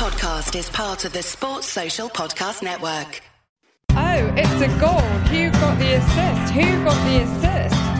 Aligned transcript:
podcast 0.00 0.58
is 0.58 0.70
part 0.70 1.04
of 1.04 1.12
the 1.12 1.22
Sports 1.22 1.66
Social 1.66 2.08
Podcast 2.08 2.62
Network. 2.62 3.20
Oh, 3.90 4.32
it's 4.34 4.62
a 4.62 4.80
goal. 4.80 4.98
Who 5.28 5.50
got 5.50 5.78
the 5.78 5.92
assist? 5.92 6.54
Who 6.54 6.84
got 6.84 7.04
the 7.04 7.20
assist? 7.20 7.99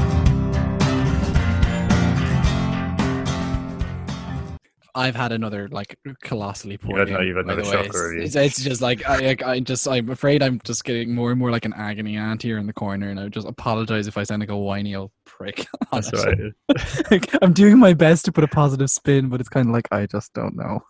I've 5.01 5.17
had 5.17 5.33
another 5.33 5.67
like 5.69 5.99
colossally 6.23 6.77
poor. 6.77 7.05
Game, 7.07 7.23
you've 7.23 7.37
had 7.37 7.47
another 7.47 7.63
way. 7.63 7.71
shocker? 7.71 8.15
It's, 8.15 8.37
it's, 8.37 8.63
just 8.63 8.83
like 8.83 9.09
I, 9.09 9.31
I, 9.31 9.37
I 9.47 9.61
just 9.61 9.89
I'm 9.89 10.11
afraid 10.11 10.43
I'm 10.43 10.61
just 10.63 10.85
getting 10.85 11.15
more 11.15 11.31
and 11.31 11.39
more 11.39 11.51
like 11.51 11.65
an 11.65 11.73
agony 11.73 12.19
aunt 12.19 12.43
here 12.43 12.59
in 12.59 12.67
the 12.67 12.73
corner, 12.75 13.09
and 13.09 13.19
I 13.19 13.29
just 13.29 13.49
apologize 13.49 14.07
if 14.07 14.19
I 14.19 14.25
sound 14.25 14.41
like 14.41 14.51
a 14.51 14.57
whiny 14.57 14.95
old 14.95 15.11
prick. 15.25 15.67
That's 15.93 16.13
right. 16.13 16.39
Like, 17.11 17.35
I'm 17.43 17.53
doing 17.53 17.79
my 17.79 17.95
best 17.95 18.27
to 18.27 18.33
put 18.33 18.45
a 18.45 18.49
positive 18.49 18.91
spin, 18.91 19.31
but 19.31 19.41
it's 19.41 19.49
kind 19.49 19.69
of 19.69 19.73
like 19.73 19.89
I 19.91 20.07
just 20.07 20.33
don't 20.35 20.55
know. 20.55 20.81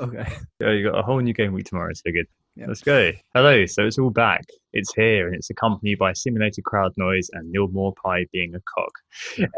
okay. 0.00 0.32
Yeah, 0.60 0.70
you 0.72 0.90
got 0.90 0.98
a 0.98 1.02
whole 1.02 1.20
new 1.20 1.32
game 1.32 1.52
week 1.52 1.66
tomorrow, 1.66 1.92
so 1.94 2.10
good. 2.12 2.26
Let's 2.56 2.82
go. 2.82 3.12
Hello, 3.34 3.64
so 3.64 3.86
it's 3.86 3.98
all 3.98 4.10
back. 4.10 4.44
It's 4.74 4.92
here, 4.94 5.26
and 5.26 5.34
it's 5.34 5.48
accompanied 5.48 5.98
by 5.98 6.12
simulated 6.12 6.64
crowd 6.64 6.92
noise 6.98 7.30
and 7.32 7.50
Neal 7.50 7.68
Maupay 7.68 8.30
being 8.30 8.54
a 8.54 8.60
cock. 8.60 8.92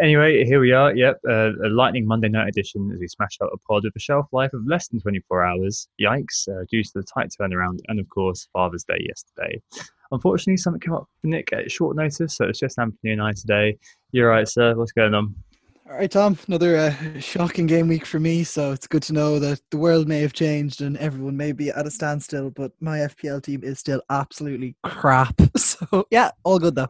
Anyway, 0.01 0.45
here 0.45 0.61
we 0.61 0.73
are. 0.73 0.95
Yep, 0.95 1.21
uh, 1.29 1.51
a 1.65 1.69
lightning 1.69 2.07
Monday 2.07 2.29
night 2.29 2.49
edition 2.49 2.91
as 2.93 3.01
we 3.01 3.09
smash 3.09 3.39
out 3.43 3.51
a 3.53 3.59
pod 3.69 3.83
with 3.83 3.97
a 3.97 3.99
shelf 3.99 4.27
life 4.33 4.53
of 4.53 4.65
less 4.67 4.89
than 4.89 5.01
24 5.01 5.45
hours. 5.45 5.89
Yikes, 6.01 6.49
uh, 6.49 6.65
due 6.71 6.85
to 6.85 6.91
the 6.95 7.03
tight 7.03 7.31
turnaround, 7.39 7.81
and 7.89 7.99
of 7.99 8.09
course, 8.11 8.47
Father's 8.53 8.85
Day 8.85 9.05
yesterday. 9.09 9.61
Unfortunately, 10.13 10.57
something 10.57 10.81
came 10.81 10.95
up 10.95 11.09
for 11.21 11.27
Nick 11.27 11.53
at 11.53 11.71
short 11.71 11.97
notice, 11.97 12.37
so 12.37 12.45
it's 12.45 12.61
just 12.61 12.79
Anthony 12.79 13.13
and 13.13 13.23
I 13.23 13.33
today. 13.33 13.77
You're 14.13 14.31
right, 14.31 14.49
sir. 14.49 14.77
What's 14.77 14.93
going 14.93 15.15
on? 15.15 15.35
All 15.87 15.99
right, 15.99 16.11
Tom. 16.11 16.39
Another 16.49 16.77
uh, 16.79 17.21
shocking 17.21 17.67
game 17.67 17.89
week 17.89 18.07
for 18.07 18.19
me. 18.19 18.43
So 18.43 18.73
it's 18.73 18.87
good 18.87 19.03
to 19.03 19.13
know 19.13 19.39
that 19.39 19.61
the 19.71 19.77
world 19.77 20.09
may 20.09 20.21
have 20.21 20.33
changed 20.33 20.81
and 20.81 20.97
everyone 20.97 21.37
may 21.37 21.53
be 21.53 21.69
at 21.69 21.87
a 21.87 21.91
standstill, 21.91 22.51
but 22.51 22.73
my 22.81 23.01
FPL 23.01 23.43
team 23.43 23.63
is 23.63 23.81
still 23.81 24.01
absolutely 24.09 24.77
crap. 24.83 25.41
So 25.57 26.07
yeah, 26.11 26.31
all 26.43 26.59
good 26.59 26.75
though. 26.75 26.89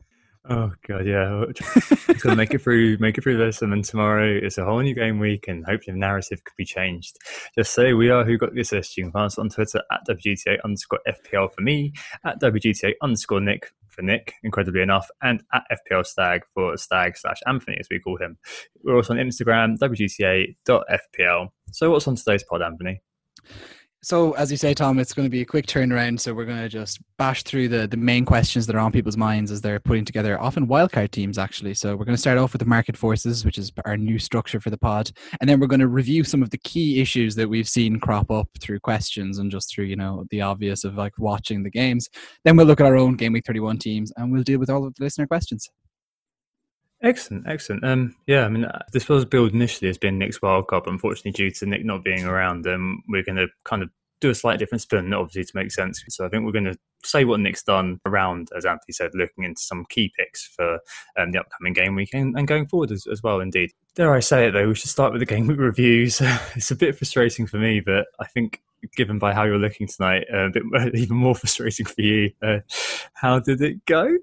Oh 0.49 0.73
god, 0.87 1.07
yeah. 1.07 1.45
so 2.19 2.35
make 2.35 2.53
it 2.55 2.61
through, 2.61 2.99
make 2.99 3.19
it 3.19 3.23
through 3.23 3.39
this, 3.39 3.63
and 3.63 3.73
then 3.73 3.83
tomorrow 3.83 4.39
it's 4.43 4.59
a 4.59 4.65
whole 4.65 4.81
new 4.81 4.95
game 4.95 5.19
week, 5.19 5.49
and 5.49 5.65
hopefully 5.65 5.95
the 5.95 5.99
narrative 5.99 6.45
could 6.45 6.57
be 6.57 6.65
changed. 6.65 7.17
Just 7.57 7.73
say 7.73 7.95
we 7.95 8.11
are 8.11 8.25
who 8.25 8.37
got 8.37 8.55
the 8.55 8.61
assist. 8.61 8.97
You 8.97 9.05
can 9.05 9.13
find 9.13 9.27
us 9.27 9.39
on 9.39 9.49
Twitter 9.49 9.81
at 9.91 10.07
WGTA 10.09 10.59
underscore 10.63 11.01
FPL 11.09 11.53
for 11.53 11.63
me, 11.63 11.93
at 12.25 12.41
WGTA 12.41 12.93
underscore 13.03 13.41
Nick 13.41 13.73
for 13.95 14.03
Nick, 14.03 14.35
incredibly 14.43 14.83
enough, 14.83 15.09
and 15.23 15.43
at 15.53 15.65
FPL 15.73 16.05
Stag 16.05 16.43
for 16.53 16.77
Stag 16.77 17.17
slash 17.17 17.41
Anthony, 17.47 17.77
as 17.79 17.87
we 17.91 18.01
call 18.01 18.19
him. 18.19 18.37
We're 18.83 18.97
also 18.97 19.15
on 19.15 19.21
Instagram, 19.21 19.79
WGTA.FPL. 19.79 21.49
So 21.73 21.91
what's 21.91 22.09
on 22.09 22.17
today's 22.17 22.45
pod, 22.45 22.63
Anthony? 22.63 23.01
So 24.05 24.33
as 24.33 24.51
you 24.51 24.59
say, 24.59 24.75
Tom, 24.75 24.99
it's 24.99 25.15
going 25.15 25.25
to 25.25 25.31
be 25.31 25.41
a 25.41 25.47
quick 25.47 25.67
turnaround. 25.67 26.21
So 26.21 26.35
we're 26.35 26.45
going 26.45 26.59
to 26.59 26.69
just 26.69 27.01
bash 27.17 27.43
through 27.43 27.69
the 27.69 27.87
the 27.87 27.97
main 27.97 28.27
questions 28.27 28.67
that 28.67 28.77
are 28.77 28.81
on 28.81 28.93
people's 28.93 29.17
minds 29.17 29.51
as 29.51 29.63
they're 29.63 29.81
putting 29.81 30.05
together 30.05 30.39
often 30.39 30.67
wildcard 30.67 31.11
teams. 31.11 31.39
Actually, 31.39 31.73
so 31.73 31.97
we're 31.97 32.05
going 32.05 32.15
to 32.15 32.21
start 32.21 32.37
off 32.37 32.53
with 32.53 32.61
the 32.61 32.67
market 32.67 32.99
forces, 32.99 33.47
which 33.47 33.57
is 33.57 33.73
our 33.87 33.97
new 33.97 34.19
structure 34.19 34.61
for 34.61 34.69
the 34.69 34.77
pod, 34.77 35.11
and 35.41 35.49
then 35.49 35.59
we're 35.59 35.67
going 35.69 35.81
to 35.81 35.89
review 35.89 36.23
some 36.23 36.43
of 36.43 36.51
the 36.51 36.59
key 36.59 37.01
issues 37.01 37.35
that 37.37 37.49
we've 37.49 37.69
seen 37.69 37.99
crop 37.99 38.31
up 38.31 38.49
through 38.61 38.81
questions 38.81 39.39
and 39.39 39.51
just 39.51 39.75
through 39.75 39.87
you 39.87 39.97
know 39.97 40.27
the 40.31 40.43
obvious 40.43 40.85
of 40.85 40.97
like 40.97 41.19
watching 41.19 41.63
the 41.63 41.71
games. 41.71 42.11
Then 42.45 42.57
we'll 42.57 42.67
look 42.67 42.81
at 42.81 42.87
our 42.87 42.97
own 42.97 43.17
game 43.17 43.33
week 43.33 43.47
thirty 43.47 43.61
one 43.61 43.79
teams, 43.79 44.13
and 44.17 44.31
we'll 44.31 44.43
deal 44.43 44.59
with 44.61 44.69
all 44.69 44.87
of 44.87 44.95
the 44.97 45.05
listener 45.05 45.27
questions. 45.27 45.71
Excellent, 47.05 47.47
excellent. 47.47 47.85
Um, 47.85 48.17
yeah, 48.27 48.47
I 48.47 48.49
mean, 48.49 48.65
uh, 48.65 48.79
this 48.93 49.09
was 49.11 49.27
billed 49.27 49.53
initially 49.53 49.91
as 49.91 49.99
being 49.99 50.19
Nick's 50.19 50.41
Wild 50.41 50.69
Cup. 50.69 50.87
Unfortunately, 50.87 51.33
due 51.33 51.51
to 51.51 51.67
Nick 51.67 51.85
not 51.85 52.03
being 52.03 52.25
around, 52.25 52.67
um, 52.67 53.03
we're 53.09 53.23
going 53.23 53.37
to 53.37 53.47
kind 53.65 53.83
of 53.83 53.91
do 54.23 54.31
a 54.31 54.35
slight 54.35 54.59
different 54.59 54.81
spin, 54.81 55.13
obviously, 55.13 55.45
to 55.45 55.53
make 55.55 55.71
sense. 55.71 56.03
So 56.09 56.25
I 56.25 56.31
think 56.31 56.47
we're 56.47 56.53
going 56.53 56.65
to 56.65 56.79
say 57.05 57.27
what 57.27 57.41
Nick's 57.41 57.63
done 57.63 58.01
around, 58.07 58.49
as 58.57 58.65
Anthony 58.65 58.93
said, 58.93 59.11
looking 59.13 59.45
into 59.45 59.61
some 59.61 59.85
key 59.91 60.11
picks 60.19 60.47
for 60.47 60.79
um, 61.19 61.31
the 61.31 61.41
upcoming 61.41 61.75
game 61.75 61.95
week 61.95 62.15
and, 62.15 62.35
and 62.39 62.49
going 62.49 62.67
forward 62.67 62.91
as, 62.91 63.07
as 63.07 63.23
well, 63.23 63.41
indeed. 63.41 63.71
Dare 63.95 64.15
I 64.15 64.21
say 64.21 64.49
it, 64.49 64.53
though, 64.53 64.69
we 64.69 64.75
should 64.75 64.89
start 64.89 65.13
with 65.13 65.21
the 65.21 65.27
game 65.35 65.47
week 65.47 65.59
reviews. 65.59 66.21
it's 66.57 66.71
a 66.71 66.77
bit 66.77 66.97
frustrating 66.97 67.47
for 67.47 67.59
me, 67.59 67.81
but 67.81 68.07
I 68.19 68.27
think 68.27 68.63
given 68.97 69.19
by 69.19 69.35
how 69.35 69.45
you're 69.45 69.59
looking 69.59 69.89
tonight, 69.89 70.25
uh, 70.33 70.47
a 70.47 70.51
bit 70.51 70.63
even 70.95 71.19
more 71.19 71.35
frustrating 71.35 71.85
for 71.85 72.01
you. 72.01 72.31
Uh, 72.43 72.61
how 73.13 73.41
did 73.41 73.61
it 73.61 73.85
go? 73.85 74.17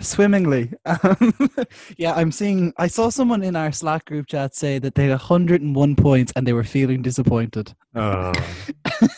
Swimmingly. 0.00 0.72
Um, 0.84 1.32
yeah, 1.96 2.14
I'm 2.14 2.32
seeing. 2.32 2.72
I 2.78 2.86
saw 2.86 3.10
someone 3.10 3.42
in 3.42 3.56
our 3.56 3.72
Slack 3.72 4.06
group 4.06 4.26
chat 4.26 4.54
say 4.54 4.78
that 4.78 4.94
they 4.94 5.04
had 5.04 5.10
101 5.10 5.96
points 5.96 6.32
and 6.34 6.46
they 6.46 6.52
were 6.52 6.64
feeling 6.64 7.02
disappointed. 7.02 7.74
Oh, 7.94 8.32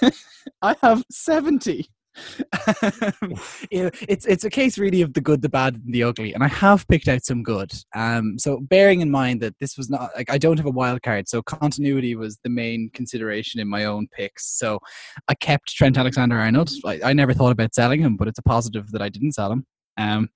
I 0.63 0.77
have 0.83 1.05
70. 1.11 1.89
Um, 2.83 3.35
you 3.71 3.85
know, 3.85 3.91
it's 4.07 4.27
it's 4.27 4.45
a 4.45 4.51
case 4.51 4.77
really 4.77 5.01
of 5.03 5.15
the 5.15 5.21
good, 5.21 5.41
the 5.41 5.49
bad, 5.49 5.77
and 5.77 5.95
the 5.95 6.03
ugly, 6.03 6.35
and 6.35 6.45
I 6.45 6.49
have 6.49 6.87
picked 6.89 7.09
out 7.09 7.25
some 7.25 7.43
good. 7.43 7.73
Um, 7.95 8.39
so 8.39 8.61
bearing 8.61 9.01
in 9.01 9.11
mind 9.11 9.41
that 9.41 9.59
this 9.61 9.79
was 9.79 9.89
not 9.89 10.11
like 10.17 10.31
I 10.31 10.37
don't 10.37 10.59
have 10.59 10.67
a 10.67 10.71
wild 10.71 11.03
card, 11.03 11.29
so 11.29 11.43
continuity 11.43 12.15
was 12.15 12.39
the 12.45 12.51
main 12.51 12.91
consideration 12.93 13.61
in 13.61 13.69
my 13.69 13.85
own 13.85 14.09
picks. 14.09 14.59
So 14.59 14.79
I 15.29 15.35
kept 15.35 15.75
Trent 15.75 15.97
Alexander-Arnold. 15.97 16.71
I, 16.85 17.01
I 17.03 17.13
never 17.13 17.33
thought 17.33 17.53
about 17.53 17.75
selling 17.75 18.01
him, 18.01 18.17
but 18.17 18.29
it's 18.29 18.39
a 18.39 18.43
positive 18.43 18.91
that 18.93 19.03
I 19.03 19.09
didn't 19.09 19.33
sell 19.33 19.51
him. 19.51 19.65
Um, 19.97 20.29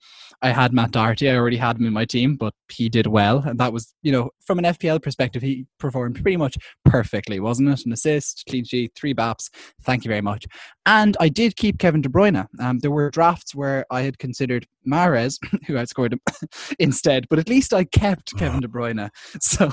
I 0.42 0.50
had 0.50 0.72
Matt 0.72 0.90
Doherty. 0.90 1.30
I 1.30 1.36
already 1.36 1.56
had 1.56 1.76
him 1.76 1.86
in 1.86 1.92
my 1.92 2.04
team, 2.04 2.36
but 2.36 2.52
he 2.68 2.88
did 2.88 3.06
well, 3.06 3.38
and 3.38 3.58
that 3.58 3.72
was, 3.72 3.94
you 4.02 4.12
know, 4.12 4.30
from 4.44 4.58
an 4.58 4.64
FPL 4.64 5.02
perspective, 5.02 5.42
he 5.42 5.66
performed 5.78 6.16
pretty 6.22 6.36
much 6.36 6.56
perfectly, 6.84 7.40
wasn't 7.40 7.68
it? 7.70 7.86
An 7.86 7.92
assist, 7.92 8.44
clean 8.48 8.64
sheet, 8.64 8.92
three 8.94 9.14
baps. 9.14 9.48
Thank 9.82 10.04
you 10.04 10.08
very 10.08 10.20
much. 10.20 10.44
And 10.84 11.16
I 11.20 11.28
did 11.28 11.56
keep 11.56 11.78
Kevin 11.78 12.02
De 12.02 12.08
Bruyne. 12.08 12.46
Um, 12.60 12.78
there 12.80 12.90
were 12.90 13.10
drafts 13.10 13.54
where 13.54 13.86
I 13.90 14.02
had 14.02 14.18
considered 14.18 14.66
Mahrez, 14.86 15.38
who 15.66 15.74
outscored 15.74 16.12
him 16.12 16.20
instead, 16.78 17.26
but 17.28 17.38
at 17.38 17.48
least 17.48 17.72
I 17.72 17.84
kept 17.84 18.36
Kevin 18.36 18.60
De 18.60 18.68
Bruyne. 18.68 19.08
So 19.40 19.70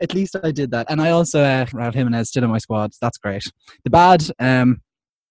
at 0.00 0.14
least 0.14 0.36
I 0.42 0.50
did 0.50 0.70
that. 0.72 0.86
And 0.90 1.00
I 1.00 1.10
also 1.10 1.42
uh, 1.42 1.66
Raul 1.66 1.94
Jimenez 1.94 2.28
still 2.28 2.44
in 2.44 2.50
my 2.50 2.58
squad. 2.58 2.90
That's 3.00 3.18
great. 3.18 3.44
The 3.84 3.90
bad, 3.90 4.24
um, 4.38 4.80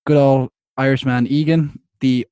good 0.05 0.17
old 0.17 0.49
Irishman 0.77 1.27
Egan, 1.27 1.79
the 1.99 2.25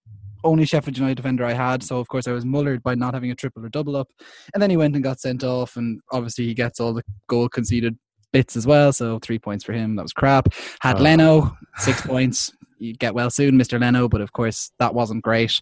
only 0.44 0.66
Sheffield 0.66 0.98
United 0.98 1.16
defender 1.16 1.46
I 1.46 1.53
had. 1.53 1.84
So 1.84 2.00
of 2.00 2.08
course 2.08 2.28
I 2.28 2.31
was 2.31 2.46
mullered 2.46 2.84
by 2.84 2.96
not 2.96 3.14
having 3.14 3.31
a 3.31 3.36
triple 3.36 3.66
or 3.66 3.70
double 3.70 3.96
up. 3.96 4.09
And 4.53 4.62
then 4.62 4.70
he 4.70 4.78
went 4.78 4.96
and 4.96 5.03
got 5.03 5.20
sent 5.20 5.44
off, 5.44 5.75
and 5.78 6.00
obviously 6.12 6.46
he 6.46 6.53
gets 6.53 6.80
all 6.80 6.94
the 6.94 7.03
goal 7.28 7.50
conceded 7.50 7.98
bits 8.34 8.56
as 8.56 8.68
well. 8.68 8.92
So 8.94 9.20
three 9.20 9.40
points 9.40 9.64
for 9.64 9.74
him. 9.74 9.96
That 9.96 10.03
was 10.03 10.14
crap. 10.14 10.50
Had 10.81 10.97
Oh. 11.00 11.03
Leno 11.03 11.58
six 11.78 12.02
points. 12.06 12.52
You 12.80 12.94
get 12.94 13.16
well 13.16 13.31
soon, 13.31 13.58
Mr. 13.58 13.80
Leno, 13.81 14.08
but 14.08 14.22
of 14.22 14.34
course 14.34 14.72
that 14.80 14.94
wasn't 14.94 15.24
great. 15.24 15.59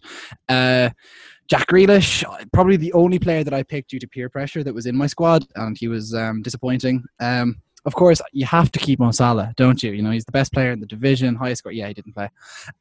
Uh, 0.48 0.90
Jack 1.48 1.68
Grealish, 1.68 2.24
probably 2.52 2.76
the 2.76 2.92
only 2.92 3.18
player 3.18 3.44
that 3.44 3.54
I 3.54 3.62
picked 3.62 3.90
due 3.90 4.00
to 4.00 4.08
peer 4.08 4.28
pressure 4.28 4.64
that 4.64 4.74
was 4.74 4.84
in 4.86 4.96
my 4.96 5.06
squad, 5.06 5.46
and 5.54 5.78
he 5.78 5.86
was 5.88 6.12
um, 6.12 6.42
disappointing. 6.42 7.04
Um, 7.20 7.56
of 7.86 7.94
course, 7.94 8.20
you 8.32 8.44
have 8.46 8.72
to 8.72 8.78
keep 8.80 8.98
Mo 8.98 9.12
Salah, 9.12 9.54
don't 9.56 9.80
you? 9.82 9.92
You 9.92 10.02
know, 10.02 10.10
he's 10.10 10.24
the 10.24 10.32
best 10.32 10.52
player 10.52 10.72
in 10.72 10.80
the 10.80 10.86
division, 10.86 11.36
highest 11.36 11.60
score. 11.60 11.70
Yeah, 11.70 11.86
he 11.86 11.94
didn't 11.94 12.14
play. 12.14 12.28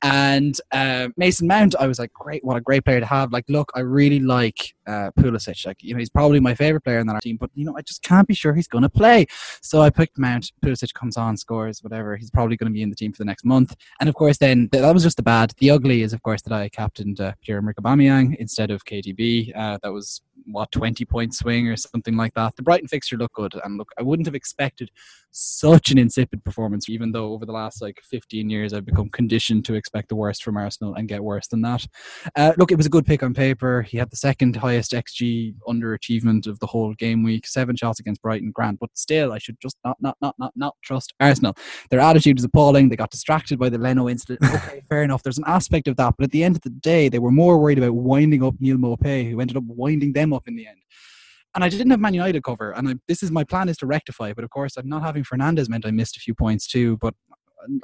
And 0.02 0.60
uh, 0.72 1.10
Mason 1.16 1.48
Mount, 1.48 1.76
I 1.80 1.86
was 1.86 2.00
like, 2.00 2.12
great, 2.12 2.44
what 2.44 2.58
a 2.58 2.62
great 2.62 2.84
player 2.84 3.00
to 3.00 3.06
have. 3.06 3.32
Like, 3.32 3.46
look, 3.48 3.72
I 3.76 3.82
really 3.82 4.20
like 4.20 4.74
uh, 4.88 5.12
Pulisic. 5.18 5.64
Like, 5.66 5.78
you 5.84 5.94
know, 5.94 6.00
he's 6.00 6.10
probably 6.10 6.40
my 6.40 6.56
favorite 6.56 6.84
player 6.84 7.00
in 7.00 7.08
that 7.08 7.22
team, 7.22 7.38
but 7.38 7.52
you 7.54 7.66
know, 7.66 7.78
I 7.78 7.82
just 7.82 8.02
can't 8.02 8.28
be 8.28 8.34
sure 8.34 8.54
he's 8.54 8.68
going 8.68 8.82
to 8.82 8.90
play. 8.90 9.28
So 9.62 9.82
I 9.82 9.92
picked 9.92 10.18
Mount. 10.18 10.52
Pulisic 10.64 10.94
comes 10.96 11.18
on, 11.18 11.38
scores, 11.38 11.84
whatever. 11.84 12.18
He's 12.18 12.32
probably 12.32 12.58
going 12.58 12.72
to 12.72 12.74
be 12.74 12.82
in 12.82 12.90
the 12.90 12.96
team 12.96 13.14
for 13.14 13.20
the 13.20 13.26
next 13.26 13.46
month. 13.46 13.76
And 14.00 14.10
of 14.10 14.16
course, 14.16 14.40
then 14.40 14.70
that 14.72 14.92
was 14.92 15.04
just 15.04 15.18
the 15.18 15.24
bad. 15.24 15.54
The 15.60 15.70
ugly 15.70 16.02
is, 16.02 16.14
of 16.14 16.24
course, 16.24 16.42
that 16.42 16.54
I 16.54 16.68
captained 16.70 17.22
uh, 17.22 17.34
Pierre-Emerick 17.42 17.78
instead 18.40 18.72
of 18.72 18.86
KDB. 18.86 19.56
Uh, 19.56 19.78
that 19.84 19.94
was 19.94 20.22
what 20.46 20.72
20 20.72 21.06
point 21.06 21.34
swing 21.34 21.68
or 21.68 21.76
something 21.76 22.16
like 22.16 22.34
that. 22.36 22.56
The 22.56 22.64
Brighton 22.64 22.88
fixture 22.88 23.18
looked 23.18 23.36
good, 23.36 23.54
and 23.64 23.78
look, 23.78 23.90
I 23.98 24.04
wouldn't 24.04 24.28
have 24.28 24.36
expected 24.36 24.92
such 25.32 25.92
an 25.92 25.98
insipid 25.98 26.44
performance, 26.46 26.90
even 26.90 27.12
though 27.12 27.34
over 27.34 27.46
the 27.46 27.52
last 27.52 27.82
like 27.82 28.00
15 28.10 28.50
years 28.50 28.74
I've 28.74 28.86
become 28.86 29.10
conditioned 29.10 29.66
to 29.66 29.74
expect 29.74 30.08
the 30.10 30.16
worst 30.16 30.44
from 30.44 30.56
Arsenal 30.56 30.96
and 30.96 31.10
get 31.10 31.24
worse 31.24 31.48
than 31.48 31.62
that. 31.64 31.86
Uh, 32.36 32.54
look, 32.58 32.72
it 32.72 32.78
was 32.78 32.86
a 32.86 32.90
good 32.90 33.06
pick 33.06 33.22
on 33.22 33.34
paper. 33.34 33.82
He 33.82 33.98
had 33.98 34.10
the 34.10 34.16
second 34.16 34.56
highest 34.56 34.94
XG 34.94 35.56
underachievement 35.68 36.48
of 36.48 36.60
the 36.60 36.68
whole 36.68 36.94
game 36.94 37.22
week, 37.22 37.48
seven 37.48 37.76
shots 37.76 38.00
against 38.00 38.22
Brighton, 38.22 38.52
Grant, 38.52 38.80
but 38.80 38.90
still, 38.94 39.34
I 39.34 39.38
should 39.38 39.60
just 39.62 39.78
not, 39.84 39.98
not, 40.00 40.16
not, 40.22 40.36
not, 40.40 40.54
not 40.56 40.76
trust 40.82 41.14
Arsenal. 41.20 41.56
Their 41.90 42.00
attitude 42.00 42.40
is 42.40 42.46
appalling. 42.46 42.88
They 42.88 42.96
got 42.96 43.12
distracted 43.12 43.60
by 43.60 43.70
the 43.70 43.78
Leno 43.78 44.10
incident. 44.10 44.40
Okay, 44.56 44.84
fair 44.90 45.04
enough. 45.04 45.22
There's 45.22 45.38
an 45.38 45.44
aspect 45.48 45.88
of 45.88 45.98
that, 45.98 46.14
but 46.18 46.24
at 46.24 46.32
the 46.32 46.44
end 46.44 46.56
of 46.56 46.62
the 46.62 46.70
day, 46.70 47.10
they 47.10 47.20
were 47.20 47.32
more 47.32 47.58
worried 47.58 47.78
about 47.78 47.94
winding 47.94 48.42
up 48.42 48.56
Neal 48.60 48.78
Maupay, 48.78 49.30
who 49.30 49.42
ended 49.42 49.58
up 49.58 49.64
winding 49.66 50.14
them 50.14 50.32
up 50.36 50.48
in 50.48 50.56
the 50.56 50.68
end. 50.68 50.80
And 51.54 51.64
I 51.64 51.70
didn't 51.70 51.92
have 51.92 52.02
Man 52.02 52.14
United 52.14 52.44
cover, 52.44 52.72
and 52.72 52.90
I, 52.90 52.96
this 53.08 53.24
is 53.24 53.32
my 53.32 53.46
plan 53.46 53.70
is 53.70 53.78
to 53.78 53.86
rectify. 53.86 54.34
But 54.34 54.44
of 54.44 54.50
course, 54.50 54.76
I'm 54.76 54.90
not 54.90 55.04
having 55.04 55.24
Fernandes 55.24 55.70
meant 55.70 55.86
I 55.86 55.92
missed 55.92 56.18
a 56.18 56.20
few 56.20 56.36
points 56.36 56.68
too. 56.68 56.98
But 56.98 57.14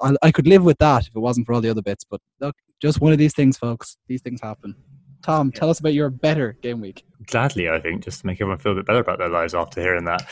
I, 0.01 0.15
I 0.21 0.31
could 0.31 0.47
live 0.47 0.63
with 0.63 0.77
that 0.79 1.07
if 1.07 1.15
it 1.15 1.19
wasn't 1.19 1.47
for 1.47 1.53
all 1.53 1.61
the 1.61 1.69
other 1.69 1.81
bits. 1.81 2.03
But 2.03 2.21
look, 2.39 2.55
just 2.81 2.99
one 2.99 3.13
of 3.13 3.17
these 3.17 3.33
things, 3.33 3.57
folks. 3.57 3.97
These 4.07 4.21
things 4.21 4.41
happen. 4.41 4.75
Tom, 5.21 5.51
tell 5.51 5.69
us 5.69 5.79
about 5.79 5.93
your 5.93 6.09
better 6.09 6.57
game 6.61 6.81
week. 6.81 7.05
Gladly, 7.27 7.69
I 7.69 7.79
think, 7.79 8.03
just 8.03 8.21
to 8.21 8.27
make 8.27 8.41
everyone 8.41 8.57
feel 8.57 8.71
a 8.71 8.75
bit 8.75 8.87
better 8.87 8.99
about 8.99 9.19
their 9.19 9.29
lives 9.29 9.53
after 9.53 9.79
hearing 9.79 10.05
that. 10.05 10.25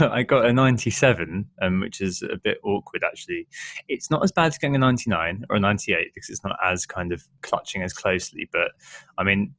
I 0.12 0.22
got 0.22 0.46
a 0.46 0.52
97, 0.52 1.46
um, 1.60 1.80
which 1.80 2.00
is 2.00 2.22
a 2.22 2.38
bit 2.42 2.58
awkward, 2.64 3.04
actually. 3.04 3.46
It's 3.88 4.10
not 4.10 4.24
as 4.24 4.32
bad 4.32 4.46
as 4.46 4.58
getting 4.58 4.76
a 4.76 4.78
99 4.78 5.44
or 5.50 5.56
a 5.56 5.60
98 5.60 6.12
because 6.14 6.30
it's 6.30 6.42
not 6.42 6.56
as 6.64 6.86
kind 6.86 7.12
of 7.12 7.22
clutching 7.42 7.82
as 7.82 7.92
closely. 7.92 8.48
But 8.50 8.70
I 9.18 9.24
mean, 9.24 9.54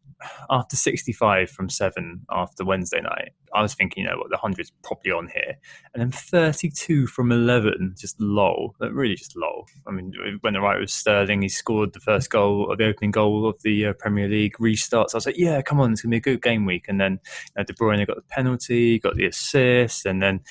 after 0.49 0.75
65 0.75 1.49
from 1.49 1.69
seven 1.69 2.25
after 2.29 2.65
Wednesday 2.65 3.01
night, 3.01 3.31
I 3.53 3.61
was 3.61 3.73
thinking, 3.73 4.03
you 4.03 4.09
know 4.09 4.17
what, 4.17 4.29
the 4.29 4.37
100's 4.37 4.71
probably 4.83 5.11
on 5.11 5.27
here. 5.27 5.55
And 5.93 6.01
then 6.01 6.11
32 6.11 7.07
from 7.07 7.31
11, 7.31 7.95
just 7.97 8.19
lol. 8.19 8.75
Really 8.79 9.15
just 9.15 9.35
lol. 9.35 9.65
I 9.87 9.91
mean, 9.91 10.13
when 10.41 10.53
the 10.53 10.61
right 10.61 10.79
was 10.79 10.93
Sterling, 10.93 11.41
he 11.41 11.49
scored 11.49 11.93
the 11.93 11.99
first 11.99 12.29
goal, 12.29 12.67
or 12.69 12.75
the 12.75 12.85
opening 12.85 13.11
goal 13.11 13.47
of 13.47 13.61
the 13.63 13.87
uh, 13.87 13.93
Premier 13.93 14.27
League 14.27 14.55
restarts. 14.57 15.13
I 15.13 15.17
was 15.17 15.25
like, 15.25 15.37
yeah, 15.37 15.61
come 15.61 15.79
on, 15.79 15.91
it's 15.91 16.01
going 16.01 16.11
to 16.11 16.15
be 16.15 16.17
a 16.17 16.33
good 16.33 16.41
game 16.41 16.65
week. 16.65 16.85
And 16.87 16.99
then 16.99 17.13
you 17.13 17.51
know, 17.57 17.63
De 17.63 17.73
Bruyne 17.73 18.05
got 18.05 18.17
the 18.17 18.23
penalty, 18.29 18.99
got 18.99 19.15
the 19.15 19.25
assist, 19.25 20.05
and 20.05 20.21
then 20.21 20.41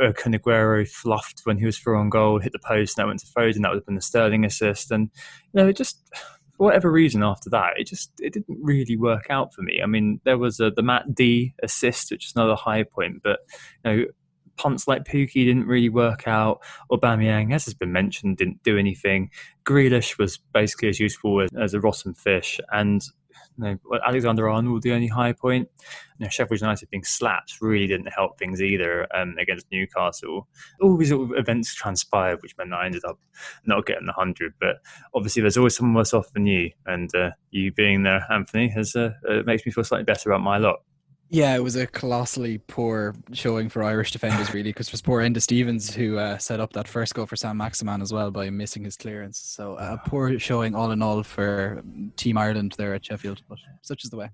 uh, 0.00 0.12
Kun 0.12 0.34
Aguero 0.34 0.88
fluffed 0.88 1.42
when 1.44 1.58
he 1.58 1.66
was 1.66 1.78
through 1.78 1.98
on 1.98 2.10
goal, 2.10 2.38
hit 2.38 2.52
the 2.52 2.58
post, 2.58 2.98
and 2.98 3.02
that 3.02 3.08
went 3.08 3.20
to 3.20 3.26
Foden. 3.26 3.62
That 3.62 3.70
would 3.70 3.78
have 3.78 3.86
been 3.86 3.94
the 3.94 4.00
Sterling 4.00 4.44
assist. 4.44 4.90
And, 4.90 5.10
you 5.52 5.62
know, 5.62 5.68
it 5.68 5.76
just 5.76 5.98
for 6.64 6.68
whatever 6.68 6.90
reason 6.90 7.22
after 7.22 7.50
that 7.50 7.72
it 7.76 7.86
just 7.86 8.10
it 8.20 8.32
didn't 8.32 8.58
really 8.62 8.96
work 8.96 9.26
out 9.28 9.52
for 9.52 9.62
me 9.62 9.80
i 9.82 9.86
mean 9.86 10.20
there 10.24 10.38
was 10.38 10.60
a, 10.60 10.70
the 10.70 10.82
matt 10.82 11.14
d 11.14 11.54
assist 11.62 12.10
which 12.10 12.26
is 12.26 12.32
another 12.34 12.54
high 12.54 12.82
point 12.82 13.22
but 13.22 13.40
you 13.84 13.96
know 13.96 14.04
punts 14.56 14.86
like 14.86 15.02
Pukki 15.02 15.44
didn't 15.44 15.66
really 15.66 15.88
work 15.88 16.28
out. 16.28 16.60
Aubameyang, 16.88 17.52
as 17.52 17.64
has 17.64 17.74
been 17.74 17.90
mentioned, 17.90 18.36
didn't 18.36 18.62
do 18.62 18.78
anything. 18.78 19.28
Grealish 19.64 20.16
was 20.16 20.38
basically 20.52 20.88
as 20.88 21.00
useful 21.00 21.40
as, 21.40 21.50
as 21.60 21.74
a 21.74 21.80
rotten 21.80 22.14
fish, 22.14 22.60
and 22.70 23.02
you 23.56 23.64
know, 23.64 23.98
Alexander 24.06 24.48
Arnold, 24.48 24.82
the 24.82 24.92
only 24.92 25.08
high 25.08 25.32
point. 25.32 25.68
You 26.18 26.24
know, 26.24 26.30
Sheffield 26.30 26.60
United 26.60 26.90
being 26.90 27.04
slapped 27.04 27.58
really 27.60 27.86
didn't 27.86 28.12
help 28.14 28.38
things 28.38 28.62
either 28.62 29.06
um, 29.14 29.36
against 29.38 29.66
Newcastle. 29.70 30.48
All 30.80 30.96
these 30.96 31.12
events 31.12 31.74
transpired, 31.74 32.42
which 32.42 32.56
meant 32.56 32.72
I 32.72 32.86
ended 32.86 33.04
up 33.04 33.18
not 33.66 33.86
getting 33.86 34.06
the 34.06 34.12
100. 34.12 34.54
But 34.60 34.76
obviously, 35.14 35.42
there's 35.42 35.56
always 35.56 35.76
someone 35.76 35.94
worse 35.94 36.14
off 36.14 36.32
than 36.32 36.46
you. 36.46 36.70
And 36.86 37.14
uh, 37.14 37.30
you 37.50 37.72
being 37.72 38.02
there, 38.02 38.26
Anthony, 38.30 38.68
has 38.68 38.94
uh, 38.96 39.10
uh, 39.28 39.42
makes 39.44 39.64
me 39.66 39.72
feel 39.72 39.84
slightly 39.84 40.04
better 40.04 40.30
about 40.30 40.42
my 40.42 40.58
lot. 40.58 40.80
Yeah, 41.30 41.56
it 41.56 41.62
was 41.62 41.74
a 41.74 41.86
colossally 41.86 42.58
poor 42.58 43.14
showing 43.32 43.68
for 43.68 43.82
Irish 43.82 44.12
defenders, 44.12 44.52
really, 44.54 44.70
because 44.70 44.88
it 44.88 44.92
was 44.92 45.02
poor 45.02 45.20
Enda 45.20 45.42
Stevens 45.42 45.92
who 45.92 46.18
uh, 46.18 46.38
set 46.38 46.60
up 46.60 46.72
that 46.74 46.86
first 46.86 47.14
goal 47.14 47.26
for 47.26 47.34
Saint-Maximin 47.34 48.02
as 48.02 48.12
well 48.12 48.30
by 48.30 48.50
missing 48.50 48.84
his 48.84 48.96
clearance. 48.96 49.38
So 49.38 49.74
uh, 49.74 49.96
a 50.04 50.08
poor 50.08 50.38
showing 50.38 50.74
all 50.74 50.92
in 50.92 51.02
all 51.02 51.22
for 51.22 51.82
Team 52.16 52.38
Ireland 52.38 52.74
there 52.78 52.94
at 52.94 53.04
Sheffield, 53.06 53.42
but 53.48 53.58
such 53.82 54.04
is 54.04 54.10
the 54.10 54.16
way. 54.16 54.30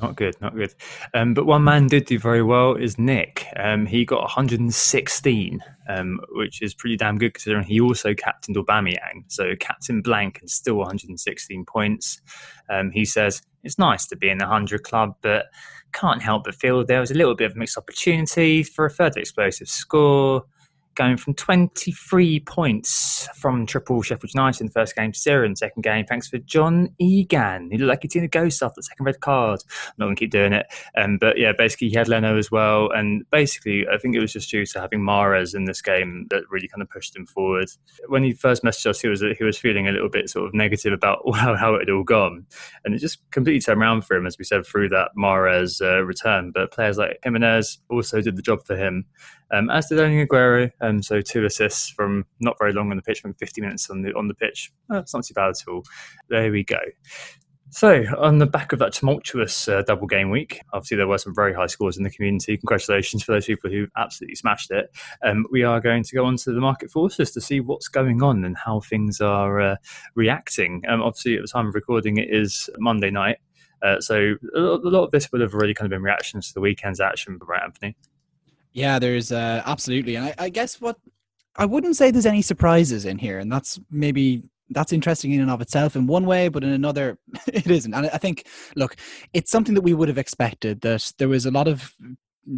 Not 0.00 0.16
good, 0.16 0.34
not 0.40 0.54
good. 0.54 0.74
Um, 1.14 1.34
but 1.34 1.46
one 1.46 1.64
man 1.64 1.86
did 1.86 2.06
do 2.06 2.18
very 2.18 2.42
well 2.42 2.74
is 2.74 2.98
Nick. 2.98 3.46
Um, 3.56 3.86
he 3.86 4.04
got 4.04 4.22
116, 4.22 5.60
um, 5.88 6.20
which 6.30 6.62
is 6.62 6.74
pretty 6.74 6.96
damn 6.96 7.18
good 7.18 7.34
considering 7.34 7.64
he 7.64 7.80
also 7.80 8.14
captained 8.14 8.56
Aubameyang. 8.56 9.24
So 9.28 9.54
captain 9.60 10.02
blank 10.02 10.38
and 10.40 10.50
still 10.50 10.76
116 10.76 11.64
points. 11.66 12.20
Um, 12.68 12.90
he 12.90 13.04
says 13.04 13.42
it's 13.62 13.78
nice 13.78 14.06
to 14.06 14.16
be 14.16 14.28
in 14.28 14.38
the 14.38 14.46
100 14.46 14.82
club, 14.82 15.14
but 15.20 15.46
can't 15.92 16.22
help 16.22 16.44
but 16.44 16.54
feel 16.54 16.84
there 16.84 17.00
was 17.00 17.10
a 17.10 17.14
little 17.14 17.34
bit 17.34 17.50
of 17.50 17.56
missed 17.56 17.76
opportunity 17.76 18.62
for 18.62 18.86
a 18.86 18.90
further 18.90 19.20
explosive 19.20 19.68
score 19.68 20.42
going 20.94 21.16
from 21.16 21.34
23 21.34 22.40
points 22.40 23.28
from 23.34 23.66
triple 23.66 24.02
Sheffield 24.02 24.34
United 24.34 24.60
in 24.60 24.66
the 24.66 24.72
first 24.72 24.94
game 24.94 25.12
to 25.12 25.18
zero 25.18 25.44
in 25.44 25.52
the 25.52 25.56
second 25.56 25.82
game. 25.82 26.04
Thanks 26.06 26.28
for 26.28 26.38
John 26.38 26.90
Egan. 26.98 27.70
He 27.70 27.78
looked 27.78 27.88
like 27.88 28.02
he's 28.02 28.16
in 28.16 28.24
a 28.24 28.28
ghost 28.28 28.62
after 28.62 28.76
the 28.76 28.82
second 28.82 29.06
red 29.06 29.20
card. 29.20 29.60
I'm 29.68 29.94
not 29.98 30.06
going 30.06 30.16
to 30.16 30.20
keep 30.20 30.30
doing 30.30 30.52
it. 30.52 30.66
Um, 30.96 31.18
but 31.18 31.38
yeah, 31.38 31.52
basically 31.56 31.88
he 31.88 31.94
had 31.94 32.08
Leno 32.08 32.36
as 32.36 32.50
well. 32.50 32.90
And 32.90 33.28
basically, 33.30 33.86
I 33.88 33.98
think 33.98 34.14
it 34.14 34.20
was 34.20 34.32
just 34.32 34.50
due 34.50 34.66
to 34.66 34.80
having 34.80 35.00
Mahrez 35.00 35.54
in 35.54 35.64
this 35.64 35.82
game 35.82 36.26
that 36.30 36.44
really 36.50 36.68
kind 36.68 36.82
of 36.82 36.90
pushed 36.90 37.16
him 37.16 37.26
forward. 37.26 37.68
When 38.08 38.22
he 38.22 38.32
first 38.32 38.62
messaged 38.62 38.86
us, 38.86 39.00
he 39.00 39.08
was 39.08 39.22
he 39.38 39.44
was 39.44 39.58
feeling 39.58 39.88
a 39.88 39.92
little 39.92 40.10
bit 40.10 40.28
sort 40.28 40.46
of 40.46 40.54
negative 40.54 40.92
about 40.92 41.22
how, 41.34 41.56
how 41.56 41.74
it 41.74 41.80
had 41.80 41.90
all 41.90 42.04
gone. 42.04 42.46
And 42.84 42.94
it 42.94 42.98
just 42.98 43.18
completely 43.30 43.60
turned 43.60 43.80
around 43.80 44.02
for 44.04 44.16
him, 44.16 44.26
as 44.26 44.38
we 44.38 44.44
said, 44.44 44.66
through 44.66 44.90
that 44.90 45.10
Mahrez 45.16 45.80
uh, 45.80 46.04
return. 46.04 46.50
But 46.52 46.72
players 46.72 46.98
like 46.98 47.18
Jimenez 47.22 47.78
also 47.88 48.20
did 48.20 48.36
the 48.36 48.42
job 48.42 48.64
for 48.64 48.76
him 48.76 49.06
um, 49.52 49.70
as 49.70 49.88
did 49.88 50.00
only 50.00 50.26
Aguero. 50.26 50.70
Um, 50.80 51.02
so 51.02 51.20
two 51.20 51.44
assists 51.44 51.90
from 51.90 52.24
not 52.40 52.56
very 52.58 52.72
long 52.72 52.90
on 52.90 52.96
the 52.96 53.02
pitch, 53.02 53.20
from 53.20 53.34
50 53.34 53.60
minutes 53.60 53.90
on 53.90 54.02
the 54.02 54.12
on 54.14 54.28
the 54.28 54.34
pitch. 54.34 54.72
It's 54.90 55.14
not 55.14 55.24
too 55.24 55.34
bad 55.34 55.50
at 55.50 55.68
all. 55.68 55.84
There 56.28 56.50
we 56.50 56.64
go. 56.64 56.80
So, 57.74 58.04
on 58.18 58.36
the 58.36 58.44
back 58.44 58.74
of 58.74 58.80
that 58.80 58.92
tumultuous 58.92 59.66
uh, 59.66 59.80
double 59.86 60.06
game 60.06 60.28
week, 60.28 60.60
obviously 60.74 60.98
there 60.98 61.06
were 61.06 61.16
some 61.16 61.34
very 61.34 61.54
high 61.54 61.68
scores 61.68 61.96
in 61.96 62.02
the 62.02 62.10
community. 62.10 62.58
Congratulations 62.58 63.22
for 63.22 63.32
those 63.32 63.46
people 63.46 63.70
who 63.70 63.86
absolutely 63.96 64.34
smashed 64.34 64.70
it. 64.70 64.94
Um, 65.24 65.46
we 65.50 65.62
are 65.62 65.80
going 65.80 66.02
to 66.02 66.14
go 66.14 66.26
on 66.26 66.36
to 66.36 66.52
the 66.52 66.60
market 66.60 66.90
forces 66.90 67.30
to 67.30 67.40
see 67.40 67.60
what's 67.60 67.88
going 67.88 68.22
on 68.22 68.44
and 68.44 68.58
how 68.58 68.80
things 68.80 69.22
are 69.22 69.58
uh, 69.58 69.76
reacting. 70.14 70.82
Um, 70.86 71.00
obviously, 71.00 71.36
at 71.36 71.40
the 71.40 71.48
time 71.48 71.66
of 71.66 71.74
recording, 71.74 72.18
it 72.18 72.28
is 72.30 72.68
Monday 72.76 73.10
night. 73.10 73.38
Uh, 73.80 74.00
so, 74.00 74.34
a 74.54 74.60
lot 74.60 75.04
of 75.04 75.10
this 75.10 75.32
would 75.32 75.40
have 75.40 75.54
already 75.54 75.72
kind 75.72 75.86
of 75.86 75.96
been 75.96 76.02
reactions 76.02 76.48
to 76.48 76.54
the 76.54 76.60
weekend's 76.60 77.00
action, 77.00 77.38
right, 77.40 77.62
Anthony? 77.62 77.96
Yeah, 78.72 78.98
there's 78.98 79.32
uh, 79.32 79.62
absolutely, 79.66 80.16
and 80.16 80.26
I, 80.26 80.34
I 80.38 80.48
guess 80.48 80.80
what 80.80 80.96
I 81.56 81.66
wouldn't 81.66 81.96
say 81.96 82.10
there's 82.10 82.26
any 82.26 82.42
surprises 82.42 83.04
in 83.04 83.18
here, 83.18 83.38
and 83.38 83.52
that's 83.52 83.78
maybe 83.90 84.42
that's 84.70 84.92
interesting 84.92 85.32
in 85.32 85.40
and 85.40 85.50
of 85.50 85.60
itself 85.60 85.96
in 85.96 86.06
one 86.06 86.24
way, 86.24 86.48
but 86.48 86.64
in 86.64 86.70
another, 86.70 87.18
it 87.46 87.70
isn't. 87.70 87.92
And 87.92 88.06
I 88.06 88.18
think, 88.18 88.46
look, 88.76 88.96
it's 89.32 89.50
something 89.50 89.74
that 89.74 89.82
we 89.82 89.94
would 89.94 90.08
have 90.08 90.18
expected 90.18 90.80
that 90.80 91.12
there 91.18 91.28
was 91.28 91.46
a 91.46 91.50
lot 91.50 91.68
of 91.68 91.94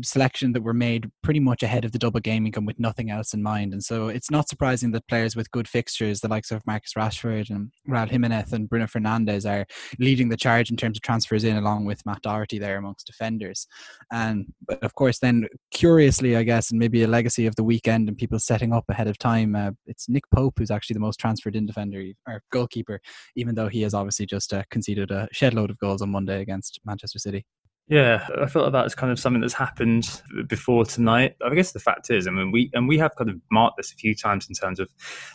selection 0.02 0.52
that 0.52 0.62
were 0.62 0.75
made 0.75 1.10
pretty 1.22 1.40
much 1.40 1.62
ahead 1.62 1.84
of 1.84 1.92
the 1.92 1.98
double 1.98 2.20
game 2.20 2.46
income 2.46 2.64
with 2.64 2.81
nothing 2.81 3.10
else 3.10 3.34
in 3.34 3.42
mind. 3.42 3.72
And 3.72 3.82
so 3.82 4.08
it's 4.08 4.31
not 4.31 4.48
surprising 4.48 4.92
that 4.92 5.06
players 5.08 5.36
with 5.36 5.50
good 5.50 5.69
fixtures, 5.69 6.20
the 6.20 6.28
likes 6.28 6.50
of 6.50 6.66
Marcus 6.66 6.92
Rashford 6.96 7.50
and 7.50 7.70
Raul 7.88 8.08
Jimenez 8.08 8.52
and 8.52 8.69
Bruno 8.69 8.86
Fernandes, 8.86 9.48
are 9.48 9.66
leading 9.98 10.28
the 10.28 10.36
charge 10.36 10.70
in 10.70 10.76
terms 10.76 10.98
of 10.98 11.02
transfers 11.02 11.44
in, 11.44 11.56
along 11.56 11.84
with 11.84 12.04
Matt 12.06 12.22
Doherty 12.22 12.58
there 12.58 12.78
amongst 12.78 13.06
defenders. 13.06 13.66
And 14.12 14.46
but 14.66 14.82
of 14.82 14.94
course, 14.94 15.19
then 15.19 15.46
curiously, 15.70 16.37
I 16.37 16.42
guess, 16.42 16.70
and 16.70 16.78
maybe 16.78 17.02
a 17.02 17.08
legacy 17.08 17.46
of 17.46 17.56
the 17.56 17.64
weekend 17.64 18.08
and 18.08 18.16
people 18.16 18.38
setting 18.38 18.72
up 18.72 18.84
ahead 18.88 19.08
of 19.08 19.19
time, 19.19 19.54
uh, 19.54 19.72
it's 19.87 20.08
Nick 20.08 20.25
Pope 20.34 20.54
who's 20.58 20.70
actually 20.70 20.94
the 20.94 21.00
most 21.00 21.19
transferred 21.19 21.56
in 21.56 21.66
defender 21.66 22.02
or 22.26 22.42
goalkeeper, 22.52 23.00
even 23.37 23.54
though 23.54 23.69
he 23.69 23.82
has 23.82 23.94
obviously 23.94 24.26
just 24.26 24.52
uh, 24.52 24.62
conceded 24.70 25.10
a 25.10 25.28
shed 25.32 25.54
load 25.54 25.70
of 25.70 25.78
goals 25.78 26.02
on 26.02 26.10
Monday 26.10 26.40
against 26.40 26.80
Manchester 26.84 27.19
City. 27.19 27.44
Yeah, 27.86 28.26
I 28.40 28.46
felt 28.46 28.64
like 28.64 28.72
that's 28.72 28.94
kind 28.94 29.12
of 29.12 29.20
something 29.20 29.42
that's 29.42 29.52
happened 29.52 30.22
before 30.46 30.86
tonight. 30.86 31.36
I 31.44 31.54
guess 31.54 31.72
the 31.72 31.78
fact 31.78 32.10
is, 32.10 32.26
I 32.26 32.31
mean, 32.31 32.50
we 32.50 32.70
and 32.72 32.88
we 32.88 32.96
have 32.96 33.14
kind 33.14 33.28
of 33.28 33.36
marked 33.50 33.76
this 33.76 33.92
a 33.92 33.96
few 33.96 34.14
times 34.14 34.48
in 34.48 34.54
terms 34.54 34.81
of 34.81 34.88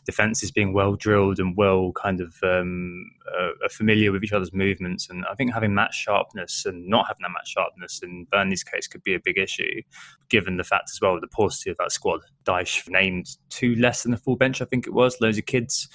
defenses 0.04 0.50
being 0.50 0.74
well 0.74 0.96
drilled 0.96 1.38
and 1.38 1.56
well 1.56 1.92
kind 1.92 2.20
of 2.20 2.34
um, 2.42 3.06
uh, 3.40 3.68
familiar 3.70 4.12
with 4.12 4.24
each 4.24 4.34
other's 4.34 4.52
movements. 4.52 5.12
And 5.12 5.26
I 5.30 5.36
think 5.36 5.54
having 5.54 5.76
match 5.76 5.94
sharpness 5.94 6.66
and 6.66 6.88
not 6.88 7.06
having 7.06 7.22
that 7.22 7.30
match 7.30 7.50
sharpness 7.50 8.02
in 8.02 8.26
Burnley's 8.32 8.64
case 8.64 8.88
could 8.88 9.04
be 9.04 9.14
a 9.14 9.20
big 9.24 9.38
issue, 9.38 9.84
given 10.30 10.58
the 10.58 10.64
fact 10.64 10.90
as 10.92 11.00
well 11.00 11.22
the 11.22 11.28
paucity 11.28 11.70
of 11.70 11.78
that 11.78 11.92
squad. 11.92 12.22
Dyche 12.46 12.90
named 12.90 13.28
two 13.52 13.76
less 13.76 14.02
than 14.02 14.14
a 14.16 14.18
full 14.18 14.38
bench, 14.38 14.60
I 14.60 14.66
think 14.66 14.88
it 14.88 14.94
was, 14.94 15.22
loads 15.22 15.38
of 15.38 15.46
kids. 15.46 15.88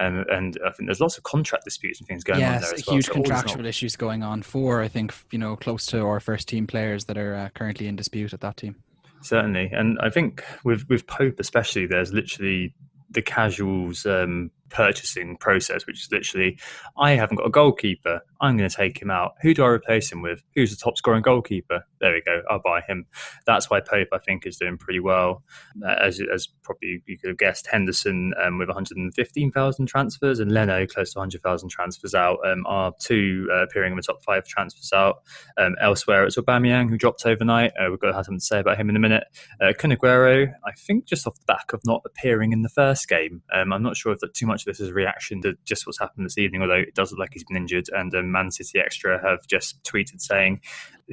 Um, 0.00 0.24
and 0.30 0.58
I 0.66 0.70
think 0.70 0.88
there's 0.88 1.00
lots 1.00 1.18
of 1.18 1.24
contract 1.24 1.64
disputes 1.64 2.00
and 2.00 2.08
things 2.08 2.24
going 2.24 2.40
yes, 2.40 2.54
on 2.54 2.60
there 2.62 2.74
as 2.74 2.86
well. 2.86 2.96
huge 2.96 3.06
so 3.06 3.12
contractual 3.12 3.66
issues 3.66 3.96
going 3.96 4.22
on 4.22 4.40
for, 4.42 4.80
I 4.80 4.88
think, 4.88 5.14
you 5.30 5.38
know, 5.38 5.56
close 5.56 5.84
to 5.86 6.00
our 6.00 6.20
first 6.20 6.48
team 6.48 6.66
players 6.66 7.04
that 7.04 7.18
are 7.18 7.34
uh, 7.34 7.48
currently 7.50 7.86
in 7.86 7.96
dispute 7.96 8.32
at 8.32 8.40
that 8.40 8.56
team. 8.56 8.76
Certainly, 9.22 9.70
and 9.74 9.98
I 10.00 10.08
think 10.08 10.42
with 10.64 10.88
with 10.88 11.06
Pope 11.06 11.38
especially, 11.38 11.86
there's 11.86 12.14
literally 12.14 12.74
the 13.10 13.20
casuals 13.20 14.06
um, 14.06 14.50
purchasing 14.70 15.36
process, 15.36 15.86
which 15.86 16.00
is 16.00 16.08
literally, 16.10 16.58
I 16.96 17.12
haven't 17.12 17.36
got 17.36 17.46
a 17.46 17.50
goalkeeper. 17.50 18.22
I'm 18.40 18.56
going 18.56 18.68
to 18.68 18.74
take 18.74 19.00
him 19.00 19.10
out. 19.10 19.34
Who 19.42 19.52
do 19.52 19.64
I 19.64 19.68
replace 19.68 20.10
him 20.10 20.22
with? 20.22 20.42
Who's 20.54 20.70
the 20.70 20.82
top 20.82 20.96
scoring 20.96 21.22
goalkeeper? 21.22 21.84
There 22.00 22.12
we 22.12 22.22
go. 22.22 22.42
I'll 22.48 22.62
buy 22.62 22.80
him. 22.80 23.06
That's 23.46 23.68
why 23.68 23.80
Pope, 23.80 24.08
I 24.12 24.18
think, 24.18 24.46
is 24.46 24.56
doing 24.56 24.78
pretty 24.78 25.00
well. 25.00 25.42
Uh, 25.84 25.96
as, 26.00 26.20
as 26.32 26.48
probably 26.62 27.02
you 27.06 27.18
could 27.18 27.28
have 27.28 27.38
guessed, 27.38 27.66
Henderson 27.66 28.32
um, 28.42 28.58
with 28.58 28.68
115,000 28.68 29.86
transfers 29.86 30.40
and 30.40 30.52
Leno 30.52 30.86
close 30.86 31.12
to 31.12 31.18
100,000 31.18 31.68
transfers 31.68 32.14
out 32.14 32.38
um, 32.46 32.64
are 32.66 32.92
two 33.00 33.48
uh, 33.52 33.64
appearing 33.64 33.92
in 33.92 33.96
the 33.96 34.02
top 34.02 34.22
five 34.24 34.46
transfers 34.46 34.92
out. 34.92 35.22
Um, 35.58 35.76
elsewhere, 35.80 36.24
it's 36.24 36.36
Aubameyang 36.36 36.88
who 36.88 36.96
dropped 36.96 37.26
overnight. 37.26 37.72
Uh, 37.72 37.90
we've 37.90 38.00
got 38.00 38.08
to 38.08 38.14
have 38.14 38.24
something 38.24 38.38
to 38.38 38.44
say 38.44 38.60
about 38.60 38.78
him 38.78 38.88
in 38.88 38.96
a 38.96 39.00
minute. 39.00 39.24
Uh, 39.60 39.72
Kun 39.78 39.90
Aguero, 39.90 40.50
I 40.64 40.72
think, 40.72 41.04
just 41.04 41.26
off 41.26 41.34
the 41.34 41.44
back 41.46 41.72
of 41.72 41.80
not 41.84 42.02
appearing 42.06 42.52
in 42.52 42.62
the 42.62 42.68
first 42.68 43.08
game. 43.08 43.42
Um, 43.52 43.72
I'm 43.72 43.82
not 43.82 43.96
sure 43.96 44.12
if 44.12 44.20
that 44.20 44.34
too 44.34 44.46
much 44.46 44.62
of 44.62 44.66
this 44.66 44.80
is 44.80 44.88
a 44.88 44.94
reaction 44.94 45.42
to 45.42 45.54
just 45.64 45.86
what's 45.86 45.98
happened 45.98 46.24
this 46.24 46.38
evening, 46.38 46.62
although 46.62 46.74
it 46.74 46.94
does 46.94 47.10
look 47.12 47.18
like 47.18 47.30
he's 47.32 47.44
been 47.44 47.56
injured. 47.56 47.86
And 47.92 48.14
Man 48.30 48.50
City 48.50 48.78
Extra 48.78 49.20
have 49.22 49.46
just 49.46 49.82
tweeted 49.84 50.20
saying 50.20 50.60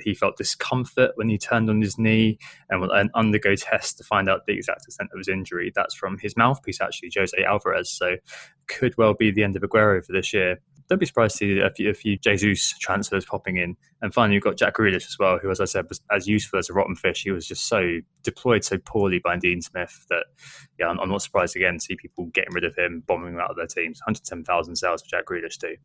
he 0.03 0.13
felt 0.13 0.37
discomfort 0.37 1.11
when 1.15 1.29
he 1.29 1.37
turned 1.37 1.69
on 1.69 1.81
his 1.81 1.97
knee 1.97 2.37
and 2.69 2.81
will 2.81 2.91
undergo 3.15 3.55
tests 3.55 3.93
to 3.95 4.03
find 4.03 4.29
out 4.29 4.45
the 4.45 4.53
exact 4.53 4.85
extent 4.85 5.09
of 5.13 5.17
his 5.17 5.27
injury. 5.27 5.71
That's 5.73 5.95
from 5.95 6.17
his 6.19 6.37
mouthpiece, 6.37 6.81
actually, 6.81 7.11
Jose 7.15 7.43
Alvarez. 7.43 7.89
So 7.89 8.15
could 8.67 8.97
well 8.97 9.13
be 9.13 9.31
the 9.31 9.43
end 9.43 9.55
of 9.55 9.61
Aguero 9.61 10.05
for 10.05 10.11
this 10.11 10.33
year. 10.33 10.59
don't 10.89 10.99
be 10.99 11.05
surprised 11.05 11.37
to 11.37 11.55
see 11.55 11.59
a 11.59 11.69
few, 11.69 11.89
a 11.89 11.93
few 11.93 12.17
Jesus 12.17 12.77
transfers 12.79 13.25
popping 13.25 13.57
in. 13.57 13.75
And 14.01 14.13
finally, 14.13 14.35
you've 14.35 14.43
got 14.43 14.57
Jack 14.57 14.75
Grealish 14.75 15.07
as 15.07 15.17
well, 15.19 15.37
who, 15.37 15.49
as 15.49 15.59
I 15.59 15.65
said, 15.65 15.85
was 15.89 16.01
as 16.11 16.27
useful 16.27 16.59
as 16.59 16.69
a 16.69 16.73
rotten 16.73 16.95
fish. 16.95 17.23
He 17.23 17.31
was 17.31 17.47
just 17.47 17.67
so 17.67 17.99
deployed 18.23 18.63
so 18.63 18.77
poorly 18.77 19.19
by 19.19 19.37
Dean 19.37 19.61
Smith 19.61 20.05
that, 20.09 20.25
yeah, 20.79 20.87
I'm, 20.87 20.99
I'm 20.99 21.09
not 21.09 21.21
surprised 21.21 21.55
again 21.55 21.75
to 21.75 21.79
see 21.79 21.95
people 21.95 22.25
getting 22.33 22.53
rid 22.53 22.63
of 22.63 22.75
him, 22.75 23.03
bombing 23.07 23.33
him 23.33 23.39
out 23.39 23.49
of 23.49 23.57
their 23.57 23.67
teams. 23.67 23.99
110,000 24.05 24.75
sales 24.75 25.01
for 25.01 25.09
Jack 25.09 25.25
Grealish 25.25 25.57
too. 25.57 25.75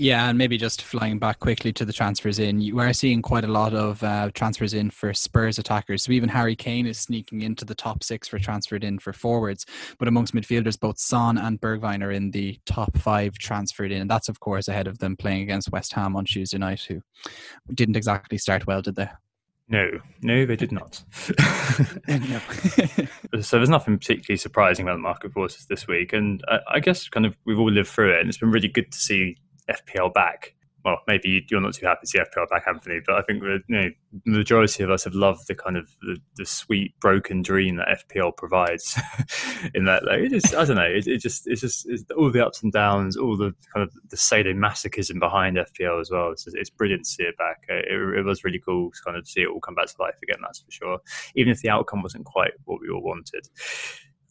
Yeah, 0.00 0.30
and 0.30 0.38
maybe 0.38 0.56
just 0.56 0.80
flying 0.80 1.18
back 1.18 1.40
quickly 1.40 1.74
to 1.74 1.84
the 1.84 1.92
transfers 1.92 2.38
in, 2.38 2.62
you 2.62 2.78
are 2.78 2.94
seeing 2.94 3.20
quite 3.20 3.44
a 3.44 3.48
lot 3.48 3.74
of 3.74 4.02
uh, 4.02 4.30
transfers 4.32 4.72
in 4.72 4.88
for 4.88 5.12
Spurs 5.12 5.58
attackers. 5.58 6.04
So 6.04 6.12
even 6.12 6.30
Harry 6.30 6.56
Kane 6.56 6.86
is 6.86 6.98
sneaking 6.98 7.42
into 7.42 7.66
the 7.66 7.74
top 7.74 8.02
six 8.02 8.26
for 8.26 8.38
transferred 8.38 8.82
in 8.82 8.98
for 8.98 9.12
forwards. 9.12 9.66
But 9.98 10.08
amongst 10.08 10.34
midfielders, 10.34 10.80
both 10.80 10.98
Son 10.98 11.36
and 11.36 11.60
Bergwijn 11.60 12.02
are 12.02 12.12
in 12.12 12.30
the 12.30 12.58
top 12.64 12.96
five 12.96 13.36
transferred 13.36 13.92
in. 13.92 14.00
And 14.00 14.10
that's, 14.10 14.30
of 14.30 14.40
course, 14.40 14.68
ahead 14.68 14.86
of 14.86 15.00
them 15.00 15.18
playing 15.18 15.42
against 15.42 15.70
West 15.70 15.92
Ham 15.92 16.16
on 16.16 16.24
Tuesday 16.24 16.56
night, 16.56 16.80
who 16.88 17.02
didn't 17.74 17.96
exactly 17.96 18.38
start 18.38 18.66
well, 18.66 18.80
did 18.80 18.96
they? 18.96 19.10
No, 19.68 19.86
no, 20.22 20.46
they 20.46 20.56
did 20.56 20.72
not. 20.72 21.04
so 23.38 23.56
there's 23.58 23.68
nothing 23.68 23.98
particularly 23.98 24.38
surprising 24.38 24.86
about 24.86 24.94
the 24.94 25.02
market 25.02 25.34
forces 25.34 25.66
this 25.66 25.86
week, 25.86 26.14
and 26.14 26.42
I, 26.48 26.58
I 26.76 26.80
guess 26.80 27.06
kind 27.10 27.26
of 27.26 27.36
we've 27.44 27.58
all 27.58 27.70
lived 27.70 27.88
through 27.88 28.14
it, 28.14 28.20
and 28.20 28.30
it's 28.30 28.38
been 28.38 28.50
really 28.50 28.66
good 28.66 28.90
to 28.90 28.98
see 28.98 29.36
FPL 29.68 30.12
back. 30.12 30.54
Well, 30.84 30.98
maybe 31.06 31.44
you're 31.50 31.60
not 31.60 31.74
too 31.74 31.84
happy 31.84 32.00
to 32.02 32.06
see 32.06 32.18
FPL 32.18 32.48
back, 32.48 32.64
Anthony, 32.66 33.00
but 33.04 33.16
I 33.16 33.22
think 33.22 33.42
the 33.42 33.60
you 33.68 33.76
know, 33.76 33.90
majority 34.24 34.82
of 34.82 34.90
us 34.90 35.04
have 35.04 35.14
loved 35.14 35.46
the 35.46 35.54
kind 35.54 35.76
of 35.76 35.94
the, 36.00 36.16
the 36.36 36.46
sweet 36.46 36.98
broken 37.00 37.42
dream 37.42 37.76
that 37.76 38.06
FPL 38.08 38.34
provides. 38.34 38.98
in 39.74 39.84
that, 39.84 40.06
like, 40.06 40.20
it 40.20 40.30
just 40.30 40.54
I 40.54 40.64
don't 40.64 40.76
know, 40.76 40.82
it, 40.82 41.06
it 41.06 41.18
just 41.18 41.46
it's 41.46 41.60
just 41.60 41.86
it's 41.86 42.04
all 42.16 42.30
the 42.30 42.44
ups 42.44 42.62
and 42.62 42.72
downs, 42.72 43.18
all 43.18 43.36
the 43.36 43.54
kind 43.74 43.86
of 43.86 43.92
the 44.08 44.16
sadomasochism 44.16 45.20
behind 45.20 45.58
FPL 45.58 46.00
as 46.00 46.10
well. 46.10 46.30
It's, 46.30 46.46
it's 46.46 46.70
brilliant 46.70 47.04
to 47.04 47.10
see 47.10 47.24
it 47.24 47.36
back. 47.36 47.64
It, 47.68 48.18
it, 48.18 48.24
was 48.24 48.42
really 48.42 48.60
cool 48.64 48.90
to 48.90 48.98
kind 49.04 49.18
of 49.18 49.28
see 49.28 49.42
it 49.42 49.48
all 49.48 49.60
come 49.60 49.74
back 49.74 49.88
to 49.88 49.94
life 50.00 50.18
again. 50.22 50.38
That's 50.40 50.60
for 50.60 50.70
sure. 50.70 50.98
Even 51.34 51.52
if 51.52 51.60
the 51.60 51.68
outcome 51.68 52.02
wasn't 52.02 52.24
quite 52.24 52.52
what 52.64 52.80
we 52.80 52.88
all 52.88 53.02
wanted. 53.02 53.46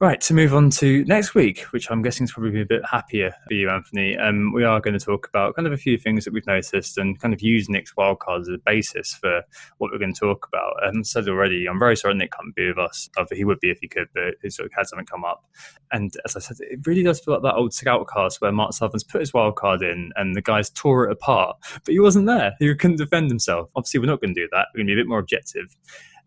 Right, 0.02 0.22
to 0.22 0.34
move 0.34 0.54
on 0.54 0.70
to 0.70 1.04
next 1.04 1.36
week, 1.36 1.64
which 1.74 1.92
I'm 1.92 2.02
guessing 2.02 2.24
is 2.24 2.32
probably 2.32 2.62
a 2.62 2.66
bit 2.66 2.84
happier 2.90 3.36
for 3.46 3.54
you, 3.54 3.70
Anthony. 3.70 4.16
Um, 4.16 4.54
we 4.54 4.64
are 4.64 4.80
going 4.80 4.98
to 4.98 5.06
talk 5.06 5.28
about 5.28 5.58
kind 5.58 5.68
of 5.68 5.74
a 5.74 5.78
few 5.78 5.98
things 5.98 6.24
that 6.24 6.34
we've 6.34 6.48
noticed 6.48 6.98
and 6.98 7.20
kind 7.20 7.34
of 7.34 7.42
use 7.42 7.68
Nick's 7.68 7.94
wildcards 7.96 8.44
as 8.44 8.48
a 8.48 8.60
basis 8.66 9.14
for 9.16 9.42
what 9.78 9.92
we're 9.92 9.98
going 9.98 10.14
to 10.14 10.20
talk 10.22 10.48
about. 10.48 10.76
And 10.84 11.06
said 11.06 11.28
already, 11.28 11.66
I'm 11.68 11.80
very 11.80 11.98
sorry 11.98 12.14
Nick 12.14 12.32
can't 12.32 12.56
be 12.56 12.70
with 12.70 12.78
us. 12.78 13.10
He 13.34 13.44
would 13.44 13.60
be 13.60 13.72
if 13.72 13.80
he 13.82 13.90
could, 13.90 14.08
but 14.14 14.36
he 14.42 14.50
sort 14.50 14.68
of 14.68 14.72
had 14.74 14.88
something 14.88 15.06
come 15.06 15.26
up. 15.26 15.44
And 15.92 16.14
as 16.24 16.34
I 16.38 16.40
said, 16.40 16.56
it 16.62 16.80
really 16.88 17.04
does 17.04 17.20
feel 17.20 17.34
like 17.34 17.44
that 17.44 17.56
old 17.56 17.72
Scoutcast 17.72 18.40
where 18.40 18.54
Mark 18.54 18.72
Sutherland's 18.72 19.04
put 19.04 19.20
his 19.20 19.34
wildcard 19.34 19.82
in 19.82 20.14
and 20.16 20.34
the 20.34 20.42
guys 20.42 20.70
tore 20.70 21.10
it 21.10 21.12
apart, 21.12 21.58
but 21.74 21.92
he 21.92 22.00
wasn't 22.00 22.26
there. 22.26 22.54
He 22.60 22.74
couldn't 22.74 22.96
defend 22.96 23.30
himself. 23.30 23.70
Obviously, 23.76 24.00
we're 24.00 24.06
not 24.06 24.22
going 24.22 24.34
to 24.34 24.42
do 24.44 24.48
that. 24.54 24.68
We're 24.74 24.78
going 24.78 24.88
to 24.88 24.96
be 24.96 25.02
a 25.02 25.04
bit 25.04 25.10
more 25.10 25.20
objective. 25.20 25.76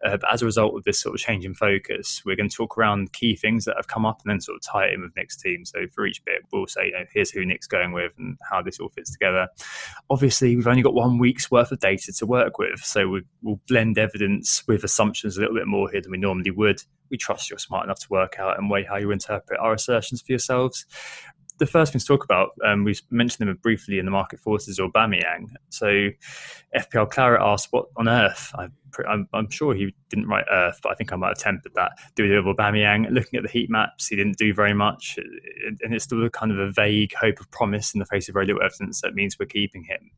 Uh, 0.04 0.16
but 0.16 0.32
as 0.32 0.42
a 0.42 0.44
result 0.44 0.76
of 0.76 0.84
this 0.84 1.00
sort 1.00 1.14
of 1.14 1.20
change 1.20 1.44
in 1.44 1.54
focus, 1.54 2.22
we're 2.24 2.36
going 2.36 2.48
to 2.48 2.56
talk 2.56 2.76
around 2.76 3.12
key 3.12 3.36
things 3.36 3.64
that 3.64 3.76
have 3.76 3.86
come 3.86 4.04
up 4.04 4.20
and 4.24 4.30
then 4.30 4.40
sort 4.40 4.56
of 4.56 4.62
tie 4.62 4.86
it 4.86 4.94
in 4.94 5.02
with 5.02 5.12
Nick's 5.16 5.36
team. 5.36 5.64
So 5.64 5.86
for 5.94 6.06
each 6.06 6.24
bit, 6.24 6.42
we'll 6.52 6.66
say, 6.66 6.86
you 6.86 6.92
know, 6.92 7.04
here's 7.12 7.30
who 7.30 7.44
Nick's 7.44 7.66
going 7.66 7.92
with 7.92 8.12
and 8.18 8.36
how 8.50 8.62
this 8.62 8.80
all 8.80 8.88
fits 8.88 9.12
together. 9.12 9.48
Obviously, 10.10 10.56
we've 10.56 10.66
only 10.66 10.82
got 10.82 10.94
one 10.94 11.18
week's 11.18 11.50
worth 11.50 11.70
of 11.72 11.80
data 11.80 12.12
to 12.12 12.26
work 12.26 12.58
with. 12.58 12.80
So 12.80 13.08
we, 13.08 13.22
will 13.42 13.60
blend 13.68 13.98
evidence 13.98 14.62
with 14.66 14.84
assumptions 14.84 15.36
a 15.36 15.40
little 15.40 15.56
bit 15.56 15.66
more 15.66 15.90
here 15.90 16.00
than 16.00 16.12
we 16.12 16.18
normally 16.18 16.50
would. 16.50 16.80
We 17.10 17.18
trust 17.18 17.50
you're 17.50 17.58
smart 17.58 17.84
enough 17.84 18.00
to 18.00 18.06
work 18.08 18.36
out 18.38 18.58
and 18.58 18.70
weigh 18.70 18.84
how 18.84 18.96
you 18.96 19.10
interpret 19.10 19.60
our 19.60 19.74
assertions 19.74 20.22
for 20.22 20.32
yourselves 20.32 20.86
the 21.62 21.70
first 21.70 21.92
thing 21.92 22.00
to 22.00 22.04
talk 22.04 22.24
about, 22.24 22.50
um, 22.64 22.82
we 22.82 22.96
mentioned 23.10 23.48
them 23.48 23.56
briefly 23.62 24.00
in 24.00 24.04
the 24.04 24.10
market 24.10 24.40
forces 24.40 24.80
or 24.80 24.90
Aubameyang. 24.90 25.46
So 25.68 26.08
FPL 26.74 27.08
Claret 27.08 27.40
asked, 27.40 27.68
"What 27.70 27.86
on 27.96 28.08
earth?" 28.08 28.50
I, 28.58 28.66
I'm, 29.08 29.28
I'm, 29.32 29.48
sure 29.48 29.72
he 29.72 29.94
didn't 30.10 30.26
write 30.26 30.44
Earth, 30.50 30.80
but 30.82 30.90
I 30.90 30.94
think 30.96 31.12
I 31.12 31.16
might 31.16 31.28
have 31.28 31.38
tempered 31.38 31.72
that. 31.76 31.92
Do 32.16 32.24
with 32.24 32.56
Aubameyang. 32.56 33.10
Looking 33.10 33.38
at 33.38 33.44
the 33.44 33.48
heat 33.48 33.70
maps, 33.70 34.08
he 34.08 34.16
didn't 34.16 34.38
do 34.38 34.52
very 34.52 34.74
much, 34.74 35.18
and 35.64 35.94
it's 35.94 36.04
still 36.04 36.28
kind 36.30 36.50
of 36.50 36.58
a 36.58 36.72
vague 36.72 37.14
hope 37.14 37.38
of 37.38 37.50
promise 37.52 37.94
in 37.94 38.00
the 38.00 38.06
face 38.06 38.28
of 38.28 38.32
very 38.32 38.46
little 38.46 38.62
evidence 38.62 39.00
that 39.02 39.14
means 39.14 39.38
we're 39.38 39.46
keeping 39.46 39.84
him. 39.84 40.10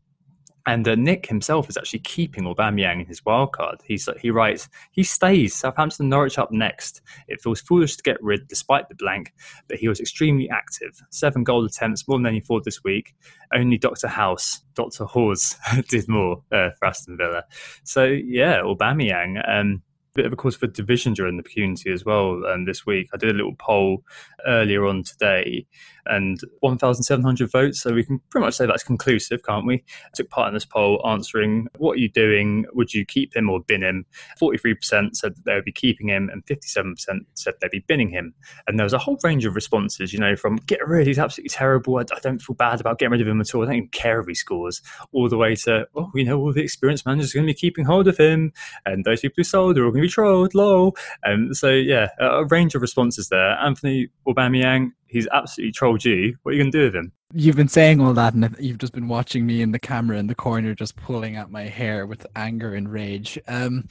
And 0.67 0.89
uh, 0.89 0.95
Nick 0.95 1.27
himself 1.27 1.69
is 1.69 1.77
actually 1.77 1.99
keeping 2.01 2.45
Aubameyang 2.45 3.01
in 3.01 3.07
his 3.07 3.21
wildcard. 3.21 3.83
He's 3.85 4.09
he 4.21 4.31
writes 4.31 4.69
he 4.93 5.03
stays 5.03 5.55
Southampton 5.55 6.09
Norwich 6.09 6.39
up 6.39 6.51
next. 6.51 7.03
It 7.29 7.41
feels 7.43 7.61
foolish 7.61 7.97
to 7.97 8.03
get 8.03 8.23
rid 8.23 8.49
despite 8.49 8.89
the 8.89 8.95
blank, 8.95 9.35
but 9.69 9.79
he 9.79 9.89
was 9.89 10.01
extremely 10.01 10.49
active. 10.49 10.99
Seven 11.11 11.45
goal 11.45 11.65
attempts, 11.65 12.09
more 12.09 12.19
than 12.19 12.27
any 12.27 12.41
forward 12.41 12.65
this 12.65 12.83
week. 12.83 13.15
Only 13.55 13.77
Doctor 13.77 14.09
House, 14.09 14.63
Doctor 14.75 15.05
Hawes 15.05 15.57
did 15.89 16.09
more 16.09 16.43
uh, 16.51 16.71
for 16.79 16.87
Aston 16.87 17.17
Villa. 17.19 17.45
So 17.85 18.05
yeah, 18.05 18.61
Aubameyang. 18.61 19.47
Um, 19.49 19.83
bit 20.15 20.27
of 20.27 20.33
a 20.33 20.37
cause 20.37 20.55
for 20.55 20.69
division 20.69 21.13
during 21.13 21.37
the 21.37 21.43
community 21.43 21.91
as 21.91 22.05
well 22.05 22.41
um, 22.47 22.65
this 22.65 22.87
week. 22.87 23.09
I 23.13 23.17
did 23.17 23.31
a 23.31 23.35
little 23.35 23.57
poll 23.59 24.05
earlier 24.47 24.87
on 24.87 25.03
today 25.03 25.67
and 26.07 26.41
1,700 26.61 27.51
votes. 27.51 27.81
So 27.81 27.93
we 27.93 28.05
can 28.05 28.21
pretty 28.31 28.45
much 28.45 28.55
say 28.55 28.67
that's 28.67 28.83
conclusive, 28.83 29.43
can't 29.45 29.67
we? 29.67 29.77
I 29.77 30.11
took 30.15 30.31
part 30.31 30.49
in 30.49 30.55
this 30.55 30.65
poll 30.65 31.05
answering 31.07 31.69
what 31.79 31.93
are 31.93 32.01
you 32.01 32.09
doing? 32.09 32.67
Would 32.75 32.95
you 32.95 33.05
keep 33.05 33.35
him 33.35 33.49
or 33.51 33.61
bin 33.61 33.83
him? 33.83 34.07
43% 34.41 35.17
said 35.17 35.35
that 35.37 35.45
they 35.45 35.55
would 35.55 35.65
be 35.65 35.73
keeping 35.73 36.09
him, 36.09 36.31
and 36.33 36.45
57% 36.47 36.97
said 37.35 37.55
they'd 37.61 37.71
be 37.71 37.85
binning 37.87 38.11
him. 38.11 38.35
And 38.67 38.79
there 38.79 38.85
was 38.85 38.93
a 38.93 38.99
whole 38.99 39.19
range 39.23 39.45
of 39.45 39.55
responses, 39.55 40.13
you 40.13 40.19
know, 40.19 40.37
from 40.37 40.57
get 40.67 40.87
rid, 40.87 41.07
he's 41.07 41.19
absolutely 41.19 41.51
terrible. 41.51 41.99
I, 41.99 42.05
don't 42.23 42.41
feel 42.41 42.57
bad 42.57 42.81
about 42.81 42.99
getting 42.99 43.13
rid 43.13 43.21
of 43.21 43.29
him 43.29 43.41
at 43.41 43.55
all. 43.55 43.63
I 43.63 43.67
don't 43.67 43.75
even 43.75 43.89
care 43.89 44.21
if 44.21 44.27
he 44.27 44.35
scores, 44.35 44.81
all 45.13 45.29
the 45.29 45.37
way 45.37 45.55
to, 45.57 45.87
oh, 45.95 46.11
you 46.15 46.25
know, 46.25 46.39
all 46.39 46.53
the 46.53 46.63
experienced 46.63 47.07
managers 47.07 47.35
are 47.35 47.39
going 47.39 47.47
to 47.47 47.53
be 47.53 47.59
keeping 47.59 47.85
hold 47.85 48.09
of 48.09 48.17
him, 48.17 48.53
and 48.87 49.05
those 49.05 49.21
people 49.21 49.35
who 49.39 49.45
sold 49.45 49.79
are 49.79 49.85
all 49.85 49.91
going 49.91 50.03
to 50.03 50.09
be 50.09 50.13
trolled, 50.13 50.55
lol. 50.55 50.97
And 51.23 51.57
so, 51.57 51.71
yeah, 51.71 52.09
a 52.19 52.45
range 52.47 52.75
of 52.75 52.83
responses 52.83 53.29
there. 53.29 53.59
Anthony 53.59 54.09
Aubameyang, 54.27 54.91
he's 55.15 55.29
absolutely 55.33 55.73
trolled 55.73 56.05
you. 56.05 56.37
What 56.43 56.51
are 56.51 56.55
you 56.55 56.63
going 56.63 56.73
to 56.73 56.79
do 56.79 56.85
with 56.87 56.97
him? 56.97 57.13
You've 57.33 57.57
been 57.57 57.69
saying 57.69 58.01
all 58.01 58.13
that, 58.15 58.35
and 58.35 58.55
you've 58.59 58.79
just 58.79 58.93
been 58.93 59.09
watching 59.09 59.47
me 59.47 59.63
in 59.63 59.71
the 59.71 59.79
camera 59.79 60.19
in 60.19 60.27
the 60.27 60.35
corner, 60.35 60.75
just 60.75 60.97
pulling 60.97 61.37
at 61.37 61.51
my 61.51 61.63
hair 61.63 62.07
with 62.07 62.27
anger 62.37 62.75
and 62.75 62.93
rage. 62.93 63.39
Um, 63.49 63.89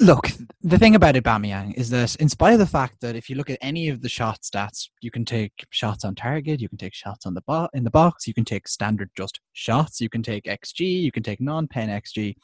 look, 0.00 0.30
the 0.62 0.78
thing 0.78 0.94
about 0.94 1.14
Aubameyang 1.14 1.74
is 1.74 1.88
that, 1.90 2.14
in 2.16 2.28
spite 2.28 2.52
of 2.52 2.58
the 2.58 2.66
fact 2.66 3.00
that 3.00 3.16
if 3.16 3.30
you 3.30 3.36
look 3.36 3.48
at 3.48 3.58
any 3.62 3.88
of 3.88 4.02
the 4.02 4.08
shot 4.08 4.40
stats, 4.42 4.88
you 5.00 5.10
can 5.10 5.24
take 5.24 5.52
shots 5.70 6.04
on 6.04 6.14
target, 6.14 6.60
you 6.60 6.68
can 6.68 6.78
take 6.78 6.94
shots 6.94 7.24
on 7.24 7.32
the 7.34 7.42
bo- 7.46 7.70
in 7.72 7.84
the 7.84 7.90
box, 7.90 8.26
you 8.26 8.34
can 8.34 8.44
take 8.44 8.68
standard 8.68 9.10
just 9.16 9.40
shots, 9.54 10.00
you 10.00 10.10
can 10.10 10.22
take 10.22 10.44
xG, 10.44 10.80
you 10.80 11.10
can 11.10 11.22
take 11.22 11.40
non-pen 11.40 11.88
xG. 11.88 12.34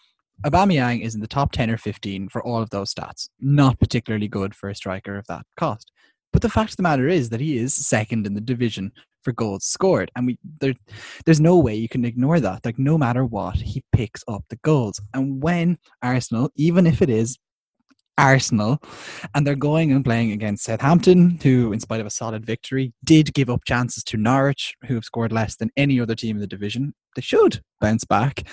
Aubameyang 0.44 1.02
is 1.02 1.14
in 1.14 1.20
the 1.20 1.26
top 1.26 1.52
10 1.52 1.70
or 1.70 1.76
15 1.76 2.30
for 2.30 2.42
all 2.42 2.62
of 2.62 2.70
those 2.70 2.94
stats. 2.94 3.28
Not 3.40 3.78
particularly 3.78 4.26
good 4.26 4.54
for 4.54 4.70
a 4.70 4.74
striker 4.74 5.18
of 5.18 5.26
that 5.26 5.44
cost. 5.54 5.92
But 6.32 6.42
the 6.42 6.48
fact 6.48 6.72
of 6.72 6.76
the 6.76 6.82
matter 6.82 7.08
is 7.08 7.30
that 7.30 7.40
he 7.40 7.58
is 7.58 7.74
second 7.74 8.26
in 8.26 8.34
the 8.34 8.40
division 8.40 8.92
for 9.22 9.32
goals 9.32 9.64
scored, 9.64 10.10
and 10.16 10.26
we 10.26 10.38
there, 10.60 10.74
there's 11.26 11.40
no 11.40 11.58
way 11.58 11.74
you 11.74 11.88
can 11.88 12.04
ignore 12.04 12.40
that. 12.40 12.64
Like 12.64 12.78
no 12.78 12.96
matter 12.96 13.24
what, 13.24 13.56
he 13.56 13.82
picks 13.92 14.22
up 14.28 14.44
the 14.48 14.56
goals. 14.62 15.00
And 15.12 15.42
when 15.42 15.78
Arsenal, 16.02 16.50
even 16.56 16.86
if 16.86 17.02
it 17.02 17.10
is 17.10 17.36
Arsenal, 18.16 18.78
and 19.34 19.46
they're 19.46 19.56
going 19.56 19.92
and 19.92 20.04
playing 20.04 20.32
against 20.32 20.64
Southampton, 20.64 21.38
who, 21.42 21.72
in 21.72 21.80
spite 21.80 22.00
of 22.00 22.06
a 22.06 22.10
solid 22.10 22.44
victory, 22.46 22.92
did 23.02 23.34
give 23.34 23.50
up 23.50 23.64
chances 23.64 24.04
to 24.04 24.16
Norwich, 24.16 24.74
who 24.86 24.94
have 24.94 25.04
scored 25.04 25.32
less 25.32 25.56
than 25.56 25.70
any 25.76 26.00
other 26.00 26.14
team 26.14 26.36
in 26.36 26.40
the 26.40 26.46
division. 26.46 26.94
They 27.16 27.22
should 27.22 27.60
bounce 27.80 28.04
back, 28.04 28.46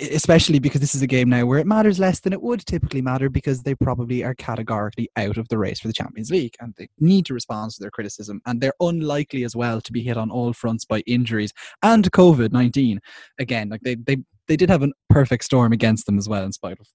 especially 0.00 0.58
because 0.58 0.80
this 0.80 0.94
is 0.94 1.02
a 1.02 1.06
game 1.06 1.28
now 1.28 1.46
where 1.46 1.58
it 1.58 1.66
matters 1.66 1.98
less 1.98 2.20
than 2.20 2.32
it 2.32 2.42
would 2.42 2.64
typically 2.66 3.02
matter 3.02 3.28
because 3.28 3.62
they 3.62 3.74
probably 3.74 4.24
are 4.24 4.34
categorically 4.34 5.08
out 5.16 5.36
of 5.36 5.48
the 5.48 5.58
race 5.58 5.80
for 5.80 5.88
the 5.88 5.94
Champions 5.94 6.30
League 6.30 6.54
and 6.60 6.74
they 6.76 6.88
need 6.98 7.26
to 7.26 7.34
respond 7.34 7.70
to 7.72 7.80
their 7.80 7.90
criticism. 7.90 8.40
And 8.46 8.60
they're 8.60 8.74
unlikely 8.80 9.44
as 9.44 9.54
well 9.54 9.80
to 9.80 9.92
be 9.92 10.02
hit 10.02 10.16
on 10.16 10.30
all 10.30 10.52
fronts 10.52 10.84
by 10.84 11.00
injuries 11.06 11.52
and 11.82 12.10
COVID 12.10 12.52
19. 12.52 13.00
Again, 13.38 13.68
like 13.68 13.82
they, 13.82 13.94
they, 13.94 14.18
they 14.48 14.56
did 14.56 14.70
have 14.70 14.82
a 14.82 14.90
perfect 15.08 15.44
storm 15.44 15.72
against 15.72 16.06
them 16.06 16.18
as 16.18 16.28
well, 16.28 16.44
in 16.44 16.52
spite 16.52 16.80
of 16.80 16.86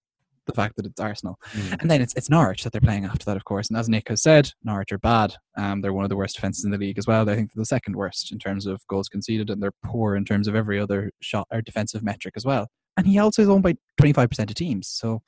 the 0.46 0.54
fact 0.54 0.76
that 0.76 0.86
it's 0.86 1.00
Arsenal. 1.00 1.40
Mm. 1.54 1.82
And 1.82 1.92
then 1.92 2.02
it's 2.02 2.14
it's 2.16 2.30
Norwich 2.30 2.64
that 2.64 2.72
they're 2.72 2.82
playing 2.82 3.06
after 3.06 3.26
that, 3.26 3.38
of 3.38 3.46
course. 3.46 3.70
And 3.70 3.78
as 3.78 3.90
Nick 3.90 4.10
has 4.10 4.22
said, 4.22 4.52
Norwich 4.64 4.92
are 4.92 5.00
bad. 5.00 5.36
Um, 5.58 5.82
they're 5.82 5.94
one 5.94 6.06
of 6.06 6.10
the 6.10 6.18
worst 6.18 6.36
defenses 6.36 6.66
in 6.66 6.72
the 6.72 6.78
league 6.78 6.98
as 6.98 7.08
well. 7.08 7.30
I 7.30 7.36
think 7.36 7.54
they're 7.54 7.62
the 7.62 7.66
second 7.66 7.96
worst 7.96 8.32
in 8.32 8.40
terms 8.40 8.66
of 8.66 8.82
goals 8.88 9.10
conceded, 9.10 9.50
and 9.50 9.62
they're 9.62 9.74
poor 9.84 10.16
in 10.16 10.26
terms 10.26 10.48
of 10.48 10.56
every 10.56 10.80
other 10.80 11.12
shot 11.22 11.48
or 11.52 11.62
defensive 11.62 12.04
metric 12.04 12.34
as 12.38 12.46
well. 12.46 12.68
And 12.98 13.06
he 13.06 13.20
also 13.20 13.42
is 13.42 13.50
owned 13.50 13.64
by 13.64 13.76
25% 14.00 14.50
of 14.50 14.56
teams. 14.56 14.88
So 14.88 15.22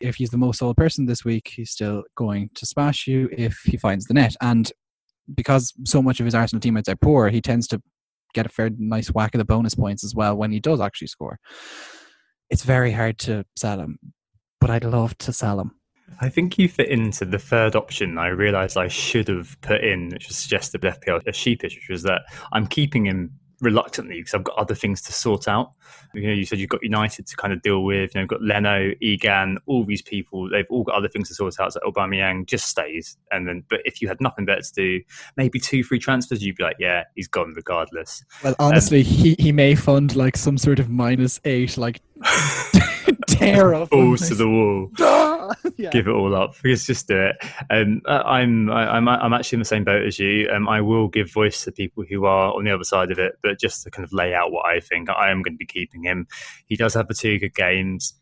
if 0.00 0.16
he's 0.16 0.30
the 0.30 0.38
most 0.38 0.58
sold 0.58 0.76
person 0.76 1.06
this 1.06 1.24
week, 1.24 1.52
he's 1.56 1.70
still 1.70 2.04
going 2.16 2.50
to 2.54 2.66
smash 2.66 3.06
you 3.06 3.28
if 3.32 3.60
he 3.64 3.76
finds 3.76 4.06
the 4.06 4.14
net. 4.14 4.36
And 4.40 4.70
because 5.34 5.72
so 5.84 6.02
much 6.02 6.20
of 6.20 6.26
his 6.26 6.34
Arsenal 6.34 6.60
teammates 6.60 6.88
are 6.88 6.96
poor, 6.96 7.28
he 7.28 7.40
tends 7.40 7.66
to 7.68 7.82
get 8.32 8.46
a 8.46 8.48
fair 8.48 8.70
nice 8.78 9.08
whack 9.08 9.34
of 9.34 9.38
the 9.38 9.44
bonus 9.44 9.74
points 9.74 10.04
as 10.04 10.14
well 10.14 10.36
when 10.36 10.52
he 10.52 10.60
does 10.60 10.80
actually 10.80 11.08
score. 11.08 11.38
It's 12.48 12.64
very 12.64 12.92
hard 12.92 13.18
to 13.20 13.44
sell 13.56 13.80
him 13.80 13.98
but 14.60 14.70
I'd 14.70 14.84
love 14.84 15.16
to 15.18 15.32
sell 15.32 15.56
them. 15.56 15.74
I 16.20 16.28
think 16.28 16.58
you 16.58 16.68
fit 16.68 16.88
into 16.88 17.24
the 17.24 17.38
third 17.38 17.76
option 17.76 18.18
I 18.18 18.28
realised 18.28 18.76
I 18.76 18.88
should 18.88 19.28
have 19.28 19.58
put 19.62 19.82
in, 19.82 20.10
which 20.10 20.28
was 20.28 20.36
suggested 20.36 20.82
FPL 20.82 21.26
a 21.26 21.32
sheepish, 21.32 21.76
which 21.76 21.88
was 21.88 22.02
that 22.02 22.22
I'm 22.52 22.66
keeping 22.66 23.06
him 23.06 23.32
reluctantly 23.60 24.16
because 24.16 24.34
I've 24.34 24.44
got 24.44 24.56
other 24.56 24.74
things 24.74 25.02
to 25.02 25.12
sort 25.12 25.46
out. 25.46 25.72
You 26.14 26.26
know, 26.26 26.32
you 26.32 26.44
said 26.44 26.58
you've 26.58 26.70
got 26.70 26.82
United 26.82 27.26
to 27.26 27.36
kind 27.36 27.52
of 27.52 27.62
deal 27.62 27.84
with. 27.84 28.14
You 28.14 28.18
know, 28.18 28.22
you've 28.22 28.28
got 28.28 28.42
Leno, 28.42 28.92
Egan, 29.00 29.58
all 29.66 29.84
these 29.84 30.02
people. 30.02 30.48
They've 30.48 30.66
all 30.70 30.82
got 30.82 30.94
other 30.94 31.08
things 31.08 31.28
to 31.28 31.34
sort 31.34 31.60
out. 31.60 31.72
So 31.72 31.80
Aubameyang 31.80 32.46
just 32.46 32.66
stays, 32.66 33.16
and 33.30 33.46
then. 33.46 33.64
But 33.68 33.80
if 33.84 34.02
you 34.02 34.08
had 34.08 34.20
nothing 34.20 34.44
better 34.44 34.62
to 34.62 34.72
do, 34.72 35.00
maybe 35.36 35.60
two 35.60 35.84
free 35.84 35.98
transfers, 35.98 36.42
you'd 36.42 36.56
be 36.56 36.64
like, 36.64 36.76
yeah, 36.78 37.04
he's 37.14 37.28
gone 37.28 37.52
regardless. 37.54 38.24
Well, 38.42 38.56
honestly, 38.58 39.00
um, 39.00 39.06
he 39.06 39.36
he 39.38 39.52
may 39.52 39.74
fund 39.74 40.16
like 40.16 40.36
some 40.36 40.58
sort 40.58 40.80
of 40.80 40.88
minus 40.88 41.40
eight, 41.44 41.76
like 41.76 42.00
tear 43.26 43.74
up 43.74 43.90
balls 43.90 44.28
to 44.28 44.34
the 44.34 44.48
wall. 44.48 44.90
yeah. 45.76 45.90
Give 45.90 46.06
it 46.08 46.12
all 46.12 46.34
up. 46.34 46.54
Let's 46.64 46.86
just 46.86 47.08
do 47.08 47.18
it. 47.18 47.36
Um, 47.70 48.02
I'm 48.06 48.70
I'm 48.70 49.08
I'm 49.08 49.32
actually 49.32 49.56
in 49.56 49.60
the 49.60 49.66
same 49.66 49.84
boat 49.84 50.06
as 50.06 50.18
you. 50.18 50.48
Um, 50.52 50.68
I 50.68 50.80
will 50.80 51.08
give 51.08 51.30
voice 51.32 51.64
to 51.64 51.72
people 51.72 52.04
who 52.08 52.24
are 52.24 52.54
on 52.54 52.64
the 52.64 52.72
other 52.72 52.84
side 52.84 53.10
of 53.10 53.18
it, 53.18 53.38
but 53.42 53.58
just 53.58 53.82
to 53.84 53.90
kind 53.90 54.04
of 54.04 54.12
lay 54.12 54.34
out 54.34 54.52
what 54.52 54.66
I 54.66 54.80
think, 54.80 55.08
I 55.10 55.30
am 55.30 55.42
going 55.42 55.54
to 55.54 55.58
be 55.58 55.66
keeping 55.66 56.04
him. 56.04 56.26
He 56.66 56.76
does 56.76 56.94
have 56.94 57.08
the 57.08 57.14
two 57.14 57.38
good 57.38 57.54
games 57.54 58.14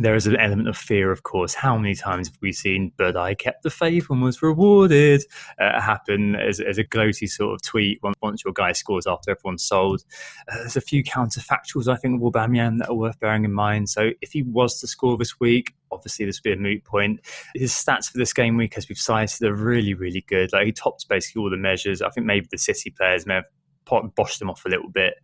there 0.00 0.14
is 0.14 0.26
an 0.26 0.36
element 0.36 0.68
of 0.68 0.76
fear, 0.76 1.12
of 1.12 1.24
course. 1.24 1.52
How 1.52 1.76
many 1.76 1.94
times 1.94 2.28
have 2.28 2.38
we 2.40 2.52
seen 2.52 2.90
"But 2.96 3.16
I 3.16 3.34
kept 3.34 3.62
the 3.62 3.70
faith 3.70 4.08
and 4.10 4.22
was 4.22 4.42
rewarded" 4.42 5.22
uh, 5.60 5.80
happen 5.80 6.36
as, 6.36 6.58
as, 6.58 6.78
a 6.78 6.84
gloaty 6.84 7.28
sort 7.28 7.54
of 7.54 7.62
tweet 7.62 8.00
once 8.22 8.42
your 8.44 8.54
guy 8.54 8.72
scores 8.72 9.06
after 9.06 9.30
everyone's 9.30 9.64
sold? 9.64 10.02
Uh, 10.50 10.56
there's 10.56 10.76
a 10.76 10.80
few 10.80 11.04
counterfactuals 11.04 11.86
I 11.86 11.96
think 11.96 12.20
with 12.20 12.32
Aubameyang 12.32 12.78
that 12.78 12.88
are 12.88 12.94
worth 12.94 13.20
bearing 13.20 13.44
in 13.44 13.52
mind. 13.52 13.90
So 13.90 14.10
if 14.22 14.32
he 14.32 14.42
was 14.42 14.80
to 14.80 14.86
score 14.86 15.18
this 15.18 15.38
week, 15.38 15.74
obviously 15.92 16.24
this 16.24 16.38
would 16.38 16.48
be 16.48 16.52
a 16.52 16.56
moot 16.56 16.84
point. 16.84 17.20
His 17.54 17.72
stats 17.72 18.10
for 18.10 18.18
this 18.18 18.32
game 18.32 18.56
week, 18.56 18.78
as 18.78 18.88
we've 18.88 18.98
cited, 18.98 19.42
are 19.42 19.54
really, 19.54 19.92
really 19.92 20.24
good. 20.26 20.52
Like 20.52 20.66
he 20.66 20.72
topped 20.72 21.08
basically 21.08 21.42
all 21.42 21.50
the 21.50 21.56
measures. 21.58 22.00
I 22.00 22.08
think 22.10 22.26
maybe 22.26 22.48
the 22.50 22.58
City 22.58 22.90
players 22.90 23.26
may 23.26 23.34
have 23.34 23.44
boshed 23.90 24.38
them 24.38 24.50
off 24.50 24.64
a 24.64 24.68
little 24.68 24.90
bit. 24.90 25.14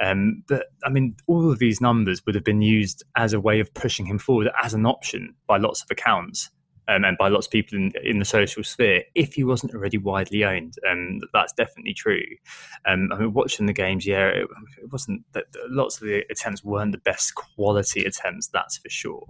Um, 0.00 0.42
but 0.48 0.66
I 0.84 0.90
mean, 0.90 1.16
all 1.26 1.50
of 1.50 1.58
these 1.58 1.80
numbers 1.80 2.24
would 2.26 2.34
have 2.34 2.44
been 2.44 2.62
used 2.62 3.04
as 3.16 3.32
a 3.32 3.40
way 3.40 3.60
of 3.60 3.72
pushing 3.74 4.06
him 4.06 4.18
forward 4.18 4.50
as 4.62 4.74
an 4.74 4.86
option 4.86 5.34
by 5.46 5.58
lots 5.58 5.82
of 5.82 5.90
accounts 5.90 6.50
um, 6.88 7.04
and 7.04 7.16
by 7.18 7.28
lots 7.28 7.46
of 7.46 7.52
people 7.52 7.78
in, 7.78 7.92
in 8.02 8.18
the 8.18 8.24
social 8.24 8.62
sphere 8.62 9.02
if 9.14 9.34
he 9.34 9.44
wasn't 9.44 9.74
already 9.74 9.98
widely 9.98 10.44
owned. 10.44 10.74
And 10.82 11.22
um, 11.22 11.28
that's 11.32 11.52
definitely 11.52 11.94
true. 11.94 12.22
Um, 12.86 13.10
I 13.12 13.18
mean, 13.18 13.32
watching 13.32 13.66
the 13.66 13.72
games, 13.72 14.06
yeah, 14.06 14.28
it, 14.28 14.46
it 14.82 14.92
wasn't 14.92 15.22
that 15.32 15.44
lots 15.68 16.00
of 16.00 16.06
the 16.06 16.24
attempts 16.30 16.64
weren't 16.64 16.92
the 16.92 16.98
best 16.98 17.34
quality 17.34 18.04
attempts, 18.04 18.48
that's 18.48 18.78
for 18.78 18.88
sure. 18.90 19.26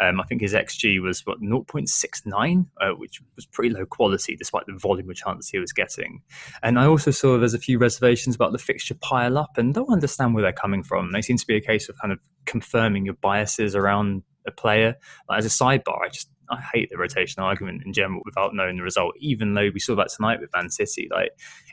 Um, 0.00 0.20
I 0.20 0.24
think 0.24 0.40
his 0.40 0.54
XG 0.54 1.02
was 1.02 1.24
what 1.26 1.40
0.69, 1.40 2.66
uh, 2.80 2.90
which 2.90 3.20
was 3.36 3.46
pretty 3.46 3.74
low 3.74 3.86
quality 3.86 4.36
despite 4.36 4.66
the 4.66 4.78
volume 4.78 5.10
of 5.10 5.16
chances 5.16 5.50
he 5.50 5.58
was 5.58 5.72
getting. 5.72 6.22
And 6.62 6.78
I 6.78 6.86
also 6.86 7.10
saw 7.10 7.38
there's 7.38 7.54
a 7.54 7.58
few 7.58 7.78
reservations 7.78 8.34
about 8.34 8.52
the 8.52 8.58
fixture 8.58 8.94
pile 8.94 9.38
up 9.38 9.56
and 9.56 9.74
don't 9.74 9.92
understand 9.92 10.34
where 10.34 10.42
they're 10.42 10.52
coming 10.52 10.82
from. 10.82 11.12
They 11.12 11.22
seem 11.22 11.36
to 11.36 11.46
be 11.46 11.56
a 11.56 11.60
case 11.60 11.88
of 11.88 11.98
kind 11.98 12.12
of 12.12 12.18
confirming 12.46 13.04
your 13.04 13.14
biases 13.14 13.74
around 13.74 14.22
a 14.46 14.52
player. 14.52 14.96
Like 15.28 15.38
as 15.38 15.46
a 15.46 15.48
sidebar, 15.48 16.00
I 16.04 16.08
just 16.08 16.28
I 16.50 16.60
hate 16.72 16.90
the 16.90 16.98
rotation 16.98 17.42
argument 17.42 17.82
in 17.84 17.92
general 17.92 18.22
without 18.24 18.54
knowing 18.54 18.76
the 18.76 18.82
result. 18.82 19.14
Even 19.18 19.54
though 19.54 19.70
we 19.72 19.80
saw 19.80 19.94
that 19.96 20.10
tonight 20.10 20.40
with 20.40 20.50
Man 20.54 20.70
City, 20.70 21.08
like 21.10 21.30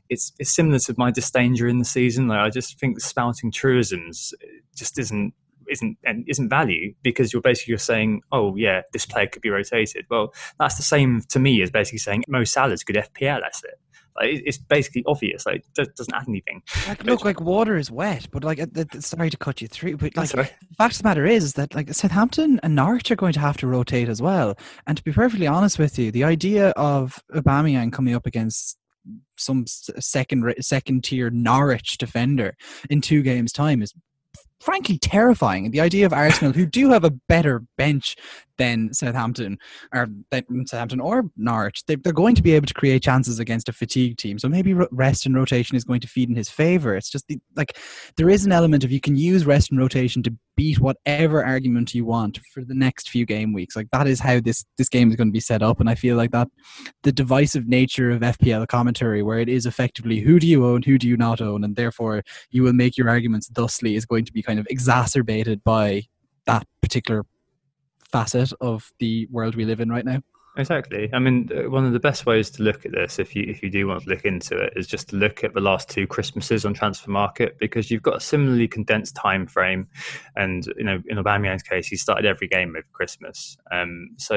it's 0.09 0.33
it's 0.39 0.53
similar 0.53 0.79
to 0.79 0.95
my 0.97 1.11
disdain 1.11 1.53
during 1.53 1.79
the 1.79 1.85
season. 1.85 2.27
Like 2.27 2.39
I 2.39 2.49
just 2.49 2.79
think 2.79 2.99
spouting 2.99 3.51
truisms 3.51 4.33
just 4.75 4.97
isn't 4.99 5.33
isn't 5.69 5.97
and 6.03 6.25
isn't 6.27 6.49
value 6.49 6.93
because 7.01 7.33
you're 7.33 7.41
basically 7.41 7.71
you're 7.71 7.79
saying, 7.79 8.21
oh 8.31 8.55
yeah, 8.55 8.81
this 8.93 9.05
player 9.05 9.27
could 9.27 9.41
be 9.41 9.49
rotated. 9.49 10.05
Well, 10.09 10.33
that's 10.59 10.75
the 10.75 10.83
same 10.83 11.21
to 11.29 11.39
me 11.39 11.61
as 11.61 11.71
basically 11.71 11.99
saying 11.99 12.23
Mo 12.27 12.43
Salah's 12.43 12.83
good 12.83 12.97
FPL 12.97 13.41
asset. 13.43 13.79
Like, 14.15 14.41
it's 14.46 14.58
basically 14.58 15.03
obvious. 15.08 15.46
Like, 15.46 15.63
it 15.77 15.96
doesn't 15.96 16.13
add 16.13 16.27
anything. 16.27 16.62
Like, 16.88 17.03
look, 17.03 17.25
like 17.25 17.39
water 17.39 17.77
is 17.77 17.89
wet, 17.89 18.27
but 18.32 18.44
like, 18.44 18.60
sorry 19.00 19.30
to 19.30 19.38
cut 19.38 19.62
you 19.62 19.68
through, 19.68 19.98
but 19.98 20.15
like, 20.15 20.30
the 20.30 20.50
fact 20.77 20.96
of 20.96 21.01
the 21.01 21.08
matter 21.08 21.25
is, 21.25 21.44
is 21.44 21.53
that 21.53 21.74
like 21.75 21.94
Southampton 21.94 22.60
and 22.63 22.75
Norwich 22.75 23.10
are 23.12 23.15
going 23.15 23.34
to 23.34 23.39
have 23.39 23.58
to 23.58 23.68
rotate 23.68 24.10
as 24.10 24.22
well. 24.22 24.56
And 24.88 24.98
to 24.98 25.03
be 25.03 25.12
perfectly 25.12 25.48
honest 25.48 25.80
with 25.80 25.98
you, 25.98 26.12
the 26.12 26.24
idea 26.24 26.70
of 26.72 27.24
Aubameyang 27.34 27.94
coming 27.94 28.13
up 28.13 28.25
against 28.25 28.77
some 29.38 29.65
second 29.65 30.53
second 30.60 31.03
tier 31.03 31.30
Norwich 31.32 31.97
defender 31.97 32.56
in 32.89 33.02
two 33.02 33.24
games' 33.24 33.52
time 33.52 33.82
is 33.82 33.93
frankly 34.60 35.00
terrifying. 35.00 35.71
The 35.71 35.82
idea 35.82 36.06
of 36.06 36.13
Arsenal, 36.13 36.54
who 36.54 36.67
do 36.67 36.91
have 36.91 37.04
a 37.04 37.10
better 37.10 37.63
bench 37.78 38.15
than 38.62 38.93
Southampton 38.93 39.58
or 39.91 40.08
Southampton 40.32 41.00
or 41.00 41.24
Norwich, 41.36 41.84
they, 41.88 41.95
are 41.95 42.13
going 42.13 42.36
to 42.36 42.43
be 42.43 42.54
able 42.54 42.67
to 42.67 42.76
create 42.76 43.02
chances 43.02 43.39
against 43.39 43.67
a 43.67 43.74
fatigued 43.74 44.19
team. 44.19 44.38
So 44.38 44.47
maybe 44.47 44.76
rest 44.91 45.26
and 45.26 45.34
rotation 45.34 45.76
is 45.76 45.84
going 45.84 46.02
to 46.02 46.08
feed 46.08 46.30
in 46.30 46.36
his 46.36 46.47
favor. 46.47 46.95
It's 46.95 47.10
just 47.10 47.28
the, 47.28 47.39
like 47.56 47.76
there 48.17 48.30
is 48.30 48.45
an 48.45 48.52
element 48.52 48.84
of 48.84 48.91
you 48.91 49.02
can 49.02 49.15
use 49.15 49.47
rest 49.47 49.71
and 49.71 49.80
rotation 49.80 50.21
to 50.21 50.38
beat 50.56 50.80
whatever 50.80 51.43
argument 51.43 51.95
you 51.95 52.06
want 52.06 52.39
for 52.54 52.63
the 52.63 52.76
next 52.76 53.10
few 53.10 53.26
game 53.26 53.52
weeks. 53.52 53.76
Like 53.76 53.89
that 53.93 54.06
is 54.06 54.19
how 54.19 54.39
this 54.39 54.63
this 54.78 54.89
game 54.89 55.10
is 55.10 55.15
going 55.15 55.30
to 55.30 55.34
be 55.34 55.39
set 55.39 55.63
up, 55.63 55.80
and 55.80 55.89
I 55.89 55.95
feel 55.95 56.15
like 56.15 56.30
that 56.32 56.47
the 57.02 57.12
divisive 57.12 57.67
nature 57.67 58.12
of 58.12 58.21
FPL 58.21 58.67
commentary, 58.67 59.24
where 59.24 59.39
it 59.39 59.50
is 59.50 59.65
effectively 59.65 60.19
who 60.19 60.39
do 60.39 60.45
you 60.45 60.67
own, 60.67 60.84
who 60.84 61.00
do 61.00 61.08
you 61.08 61.17
not 61.17 61.41
own, 61.41 61.63
and 61.63 61.76
therefore 61.76 62.21
you 62.52 62.62
will 62.62 62.74
make 62.74 62.95
your 62.95 63.10
arguments 63.10 63.47
thusly, 63.47 63.95
is 63.95 64.06
going 64.06 64.26
to 64.26 64.32
be 64.32 64.43
kind 64.43 64.60
of 64.60 64.67
exacerbated 64.69 65.63
by 65.63 66.04
that 66.45 66.67
particular 66.82 67.26
facet 68.12 68.54
of 68.62 68.91
the 69.00 69.28
world 69.32 69.56
we 69.56 69.65
live 69.65 69.80
in 69.80 69.89
right 69.89 70.06
now. 70.06 70.21
Exactly. 70.57 71.09
I 71.13 71.19
mean, 71.19 71.47
one 71.71 71.85
of 71.85 71.93
the 71.93 71.99
best 71.99 72.25
ways 72.25 72.49
to 72.51 72.63
look 72.63 72.85
at 72.85 72.91
this, 72.91 73.19
if 73.19 73.33
you 73.37 73.45
if 73.47 73.63
you 73.63 73.69
do 73.69 73.87
want 73.87 74.03
to 74.03 74.09
look 74.09 74.25
into 74.25 74.57
it, 74.57 74.73
is 74.75 74.85
just 74.85 75.07
to 75.09 75.15
look 75.15 75.45
at 75.45 75.53
the 75.53 75.61
last 75.61 75.89
two 75.89 76.05
Christmases 76.05 76.65
on 76.65 76.73
transfer 76.73 77.09
market 77.09 77.57
because 77.57 77.89
you've 77.89 78.01
got 78.01 78.17
a 78.17 78.19
similarly 78.19 78.67
condensed 78.67 79.15
time 79.15 79.47
frame, 79.47 79.87
and 80.35 80.65
you 80.77 80.83
know, 80.83 81.01
in 81.07 81.17
Aubameyang's 81.17 81.63
case, 81.63 81.87
he 81.87 81.95
started 81.95 82.25
every 82.25 82.49
game 82.49 82.71
over 82.71 82.85
Christmas. 82.91 83.55
Um, 83.71 84.09
so, 84.17 84.35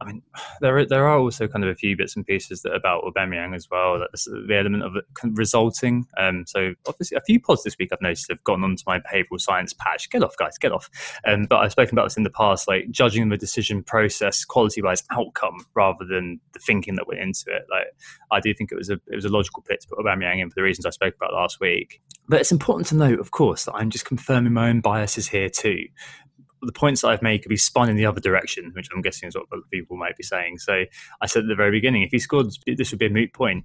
I 0.00 0.04
mean, 0.06 0.22
there 0.62 0.78
are, 0.78 0.86
there 0.86 1.06
are 1.06 1.18
also 1.18 1.46
kind 1.46 1.64
of 1.64 1.70
a 1.70 1.74
few 1.74 1.98
bits 1.98 2.16
and 2.16 2.26
pieces 2.26 2.62
that 2.62 2.72
about 2.72 3.04
Aubameyang 3.04 3.54
as 3.54 3.68
well. 3.70 3.98
That 3.98 4.08
the 4.48 4.56
element 4.56 4.84
of 4.84 4.92
resulting. 5.36 6.06
Um, 6.16 6.44
so, 6.46 6.72
obviously, 6.88 7.18
a 7.18 7.22
few 7.26 7.38
pods 7.38 7.62
this 7.62 7.76
week 7.78 7.90
I've 7.92 8.00
noticed 8.00 8.30
have 8.30 8.42
gone 8.44 8.64
onto 8.64 8.84
my 8.86 9.00
behavioural 9.00 9.38
science 9.38 9.74
patch. 9.74 10.08
Get 10.08 10.24
off, 10.24 10.36
guys, 10.38 10.56
get 10.56 10.72
off. 10.72 10.88
Um, 11.26 11.44
but 11.44 11.56
I've 11.56 11.72
spoken 11.72 11.94
about 11.94 12.04
this 12.04 12.16
in 12.16 12.22
the 12.22 12.30
past, 12.30 12.68
like 12.68 12.90
judging 12.90 13.28
the 13.28 13.36
decision 13.36 13.82
process 13.82 14.46
quality 14.46 14.80
wise 14.80 15.04
outcome 15.10 15.41
outcome 15.42 15.66
rather 15.74 16.04
than 16.04 16.40
the 16.52 16.60
thinking 16.60 16.94
that 16.96 17.06
went 17.06 17.20
into 17.20 17.44
it. 17.48 17.62
Like 17.70 17.86
I 18.30 18.40
do 18.40 18.54
think 18.54 18.72
it 18.72 18.76
was 18.76 18.90
a 18.90 18.94
it 19.06 19.14
was 19.14 19.24
a 19.24 19.28
logical 19.28 19.62
pick 19.62 19.80
to 19.80 19.88
put 19.88 19.98
Aubameyang 19.98 20.40
in 20.40 20.48
for 20.48 20.54
the 20.54 20.62
reasons 20.62 20.86
I 20.86 20.90
spoke 20.90 21.14
about 21.14 21.32
last 21.32 21.60
week. 21.60 22.00
But 22.28 22.40
it's 22.40 22.52
important 22.52 22.86
to 22.88 22.96
note, 22.96 23.20
of 23.20 23.30
course, 23.30 23.64
that 23.64 23.74
I'm 23.74 23.90
just 23.90 24.04
confirming 24.04 24.52
my 24.52 24.68
own 24.68 24.80
biases 24.80 25.28
here 25.28 25.48
too. 25.48 25.84
The 26.62 26.72
points 26.72 27.00
that 27.00 27.08
I've 27.08 27.22
made 27.22 27.42
could 27.42 27.48
be 27.48 27.56
spun 27.56 27.88
in 27.88 27.96
the 27.96 28.06
other 28.06 28.20
direction, 28.20 28.70
which 28.74 28.88
I'm 28.94 29.02
guessing 29.02 29.28
is 29.28 29.34
what 29.34 29.46
people 29.72 29.96
might 29.96 30.16
be 30.16 30.22
saying. 30.22 30.58
So 30.58 30.84
I 31.20 31.26
said 31.26 31.42
at 31.42 31.48
the 31.48 31.56
very 31.56 31.72
beginning, 31.72 32.02
if 32.02 32.12
he 32.12 32.20
scored, 32.20 32.46
this 32.66 32.92
would 32.92 33.00
be 33.00 33.06
a 33.06 33.10
moot 33.10 33.32
point 33.32 33.64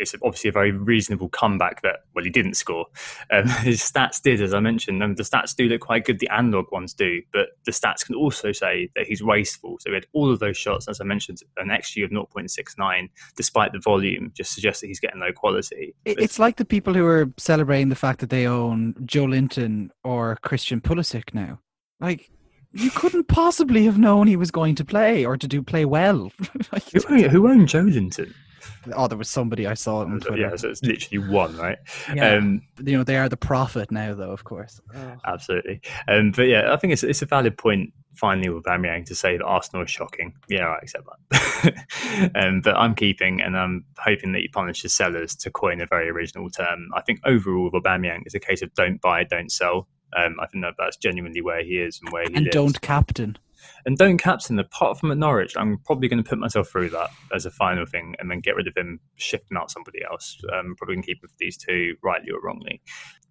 it's 0.00 0.14
obviously 0.22 0.48
a 0.48 0.52
very 0.52 0.72
reasonable 0.72 1.28
comeback 1.28 1.82
that 1.82 2.04
well 2.14 2.24
he 2.24 2.30
didn't 2.30 2.54
score. 2.54 2.86
Um, 3.30 3.46
his 3.62 3.80
stats 3.80 4.20
did, 4.20 4.40
as 4.40 4.54
I 4.54 4.60
mentioned, 4.60 5.02
and 5.02 5.16
the 5.16 5.22
stats 5.22 5.54
do 5.54 5.68
look 5.68 5.82
quite 5.82 6.04
good. 6.04 6.18
The 6.18 6.30
analog 6.30 6.72
ones 6.72 6.94
do, 6.94 7.22
but 7.32 7.50
the 7.64 7.72
stats 7.72 8.04
can 8.04 8.14
also 8.14 8.52
say 8.52 8.90
that 8.96 9.06
he's 9.06 9.22
wasteful. 9.22 9.76
So 9.80 9.90
he 9.90 9.94
had 9.94 10.06
all 10.12 10.30
of 10.30 10.40
those 10.40 10.56
shots, 10.56 10.88
as 10.88 11.00
I 11.00 11.04
mentioned, 11.04 11.40
an 11.58 11.68
XG 11.68 12.04
of 12.04 12.10
0.69, 12.10 13.10
despite 13.36 13.72
the 13.72 13.78
volume, 13.78 14.32
just 14.34 14.54
suggests 14.54 14.80
that 14.80 14.88
he's 14.88 15.00
getting 15.00 15.20
low 15.20 15.32
quality. 15.32 15.94
It's 16.04 16.38
like 16.38 16.56
the 16.56 16.64
people 16.64 16.94
who 16.94 17.06
are 17.06 17.30
celebrating 17.36 17.90
the 17.90 17.94
fact 17.94 18.20
that 18.20 18.30
they 18.30 18.46
own 18.46 18.94
Joelinton 18.94 19.90
or 20.02 20.38
Christian 20.42 20.80
Pulisic 20.80 21.34
now. 21.34 21.60
Like 22.00 22.30
you 22.72 22.90
couldn't 22.90 23.28
possibly 23.28 23.84
have 23.84 23.98
known 23.98 24.26
he 24.26 24.36
was 24.36 24.50
going 24.50 24.74
to 24.76 24.84
play 24.84 25.24
or 25.24 25.36
to 25.36 25.48
do 25.48 25.62
play 25.62 25.84
well. 25.84 26.30
who, 27.08 27.28
who 27.28 27.48
owned 27.48 27.68
Joelinton? 27.68 28.32
Oh, 28.94 29.06
there 29.08 29.18
was 29.18 29.28
somebody 29.28 29.66
I 29.66 29.74
saw 29.74 29.98
on 29.98 30.20
Twitter. 30.20 30.36
Yeah, 30.36 30.56
so 30.56 30.68
it's 30.68 30.82
literally 30.82 31.28
one, 31.28 31.56
right? 31.56 31.78
Yeah. 32.14 32.34
Um, 32.34 32.62
you 32.82 32.96
know, 32.96 33.04
they 33.04 33.16
are 33.16 33.28
the 33.28 33.36
prophet 33.36 33.90
now, 33.90 34.14
though, 34.14 34.30
of 34.30 34.44
course. 34.44 34.80
Oh. 34.94 35.16
Absolutely. 35.26 35.80
Um, 36.08 36.32
but 36.32 36.48
yeah, 36.48 36.72
I 36.72 36.76
think 36.76 36.92
it's 36.92 37.02
it's 37.02 37.22
a 37.22 37.26
valid 37.26 37.58
point 37.58 37.92
finally 38.14 38.48
with 38.48 38.64
Aubameyang 38.64 39.06
to 39.06 39.14
say 39.14 39.36
that 39.36 39.44
Arsenal 39.44 39.84
is 39.84 39.90
shocking. 39.90 40.34
Yeah, 40.48 40.66
I 40.66 40.78
accept 40.78 41.06
that. 41.30 42.30
um, 42.34 42.60
but 42.60 42.76
I'm 42.76 42.94
keeping, 42.94 43.40
and 43.40 43.56
I'm 43.56 43.84
hoping 43.98 44.32
that 44.32 44.40
he 44.40 44.48
punishes 44.48 44.94
sellers 44.94 45.34
to 45.36 45.50
coin 45.50 45.80
a 45.80 45.86
very 45.86 46.08
original 46.08 46.50
term. 46.50 46.88
I 46.94 47.02
think 47.02 47.20
overall 47.24 47.70
with 47.72 47.82
Aubameyang, 47.82 48.22
it's 48.24 48.34
a 48.34 48.40
case 48.40 48.62
of 48.62 48.72
don't 48.74 49.00
buy, 49.00 49.24
don't 49.24 49.50
sell. 49.50 49.88
Um, 50.16 50.36
I 50.40 50.46
think 50.46 50.64
that 50.64 50.74
that's 50.76 50.96
genuinely 50.96 51.40
where 51.40 51.62
he 51.62 51.78
is 51.78 52.00
and 52.02 52.12
where 52.12 52.24
he 52.24 52.34
and 52.34 52.44
lives. 52.44 52.54
don't 52.54 52.80
captain 52.80 53.38
and 53.86 53.96
don't 53.96 54.18
captain. 54.18 54.58
Apart 54.58 54.98
from 54.98 55.10
at 55.10 55.18
Norwich, 55.18 55.54
I'm 55.56 55.78
probably 55.78 56.08
going 56.08 56.22
to 56.22 56.28
put 56.28 56.38
myself 56.38 56.68
through 56.68 56.90
that 56.90 57.10
as 57.34 57.46
a 57.46 57.50
final 57.50 57.86
thing, 57.86 58.14
and 58.18 58.30
then 58.30 58.40
get 58.40 58.56
rid 58.56 58.66
of 58.66 58.76
him, 58.76 59.00
shifting 59.16 59.56
out 59.56 59.70
somebody 59.70 60.00
else. 60.10 60.38
Um, 60.52 60.74
probably 60.76 60.96
going 60.96 61.02
to 61.02 61.06
keep 61.06 61.24
these 61.38 61.56
two, 61.56 61.96
rightly 62.02 62.30
or 62.30 62.40
wrongly. 62.40 62.80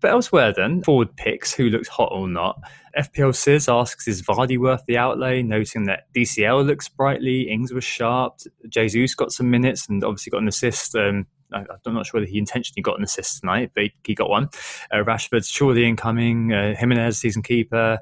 But 0.01 0.11
elsewhere, 0.11 0.53
then 0.53 0.81
forward 0.83 1.15
picks, 1.17 1.53
who 1.53 1.69
looks 1.69 1.87
hot 1.87 2.11
or 2.11 2.27
not. 2.27 2.59
FPL 2.97 3.35
Sis 3.35 3.67
asks, 3.67 4.07
is 4.07 4.21
Vardy 4.21 4.57
worth 4.57 4.83
the 4.87 4.97
outlay? 4.97 5.43
Noting 5.43 5.85
that 5.85 6.05
DCL 6.15 6.65
looks 6.65 6.87
brightly, 6.87 7.49
Ings 7.49 7.73
was 7.73 7.83
sharp, 7.83 8.39
Jesus 8.69 9.15
got 9.15 9.31
some 9.31 9.49
minutes, 9.49 9.89
and 9.89 10.03
obviously 10.03 10.31
got 10.31 10.41
an 10.41 10.47
assist. 10.47 10.95
Um, 10.95 11.27
I, 11.51 11.59
am 11.85 11.93
not 11.93 12.05
sure 12.05 12.21
whether 12.21 12.29
he 12.29 12.37
intentionally 12.37 12.81
got 12.81 12.97
an 12.97 13.03
assist 13.03 13.41
tonight, 13.41 13.71
but 13.73 13.83
he, 13.83 13.93
he 14.05 14.15
got 14.15 14.29
one. 14.29 14.49
Uh, 14.91 14.97
Rashford, 14.97 15.45
surely 15.45 15.85
incoming. 15.85 16.53
Uh, 16.53 16.75
Jimenez, 16.75 17.17
season 17.17 17.41
keeper. 17.41 17.99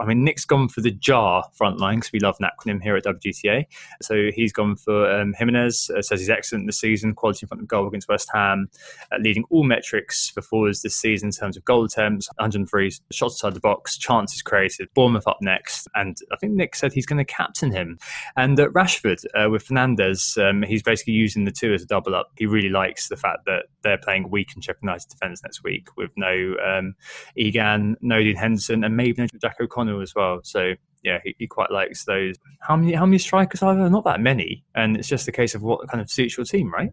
I 0.00 0.06
mean, 0.06 0.24
Nick's 0.24 0.44
gone 0.44 0.68
for 0.68 0.80
the 0.80 0.90
JAR 0.90 1.44
front 1.52 1.78
line 1.78 1.96
because 1.98 2.12
we 2.12 2.20
love 2.20 2.36
an 2.40 2.48
acronym 2.48 2.82
here 2.82 2.96
at 2.96 3.04
WGTA. 3.04 3.66
So 4.00 4.30
he's 4.34 4.52
gone 4.52 4.76
for 4.76 5.10
um, 5.10 5.34
Jimenez, 5.36 5.90
uh, 5.96 6.02
says 6.02 6.20
he's 6.20 6.30
excellent 6.30 6.66
this 6.66 6.80
season, 6.80 7.14
quality 7.14 7.40
in 7.42 7.48
front 7.48 7.62
of 7.62 7.68
goal 7.68 7.86
against 7.86 8.08
West 8.08 8.30
Ham, 8.32 8.68
uh, 9.12 9.16
leading 9.20 9.44
all 9.50 9.64
metrics 9.64 10.30
for 10.30 10.40
forwards 10.40 10.82
this 10.82 10.96
season 10.96 11.28
in 11.28 11.32
terms 11.32 11.56
of 11.56 11.64
goal 11.64 11.84
attempts, 11.84 12.28
103 12.38 12.90
shots 13.12 13.34
inside 13.34 13.54
the 13.54 13.60
box, 13.60 13.98
chances 13.98 14.40
created, 14.40 14.88
Bournemouth 14.94 15.26
up 15.26 15.38
next. 15.42 15.86
And 15.94 16.16
I 16.32 16.36
think 16.36 16.54
Nick 16.54 16.74
said 16.74 16.92
he's 16.92 17.06
going 17.06 17.18
to 17.18 17.24
captain 17.24 17.70
him. 17.70 17.98
And 18.36 18.58
uh, 18.58 18.68
Rashford 18.68 19.22
with 19.50 19.66
Fernandes, 19.66 20.38
um, 20.42 20.62
he's 20.62 20.82
basically 20.82 21.12
using 21.12 21.44
the 21.44 21.52
two 21.52 21.74
as 21.74 21.82
a 21.82 21.86
double 21.86 22.14
up. 22.14 22.30
He 22.38 22.46
really 22.46 22.70
likes 22.70 23.08
the 23.08 23.16
fact 23.16 23.44
that 23.44 23.64
they're 23.82 23.98
playing 23.98 24.30
weak 24.30 24.48
and 24.54 24.64
Sheffield 24.64 24.82
United 24.82 25.10
defence 25.10 25.42
next 25.42 25.62
week 25.62 25.88
with 25.96 26.10
no 26.16 26.54
um, 26.64 26.94
Egan, 27.36 27.96
no 28.00 28.22
Dean 28.22 28.36
Henderson, 28.36 28.84
and 28.84 28.96
maybe 28.96 29.22
no 29.22 29.26
Jack 29.40 29.56
O'Connell 29.60 29.89
as 29.98 30.14
well. 30.14 30.40
So 30.44 30.74
yeah, 31.02 31.18
he, 31.24 31.34
he, 31.38 31.46
quite 31.46 31.70
likes 31.70 32.04
those. 32.04 32.36
How 32.60 32.76
many 32.76 32.92
how 32.92 33.06
many 33.06 33.18
strikers 33.18 33.62
are 33.62 33.74
there? 33.74 33.90
Not 33.90 34.04
that 34.04 34.20
many, 34.20 34.64
and 34.74 34.96
it's 34.96 35.08
just 35.08 35.26
a 35.28 35.32
case 35.32 35.54
of 35.54 35.62
what 35.62 35.88
kind 35.88 36.00
of 36.00 36.10
suits 36.10 36.36
your 36.36 36.44
team, 36.44 36.72
right? 36.72 36.92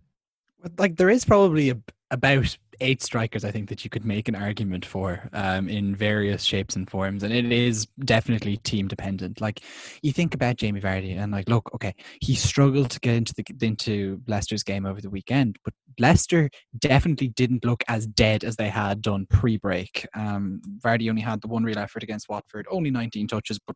Like 0.77 0.95
there 0.95 1.10
is 1.10 1.25
probably 1.25 1.69
a, 1.69 1.77
about 2.10 2.57
eight 2.79 3.01
strikers 3.01 3.43
I 3.43 3.51
think 3.51 3.69
that 3.69 3.83
you 3.83 3.89
could 3.89 4.05
make 4.05 4.27
an 4.27 4.35
argument 4.35 4.85
for 4.85 5.29
um, 5.33 5.69
in 5.69 5.95
various 5.95 6.43
shapes 6.43 6.75
and 6.75 6.89
forms, 6.89 7.23
and 7.23 7.33
it 7.33 7.51
is 7.51 7.87
definitely 8.05 8.57
team 8.57 8.87
dependent. 8.87 9.41
Like 9.41 9.61
you 10.01 10.11
think 10.11 10.33
about 10.33 10.57
Jamie 10.57 10.81
Vardy, 10.81 11.17
and 11.17 11.31
like, 11.31 11.49
look, 11.49 11.69
okay, 11.73 11.93
he 12.21 12.35
struggled 12.35 12.91
to 12.91 12.99
get 12.99 13.15
into 13.15 13.33
the 13.33 13.45
into 13.65 14.21
Leicester's 14.27 14.63
game 14.63 14.85
over 14.85 15.01
the 15.01 15.09
weekend, 15.09 15.57
but 15.63 15.73
Leicester 15.99 16.49
definitely 16.77 17.29
didn't 17.29 17.65
look 17.65 17.83
as 17.87 18.05
dead 18.07 18.43
as 18.43 18.55
they 18.55 18.69
had 18.69 19.01
done 19.01 19.25
pre-break. 19.29 20.05
Um, 20.15 20.61
Vardy 20.83 21.09
only 21.09 21.21
had 21.21 21.41
the 21.41 21.47
one 21.47 21.63
real 21.63 21.79
effort 21.79 22.03
against 22.03 22.29
Watford, 22.29 22.67
only 22.69 22.91
19 22.91 23.27
touches, 23.27 23.59
but 23.65 23.75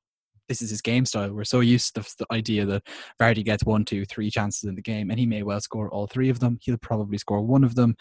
this 0.52 0.62
is 0.62 0.70
his 0.70 0.82
game 0.82 1.06
style. 1.06 1.32
We're 1.32 1.46
so 1.46 1.62
used 1.62 1.96
to 1.96 2.02
the 2.18 2.26
idea 2.30 2.66
that 2.66 2.84
Vardy 3.22 3.44
gets 3.44 3.64
one, 3.64 3.86
two, 3.86 4.04
three 4.04 4.30
chances 4.30 4.66
in 4.66 4.76
the 4.76 4.82
game, 4.82 5.10
and 5.10 5.18
he 5.18 5.26
may 5.26 5.44
well 5.44 5.62
score 5.62 5.90
all 5.90 6.08
three 6.08 6.30
of 6.30 6.42
them. 6.42 6.60
He'll 6.62 6.78
probably 6.78 7.18
score 7.18 7.42
one 7.42 7.64
of 7.64 7.76
them 7.76 7.96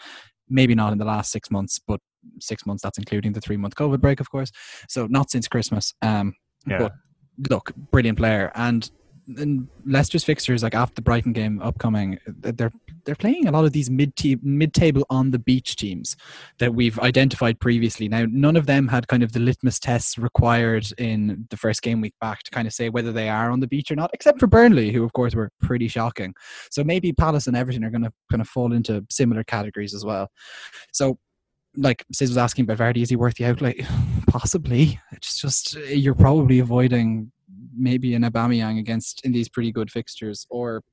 maybe 0.51 0.75
not 0.75 0.91
in 0.91 0.99
the 0.99 1.05
last 1.05 1.31
six 1.31 1.49
months, 1.49 1.79
but 1.79 1.99
six 2.39 2.65
months 2.65 2.83
that's 2.83 2.97
including 2.97 3.33
the 3.33 3.41
three 3.41 3.57
month 3.57 3.75
COVID 3.75 3.99
break, 3.99 4.19
of 4.19 4.29
course. 4.29 4.51
So 4.87 5.07
not 5.07 5.31
since 5.31 5.47
Christmas. 5.47 5.93
Um, 6.01 6.33
yeah. 6.67 6.77
But 6.77 6.91
look, 7.49 7.73
brilliant 7.91 8.17
player, 8.17 8.51
and 8.55 8.89
and 9.37 9.67
Leicester's 9.85 10.23
fixtures 10.23 10.63
like 10.63 10.75
after 10.75 10.95
the 10.95 11.01
Brighton 11.01 11.33
game 11.33 11.61
upcoming, 11.61 12.19
they're 12.25 12.71
they're 13.05 13.15
playing 13.15 13.47
a 13.47 13.51
lot 13.51 13.65
of 13.65 13.71
these 13.71 13.89
mid 13.89 14.13
mid 14.43 14.73
table 14.73 15.05
on 15.09 15.31
the 15.31 15.39
beach 15.39 15.75
teams 15.75 16.15
that 16.59 16.73
we've 16.73 16.99
identified 16.99 17.59
previously. 17.59 18.07
Now, 18.07 18.25
none 18.29 18.55
of 18.55 18.65
them 18.65 18.87
had 18.87 19.07
kind 19.07 19.23
of 19.23 19.31
the 19.31 19.39
litmus 19.39 19.79
tests 19.79 20.17
required 20.17 20.87
in 20.97 21.47
the 21.49 21.57
first 21.57 21.81
game 21.81 22.01
week 22.01 22.15
back 22.21 22.43
to 22.43 22.51
kind 22.51 22.67
of 22.67 22.73
say 22.73 22.89
whether 22.89 23.11
they 23.11 23.29
are 23.29 23.51
on 23.51 23.59
the 23.59 23.67
beach 23.67 23.91
or 23.91 23.95
not, 23.95 24.11
except 24.13 24.39
for 24.39 24.47
Burnley, 24.47 24.91
who 24.91 25.03
of 25.03 25.13
course 25.13 25.35
were 25.35 25.51
pretty 25.61 25.87
shocking. 25.87 26.33
So 26.69 26.83
maybe 26.83 27.13
Palace 27.13 27.47
and 27.47 27.57
Everton 27.57 27.83
are 27.83 27.91
going 27.91 28.03
to 28.03 28.13
kind 28.29 28.41
of 28.41 28.47
fall 28.47 28.73
into 28.73 29.05
similar 29.09 29.43
categories 29.43 29.93
as 29.93 30.05
well. 30.05 30.29
So 30.91 31.17
like 31.77 32.03
Sis 32.11 32.29
was 32.29 32.37
asking 32.37 32.63
about 32.63 32.77
Vardy, 32.77 33.01
is 33.01 33.09
he 33.09 33.15
worth 33.15 33.35
the 33.35 33.45
outlay? 33.45 33.85
Possibly. 34.27 34.99
It's 35.11 35.39
just 35.39 35.75
you're 35.75 36.15
probably 36.15 36.59
avoiding 36.59 37.31
maybe 37.75 38.13
an 38.15 38.23
Aubameyang 38.23 38.79
against 38.79 39.25
in 39.25 39.31
these 39.31 39.49
pretty 39.49 39.71
good 39.71 39.91
fixtures, 39.91 40.45
or 40.49 40.83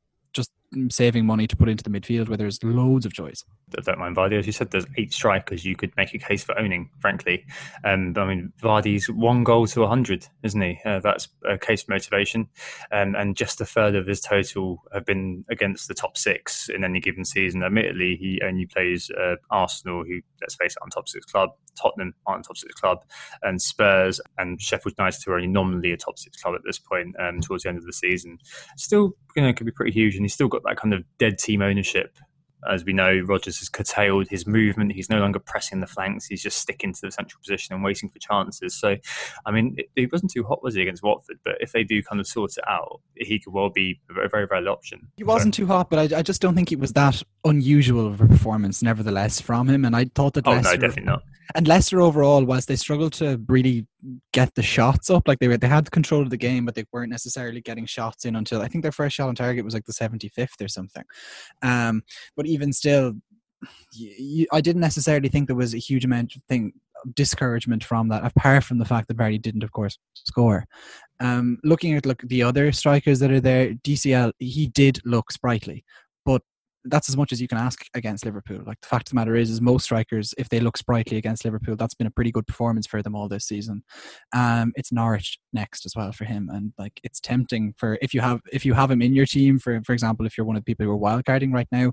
saving 0.91 1.25
money 1.25 1.47
to 1.47 1.57
put 1.57 1.69
into 1.69 1.83
the 1.83 1.91
midfield 1.91 2.29
where 2.29 2.37
there's 2.37 2.63
loads 2.63 3.07
of 3.07 3.13
choice. 3.13 3.45
I 3.77 3.81
don't 3.83 3.99
mind 3.99 4.17
Vardy. 4.17 4.39
As 4.39 4.47
you 4.47 4.53
said, 4.53 4.71
there's 4.71 4.87
eight 4.97 5.13
strikers 5.13 5.65
you 5.65 5.77
could 5.77 5.95
make 5.97 6.15
a 6.15 6.19
case 6.19 6.45
for 6.45 6.59
owning, 6.59 6.91
frankly. 7.01 7.45
Um, 7.85 8.15
I 8.17 8.25
mean, 8.25 8.53
Vardy's 8.63 9.09
one 9.11 9.45
goal 9.45 9.67
to 9.67 9.81
100, 9.81 10.27
isn't 10.43 10.61
he? 10.61 10.79
Uh, 10.85 11.01
that's 11.01 11.29
a 11.49 11.59
case 11.59 11.83
for 11.83 11.93
motivation. 11.93 12.49
Um, 12.93 13.15
and 13.15 13.37
just 13.37 13.61
a 13.61 13.67
third 13.67 13.95
of 13.95 14.07
his 14.07 14.21
total 14.21 14.83
have 14.93 15.05
been 15.05 15.45
against 15.51 15.89
the 15.89 15.95
top 15.95 16.17
six 16.17 16.69
in 16.69 16.85
any 16.85 17.01
given 17.01 17.25
season. 17.25 17.63
Admittedly, 17.63 18.17
he 18.17 18.41
only 18.45 18.67
plays 18.67 19.11
uh, 19.11 19.37
Arsenal, 19.51 20.05
who, 20.05 20.21
let's 20.41 20.55
face 20.55 20.73
it, 20.73 20.79
aren't 20.81 20.93
top 20.93 21.09
six 21.09 21.27
club. 21.27 21.51
Tottenham 21.81 22.15
aren't 22.27 22.45
top 22.45 22.57
six 22.57 22.75
club. 22.75 23.05
And 23.43 23.61
Spurs 23.61 24.21
and 24.39 24.61
Sheffield 24.61 24.95
United, 24.99 25.23
who 25.25 25.33
are 25.33 25.37
only 25.37 25.49
nominally 25.49 25.93
a 25.93 25.97
top 25.97 26.19
six 26.19 26.43
club 26.43 26.55
at 26.55 26.63
this 26.65 26.79
point 26.79 27.15
um, 27.21 27.41
towards 27.41 27.63
the 27.63 27.69
end 27.69 27.79
of 27.79 27.87
the 27.87 27.93
season. 27.93 28.39
Still, 28.77 29.13
you 29.37 29.43
know, 29.43 29.53
could 29.53 29.67
be 29.67 29.73
pretty 29.73 29.93
huge. 29.93 30.15
And 30.17 30.25
he's 30.25 30.35
still 30.35 30.49
got 30.49 30.58
that 30.65 30.77
kind 30.77 30.95
of 30.95 31.05
dead 31.19 31.39
team 31.39 31.63
ownership 31.63 32.17
as 32.69 32.85
we 32.85 32.93
know, 32.93 33.21
Rodgers 33.27 33.59
has 33.59 33.69
curtailed 33.69 34.29
his 34.29 34.47
movement. 34.47 34.93
He's 34.93 35.09
no 35.09 35.19
longer 35.19 35.39
pressing 35.39 35.81
the 35.81 35.87
flanks. 35.87 36.27
He's 36.27 36.43
just 36.43 36.59
sticking 36.59 36.93
to 36.93 37.01
the 37.03 37.11
central 37.11 37.41
position 37.41 37.75
and 37.75 37.85
waiting 37.85 38.09
for 38.09 38.19
chances. 38.19 38.75
So, 38.75 38.97
I 39.47 39.51
mean, 39.51 39.77
it, 39.79 39.87
he 39.95 40.07
wasn't 40.11 40.33
too 40.33 40.45
hot, 40.45 40.63
was 40.63 40.75
he, 40.75 40.83
against 40.83 41.03
Watford? 41.03 41.39
But 41.45 41.57
if 41.61 41.73
they 41.73 41.85
do 41.85 42.03
kind 42.03 42.21
of 42.21 42.27
sort 42.27 42.53
it 42.57 42.65
out, 42.69 43.01
he 43.17 43.39
could 43.39 43.53
well 43.53 43.71
be 43.71 44.01
a 44.11 44.29
very, 44.29 44.47
valid 44.49 44.69
option. 44.69 45.07
He 45.17 45.25
wasn't 45.25 45.55
so. 45.55 45.63
too 45.63 45.67
hot, 45.67 45.91
but 45.91 46.13
I, 46.13 46.19
I, 46.19 46.23
just 46.23 46.41
don't 46.41 46.55
think 46.55 46.73
it 46.73 46.79
was 46.79 46.93
that 46.95 47.23
unusual 47.45 48.07
of 48.07 48.21
a 48.21 48.27
performance, 48.27 48.83
nevertheless, 48.83 49.41
from 49.41 49.69
him. 49.69 49.85
And 49.85 49.95
I 49.95 50.07
thought 50.15 50.35
that. 50.35 50.47
Oh, 50.47 50.53
Leicester, 50.53 50.77
no, 50.77 50.81
definitely 50.89 51.11
not. 51.11 51.23
And 51.55 51.69
Leicester 51.69 52.01
overall, 52.01 52.45
whilst 52.45 52.69
they 52.69 52.77
struggled 52.77 53.13
to 53.15 53.41
really 53.47 53.87
get 54.33 54.55
the 54.55 54.63
shots 54.63 55.11
up, 55.11 55.27
like 55.27 55.39
they 55.39 55.49
were, 55.49 55.57
they 55.57 55.69
had 55.69 55.91
control 55.91 56.23
of 56.23 56.31
the 56.31 56.37
game, 56.37 56.65
but 56.65 56.75
they 56.75 56.85
weren't 56.93 57.11
necessarily 57.11 57.61
getting 57.61 57.87
shots 57.87 58.25
in 58.25 58.37
until 58.37 58.63
I 58.63 58.69
think 58.69 58.83
their 58.83 58.93
first 58.93 59.17
shot 59.17 59.29
on 59.29 59.35
target 59.35 59.65
was 59.65 59.75
like 59.75 59.87
the 59.87 59.93
75th 59.93 60.61
or 60.61 60.69
something. 60.69 61.05
Um, 61.63 62.03
but 62.37 62.47
even 62.47 62.73
still, 62.73 63.15
you, 63.93 64.47
I 64.53 64.61
didn't 64.61 64.83
necessarily 64.83 65.29
think 65.29 65.47
there 65.47 65.57
was 65.57 65.75
a 65.75 65.79
huge 65.79 66.05
amount 66.05 66.37
of 66.37 66.43
thing 66.45 66.73
discouragement 67.15 67.85
from 67.85 68.09
that, 68.09 68.25
apart 68.25 68.65
from 68.65 68.79
the 68.79 68.85
fact 68.85 69.09
that 69.09 69.17
Vardy 69.17 69.41
didn't, 69.41 69.63
of 69.63 69.73
course, 69.73 69.99
score. 70.15 70.65
Um, 71.21 71.59
looking 71.65 71.95
at 71.95 72.07
look 72.07 72.23
the 72.23 72.43
other 72.43 72.71
strikers 72.73 73.19
that 73.21 73.31
are 73.31 73.41
there, 73.41 73.75
DCL 73.75 74.33
he 74.39 74.69
did 74.69 75.01
look 75.05 75.33
sprightly, 75.33 75.85
that's 76.89 77.09
as 77.09 77.17
much 77.17 77.33
as 77.33 77.41
you 77.41 77.49
can 77.49 77.59
ask 77.59 77.85
against 77.95 78.25
Liverpool. 78.25 78.63
Like 78.67 78.81
the 78.81 78.89
fact 78.89 79.09
of 79.09 79.11
the 79.11 79.17
matter 79.17 79.35
is, 79.35 79.51
is 79.51 79.61
most 79.61 79.85
strikers, 79.85 80.35
if 80.39 80.49
they 80.49 80.61
look 80.61 80.77
sprightly 80.77 81.17
against 81.17 81.45
Liverpool, 81.45 81.77
that's 81.77 81.95
been 81.95 82.07
a 82.07 82.11
pretty 82.11 82.31
good 82.31 82.47
performance 82.47 82.87
for 82.87 83.03
them 83.03 83.15
all 83.15 83.29
this 83.29 83.45
season. 83.45 83.83
Um, 84.35 84.73
it's 84.77 84.93
Norwich 84.93 85.39
next 85.53 85.87
as 85.87 85.95
well 85.97 86.13
for 86.13 86.25
him, 86.25 86.49
and 86.53 86.73
like 86.79 87.01
it's 87.03 87.21
tempting 87.21 87.75
for 87.77 87.99
if 88.03 88.15
you 88.15 88.21
have 88.21 88.41
if 88.53 88.65
you 88.65 88.75
have 88.75 88.91
him 88.91 89.03
in 89.03 89.15
your 89.15 89.27
team, 89.27 89.59
for 89.59 89.81
for 89.85 89.93
example, 89.93 90.27
if 90.27 90.37
you're 90.37 90.47
one 90.47 90.57
of 90.57 90.65
the 90.65 90.75
people 90.75 90.87
who 90.87 90.93
are 90.93 90.99
wildcarding 90.99 91.53
right 91.53 91.69
now, 91.73 91.93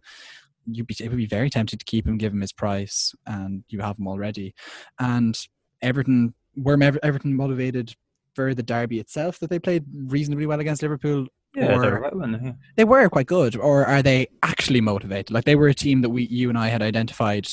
you'd 0.66 0.88
be 0.88 0.96
it 1.00 1.10
would 1.10 1.18
be 1.18 1.26
very 1.26 1.50
tempted 1.50 1.80
to 1.80 1.86
keep 1.86 2.08
him, 2.08 2.18
give 2.18 2.34
him 2.34 2.42
his 2.42 2.54
price, 2.54 3.14
and 3.26 3.64
you 3.70 3.80
have 3.80 3.98
him 3.98 4.08
already. 4.08 4.54
And 5.00 5.38
Everton 5.82 6.34
were 6.56 6.82
Everton 7.04 7.36
motivated 7.36 7.94
for 8.34 8.54
the 8.54 8.64
derby 8.64 9.00
itself 9.00 9.40
that 9.40 9.50
they 9.50 9.60
played 9.60 9.86
reasonably 9.94 10.46
well 10.46 10.60
against 10.60 10.82
Liverpool 10.82 11.28
yeah, 11.56 11.76
or, 11.76 12.00
right 12.00 12.15
one, 12.15 12.41
yeah. 12.44 12.52
they 12.76 12.84
were 12.84 13.10
quite 13.10 13.28
good, 13.28 13.56
or 13.56 13.86
are 13.86 14.02
they 14.02 14.28
actually 14.44 14.82
motivated? 14.82 15.32
Like 15.32 15.46
they 15.46 15.56
were 15.56 15.68
a 15.68 15.74
team 15.74 16.02
that 16.02 16.10
we, 16.10 16.24
you 16.24 16.50
and 16.50 16.58
I, 16.58 16.68
had 16.68 16.82
identified 16.82 17.48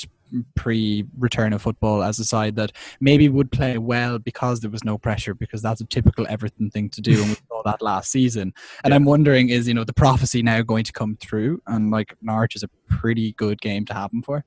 pre-return 0.54 1.52
of 1.52 1.60
football 1.60 2.02
as 2.02 2.18
a 2.18 2.24
side 2.24 2.56
that 2.56 2.72
maybe 3.00 3.28
would 3.28 3.52
play 3.52 3.76
well 3.76 4.18
because 4.18 4.60
there 4.60 4.70
was 4.70 4.84
no 4.84 4.98
pressure, 4.98 5.34
because 5.34 5.62
that's 5.62 5.80
a 5.80 5.84
typical 5.84 6.26
Everton 6.28 6.70
thing 6.70 6.88
to 6.90 7.00
do, 7.00 7.20
and 7.20 7.30
we 7.30 7.36
saw 7.48 7.62
that 7.64 7.82
last 7.82 8.10
season. 8.10 8.52
And 8.84 8.92
yeah. 8.92 8.96
I'm 8.96 9.04
wondering, 9.04 9.50
is 9.50 9.68
you 9.68 9.74
know 9.74 9.84
the 9.84 9.92
prophecy 9.92 10.42
now 10.42 10.62
going 10.62 10.84
to 10.84 10.92
come 10.92 11.16
through? 11.16 11.62
And 11.66 11.90
like 11.90 12.16
Norwich 12.22 12.56
is 12.56 12.62
a 12.62 12.70
pretty 12.88 13.32
good 13.32 13.60
game 13.60 13.84
to 13.86 13.94
have 13.94 14.10
them 14.10 14.22
for. 14.22 14.44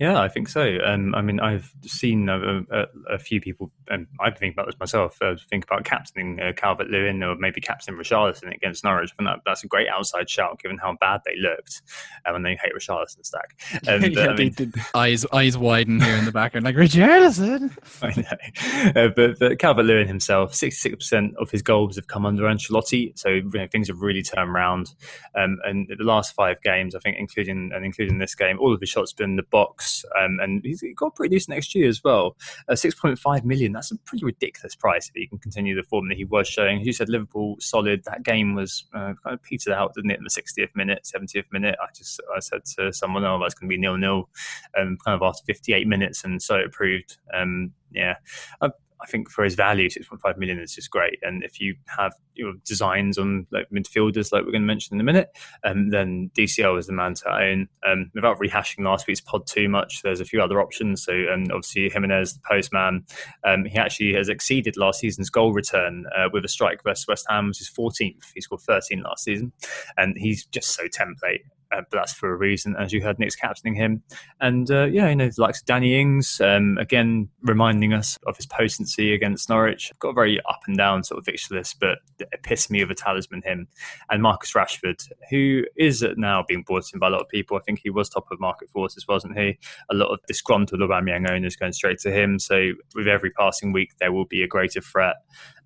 Yeah, 0.00 0.20
I 0.20 0.28
think 0.28 0.48
so. 0.48 0.78
Um, 0.84 1.14
I 1.14 1.22
mean, 1.22 1.40
I've 1.40 1.72
seen 1.82 2.28
a, 2.28 2.62
a, 2.70 2.86
a 3.10 3.18
few 3.18 3.40
people, 3.40 3.70
and 3.88 4.06
I've 4.20 4.34
been 4.34 4.40
thinking 4.40 4.54
about 4.54 4.66
this 4.66 4.78
myself. 4.78 5.20
Uh, 5.22 5.36
think 5.48 5.64
about 5.64 5.84
captaining 5.84 6.40
uh, 6.40 6.52
Calvert 6.56 6.88
Lewin 6.88 7.22
or 7.22 7.36
maybe 7.36 7.60
captaining 7.60 8.00
Richarlison 8.00 8.54
against 8.54 8.84
Norwich. 8.84 9.10
I 9.12 9.16
think 9.16 9.28
that, 9.28 9.40
that's 9.46 9.64
a 9.64 9.68
great 9.68 9.88
outside 9.88 10.28
shout, 10.28 10.60
given 10.60 10.78
how 10.78 10.96
bad 11.00 11.20
they 11.24 11.36
looked 11.36 11.82
um, 12.26 12.36
and 12.36 12.44
they 12.44 12.58
hate 12.62 12.72
Richarlison 12.76 13.24
stack. 13.24 13.58
And, 13.86 14.12
yeah, 14.16 14.28
I 14.28 14.36
mean, 14.36 14.72
eyes 14.94 15.24
eyes 15.32 15.56
widen 15.56 16.00
here 16.00 16.16
in 16.16 16.24
the 16.24 16.32
background, 16.32 16.64
like 16.64 16.76
Richarlison. 16.76 17.76
I 18.02 18.94
know, 18.94 19.02
uh, 19.02 19.08
but, 19.14 19.38
but 19.38 19.58
Calvert 19.58 19.86
Lewin 19.86 20.08
himself, 20.08 20.54
sixty 20.54 20.90
six 20.90 20.96
percent 20.96 21.34
of 21.38 21.50
his 21.50 21.62
goals 21.62 21.96
have 21.96 22.08
come 22.08 22.26
under 22.26 22.44
Ancelotti, 22.44 23.16
so 23.18 23.28
you 23.28 23.50
know, 23.52 23.66
things 23.70 23.88
have 23.88 24.00
really 24.00 24.22
turned 24.22 24.50
around. 24.50 24.94
Um, 25.36 25.58
and 25.64 25.88
the 25.88 26.04
last 26.04 26.34
five 26.34 26.60
games, 26.62 26.94
I 26.94 26.98
think, 26.98 27.16
including 27.18 27.70
and 27.74 27.84
including 27.84 28.18
this 28.18 28.34
game, 28.34 28.58
all 28.58 28.74
of 28.74 28.80
his 28.80 28.90
shots 28.90 29.12
been 29.12 29.36
the 29.36 29.42
box, 29.54 30.04
um, 30.20 30.40
and 30.42 30.60
he's 30.64 30.82
got 30.96 31.14
pretty 31.14 31.36
decent 31.36 31.54
next 31.54 31.76
year 31.76 31.88
as 31.88 32.02
well. 32.02 32.36
Uh, 32.68 32.74
Six 32.74 32.96
point 32.96 33.16
five 33.20 33.44
million. 33.44 33.72
That's 33.72 33.92
a 33.92 33.98
pretty 33.98 34.24
ridiculous 34.24 34.74
price 34.74 35.08
if 35.08 35.14
he 35.14 35.28
can 35.28 35.38
continue 35.38 35.76
the 35.76 35.84
form 35.84 36.08
that 36.08 36.18
he 36.18 36.24
was 36.24 36.48
showing. 36.48 36.80
As 36.80 36.86
you 36.86 36.92
said, 36.92 37.08
Liverpool 37.08 37.54
solid. 37.60 38.02
That 38.04 38.24
game 38.24 38.56
was 38.56 38.84
uh, 38.92 39.14
kind 39.22 39.34
of 39.34 39.42
petered 39.44 39.72
out, 39.72 39.94
didn't 39.94 40.10
it? 40.10 40.18
In 40.18 40.24
the 40.24 40.30
sixtieth 40.30 40.70
minute, 40.74 41.06
seventieth 41.06 41.46
minute. 41.52 41.76
I 41.80 41.86
just 41.96 42.20
I 42.36 42.40
said 42.40 42.64
to 42.76 42.92
someone, 42.92 43.24
"Oh, 43.24 43.38
that's 43.40 43.54
going 43.54 43.68
to 43.68 43.72
be 43.72 43.80
nil 43.80 43.96
nil," 43.96 44.28
um, 44.76 44.98
kind 45.04 45.14
of 45.14 45.22
after 45.22 45.44
fifty 45.46 45.72
eight 45.72 45.86
minutes, 45.86 46.24
and 46.24 46.42
so 46.42 46.56
it 46.56 46.72
proved. 46.72 47.18
Um, 47.32 47.72
yeah. 47.92 48.16
I, 48.60 48.70
I 49.04 49.06
think 49.06 49.30
for 49.30 49.44
his 49.44 49.54
value, 49.54 49.90
6.5 49.90 50.38
million 50.38 50.58
is 50.58 50.74
just 50.74 50.90
great. 50.90 51.18
And 51.20 51.44
if 51.44 51.60
you 51.60 51.76
have 51.98 52.14
your 52.34 52.54
designs 52.64 53.18
on 53.18 53.46
like 53.52 53.68
midfielders, 53.70 54.32
like 54.32 54.44
we're 54.44 54.52
going 54.52 54.62
to 54.62 54.66
mention 54.66 54.96
in 54.96 55.00
a 55.00 55.04
minute, 55.04 55.28
um, 55.62 55.90
then 55.90 56.30
DCL 56.36 56.78
is 56.78 56.86
the 56.86 56.94
man 56.94 57.12
to 57.14 57.28
own. 57.28 57.68
Um, 57.86 58.10
without 58.14 58.38
rehashing 58.38 58.82
last 58.82 59.06
week's 59.06 59.20
pod 59.20 59.46
too 59.46 59.68
much, 59.68 60.00
there's 60.02 60.20
a 60.20 60.24
few 60.24 60.40
other 60.40 60.58
options. 60.58 61.04
So 61.04 61.12
um, 61.12 61.44
obviously 61.50 61.90
Jimenez, 61.90 62.32
the 62.32 62.40
postman, 62.48 63.04
um, 63.44 63.66
he 63.66 63.76
actually 63.76 64.14
has 64.14 64.30
exceeded 64.30 64.78
last 64.78 65.00
season's 65.00 65.28
goal 65.28 65.52
return 65.52 66.06
uh, 66.16 66.28
with 66.32 66.46
a 66.46 66.48
strike 66.48 66.82
versus 66.82 67.06
West 67.06 67.26
Ham, 67.28 67.48
which 67.48 67.60
is 67.60 67.70
14th. 67.70 68.24
He 68.34 68.40
scored 68.40 68.62
13 68.62 69.02
last 69.02 69.24
season, 69.24 69.52
and 69.98 70.16
he's 70.16 70.46
just 70.46 70.74
so 70.74 70.84
template 70.84 71.40
uh, 71.74 71.82
but 71.90 71.98
that's 71.98 72.12
for 72.12 72.32
a 72.32 72.36
reason, 72.36 72.76
as 72.78 72.92
you 72.92 73.02
heard 73.02 73.18
Nick's 73.18 73.36
captaining 73.36 73.74
him. 73.74 74.02
And 74.40 74.70
uh, 74.70 74.84
yeah, 74.84 75.08
you 75.08 75.16
know, 75.16 75.30
likes 75.38 75.62
Danny 75.62 76.00
Ings, 76.00 76.40
um, 76.40 76.78
again, 76.78 77.28
reminding 77.42 77.92
us 77.92 78.18
of 78.26 78.36
his 78.36 78.46
potency 78.46 79.12
against 79.12 79.48
Norwich. 79.48 79.92
Got 79.98 80.10
a 80.10 80.14
very 80.14 80.40
up 80.48 80.60
and 80.66 80.76
down 80.76 81.04
sort 81.04 81.18
of 81.18 81.24
fixture 81.24 81.54
list, 81.54 81.80
but 81.80 81.98
the 82.18 82.26
epitome 82.32 82.80
of 82.80 82.90
a 82.90 82.94
talisman, 82.94 83.42
him. 83.44 83.66
And 84.10 84.22
Marcus 84.22 84.52
Rashford, 84.52 85.06
who 85.30 85.64
is 85.76 86.04
now 86.16 86.44
being 86.46 86.62
brought 86.62 86.84
in 86.92 87.00
by 87.00 87.08
a 87.08 87.10
lot 87.10 87.20
of 87.20 87.28
people. 87.28 87.56
I 87.56 87.60
think 87.60 87.80
he 87.82 87.90
was 87.90 88.08
top 88.08 88.26
of 88.30 88.40
market 88.40 88.70
forces, 88.70 89.06
wasn't 89.08 89.38
he? 89.38 89.58
A 89.90 89.94
lot 89.94 90.08
of 90.08 90.20
disgruntled 90.26 90.80
Aubameyang 90.80 91.30
owners 91.30 91.56
going 91.56 91.72
straight 91.72 91.98
to 92.00 92.12
him. 92.12 92.38
So 92.38 92.72
with 92.94 93.08
every 93.08 93.30
passing 93.30 93.72
week, 93.72 93.92
there 93.98 94.12
will 94.12 94.26
be 94.26 94.42
a 94.42 94.48
greater 94.48 94.80
threat 94.80 95.16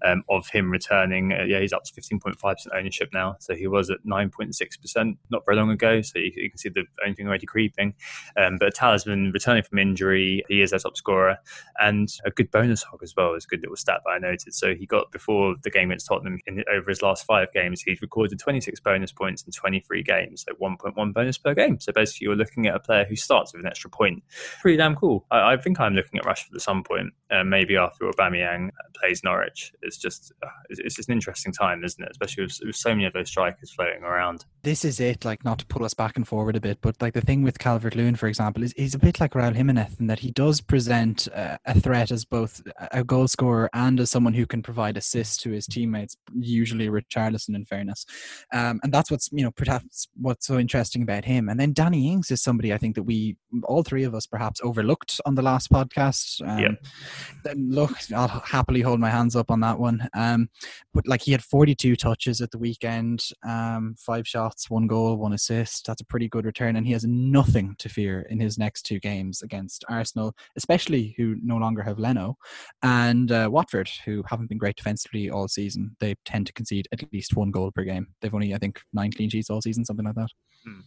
um, 0.04 0.22
of 0.28 0.48
him 0.48 0.70
returning. 0.70 1.32
Uh, 1.32 1.44
yeah, 1.44 1.60
he's 1.60 1.72
up 1.72 1.84
to 1.84 1.92
15.5% 1.92 2.56
ownership 2.74 3.10
now. 3.12 3.36
So 3.40 3.54
he 3.54 3.66
was 3.66 3.90
at 3.90 3.98
9.6% 4.06 5.16
not 5.30 5.44
very 5.44 5.56
long 5.56 5.70
ago. 5.70 5.97
So 6.02 6.18
you, 6.18 6.32
you 6.34 6.50
can 6.50 6.58
see 6.58 6.68
the 6.68 6.84
only 7.04 7.14
thing 7.14 7.26
already 7.26 7.46
creeping. 7.46 7.94
Um, 8.36 8.56
but 8.58 8.74
Talisman 8.74 9.32
returning 9.32 9.62
from 9.62 9.78
injury, 9.78 10.44
he 10.48 10.62
is 10.62 10.70
their 10.70 10.78
top 10.78 10.96
scorer. 10.96 11.38
And 11.80 12.08
a 12.24 12.30
good 12.30 12.50
bonus 12.50 12.82
hog 12.82 13.02
as 13.02 13.14
well 13.16 13.34
is 13.34 13.44
a 13.44 13.48
good 13.48 13.60
little 13.60 13.76
stat 13.76 14.00
that 14.04 14.10
I 14.10 14.18
noted. 14.18 14.54
So 14.54 14.74
he 14.74 14.86
got 14.86 15.10
before 15.12 15.56
the 15.62 15.70
game 15.70 15.90
against 15.90 16.06
Tottenham 16.06 16.38
in, 16.46 16.64
over 16.72 16.90
his 16.90 17.02
last 17.02 17.24
five 17.24 17.52
games, 17.52 17.82
he's 17.82 18.00
recorded 18.02 18.38
26 18.38 18.80
bonus 18.80 19.12
points 19.12 19.42
in 19.42 19.52
23 19.52 20.02
games, 20.02 20.44
so 20.48 20.54
1.1 20.54 21.12
bonus 21.14 21.38
per 21.38 21.54
game. 21.54 21.80
So 21.80 21.92
basically, 21.92 22.26
you're 22.26 22.36
looking 22.36 22.66
at 22.66 22.74
a 22.74 22.80
player 22.80 23.04
who 23.04 23.16
starts 23.16 23.52
with 23.52 23.60
an 23.60 23.68
extra 23.68 23.90
point. 23.90 24.22
Pretty 24.60 24.76
damn 24.76 24.96
cool. 24.96 25.26
I, 25.30 25.54
I 25.54 25.56
think 25.56 25.80
I'm 25.80 25.94
looking 25.94 26.18
at 26.18 26.24
Rashford 26.24 26.54
at 26.54 26.60
some 26.60 26.82
point, 26.82 27.12
uh, 27.30 27.44
maybe 27.44 27.76
after 27.76 28.04
Aubameyang 28.04 28.70
plays 29.00 29.22
Norwich 29.22 29.72
it's 29.82 29.96
just 29.96 30.32
uh, 30.42 30.48
it's 30.70 30.94
just 30.94 31.08
an 31.08 31.14
interesting 31.14 31.52
time, 31.52 31.84
isn't 31.84 32.02
it? 32.02 32.10
Especially 32.10 32.44
with, 32.44 32.58
with, 32.64 32.76
so 32.76 32.90
many 32.90 33.06
of 33.06 33.12
those 33.12 33.28
strikers 33.28 33.72
floating 33.72 34.02
around. 34.02 34.44
This 34.62 34.84
is 34.84 35.00
it. 35.00 35.24
Like 35.24 35.44
not 35.44 35.58
to 35.60 35.66
pull 35.66 35.84
us 35.88 35.94
back 35.94 36.16
and 36.16 36.28
forward 36.28 36.54
a 36.54 36.60
bit, 36.60 36.78
but 36.82 37.00
like 37.00 37.14
the 37.14 37.22
thing 37.22 37.42
with 37.42 37.58
Calvert 37.58 37.94
Lewin, 37.94 38.14
for 38.14 38.26
example, 38.26 38.62
is 38.62 38.74
he's 38.76 38.94
a 38.94 38.98
bit 38.98 39.20
like 39.20 39.32
Raul 39.32 39.54
Jimenez 39.54 39.96
in 39.98 40.06
that 40.08 40.18
he 40.18 40.30
does 40.30 40.60
present 40.60 41.26
uh, 41.34 41.56
a 41.64 41.80
threat 41.80 42.10
as 42.10 42.26
both 42.26 42.62
a 42.92 43.02
goal 43.02 43.26
scorer 43.26 43.70
and 43.72 43.98
as 43.98 44.10
someone 44.10 44.34
who 44.34 44.44
can 44.44 44.62
provide 44.62 44.98
assists 44.98 45.38
to 45.38 45.50
his 45.50 45.66
teammates. 45.66 46.18
Usually 46.38 46.88
Richarlison, 46.88 47.56
in 47.56 47.64
fairness, 47.64 48.04
um, 48.52 48.80
and 48.82 48.92
that's 48.92 49.10
what's 49.10 49.30
you 49.32 49.42
know 49.42 49.50
perhaps 49.50 50.08
what's 50.14 50.46
so 50.46 50.58
interesting 50.58 51.02
about 51.02 51.24
him. 51.24 51.48
And 51.48 51.58
then 51.58 51.72
Danny 51.72 52.12
Ings 52.12 52.30
is 52.30 52.42
somebody 52.42 52.74
I 52.74 52.78
think 52.78 52.94
that 52.96 53.04
we 53.04 53.36
all 53.64 53.82
three 53.82 54.04
of 54.04 54.14
us 54.14 54.26
perhaps 54.26 54.60
overlooked 54.62 55.20
on 55.24 55.34
the 55.34 55.42
last 55.42 55.70
podcast. 55.70 56.46
Um, 56.46 56.58
yeah. 56.58 57.54
Look, 57.54 57.96
I'll 58.14 58.28
happily 58.28 58.82
hold 58.82 59.00
my 59.00 59.10
hands 59.10 59.34
up 59.34 59.50
on 59.50 59.60
that 59.60 59.78
one. 59.78 60.06
Um, 60.14 60.50
but 60.92 61.06
like 61.06 61.22
he 61.22 61.32
had 61.32 61.42
42 61.42 61.96
touches 61.96 62.40
at 62.40 62.50
the 62.50 62.58
weekend, 62.58 63.24
um, 63.46 63.94
five 63.98 64.26
shots, 64.26 64.68
one 64.68 64.86
goal, 64.86 65.16
one 65.16 65.32
assist. 65.32 65.77
That's 65.86 66.00
a 66.00 66.04
pretty 66.06 66.28
good 66.28 66.44
return, 66.44 66.76
and 66.76 66.86
he 66.86 66.92
has 66.92 67.04
nothing 67.04 67.74
to 67.78 67.88
fear 67.88 68.22
in 68.30 68.40
his 68.40 68.58
next 68.58 68.82
two 68.82 69.00
games 69.00 69.42
against 69.42 69.84
Arsenal, 69.88 70.34
especially 70.56 71.14
who 71.16 71.36
no 71.42 71.56
longer 71.56 71.82
have 71.82 71.98
Leno, 71.98 72.36
and 72.82 73.30
uh, 73.32 73.48
Watford, 73.50 73.90
who 74.04 74.22
haven't 74.28 74.48
been 74.48 74.58
great 74.58 74.76
defensively 74.76 75.30
all 75.30 75.48
season. 75.48 75.96
They 76.00 76.14
tend 76.24 76.46
to 76.46 76.52
concede 76.52 76.88
at 76.92 77.02
least 77.12 77.36
one 77.36 77.50
goal 77.50 77.70
per 77.70 77.84
game. 77.84 78.08
They've 78.20 78.34
only, 78.34 78.54
I 78.54 78.58
think, 78.58 78.80
nine 78.92 79.12
clean 79.12 79.30
sheets 79.30 79.50
all 79.50 79.62
season, 79.62 79.84
something 79.84 80.06
like 80.06 80.14
that. 80.16 80.30
Hmm. 80.64 80.80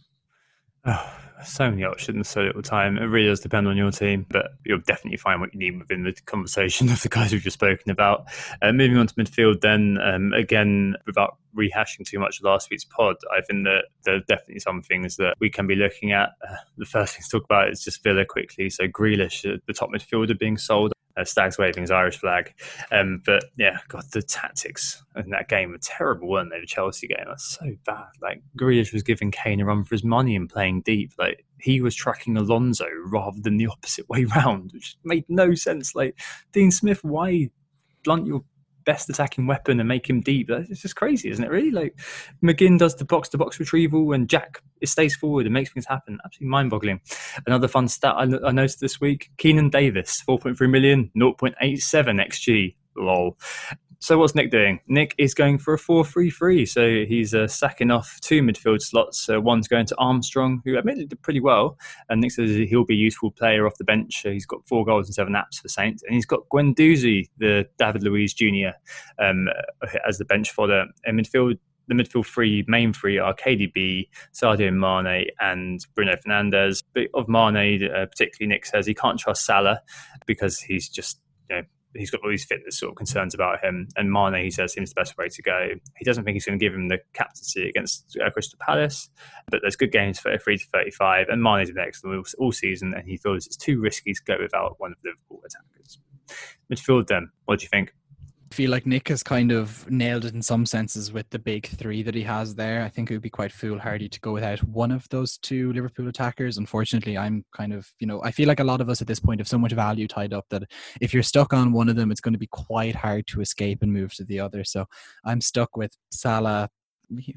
Oh, 0.84 1.12
so 1.44 1.70
many 1.70 1.84
options, 1.84 2.28
so 2.28 2.42
little 2.42 2.62
time. 2.62 2.98
It 2.98 3.04
really 3.04 3.28
does 3.28 3.40
depend 3.40 3.68
on 3.68 3.76
your 3.76 3.90
team, 3.90 4.26
but 4.28 4.52
you'll 4.64 4.80
definitely 4.80 5.16
find 5.16 5.40
what 5.40 5.52
you 5.52 5.58
need 5.60 5.78
within 5.78 6.02
the 6.02 6.12
conversation 6.12 6.88
of 6.92 7.02
the 7.02 7.08
guys 7.08 7.32
we've 7.32 7.42
just 7.42 7.54
spoken 7.54 7.90
about. 7.90 8.24
Uh, 8.60 8.72
moving 8.72 8.96
on 8.96 9.06
to 9.06 9.14
midfield, 9.14 9.60
then 9.60 9.98
um, 10.02 10.32
again, 10.32 10.96
without 11.06 11.36
rehashing 11.56 12.04
too 12.04 12.18
much 12.18 12.38
of 12.38 12.44
last 12.44 12.68
week's 12.70 12.84
pod, 12.84 13.16
I 13.32 13.42
think 13.42 13.64
that 13.64 13.84
there 14.04 14.16
are 14.16 14.20
definitely 14.20 14.60
some 14.60 14.82
things 14.82 15.16
that 15.16 15.36
we 15.40 15.50
can 15.50 15.66
be 15.66 15.76
looking 15.76 16.12
at. 16.12 16.30
Uh, 16.48 16.56
the 16.76 16.86
first 16.86 17.14
thing 17.14 17.22
to 17.22 17.30
talk 17.30 17.44
about 17.44 17.70
is 17.70 17.84
just 17.84 18.02
Villa 18.02 18.24
quickly. 18.24 18.70
So 18.70 18.88
Grealish, 18.88 19.50
uh, 19.50 19.58
the 19.66 19.72
top 19.72 19.90
midfielder, 19.90 20.38
being 20.38 20.58
sold 20.58 20.92
uh, 21.16 21.24
Stags 21.24 21.58
waving 21.58 21.82
his 21.82 21.90
Irish 21.90 22.18
flag. 22.18 22.54
Um, 22.90 23.22
but 23.24 23.44
yeah, 23.56 23.78
God, 23.88 24.04
the 24.12 24.22
tactics 24.22 25.02
in 25.16 25.30
that 25.30 25.48
game 25.48 25.70
were 25.70 25.78
terrible, 25.78 26.28
weren't 26.28 26.50
they? 26.50 26.60
The 26.60 26.66
Chelsea 26.66 27.08
game, 27.08 27.24
that's 27.26 27.58
so 27.58 27.66
bad. 27.84 28.08
Like 28.20 28.42
Grealish 28.58 28.92
was 28.92 29.02
giving 29.02 29.30
Kane 29.30 29.60
a 29.60 29.64
run 29.64 29.84
for 29.84 29.94
his 29.94 30.04
money 30.04 30.36
and 30.36 30.48
playing 30.48 30.82
deep. 30.82 31.12
Like 31.18 31.44
he 31.60 31.80
was 31.80 31.94
tracking 31.94 32.36
Alonso 32.36 32.86
rather 33.06 33.40
than 33.40 33.56
the 33.56 33.66
opposite 33.70 34.08
way 34.08 34.24
round, 34.24 34.72
which 34.72 34.96
made 35.04 35.24
no 35.28 35.54
sense. 35.54 35.94
Like 35.94 36.18
Dean 36.52 36.70
Smith, 36.70 37.04
why 37.04 37.50
blunt 38.04 38.26
your 38.26 38.42
best 38.84 39.08
attacking 39.08 39.46
weapon 39.46 39.80
and 39.80 39.88
make 39.88 40.08
him 40.08 40.20
deep. 40.20 40.50
It's 40.50 40.82
just 40.82 40.96
crazy, 40.96 41.30
isn't 41.30 41.44
it? 41.44 41.50
Really, 41.50 41.70
like 41.70 41.98
McGinn 42.42 42.78
does 42.78 42.96
the 42.96 43.04
box 43.04 43.28
to 43.30 43.38
box 43.38 43.58
retrieval 43.58 44.12
and 44.12 44.28
Jack 44.28 44.62
stays 44.84 45.16
forward 45.16 45.46
and 45.46 45.52
makes 45.52 45.72
things 45.72 45.86
happen. 45.86 46.18
Absolutely 46.24 46.50
mind 46.50 46.70
boggling. 46.70 47.00
Another 47.46 47.68
fun 47.68 47.88
stat 47.88 48.14
I, 48.16 48.22
I 48.22 48.52
noticed 48.52 48.80
this 48.80 49.00
week: 49.00 49.30
Keinan 49.38 49.70
Davis, 49.70 50.22
4.3 50.28 50.70
million, 50.70 51.10
0.87 51.16 51.54
xG. 51.60 52.74
Lol. 52.96 53.38
So 54.02 54.18
what's 54.18 54.34
Nick 54.34 54.50
doing? 54.50 54.80
Nick 54.88 55.14
is 55.16 55.32
going 55.32 55.58
for 55.58 55.74
a 55.74 55.78
4-3-3. 55.78 56.68
So 56.68 57.04
he's 57.08 57.34
uh, 57.34 57.46
sacking 57.46 57.92
off 57.92 58.18
two 58.20 58.42
midfield 58.42 58.82
slots. 58.82 59.28
Uh, 59.28 59.40
one's 59.40 59.68
going 59.68 59.86
to 59.86 59.96
Armstrong, 59.96 60.60
who 60.64 60.76
admittedly 60.76 61.06
did 61.06 61.22
pretty 61.22 61.38
well. 61.38 61.78
And 62.08 62.20
Nick 62.20 62.32
says 62.32 62.50
he'll 62.50 62.84
be 62.84 62.94
a 62.94 62.98
useful 62.98 63.30
player 63.30 63.64
off 63.64 63.78
the 63.78 63.84
bench. 63.84 64.22
He's 64.24 64.44
got 64.44 64.66
four 64.66 64.84
goals 64.84 65.06
and 65.06 65.14
seven 65.14 65.34
apps 65.34 65.60
for 65.62 65.68
Saints. 65.68 66.02
And 66.02 66.16
he's 66.16 66.26
got 66.26 66.40
Guendouzi, 66.52 67.28
the 67.38 67.64
David 67.78 68.02
Luiz 68.02 68.34
Jr., 68.34 68.70
um, 69.20 69.46
as 70.04 70.18
the 70.18 70.24
bench 70.24 70.50
fodder. 70.50 70.86
In 71.04 71.16
midfield, 71.16 71.58
the 71.86 71.94
midfield 71.94 72.26
three, 72.26 72.64
main 72.66 72.92
three 72.92 73.18
are 73.18 73.34
KDB, 73.36 74.08
Sadio 74.34 74.72
Mane, 74.74 75.26
and 75.38 75.78
Bruno 75.94 76.16
Fernandes. 76.16 76.82
But 76.92 77.06
of 77.14 77.28
Mane, 77.28 77.88
uh, 77.88 78.06
particularly, 78.06 78.52
Nick 78.52 78.66
says 78.66 78.84
he 78.84 78.94
can't 78.94 79.20
trust 79.20 79.46
Salah 79.46 79.80
because 80.26 80.58
he's 80.58 80.88
just 80.88 81.20
you 81.48 81.58
know, 81.58 81.62
he's 81.94 82.10
got 82.10 82.20
all 82.22 82.30
these 82.30 82.44
fitness 82.44 82.78
sort 82.78 82.90
of 82.90 82.96
concerns 82.96 83.34
about 83.34 83.62
him. 83.62 83.88
And 83.96 84.12
Mane, 84.12 84.42
he 84.42 84.50
says, 84.50 84.72
seems 84.72 84.90
the 84.90 85.00
best 85.00 85.16
way 85.18 85.28
to 85.28 85.42
go. 85.42 85.68
He 85.96 86.04
doesn't 86.04 86.24
think 86.24 86.34
he's 86.34 86.44
going 86.44 86.58
to 86.58 86.64
give 86.64 86.74
him 86.74 86.88
the 86.88 86.98
captaincy 87.12 87.68
against 87.68 88.16
uh, 88.24 88.30
Crystal 88.30 88.58
Palace, 88.60 89.08
but 89.50 89.60
there's 89.62 89.76
good 89.76 89.92
games 89.92 90.18
for 90.18 90.30
33 90.30 90.58
to 90.58 90.64
35. 90.72 91.26
And 91.28 91.42
Mane's 91.42 91.70
been 91.70 91.78
excellent 91.78 92.16
all, 92.16 92.46
all 92.46 92.52
season, 92.52 92.94
and 92.94 93.06
he 93.06 93.16
feels 93.16 93.46
it's 93.46 93.56
too 93.56 93.80
risky 93.80 94.12
to 94.12 94.22
go 94.26 94.36
without 94.40 94.76
one 94.78 94.92
of 94.92 94.98
the 95.02 95.10
Liverpool 95.10 95.42
attackers. 95.44 95.98
Midfield, 96.72 97.08
then, 97.08 97.30
what 97.44 97.58
do 97.58 97.64
you 97.64 97.68
think? 97.68 97.94
Feel 98.52 98.70
like 98.70 98.86
Nick 98.86 99.08
has 99.08 99.22
kind 99.22 99.50
of 99.50 99.90
nailed 99.90 100.24
it 100.24 100.34
in 100.34 100.42
some 100.42 100.64
senses 100.64 101.12
with 101.12 101.28
the 101.30 101.38
big 101.38 101.66
three 101.66 102.02
that 102.02 102.14
he 102.14 102.22
has 102.22 102.54
there. 102.54 102.82
I 102.82 102.88
think 102.88 103.10
it 103.10 103.14
would 103.14 103.22
be 103.22 103.30
quite 103.30 103.50
foolhardy 103.50 104.08
to 104.08 104.20
go 104.20 104.32
without 104.32 104.62
one 104.62 104.92
of 104.92 105.08
those 105.08 105.38
two 105.38 105.72
Liverpool 105.72 106.08
attackers. 106.08 106.58
Unfortunately, 106.58 107.18
I'm 107.18 107.44
kind 107.52 107.72
of, 107.72 107.90
you 107.98 108.06
know, 108.06 108.22
I 108.22 108.30
feel 108.30 108.46
like 108.46 108.60
a 108.60 108.64
lot 108.64 108.80
of 108.80 108.88
us 108.88 109.00
at 109.00 109.08
this 109.08 109.20
point 109.20 109.40
have 109.40 109.48
so 109.48 109.58
much 109.58 109.72
value 109.72 110.06
tied 110.06 110.32
up 110.32 110.46
that 110.50 110.64
if 111.00 111.12
you're 111.12 111.22
stuck 111.22 111.52
on 111.52 111.72
one 111.72 111.88
of 111.88 111.96
them, 111.96 112.10
it's 112.10 112.20
going 112.20 112.34
to 112.34 112.38
be 112.38 112.48
quite 112.48 112.94
hard 112.94 113.26
to 113.28 113.40
escape 113.40 113.82
and 113.82 113.92
move 113.92 114.14
to 114.14 114.24
the 114.24 114.38
other. 114.38 114.62
So 114.64 114.86
I'm 115.24 115.40
stuck 115.40 115.76
with 115.76 115.96
Salah, 116.10 116.68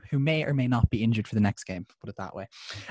who 0.10 0.20
may 0.20 0.44
or 0.44 0.54
may 0.54 0.68
not 0.68 0.90
be 0.90 1.04
injured 1.04 1.28
for 1.28 1.36
the 1.36 1.42
next 1.42 1.64
game, 1.64 1.86
put 2.02 2.10
it 2.10 2.16
that 2.18 2.36
way. 2.36 2.48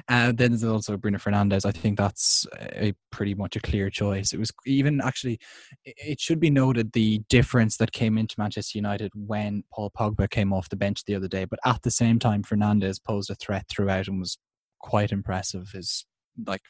Uh, 0.09 0.33
then 0.35 0.51
there's 0.51 0.65
also 0.65 0.97
Bruno 0.97 1.19
Fernandes. 1.19 1.65
I 1.65 1.73
think 1.73 1.99
that's 1.99 2.47
a 2.57 2.95
pretty 3.11 3.35
much 3.35 3.57
a 3.57 3.61
clear 3.61 3.91
choice. 3.91 4.33
It 4.33 4.39
was 4.39 4.53
even 4.67 5.01
actually, 5.01 5.39
it 5.85 6.21
should 6.21 6.41
be 6.41 6.51
noted 6.51 6.93
the 6.93 7.23
difference 7.29 7.77
that 7.79 7.93
came 7.93 8.19
into 8.19 8.37
Manchester 8.39 8.79
United 8.79 9.13
when 9.15 9.65
Paul 9.73 9.91
Pogba 9.91 10.29
came 10.29 10.53
off 10.53 10.69
the 10.69 10.77
bench 10.77 11.05
the 11.05 11.15
other 11.15 11.29
day. 11.29 11.45
But 11.45 11.61
at 11.65 11.83
the 11.83 11.91
same 11.91 12.19
time, 12.19 12.43
Fernandes 12.43 13.03
posed 13.03 13.31
a 13.31 13.35
threat 13.35 13.67
throughout 13.69 14.09
and 14.09 14.21
was 14.21 14.39
quite 14.81 15.13
impressive. 15.13 15.71
His 15.73 16.05
like, 16.47 16.63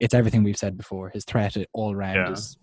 it's 0.00 0.14
everything 0.14 0.42
we've 0.42 0.56
said 0.56 0.76
before. 0.76 1.10
His 1.10 1.24
threat 1.24 1.56
all 1.72 1.94
round 1.94 2.16
yeah. 2.16 2.32
is 2.32 2.58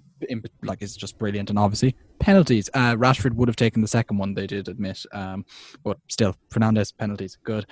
like 0.64 0.82
is 0.82 0.96
just 0.96 1.18
brilliant. 1.18 1.50
And 1.50 1.60
obviously 1.60 1.96
penalties. 2.20 2.70
Uh, 2.74 2.96
Rashford 2.96 3.34
would 3.34 3.48
have 3.48 3.56
taken 3.56 3.82
the 3.82 3.88
second 3.88 4.18
one. 4.18 4.34
They 4.34 4.48
did 4.48 4.68
admit, 4.68 5.04
um, 5.12 5.46
but 5.84 5.98
still 6.10 6.36
Fernandes 6.50 6.94
penalties 6.96 7.38
good. 7.44 7.66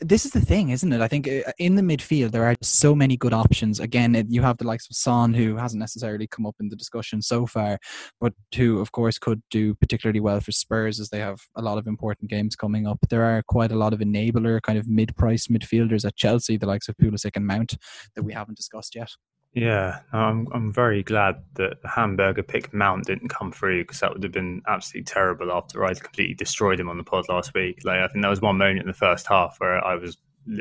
This 0.00 0.24
is 0.24 0.32
the 0.32 0.40
thing, 0.40 0.70
isn't 0.70 0.92
it? 0.92 1.00
I 1.00 1.06
think 1.06 1.28
uh, 1.28 1.52
in 1.58 1.76
the 1.76 1.82
midfield 1.82 2.32
there 2.32 2.44
are 2.44 2.56
so 2.62 2.96
many 2.96 3.16
good 3.16 3.32
options. 3.32 3.78
Again, 3.78 4.26
you 4.28 4.42
have 4.42 4.58
the 4.58 4.66
likes 4.66 4.90
of 4.90 4.96
Son, 4.96 5.32
who 5.32 5.56
hasn't 5.56 5.78
necessarily 5.78 6.26
come 6.26 6.46
up 6.46 6.56
in 6.58 6.68
the 6.68 6.74
discussion 6.74 7.22
so 7.22 7.46
far, 7.46 7.78
but 8.20 8.32
who, 8.56 8.80
of 8.80 8.90
course, 8.90 9.20
could 9.20 9.40
do 9.52 9.72
particularly 9.76 10.18
well 10.18 10.40
for 10.40 10.50
Spurs 10.50 10.98
as 10.98 11.10
they 11.10 11.20
have 11.20 11.38
a 11.54 11.62
lot 11.62 11.78
of 11.78 11.86
important 11.86 12.28
games 12.28 12.56
coming 12.56 12.88
up. 12.88 12.98
There 13.08 13.22
are 13.22 13.44
quite 13.46 13.70
a 13.70 13.76
lot 13.76 13.92
of 13.92 14.00
enabler 14.00 14.60
kind 14.62 14.80
of 14.80 14.88
mid-price 14.88 15.46
midfielders 15.46 16.04
at 16.04 16.16
Chelsea, 16.16 16.56
the 16.56 16.66
likes 16.66 16.88
of 16.88 16.96
Pulisic 16.96 17.36
and 17.36 17.46
Mount, 17.46 17.76
that 18.16 18.24
we 18.24 18.32
haven't 18.32 18.56
discussed 18.56 18.96
yet. 18.96 19.12
Yeah, 19.54 20.00
I'm 20.12 20.48
I'm 20.52 20.70
very 20.70 21.02
glad 21.02 21.42
that 21.54 21.80
the 21.80 21.88
hamburger 21.88 22.42
pick 22.42 22.74
Mount 22.74 23.06
didn't 23.06 23.28
come 23.28 23.52
through 23.52 23.82
because 23.84 24.00
that 24.00 24.12
would 24.12 24.22
have 24.22 24.32
been 24.32 24.60
absolutely 24.68 25.04
terrible 25.04 25.50
after 25.50 25.84
I 25.84 25.94
completely 25.94 26.34
destroyed 26.34 26.78
him 26.78 26.90
on 26.90 26.98
the 26.98 27.04
pod 27.04 27.26
last 27.30 27.54
week. 27.54 27.80
Like 27.82 28.00
I 28.00 28.08
think 28.08 28.22
there 28.22 28.30
was 28.30 28.42
one 28.42 28.58
moment 28.58 28.80
in 28.80 28.86
the 28.86 28.92
first 28.92 29.26
half 29.26 29.56
where 29.58 29.82
I 29.82 29.94
was 29.94 30.18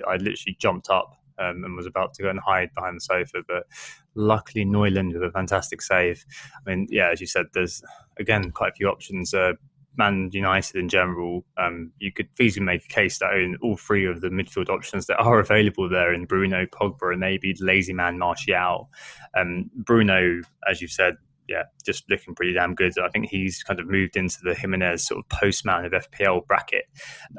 I 0.08 0.16
literally 0.16 0.56
jumped 0.60 0.90
up 0.90 1.18
um, 1.38 1.64
and 1.64 1.76
was 1.76 1.86
about 1.86 2.14
to 2.16 2.24
go 2.24 2.30
and 2.30 2.40
hide 2.40 2.74
behind 2.74 2.96
the 2.96 3.02
sofa, 3.02 3.44
but 3.48 3.64
luckily 4.16 4.64
Nyland 4.64 5.14
with 5.14 5.24
a 5.24 5.32
fantastic 5.32 5.82
save. 5.82 6.26
I 6.66 6.70
mean, 6.70 6.88
yeah, 6.90 7.10
as 7.12 7.20
you 7.20 7.28
said, 7.28 7.48
there's 7.54 7.84
again 8.18 8.52
quite 8.52 8.72
a 8.72 8.76
few 8.76 8.88
options. 8.88 9.34
Uh, 9.34 9.54
Man 9.98 10.30
United 10.32 10.76
in 10.76 10.90
general, 10.90 11.46
um, 11.58 11.92
you 12.00 12.12
could 12.12 12.28
feasibly 12.36 12.62
make 12.62 12.86
a 12.86 12.88
case 12.88 13.20
that 13.20 13.34
in 13.34 13.58
all 13.62 13.78
three 13.78 14.06
of 14.06 14.22
the 14.22 14.30
midfield 14.30 14.70
options 14.70 15.08
that 15.08 15.18
are 15.18 15.40
available 15.40 15.90
there 15.90 16.14
in 16.14 16.26
Bruno, 16.26 16.66
Pogba, 16.66 17.12
and 17.12 17.20
maybe 17.20 17.56
lazy 17.60 17.94
man 17.94 18.18
Martial. 18.18 18.90
Um, 19.38 19.70
Bruno, 19.76 20.42
as 20.70 20.82
you 20.82 20.88
said, 20.88 21.16
yeah, 21.48 21.64
just 21.86 22.10
looking 22.10 22.34
pretty 22.34 22.54
damn 22.54 22.74
good. 22.74 22.94
I 22.98 23.10
think 23.10 23.30
he's 23.30 23.62
kind 23.62 23.80
of 23.80 23.88
moved 23.88 24.18
into 24.18 24.38
the 24.44 24.56
Jimenez 24.56 25.08
sort 25.08 25.20
of 25.20 25.30
postman 25.30 25.86
of 25.86 25.92
FPL 25.92 26.46
bracket. 26.48 26.86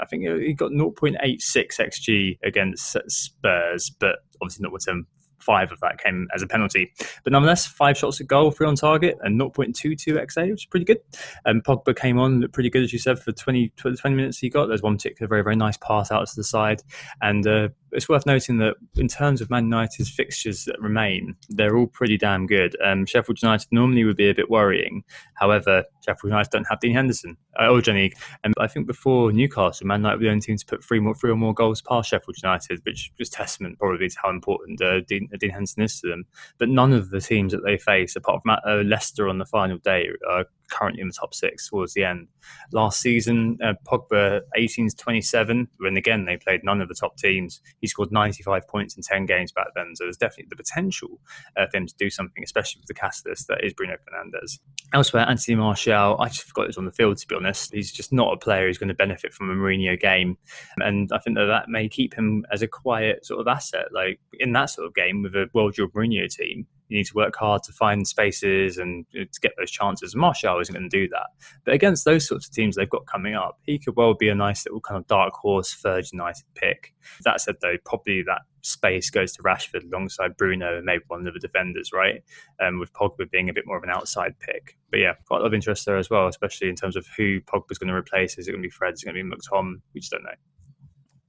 I 0.01 0.07
think 0.07 0.23
he 0.23 0.55
got 0.55 0.71
0.86 0.71 1.16
xG 1.51 2.38
against 2.45 2.97
Spurs, 3.09 3.90
but 3.99 4.16
obviously 4.40 4.62
not 4.62 4.73
with 4.73 4.87
him 4.87 5.07
five 5.38 5.72
of 5.72 5.81
that 5.81 5.99
came 5.99 6.29
as 6.35 6.42
a 6.42 6.46
penalty. 6.46 6.92
But 7.25 7.33
nonetheless, 7.33 7.66
five 7.66 7.96
shots 7.96 8.20
at 8.20 8.27
goal, 8.27 8.51
three 8.51 8.66
on 8.66 8.77
target, 8.77 9.18
and 9.22 9.40
0.22 9.40 9.96
XA, 10.14 10.51
which 10.51 10.62
is 10.62 10.66
pretty 10.66 10.85
good. 10.85 10.99
And 11.44 11.64
Pogba 11.64 11.96
came 11.96 12.18
on, 12.18 12.40
looked 12.40 12.55
pretty 12.55 12.70
good, 12.70 12.83
as 12.83 12.92
you 12.92 12.99
said, 12.99 13.18
for 13.18 13.33
20, 13.33 13.72
20 13.77 13.99
minutes 14.11 14.38
he 14.38 14.49
got. 14.49 14.66
There's 14.66 14.83
one 14.83 14.96
particular 14.96 15.29
very, 15.29 15.42
very 15.42 15.57
nice 15.57 15.77
pass 15.77 16.11
out 16.11 16.27
to 16.27 16.37
the 16.37 16.44
side. 16.44 16.83
And 17.20 17.46
uh, 17.46 17.68
it's 17.96 18.09
worth 18.09 18.26
noting 18.26 18.59
that 18.59 18.76
in 18.96 19.09
terms 19.09 19.40
of 19.40 19.50
Man 19.50 19.64
United's 19.64 20.11
fixtures 20.11 20.64
that 20.66 20.80
remain, 20.80 21.35
they're 21.48 21.76
all 21.76 21.87
pretty 21.87 22.16
damn 22.18 22.46
good. 22.46 22.76
Um, 22.85 23.06
Sheffield 23.06 23.42
United 23.42 23.68
normally 23.70 24.04
would 24.04 24.16
be 24.16 24.28
a 24.28 24.35
bit 24.35 24.50
worrying. 24.50 25.02
However, 25.35 25.85
Sheffield 26.04 26.30
United 26.30 26.50
don't 26.50 26.68
have 26.68 26.80
Dean 26.80 26.94
Henderson 26.94 27.37
uh, 27.61 27.68
or 27.68 27.80
Johnny. 27.80 28.12
And 28.44 28.54
I 28.61 28.66
think 28.66 28.87
before 28.87 29.32
Newcastle, 29.32 29.87
Man 29.87 30.00
United 30.00 30.18
were 30.18 30.24
the 30.24 30.30
only 30.30 30.40
team 30.40 30.56
to 30.56 30.66
put 30.66 30.85
three 30.85 31.00
more, 31.00 31.14
three 31.14 31.30
or 31.30 31.37
more 31.37 31.54
goals 31.54 31.82
past 31.82 32.11
Sheffield 32.11 32.37
United, 32.42 32.80
which 32.85 33.12
is 33.18 33.30
testament 33.30 33.78
probably 33.78 34.09
to 34.09 34.16
how 34.22 34.30
important 34.30 34.80
uh, 34.82 35.00
Dean, 35.00 35.28
Dean, 35.38 35.50
Henderson 35.50 35.82
is 35.82 36.00
to 36.00 36.09
them. 36.09 36.26
But 36.59 36.68
none 36.68 36.92
of 36.92 37.11
the 37.11 37.20
teams 37.20 37.52
that 37.52 37.64
they 37.64 37.78
face, 37.78 38.14
apart 38.14 38.42
from 38.42 38.59
uh, 38.66 38.82
Leicester 38.85 39.28
on 39.28 39.38
the 39.38 39.46
final 39.46 39.78
day, 39.78 40.09
are 40.28 40.44
currently 40.70 41.00
in 41.00 41.09
the 41.09 41.14
top 41.14 41.35
six 41.35 41.68
towards 41.68 41.94
the 41.94 42.05
end. 42.05 42.29
Last 42.72 43.00
season, 43.00 43.59
uh, 43.62 43.74
Pogba 43.87 44.40
18 44.57 44.90
to 44.90 44.96
27, 44.96 45.68
when 45.79 45.96
again 45.96 46.24
they 46.24 46.37
played 46.37 46.62
none 46.64 46.81
of 46.81 46.88
the 46.88 46.94
top 46.94 47.16
teams. 47.16 47.61
He 47.81 47.87
scored 47.87 48.12
95 48.12 48.66
points 48.68 48.96
in 48.96 49.02
10 49.02 49.26
games 49.26 49.52
back 49.52 49.68
then. 49.74 49.92
So 49.94 50.05
there's 50.05 50.16
definitely 50.16 50.46
the 50.50 50.57
potential 50.57 51.20
uh, 51.57 51.66
for 51.70 51.76
him 51.79 51.87
to 51.87 51.94
do 51.98 52.11
something, 52.11 52.42
especially 52.42 52.81
with 52.81 52.88
the 52.88 52.94
catalyst 52.94 53.48
that 53.48 53.64
is 53.64 53.72
Bruno 53.72 53.94
Fernandes. 53.94 54.59
Elsewhere, 54.92 55.26
Anthony 55.29 55.57
Martial, 55.57 56.16
I 56.20 56.29
just 56.29 56.42
forgot 56.42 56.66
he's 56.66 56.79
on 56.79 56.85
the 56.85 56.92
field 56.92 57.18
to 57.18 57.26
be 57.26 57.35
honest. 57.35 57.72
He's 57.72 57.92
just 57.92 58.12
not 58.12 58.33
a 58.33 58.37
player 58.37 58.66
who's 58.66 58.79
going 58.79 58.88
to 58.88 58.94
benefit 58.94 59.33
from 59.33 59.50
a 59.50 59.55
Mourinho 59.55 59.98
game. 59.98 60.37
And 60.79 61.11
I 61.12 61.18
think 61.18 61.37
that 61.37 61.46
that 61.46 61.68
may 61.68 61.88
keep 61.88 62.14
him 62.14 62.44
as 62.52 62.62
a 62.62 62.68
quiet 62.68 63.24
sort 63.24 63.40
of 63.40 63.48
asset. 63.48 63.87
Like 63.92 64.20
in 64.38 64.52
that 64.52 64.66
sort 64.66 64.87
of 64.87 64.94
game 64.94 65.22
with 65.22 65.35
a 65.35 65.48
world 65.52 65.76
Mourinho 65.76 66.29
team, 66.29 66.66
you 66.88 66.99
need 66.99 67.07
to 67.07 67.14
work 67.14 67.35
hard 67.37 67.62
to 67.64 67.72
find 67.72 68.07
spaces 68.07 68.79
and 68.79 69.07
to 69.12 69.40
get 69.40 69.53
those 69.59 69.70
chances. 69.70 70.14
Martial 70.14 70.61
isn't 70.61 70.75
going 70.75 70.88
to 70.88 70.96
do 70.96 71.09
that. 71.09 71.27
But 71.64 71.75
against 71.75 72.05
those 72.05 72.27
sorts 72.27 72.46
of 72.46 72.53
teams 72.53 72.77
they've 72.77 72.88
got 72.88 73.07
coming 73.07 73.35
up, 73.35 73.59
he 73.62 73.79
could 73.79 73.96
well 73.96 74.14
be 74.14 74.29
a 74.29 74.35
nice 74.35 74.64
little 74.66 74.81
kind 74.81 74.99
of 74.99 75.07
dark 75.07 75.35
horse 75.35 75.75
third 75.75 76.07
United 76.12 76.44
pick. 76.55 76.94
That 77.25 77.40
said, 77.40 77.57
though, 77.61 77.77
probably 77.85 78.22
that 78.22 78.42
space 78.62 79.11
goes 79.11 79.33
to 79.33 79.42
Rashford 79.42 79.85
alongside 79.85 80.37
Bruno 80.37 80.77
and 80.77 80.85
maybe 80.85 81.05
one 81.09 81.27
of 81.27 81.35
the 81.35 81.40
defenders, 81.40 81.92
right? 81.92 82.22
Um, 82.61 82.79
with 82.79 82.92
Pogba 82.92 83.31
being 83.31 83.49
a 83.49 83.55
bit 83.55 83.66
more 83.66 83.77
of 83.77 83.85
an 83.85 83.90
outside 83.90 84.35
pick. 84.40 84.77
But 84.90 85.01
yeah, 85.01 85.12
quite 85.27 85.38
a 85.38 85.40
lot 85.40 85.49
of 85.49 85.55
interest 85.55 85.87
there 85.87 85.96
as 85.96 86.11
well, 86.11 86.29
especially 86.29 86.68
in 86.68 86.77
terms 86.77 86.96
of 86.96 87.07
who 87.16 87.40
Pogba's 87.42 87.79
going 87.79 87.88
to 87.88 87.94
replace. 87.94 88.38
Is 88.38 88.49
it 88.49 88.53
going 88.53 88.62
to 88.62 88.66
be 88.66 88.70
Fred? 88.70 88.94
Is 88.94 89.03
it 89.03 89.07
going 89.07 89.16
to 89.16 89.22
be 89.22 89.37
McTom? 89.37 89.75
We 89.94 90.01
just 90.01 90.12
don't 90.12 90.25
know. 90.25 90.31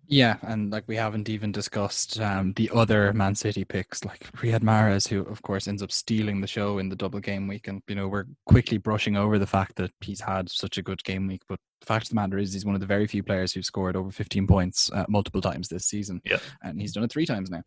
Yeah, 0.09 0.37
and 0.41 0.71
like 0.71 0.85
we 0.87 0.95
haven't 0.95 1.27
even 1.27 1.51
discussed 1.51 2.19
um, 2.21 2.53
the 2.53 2.71
other 2.73 3.11
Man 3.13 3.35
City 3.35 3.65
picks, 3.65 4.05
like 4.05 4.31
Riyad 4.37 4.61
Mahrez, 4.61 5.07
who 5.07 5.21
of 5.23 5.41
course 5.41 5.67
ends 5.67 5.83
up 5.83 5.91
stealing 5.91 6.39
the 6.39 6.47
show 6.47 6.77
in 6.77 6.87
the 6.87 6.95
double 6.95 7.19
game 7.19 7.47
week. 7.47 7.67
And 7.67 7.81
you 7.87 7.95
know 7.95 8.07
we're 8.07 8.25
quickly 8.45 8.77
brushing 8.77 9.17
over 9.17 9.37
the 9.37 9.45
fact 9.47 9.75
that 9.75 9.91
he's 9.99 10.21
had 10.21 10.49
such 10.49 10.77
a 10.77 10.81
good 10.81 11.03
game 11.03 11.27
week, 11.27 11.41
but 11.49 11.59
the 11.81 11.85
fact 11.85 12.05
of 12.05 12.09
the 12.09 12.15
matter 12.15 12.37
is 12.37 12.53
he's 12.53 12.65
one 12.65 12.75
of 12.75 12.81
the 12.81 12.87
very 12.87 13.05
few 13.05 13.21
players 13.21 13.51
who've 13.51 13.65
scored 13.65 13.97
over 13.97 14.09
15 14.09 14.47
points 14.47 14.89
uh, 14.93 15.05
multiple 15.09 15.41
times 15.41 15.67
this 15.67 15.85
season. 15.85 16.21
Yeah, 16.23 16.39
and 16.63 16.79
he's 16.79 16.93
done 16.93 17.03
it 17.03 17.11
three 17.11 17.25
times 17.25 17.49
now. 17.49 17.63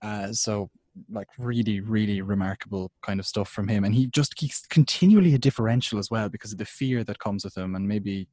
Uh, 0.00 0.32
so 0.32 0.70
like 1.10 1.28
really, 1.38 1.80
really 1.80 2.22
remarkable 2.22 2.92
kind 3.02 3.18
of 3.18 3.26
stuff 3.26 3.48
from 3.48 3.66
him, 3.66 3.82
and 3.82 3.96
he 3.96 4.06
just 4.06 4.36
keeps 4.36 4.64
continually 4.66 5.34
a 5.34 5.38
differential 5.38 5.98
as 5.98 6.08
well 6.08 6.28
because 6.28 6.52
of 6.52 6.58
the 6.58 6.64
fear 6.64 7.02
that 7.02 7.18
comes 7.18 7.44
with 7.44 7.56
him, 7.56 7.74
and 7.74 7.88
maybe 7.88 8.28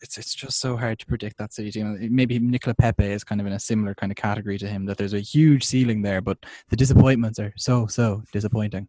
it's 0.00 0.18
it's 0.18 0.34
just 0.34 0.60
so 0.60 0.76
hard 0.76 0.98
to 0.98 1.06
predict 1.06 1.38
that 1.38 1.52
City 1.52 1.70
team. 1.70 1.96
Maybe 2.10 2.38
Nicola 2.38 2.74
Pepe 2.74 3.04
is 3.04 3.24
kind 3.24 3.40
of 3.40 3.46
in 3.46 3.52
a 3.52 3.60
similar 3.60 3.94
kind 3.94 4.12
of 4.12 4.16
category 4.16 4.58
to 4.58 4.68
him 4.68 4.86
that 4.86 4.96
there's 4.96 5.14
a 5.14 5.20
huge 5.20 5.64
ceiling 5.64 6.02
there, 6.02 6.20
but 6.20 6.38
the 6.68 6.76
disappointments 6.76 7.38
are 7.38 7.52
so 7.56 7.86
so 7.86 8.22
disappointing. 8.32 8.88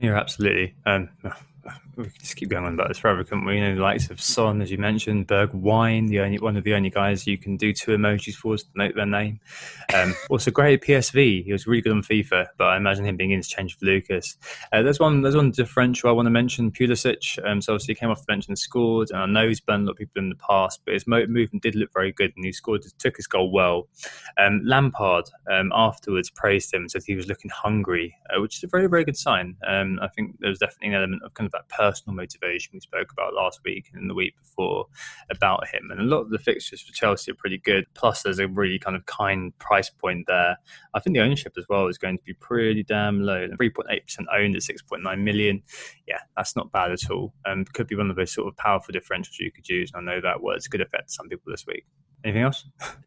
Yeah, 0.00 0.16
absolutely. 0.16 0.74
Um, 0.86 1.08
we 1.96 2.04
could 2.04 2.20
just 2.20 2.36
keep 2.36 2.48
going 2.48 2.64
on 2.64 2.74
about 2.74 2.88
this 2.88 2.98
forever, 2.98 3.24
couldn't 3.24 3.44
we? 3.44 3.56
You 3.56 3.64
know, 3.64 3.74
the 3.74 3.82
likes 3.82 4.10
of 4.10 4.20
Son, 4.20 4.62
as 4.62 4.70
you 4.70 4.78
mentioned, 4.78 5.26
Bergwijn, 5.26 6.08
the 6.08 6.20
only 6.20 6.38
one 6.38 6.56
of 6.56 6.64
the 6.64 6.74
only 6.74 6.90
guys 6.90 7.26
you 7.26 7.36
can 7.36 7.56
do 7.56 7.72
two 7.72 7.90
emojis 7.92 8.34
for 8.34 8.56
to 8.56 8.64
note 8.76 8.94
their 8.94 9.06
name. 9.06 9.40
Um, 9.94 10.14
also 10.30 10.50
great 10.50 10.80
at 10.80 10.86
PSV. 10.86 11.44
He 11.44 11.52
was 11.52 11.66
really 11.66 11.82
good 11.82 11.92
on 11.92 12.02
FIFA, 12.02 12.46
but 12.56 12.68
I 12.68 12.76
imagine 12.76 13.04
him 13.04 13.16
being 13.16 13.32
interchanged 13.32 13.78
for 13.78 13.86
Lucas. 13.86 14.36
Uh, 14.72 14.82
there's 14.82 15.00
one 15.00 15.22
there's 15.22 15.36
one 15.36 15.50
differential 15.50 16.08
I 16.08 16.12
want 16.12 16.26
to 16.26 16.30
mention, 16.30 16.70
Pulisic. 16.70 17.38
Um, 17.44 17.60
so 17.60 17.72
obviously 17.72 17.94
he 17.94 18.00
came 18.00 18.10
off 18.10 18.20
the 18.20 18.26
bench 18.26 18.48
and 18.48 18.58
scored, 18.58 19.10
and 19.10 19.18
I 19.20 19.26
know 19.26 19.48
he's 19.48 19.60
burned 19.60 19.84
a 19.84 19.86
lot 19.86 19.92
of 19.92 19.98
people 19.98 20.22
in 20.22 20.28
the 20.28 20.36
past, 20.36 20.80
but 20.84 20.94
his 20.94 21.06
movement 21.06 21.62
did 21.62 21.74
look 21.74 21.92
very 21.92 22.12
good, 22.12 22.32
and 22.36 22.44
he 22.44 22.52
scored, 22.52 22.84
took 22.98 23.16
his 23.16 23.26
goal 23.26 23.50
well. 23.50 23.88
Um, 24.38 24.62
Lampard 24.64 25.24
um, 25.50 25.72
afterwards 25.74 26.30
praised 26.30 26.72
him, 26.72 26.88
said 26.88 27.02
he 27.04 27.16
was 27.16 27.26
looking 27.26 27.50
hungry, 27.50 28.16
uh, 28.30 28.40
which 28.40 28.58
is 28.58 28.64
a 28.64 28.68
very 28.68 28.88
very 28.88 29.04
good 29.04 29.16
sign. 29.16 29.56
Um, 29.66 29.98
I 30.00 30.08
think 30.08 30.36
there 30.40 30.50
was 30.50 30.58
definitely 30.58 30.88
an 30.88 30.94
element 30.94 31.22
of 31.24 31.34
kind 31.34 31.50
of 31.52 31.57
that 31.58 31.68
personal 31.76 32.14
motivation 32.14 32.70
we 32.74 32.80
spoke 32.80 33.12
about 33.12 33.34
last 33.34 33.60
week 33.64 33.90
and 33.94 34.08
the 34.08 34.14
week 34.14 34.34
before 34.36 34.86
about 35.30 35.66
him. 35.68 35.90
And 35.90 36.00
a 36.00 36.04
lot 36.04 36.20
of 36.20 36.30
the 36.30 36.38
fixtures 36.38 36.80
for 36.80 36.92
Chelsea 36.92 37.32
are 37.32 37.34
pretty 37.34 37.58
good. 37.58 37.86
Plus, 37.94 38.22
there's 38.22 38.38
a 38.38 38.48
really 38.48 38.78
kind 38.78 38.96
of 38.96 39.06
kind 39.06 39.56
price 39.58 39.90
point 39.90 40.26
there. 40.26 40.56
I 40.94 41.00
think 41.00 41.14
the 41.14 41.22
ownership 41.22 41.54
as 41.58 41.64
well 41.68 41.86
is 41.86 41.98
going 41.98 42.18
to 42.18 42.24
be 42.24 42.34
pretty 42.34 42.84
damn 42.84 43.22
low. 43.22 43.48
3.8% 43.48 44.24
owned 44.34 44.56
at 44.56 44.62
6.9 44.62 45.18
million. 45.20 45.62
Yeah, 46.06 46.20
that's 46.36 46.56
not 46.56 46.72
bad 46.72 46.92
at 46.92 47.10
all. 47.10 47.34
Um, 47.46 47.64
could 47.64 47.86
be 47.86 47.96
one 47.96 48.10
of 48.10 48.16
those 48.16 48.32
sort 48.32 48.48
of 48.48 48.56
powerful 48.56 48.94
differentials 48.94 49.38
you 49.40 49.52
could 49.52 49.68
use. 49.68 49.90
And 49.94 50.08
I 50.08 50.14
know 50.14 50.20
that 50.20 50.42
words 50.42 50.68
could 50.68 50.80
affect 50.80 51.10
some 51.10 51.28
people 51.28 51.50
this 51.50 51.66
week. 51.66 51.84
Anything 52.24 52.42
else? 52.42 52.64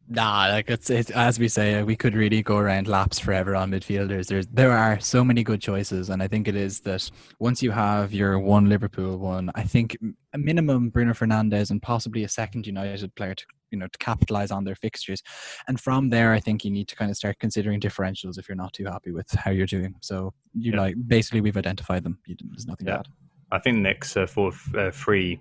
Nah, 0.07 0.47
like 0.49 0.69
it's, 0.69 0.89
it's 0.89 1.09
as 1.11 1.39
we 1.39 1.47
say, 1.47 1.83
we 1.83 1.95
could 1.95 2.15
really 2.15 2.41
go 2.41 2.57
around 2.57 2.87
laps 2.87 3.17
forever 3.17 3.55
on 3.55 3.71
midfielders. 3.71 4.27
There's 4.27 4.45
there 4.47 4.71
are 4.71 4.99
so 4.99 5.23
many 5.23 5.43
good 5.43 5.61
choices, 5.61 6.09
and 6.09 6.21
I 6.21 6.27
think 6.27 6.47
it 6.49 6.55
is 6.55 6.81
that 6.81 7.09
once 7.39 7.63
you 7.63 7.71
have 7.71 8.13
your 8.13 8.37
one 8.39 8.67
Liverpool 8.67 9.17
one, 9.17 9.51
I 9.55 9.63
think 9.63 9.97
a 10.33 10.37
minimum 10.37 10.89
Bruno 10.89 11.13
Fernandes 11.13 11.71
and 11.71 11.81
possibly 11.81 12.25
a 12.25 12.29
second 12.29 12.67
United 12.67 13.15
player 13.15 13.35
to 13.35 13.45
you 13.69 13.77
know 13.77 13.87
to 13.87 13.97
capitalize 13.99 14.51
on 14.51 14.65
their 14.65 14.75
fixtures, 14.75 15.23
and 15.67 15.79
from 15.79 16.09
there, 16.09 16.33
I 16.33 16.41
think 16.41 16.65
you 16.65 16.71
need 16.71 16.89
to 16.89 16.95
kind 16.95 17.09
of 17.09 17.15
start 17.15 17.39
considering 17.39 17.79
differentials 17.79 18.37
if 18.37 18.49
you're 18.49 18.57
not 18.57 18.73
too 18.73 18.85
happy 18.85 19.11
with 19.11 19.31
how 19.31 19.51
you're 19.51 19.65
doing. 19.65 19.95
So 20.01 20.33
you 20.53 20.73
yeah. 20.73 20.81
like 20.81 20.95
basically 21.07 21.39
we've 21.39 21.57
identified 21.57 22.03
them. 22.03 22.19
You, 22.25 22.35
there's 22.49 22.67
nothing 22.67 22.87
yeah. 22.87 22.97
bad. 22.97 23.07
I 23.51 23.59
think 23.59 23.77
Nick's 23.77 24.15
uh, 24.17 24.25
for 24.25 24.51
uh, 24.77 24.91
free 24.91 25.39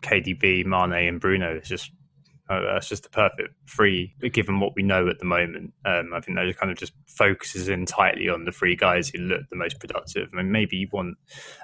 KDB, 0.00 0.64
Mane, 0.64 1.08
and 1.08 1.20
Bruno 1.20 1.56
is 1.56 1.68
just 1.68 1.92
uh, 2.52 2.74
that's 2.74 2.88
just 2.88 3.04
the 3.04 3.08
perfect 3.08 3.54
free, 3.66 4.14
given 4.32 4.60
what 4.60 4.74
we 4.76 4.82
know 4.82 5.08
at 5.08 5.18
the 5.18 5.24
moment. 5.24 5.72
Um, 5.84 6.10
I 6.14 6.20
think 6.20 6.36
that 6.36 6.46
just 6.46 6.58
kind 6.58 6.70
of 6.70 6.78
just 6.78 6.92
focuses 7.06 7.68
in 7.68 7.86
tightly 7.86 8.28
on 8.28 8.44
the 8.44 8.52
three 8.52 8.76
guys 8.76 9.08
who 9.08 9.18
look 9.18 9.42
the 9.50 9.56
most 9.56 9.80
productive. 9.80 10.28
I 10.32 10.36
mean, 10.36 10.52
maybe 10.52 10.76
you 10.76 10.88
want 10.92 11.16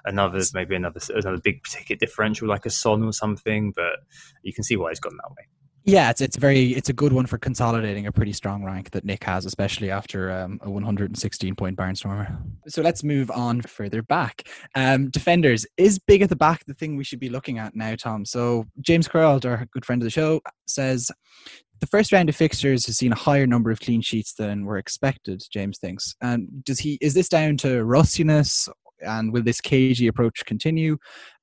another, 0.04 0.40
maybe 0.54 0.74
another 0.74 1.00
another 1.10 1.40
big 1.42 1.64
ticket 1.64 2.00
differential 2.00 2.48
like 2.48 2.66
a 2.66 2.70
Son 2.70 3.02
or 3.02 3.12
something, 3.12 3.72
but 3.74 4.00
you 4.42 4.52
can 4.52 4.64
see 4.64 4.76
why 4.76 4.90
he's 4.90 5.00
gone 5.00 5.16
that 5.16 5.30
way. 5.30 5.46
Yeah, 5.88 6.10
it's 6.10 6.20
it's 6.20 6.36
very 6.36 6.74
it's 6.74 6.90
a 6.90 6.92
good 6.92 7.14
one 7.14 7.24
for 7.24 7.38
consolidating 7.38 8.06
a 8.06 8.12
pretty 8.12 8.34
strong 8.34 8.62
rank 8.62 8.90
that 8.90 9.06
Nick 9.06 9.24
has, 9.24 9.46
especially 9.46 9.90
after 9.90 10.30
um, 10.30 10.60
a 10.62 10.68
116 10.70 11.54
point 11.54 11.78
Barnstormer. 11.78 12.36
So 12.66 12.82
let's 12.82 13.02
move 13.02 13.30
on 13.30 13.62
further 13.62 14.02
back. 14.02 14.42
Um, 14.74 15.08
defenders 15.08 15.64
is 15.78 15.98
big 15.98 16.20
at 16.20 16.28
the 16.28 16.36
back 16.36 16.66
the 16.66 16.74
thing 16.74 16.98
we 16.98 17.04
should 17.04 17.20
be 17.20 17.30
looking 17.30 17.58
at 17.58 17.74
now, 17.74 17.94
Tom. 17.94 18.26
So 18.26 18.66
James 18.82 19.08
Curl, 19.08 19.40
our 19.46 19.66
good 19.72 19.86
friend 19.86 20.02
of 20.02 20.04
the 20.04 20.10
show, 20.10 20.42
says 20.66 21.10
the 21.80 21.86
first 21.86 22.12
round 22.12 22.28
of 22.28 22.36
fixtures 22.36 22.84
has 22.84 22.98
seen 22.98 23.12
a 23.12 23.16
higher 23.16 23.46
number 23.46 23.70
of 23.70 23.80
clean 23.80 24.02
sheets 24.02 24.34
than 24.34 24.66
were 24.66 24.76
expected. 24.76 25.42
James 25.50 25.78
thinks, 25.78 26.14
and 26.20 26.62
does 26.64 26.80
he 26.80 26.98
is 27.00 27.14
this 27.14 27.30
down 27.30 27.56
to 27.58 27.82
rustiness? 27.82 28.68
And 29.00 29.32
will 29.32 29.44
this 29.44 29.60
cagey 29.60 30.08
approach 30.08 30.44
continue? 30.44 30.98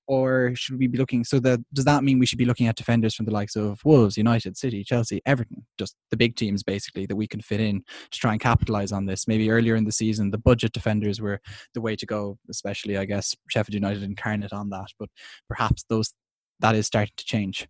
Or 0.08 0.54
should 0.56 0.78
we 0.78 0.88
be 0.88 0.98
looking? 0.98 1.24
So 1.24 1.40
that 1.40 1.60
does 1.74 1.86
that 1.86 2.04
mean 2.04 2.20
we 2.20 2.26
should 2.26 2.38
be 2.38 2.46
looking 2.46 2.68
at 2.68 2.76
defenders 2.76 3.16
from 3.16 3.26
the 3.26 3.32
likes 3.32 3.56
of 3.56 3.84
Wolves, 3.84 4.18
United, 4.18 4.58
City, 4.58 4.84
Chelsea, 4.84 5.22
Everton, 5.26 5.66
just 5.78 5.96
the 6.12 6.18
big 6.18 6.36
teams 6.36 6.64
basically 6.64 7.06
that 7.06 7.16
we 7.16 7.28
can 7.28 7.42
fit 7.42 7.60
in 7.60 7.84
to 8.12 8.20
try 8.20 8.32
and 8.32 8.42
capitalize 8.42 8.92
on 8.92 9.06
this? 9.06 9.28
Maybe 9.28 9.50
earlier 9.50 9.76
in 9.76 9.86
the 9.86 9.92
season, 9.92 10.32
the 10.32 10.38
budget 10.38 10.74
defenders 10.74 11.22
were 11.22 11.40
the 11.74 11.82
way 11.82 11.96
to 11.96 12.06
go, 12.06 12.38
especially 12.50 12.98
I 12.98 13.06
guess 13.06 13.36
Sheffield 13.50 13.74
United 13.74 14.04
incarnate 14.04 14.54
on 14.54 14.70
that, 14.70 14.88
but 15.00 15.10
perhaps 15.48 15.84
those 15.90 16.14
that 16.60 16.76
is 16.76 16.88
starting 16.88 17.14
to 17.18 17.26
change 17.26 17.68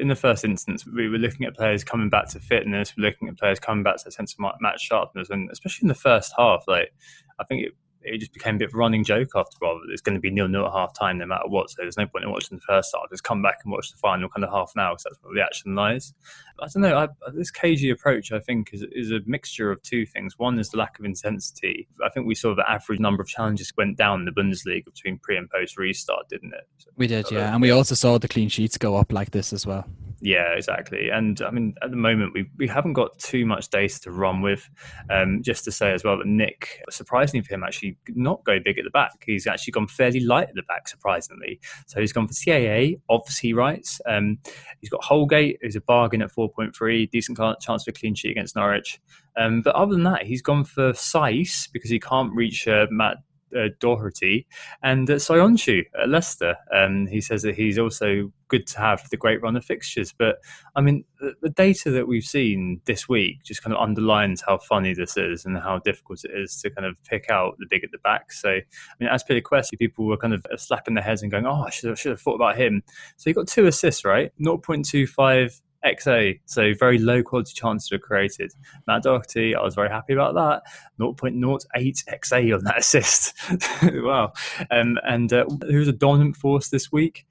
in 0.00 0.08
the 0.08 0.16
first 0.16 0.44
instance, 0.44 0.86
we 0.86 1.08
were 1.08 1.18
looking 1.18 1.46
at 1.46 1.54
players 1.54 1.84
coming 1.84 2.08
back 2.08 2.28
to 2.30 2.40
fitness, 2.40 2.94
we're 2.96 3.04
looking 3.04 3.28
at 3.28 3.38
players 3.38 3.60
coming 3.60 3.84
back 3.84 3.96
to 3.98 4.08
a 4.08 4.10
sense 4.10 4.34
of 4.34 4.52
match 4.60 4.80
sharpness, 4.80 5.30
and 5.30 5.50
especially 5.50 5.84
in 5.84 5.88
the 5.88 5.94
first 5.94 6.32
half, 6.36 6.64
like 6.66 6.92
I 7.38 7.44
think 7.44 7.66
it, 7.66 7.72
it 8.02 8.18
just 8.18 8.32
became 8.32 8.56
a 8.56 8.58
bit 8.58 8.68
of 8.68 8.74
a 8.74 8.78
running 8.78 9.04
joke 9.04 9.28
after 9.34 9.56
a 9.60 9.66
while. 9.66 9.80
It's 9.90 10.02
going 10.02 10.14
to 10.14 10.20
be 10.20 10.30
nil 10.30 10.48
nil 10.48 10.66
at 10.66 10.72
half 10.72 10.94
time 10.94 11.18
no 11.18 11.26
matter 11.26 11.46
what. 11.46 11.70
So 11.70 11.76
there's 11.78 11.96
no 11.96 12.06
point 12.06 12.24
in 12.24 12.30
watching 12.30 12.58
the 12.58 12.62
first 12.62 12.94
half. 12.94 13.10
Just 13.10 13.24
come 13.24 13.42
back 13.42 13.58
and 13.64 13.72
watch 13.72 13.90
the 13.90 13.98
final 13.98 14.28
kind 14.28 14.44
of 14.44 14.50
half 14.50 14.72
an 14.74 14.80
hour 14.80 14.94
because 14.94 15.04
that's 15.04 15.18
where 15.22 15.34
the 15.34 15.42
action 15.42 15.74
lies. 15.74 16.14
I 16.60 16.66
don't 16.72 16.82
know. 16.82 16.98
I, 16.98 17.08
this 17.32 17.50
cagey 17.50 17.90
approach, 17.90 18.32
I 18.32 18.38
think, 18.38 18.70
is, 18.72 18.84
is 18.92 19.10
a 19.10 19.20
mixture 19.26 19.70
of 19.70 19.82
two 19.82 20.04
things. 20.06 20.38
One 20.38 20.58
is 20.58 20.70
the 20.70 20.78
lack 20.78 20.98
of 20.98 21.04
intensity. 21.04 21.88
I 22.04 22.08
think 22.10 22.26
we 22.26 22.34
saw 22.34 22.54
the 22.54 22.68
average 22.68 23.00
number 23.00 23.22
of 23.22 23.28
challenges 23.28 23.72
went 23.76 23.96
down 23.96 24.20
in 24.20 24.24
the 24.26 24.32
Bundesliga 24.32 24.84
between 24.84 25.18
pre 25.18 25.36
and 25.36 25.48
post 25.48 25.78
restart, 25.78 26.28
didn't 26.28 26.52
it? 26.54 26.66
So, 26.78 26.90
we 26.96 27.06
did, 27.06 27.30
yeah. 27.30 27.52
And 27.52 27.62
we 27.62 27.70
also 27.70 27.94
saw 27.94 28.18
the 28.18 28.28
clean 28.28 28.48
sheets 28.48 28.76
go 28.76 28.96
up 28.96 29.12
like 29.12 29.30
this 29.30 29.52
as 29.52 29.66
well. 29.66 29.86
Yeah, 30.22 30.52
exactly. 30.54 31.08
And 31.08 31.40
I 31.40 31.50
mean, 31.50 31.74
at 31.82 31.90
the 31.90 31.96
moment, 31.96 32.34
we, 32.34 32.50
we 32.58 32.68
haven't 32.68 32.92
got 32.92 33.18
too 33.18 33.46
much 33.46 33.70
data 33.70 34.00
to 34.02 34.10
run 34.10 34.42
with. 34.42 34.68
Um, 35.08 35.42
just 35.42 35.64
to 35.64 35.72
say 35.72 35.92
as 35.92 36.04
well 36.04 36.18
that 36.18 36.26
Nick, 36.26 36.82
surprisingly 36.90 37.42
for 37.42 37.54
him, 37.54 37.64
actually 37.64 37.89
not 38.08 38.44
go 38.44 38.58
big 38.64 38.78
at 38.78 38.84
the 38.84 38.90
back. 38.90 39.24
He's 39.24 39.46
actually 39.46 39.72
gone 39.72 39.86
fairly 39.86 40.20
light 40.20 40.48
at 40.48 40.54
the 40.54 40.62
back, 40.62 40.88
surprisingly. 40.88 41.60
So 41.86 42.00
he's 42.00 42.12
gone 42.12 42.28
for 42.28 42.34
TAA, 42.34 42.96
obviously 43.08 43.52
rights. 43.52 44.00
Um, 44.06 44.38
he's 44.80 44.90
got 44.90 45.02
Holgate, 45.02 45.58
who's 45.62 45.76
a 45.76 45.80
bargain 45.80 46.22
at 46.22 46.32
4.3, 46.32 47.10
decent 47.10 47.38
chance 47.60 47.84
for 47.84 47.90
a 47.90 47.92
clean 47.92 48.14
sheet 48.14 48.30
against 48.30 48.56
Norwich. 48.56 49.00
Um, 49.36 49.62
but 49.62 49.74
other 49.74 49.92
than 49.92 50.04
that, 50.04 50.24
he's 50.24 50.42
gone 50.42 50.64
for 50.64 50.92
Saiss 50.92 51.68
because 51.72 51.90
he 51.90 52.00
can't 52.00 52.34
reach 52.34 52.66
uh, 52.66 52.86
Matt 52.90 53.18
uh, 53.56 53.68
Doherty 53.78 54.46
and 54.82 55.08
uh, 55.10 55.14
Soyuncu 55.14 55.84
at 56.00 56.08
Leicester. 56.08 56.56
Um, 56.74 57.06
he 57.06 57.20
says 57.20 57.42
that 57.42 57.54
he's 57.54 57.78
also 57.78 58.32
good 58.48 58.66
to 58.66 58.78
have 58.78 59.08
the 59.10 59.16
great 59.16 59.40
run 59.42 59.56
of 59.56 59.64
fixtures. 59.64 60.12
But 60.16 60.36
I 60.74 60.80
mean, 60.80 61.04
the, 61.20 61.34
the, 61.40 61.50
data 61.50 61.90
that 61.90 62.08
we've 62.08 62.24
seen 62.24 62.80
this 62.84 63.08
week 63.08 63.42
just 63.44 63.62
kind 63.62 63.74
of 63.74 63.80
underlines 63.80 64.42
how 64.46 64.58
funny 64.58 64.92
this 64.92 65.16
is 65.16 65.44
and 65.44 65.56
how 65.56 65.78
difficult 65.78 66.24
it 66.24 66.32
is 66.34 66.60
to 66.62 66.70
kind 66.70 66.86
of 66.86 66.96
pick 67.04 67.30
out 67.30 67.56
the 67.58 67.66
big 67.70 67.84
at 67.84 67.92
the 67.92 67.98
back. 67.98 68.32
So, 68.32 68.50
I 68.50 68.62
mean, 68.98 69.08
Azpilicueta, 69.08 69.78
people 69.78 70.06
were 70.06 70.16
kind 70.16 70.34
of 70.34 70.44
slapping 70.56 70.94
their 70.94 71.04
heads 71.04 71.22
and 71.22 71.30
going, 71.30 71.46
"Oh, 71.46 71.64
I 71.66 71.70
should 71.70 71.96
should 71.96 72.10
have 72.10 72.20
thought 72.20 72.34
about 72.34 72.56
him." 72.56 72.82
So 73.16 73.30
he 73.30 73.34
got 73.34 73.46
two 73.46 73.66
assists, 73.66 74.04
right? 74.04 74.32
0.25 74.40 75.60
XA, 75.84 76.40
so 76.44 76.72
very 76.78 76.98
low 76.98 77.22
quality 77.22 77.52
chances 77.54 77.90
were 77.90 77.98
created. 77.98 78.52
Matt 78.86 79.02
Doherty, 79.02 79.54
I 79.54 79.62
was 79.62 79.74
very 79.74 79.88
happy 79.88 80.12
about 80.12 80.34
that. 80.34 80.62
0.08 80.98 81.64
XA 81.76 82.54
on 82.56 82.64
that 82.64 82.78
assist. 82.78 83.34
wow. 83.82 84.32
Um, 84.70 84.98
and 85.04 85.32
uh, 85.32 85.46
a 85.88 85.92
dominant 85.92 86.36
force 86.36 86.68
this 86.68 86.92
week? 86.92 87.26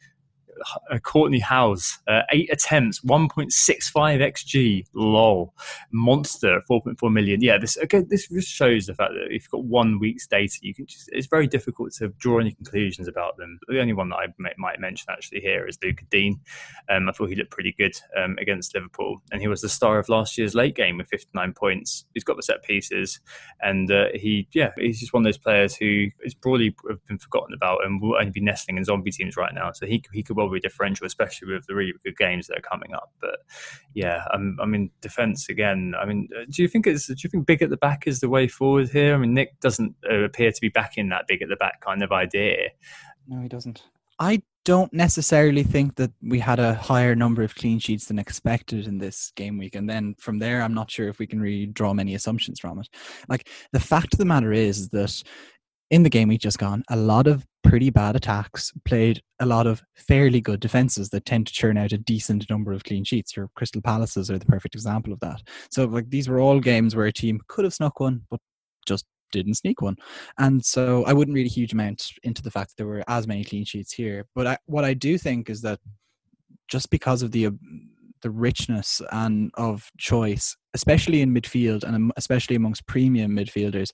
Uh, 0.92 0.98
Kortney 0.98 1.42
Hause, 1.42 2.00
uh, 2.08 2.22
eight 2.32 2.52
attempts, 2.52 3.02
1.65 3.02 3.52
xg, 3.94 4.86
lol, 4.94 5.54
monster, 5.92 6.62
4.4 6.70 7.12
million. 7.12 7.42
Yeah, 7.42 7.58
this 7.58 7.78
again, 7.78 8.08
this 8.10 8.28
just 8.28 8.50
shows 8.50 8.86
the 8.86 8.94
fact 8.94 9.14
that 9.14 9.26
if 9.26 9.44
you've 9.44 9.50
got 9.50 9.64
one 9.66 10.00
week's 10.00 10.28
data, 10.28 10.58
you 10.62 10.74
can 10.74 10.86
just 10.86 11.10
it's 11.12 11.28
very 11.28 11.48
difficult 11.48 11.92
to 11.94 12.10
draw 12.20 12.40
any 12.40 12.52
conclusions 12.52 13.08
about 13.08 13.38
them. 13.38 13.60
The 13.68 13.80
only 13.80 13.94
one 13.94 14.10
that 14.10 14.18
I 14.18 14.26
may, 14.38 14.54
might 14.58 14.80
mention 14.80 15.08
actually 15.10 15.42
here 15.42 15.68
is 15.68 15.78
Lucas 15.84 16.08
Digne. 16.10 16.40
Um, 16.90 17.10
I 17.10 17.12
thought 17.12 17.30
he 17.30 17.36
looked 17.36 17.52
pretty 17.52 17.74
good 17.78 17.96
um, 18.18 18.38
against 18.40 18.76
Liverpool, 18.76 19.22
and 19.32 19.42
he 19.42 19.48
was 19.48 19.62
the 19.62 19.70
star 19.70 20.00
of 20.00 20.10
last 20.10 20.38
year's 20.38 20.56
late 20.56 20.76
game 20.76 20.98
with 20.98 21.08
59 21.08 21.54
points. 21.54 22.06
He's 22.14 22.24
got 22.24 22.38
the 22.38 22.44
set 22.44 22.64
pieces, 22.64 23.20
and 23.62 23.92
uh, 23.92 24.08
he, 24.14 24.48
yeah, 24.54 24.72
he's 24.78 25.00
just 25.00 25.14
one 25.14 25.22
of 25.22 25.26
those 25.26 25.38
players 25.38 25.76
who 25.76 26.08
is 26.24 26.34
broadly 26.34 26.76
been 27.08 27.18
forgotten 27.18 27.54
about 27.54 27.86
and 27.86 28.02
will 28.02 28.16
only 28.16 28.32
be 28.32 28.42
nestling 28.42 28.78
in 28.78 28.84
zombie 28.84 29.12
teams 29.12 29.38
right 29.38 29.54
now. 29.54 29.72
So 29.72 29.86
he 29.86 30.04
he 30.14 30.24
could 30.24 30.36
well 30.36 30.49
be 30.50 30.60
differential, 30.60 31.06
especially 31.06 31.54
with 31.54 31.66
the 31.68 31.76
really 31.76 31.94
good 32.04 32.18
games 32.18 32.48
that 32.48 32.58
are 32.58 32.62
coming 32.62 32.94
up. 32.94 33.12
But 33.22 33.40
yeah, 33.94 34.24
um, 34.34 34.58
I 34.62 34.66
mean, 34.66 34.92
defense 35.02 35.50
again. 35.50 35.94
I 36.00 36.06
mean, 36.06 36.28
uh, 36.36 36.46
do 36.50 36.62
you 36.62 36.68
think 36.68 36.88
it's 36.88 37.08
do 37.08 37.16
you 37.18 37.30
think 37.30 37.46
big 37.46 37.62
at 37.62 37.70
the 37.70 37.78
back 37.78 38.08
is 38.08 38.20
the 38.20 38.30
way 38.30 38.48
forward 38.48 38.90
here? 38.90 39.14
I 39.14 39.18
mean, 39.18 39.34
Nick 39.34 39.60
doesn't 39.60 39.96
uh, 40.10 40.20
appear 40.20 40.52
to 40.52 40.62
be 40.62 40.70
backing 40.70 41.10
that 41.10 41.26
big 41.28 41.42
at 41.42 41.50
the 41.50 41.56
back 41.56 41.82
kind 41.82 42.04
of 42.04 42.12
idea. 42.12 42.70
No, 43.28 43.42
he 43.42 43.48
doesn't. 43.48 43.84
I 44.20 44.42
don't 44.66 44.94
necessarily 44.94 45.64
think 45.64 45.96
that 45.96 46.12
we 46.22 46.40
had 46.40 46.60
a 46.60 46.74
higher 46.74 47.16
number 47.16 47.42
of 47.42 47.56
clean 47.56 47.80
sheets 47.80 48.06
than 48.06 48.20
expected 48.20 48.86
in 48.86 48.98
this 48.98 49.32
game 49.36 49.58
week. 49.58 49.76
And 49.76 49.90
then 49.90 50.16
from 50.20 50.40
there, 50.40 50.62
I'm 50.62 50.74
not 50.74 50.92
sure 50.92 51.08
if 51.08 51.20
we 51.20 51.26
can 51.26 51.42
really 51.42 51.66
draw 51.66 51.94
many 51.94 52.16
assumptions 52.16 52.60
from 52.60 52.80
it. 52.80 52.90
Like 53.30 53.48
the 53.72 53.80
fact 53.80 54.14
of 54.14 54.20
the 54.20 54.26
matter 54.26 54.52
is 54.52 54.90
that 54.90 55.24
in 55.90 56.04
the 56.04 56.10
game 56.10 56.28
we've 56.28 56.40
just 56.40 56.60
gone, 56.60 56.84
a 56.90 56.98
lot 56.98 57.28
of 57.28 57.48
pretty 57.70 57.92
bad 57.92 58.16
attacks 58.16 58.74
played 58.84 59.22
a 59.40 59.46
lot 59.46 59.68
of 59.68 59.84
fairly 59.96 60.42
good 60.42 60.60
defenses 60.60 61.10
that 61.10 61.24
tend 61.24 61.46
to 61.46 61.54
churn 61.54 61.78
out 61.78 61.92
a 61.92 62.00
decent 62.00 62.50
number 62.50 62.74
of 62.74 62.84
clean 62.84 63.04
sheets. 63.04 63.38
Your 63.38 63.48
Crystal 63.56 63.82
Palaces 63.82 64.32
are 64.32 64.40
the 64.40 64.46
perfect 64.48 64.74
example 64.74 65.14
of 65.14 65.20
that. 65.20 65.44
So, 65.70 65.86
like, 65.86 66.10
these 66.10 66.28
were 66.28 66.40
all 66.40 66.60
games 66.60 66.96
where 66.96 67.06
a 67.06 67.14
team 67.14 67.40
could 67.48 67.66
have 67.66 67.74
snuck 67.76 68.00
one, 68.00 68.24
but 68.32 68.40
just 68.88 69.06
didn't 69.32 69.54
sneak 69.54 69.84
one. 69.84 69.98
And 70.40 70.66
so 70.66 71.06
I 71.06 71.14
wouldn't 71.14 71.36
read 71.36 71.46
a 71.46 71.54
huge 71.54 71.72
amount 71.74 72.08
into 72.24 72.42
the 72.42 72.50
fact 72.50 72.72
that 72.72 72.78
there 72.78 72.88
were 72.88 73.04
as 73.08 73.28
many 73.28 73.44
clean 73.44 73.66
sheets 73.66 73.94
here. 73.94 74.26
But 74.34 74.48
I, 74.48 74.58
what 74.66 74.84
I 74.84 74.96
do 74.96 75.20
think 75.20 75.48
is 75.48 75.62
that 75.62 75.80
just 76.68 76.90
because 76.90 77.22
of 77.22 77.32
the 77.32 77.48
uh, 77.48 77.52
the 78.24 78.32
richness 78.32 79.00
and 79.12 79.52
of 79.54 79.92
choice, 80.00 80.58
especially 80.74 81.22
in 81.22 81.34
midfield 81.34 81.84
and 81.84 82.12
especially 82.18 82.56
amongst 82.56 82.88
premium 82.88 83.38
midfielders, 83.38 83.92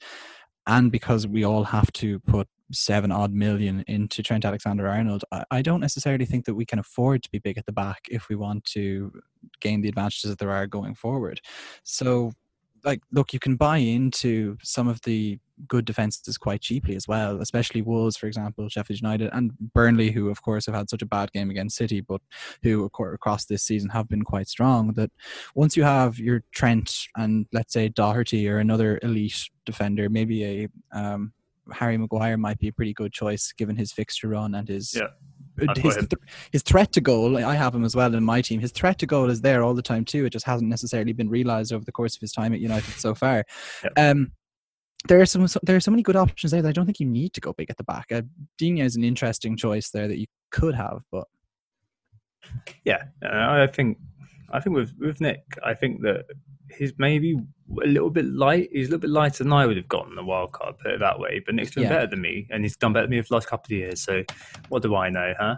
and 0.66 0.94
because 0.94 1.28
we 1.28 1.44
all 1.44 1.66
have 1.66 1.92
to 1.92 2.20
put 2.22 2.48
seven 2.72 3.12
odd 3.12 3.34
million 3.34 3.84
into 3.88 4.24
Trent 4.24 4.46
Alexander 4.46 4.88
Arnold, 4.88 5.24
I 5.52 5.62
don't 5.62 5.82
necessarily 5.82 6.26
think 6.26 6.46
that 6.46 6.56
we 6.56 6.66
can 6.66 6.80
afford 6.80 7.24
to 7.24 7.30
be 7.32 7.40
big 7.40 7.58
at 7.58 7.66
the 7.66 7.72
back 7.72 8.06
if 8.10 8.30
we 8.30 8.36
want 8.36 8.66
to 8.66 9.12
gain 9.60 9.82
the 9.82 9.90
advantages 9.90 10.30
that 10.30 10.40
there 10.40 10.52
are 10.52 10.68
going 10.68 10.96
forward. 10.96 11.42
So 11.84 12.32
like 12.86 13.02
look 13.12 13.34
you 13.34 13.40
can 13.40 13.56
buy 13.56 13.78
into 13.78 14.58
some 14.62 14.88
of 14.88 15.02
the 15.02 15.40
good 15.68 15.86
defenses 15.86 16.38
quite 16.38 16.62
cheaply 16.62 16.96
as 16.96 17.08
well 17.08 17.42
especially 17.42 17.82
wolves 17.82 18.16
for 18.16 18.28
example 18.28 18.70
sheffield 18.70 19.00
united 19.02 19.30
and 19.34 19.52
burnley 19.74 20.12
who 20.12 20.30
of 20.30 20.42
course 20.42 20.66
have 20.66 20.76
had 20.76 20.90
such 20.90 21.02
a 21.02 21.06
bad 21.06 21.32
game 21.32 21.50
against 21.50 21.78
city 21.78 22.02
but 22.02 22.22
who 22.62 22.86
across 22.86 23.46
this 23.46 23.64
season 23.64 23.90
have 23.90 24.08
been 24.08 24.22
quite 24.22 24.48
strong 24.48 24.94
that 24.94 25.10
once 25.56 25.76
you 25.76 25.84
have 25.84 26.20
your 26.20 26.44
trent 26.52 27.08
and 27.18 27.48
let's 27.52 27.74
say 27.74 27.90
doherty 27.90 28.48
or 28.48 28.60
another 28.60 29.00
elite 29.02 29.50
defender 29.66 30.10
maybe 30.10 30.44
a 30.44 30.68
um, 30.98 31.34
harry 31.72 31.98
maguire 31.98 32.38
might 32.38 32.60
be 32.60 32.68
a 32.68 32.74
pretty 32.74 32.94
good 32.94 33.12
choice 33.12 33.52
given 33.58 33.76
his 33.76 33.92
fixture 33.92 34.30
run 34.30 34.56
and 34.56 34.68
his 34.68 34.94
yeah 34.96 35.08
his, 35.76 35.96
th- 35.96 36.12
his 36.52 36.64
threat 36.64 36.92
to 36.94 37.02
goal, 37.02 37.38
I 37.38 37.56
have 37.56 37.74
him 37.74 37.86
as 37.86 37.96
well 37.96 38.14
in 38.14 38.24
my 38.24 38.42
team. 38.42 38.60
His 38.60 38.72
threat 38.72 39.00
to 39.00 39.06
goal 39.06 39.30
is 39.30 39.42
there 39.42 39.64
all 39.64 39.74
the 39.74 39.82
time 39.82 40.06
too. 40.06 40.26
It 40.26 40.32
just 40.32 40.46
hasn't 40.46 40.70
necessarily 40.70 41.14
been 41.14 41.30
realised 41.30 41.72
over 41.72 41.86
the 41.86 41.92
course 41.92 42.16
of 42.16 42.22
his 42.22 42.32
time 42.32 42.54
at 42.54 42.60
United 42.60 42.94
so 42.96 43.16
far. 43.16 43.46
Yep. 43.84 43.94
Um, 43.98 44.32
there 45.08 45.22
are 45.22 45.26
some 45.26 45.48
there 45.64 45.76
are 45.76 45.82
so 45.82 45.92
many 45.92 46.04
good 46.04 46.16
options 46.16 46.52
there 46.52 46.62
that 46.62 46.70
I 46.70 46.72
don't 46.72 46.86
think 46.86 47.00
you 47.00 47.06
need 47.06 47.34
to 47.34 47.42
go 47.42 47.54
big 47.54 47.70
at 47.70 47.78
the 47.78 47.84
back. 47.84 48.12
Uh, 48.12 48.24
Digne 48.58 48.82
is 48.82 48.96
an 48.96 49.04
interesting 49.04 49.56
choice 49.56 49.90
there 49.92 50.08
that 50.08 50.18
you 50.18 50.26
could 50.52 50.76
have, 50.76 51.04
but 51.12 51.28
yeah, 52.84 53.04
uh, 53.24 53.30
I 53.32 53.68
think 53.68 53.98
I 54.52 54.60
think 54.60 54.76
with 54.76 54.94
with 55.00 55.22
Nick, 55.22 55.44
I 55.64 55.74
think 55.74 56.02
that 56.02 56.26
he's 56.72 56.94
maybe 56.98 57.36
a 57.84 57.88
little 57.88 58.10
bit 58.10 58.26
light. 58.26 58.70
He's 58.72 58.88
a 58.88 58.92
little 58.92 59.02
bit 59.02 59.10
lighter 59.10 59.44
than 59.44 59.54
I 59.54 59.66
would 59.66 59.78
have 59.78 59.88
gotten 59.88 60.16
the 60.16 60.24
wild 60.24 60.52
card, 60.52 60.78
put 60.78 60.92
it 60.92 61.00
that 61.00 61.20
way. 61.20 61.42
But 61.46 61.56
Nick's 61.56 61.72
doing 61.72 61.88
yeah. 61.88 61.94
better 61.94 62.08
than 62.08 62.22
me, 62.22 62.48
and 62.52 62.64
he's 62.64 62.78
done 62.78 62.94
better 62.94 63.06
than 63.06 63.12
me 63.12 63.22
for 63.22 63.28
the 63.30 63.34
last 63.36 63.48
couple 63.48 63.68
of 63.68 63.72
years. 63.80 64.02
So 64.02 64.24
what 64.70 64.84
do 64.84 64.96
I 64.96 65.10
know, 65.10 65.34
huh? 65.40 65.58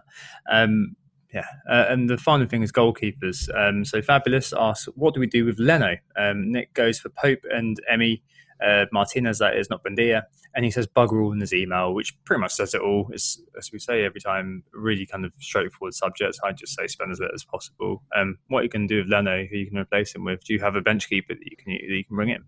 Um, 0.50 0.96
yeah, 1.34 1.46
uh, 1.70 1.86
and 1.90 2.10
the 2.10 2.18
final 2.18 2.48
thing 2.48 2.64
is 2.64 2.72
goalkeepers. 2.72 3.50
Um, 3.56 3.84
so 3.84 4.02
Fabulous 4.02 4.54
asks, 4.58 4.88
what 4.96 5.14
do 5.14 5.20
we 5.20 5.28
do 5.28 5.46
with 5.46 5.60
Leno? 5.60 5.98
Um, 6.16 6.52
Nick 6.52 6.74
goes 6.74 7.00
for 7.00 7.10
Pope 7.10 7.44
and 7.52 7.80
Emmy 7.90 8.24
uh, 8.66 8.86
Martinez, 8.92 9.40
that 9.40 9.58
is, 9.58 9.70
not 9.70 9.84
Buendia. 9.84 10.24
And 10.56 10.66
he 10.66 10.72
says 10.72 10.88
bugger 10.88 11.24
all 11.24 11.34
in 11.34 11.40
his 11.40 11.54
email, 11.54 11.94
which 11.94 12.16
pretty 12.26 12.42
much 12.42 12.54
says 12.54 12.74
it 12.74 12.82
all. 12.82 13.10
It's, 13.12 13.42
as 13.58 13.72
we 13.72 13.80
say 13.80 14.04
every 14.04 14.22
time, 14.22 14.64
really 14.74 15.06
kind 15.06 15.26
of 15.26 15.32
straightforward 15.40 15.94
subjects. 15.94 16.40
I 16.44 16.52
just 16.52 16.76
say 16.76 16.88
spend 16.88 17.12
as 17.12 17.20
little 17.20 17.36
as 17.36 17.44
possible. 17.44 18.04
Um, 18.16 18.38
what 18.48 18.64
you 18.64 18.70
can 18.70 18.88
do 18.88 19.00
with 19.00 19.08
Leno, 19.08 19.46
who 19.46 19.58
you 19.58 19.68
can 19.68 19.78
replace 19.78 20.16
him 20.16 20.24
with? 20.24 20.44
Do 20.44 20.54
you 20.54 20.60
have 20.60 20.76
a 20.76 20.82
bench 20.82 21.10
keeper 21.10 21.34
that 21.34 21.46
you 21.46 21.58
can 21.58 21.74
that 21.74 21.96
you 21.96 22.04
can 22.04 22.16
bring 22.16 22.30
in? 22.30 22.44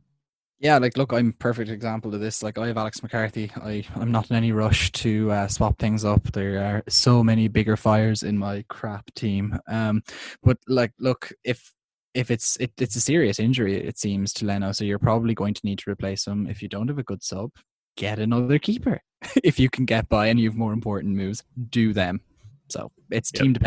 Yeah, 0.62 0.78
like 0.78 0.98
look, 0.98 1.14
I'm 1.14 1.32
perfect 1.34 1.70
example 1.70 2.14
of 2.14 2.20
this. 2.20 2.44
Like 2.44 2.58
I 2.58 2.68
have 2.68 2.78
Alex 2.78 3.02
McCarthy. 3.02 3.50
I 3.56 3.86
I'm 3.96 4.12
not 4.12 4.30
in 4.30 4.36
any 4.36 4.52
rush 4.52 4.92
to 4.94 5.32
uh, 5.32 5.48
swap 5.48 5.80
things 5.80 6.04
up. 6.04 6.24
There 6.34 6.60
are 6.60 6.84
so 6.90 7.24
many 7.24 7.48
bigger 7.48 7.78
fires 7.78 8.24
in 8.24 8.38
my 8.38 8.66
crap 8.68 9.14
team. 9.14 9.58
Um, 9.70 10.04
but 10.44 10.58
like, 10.68 10.92
look, 11.00 11.32
if 11.46 11.74
if 12.14 12.32
it's 12.32 12.58
it, 12.58 12.72
it's 12.78 12.96
a 12.96 13.02
serious 13.02 13.40
injury, 13.40 13.76
it 13.76 13.98
seems 13.98 14.34
to 14.34 14.46
Leno, 14.46 14.72
so 14.72 14.84
you're 14.84 15.00
probably 15.00 15.34
going 15.34 15.54
to 15.54 15.62
need 15.64 15.80
to 15.80 15.92
replace 15.92 16.26
him. 16.26 16.48
If 16.48 16.62
you 16.62 16.70
don't 16.70 16.88
have 16.88 16.98
a 16.98 17.04
good 17.04 17.24
sub, 17.24 17.52
get 17.98 18.20
another 18.20 18.60
keeper. 18.60 19.02
if 19.44 19.60
you 19.60 19.70
can 19.70 19.86
get 19.86 20.10
by 20.10 20.28
and 20.28 20.40
you 20.40 20.50
have 20.50 20.58
more 20.58 20.74
important 20.74 21.16
moves, 21.16 21.44
do 21.70 21.94
them. 21.94 22.22
So 22.70 22.92
it's 23.10 23.32
team 23.32 23.54
yep. 23.54 23.62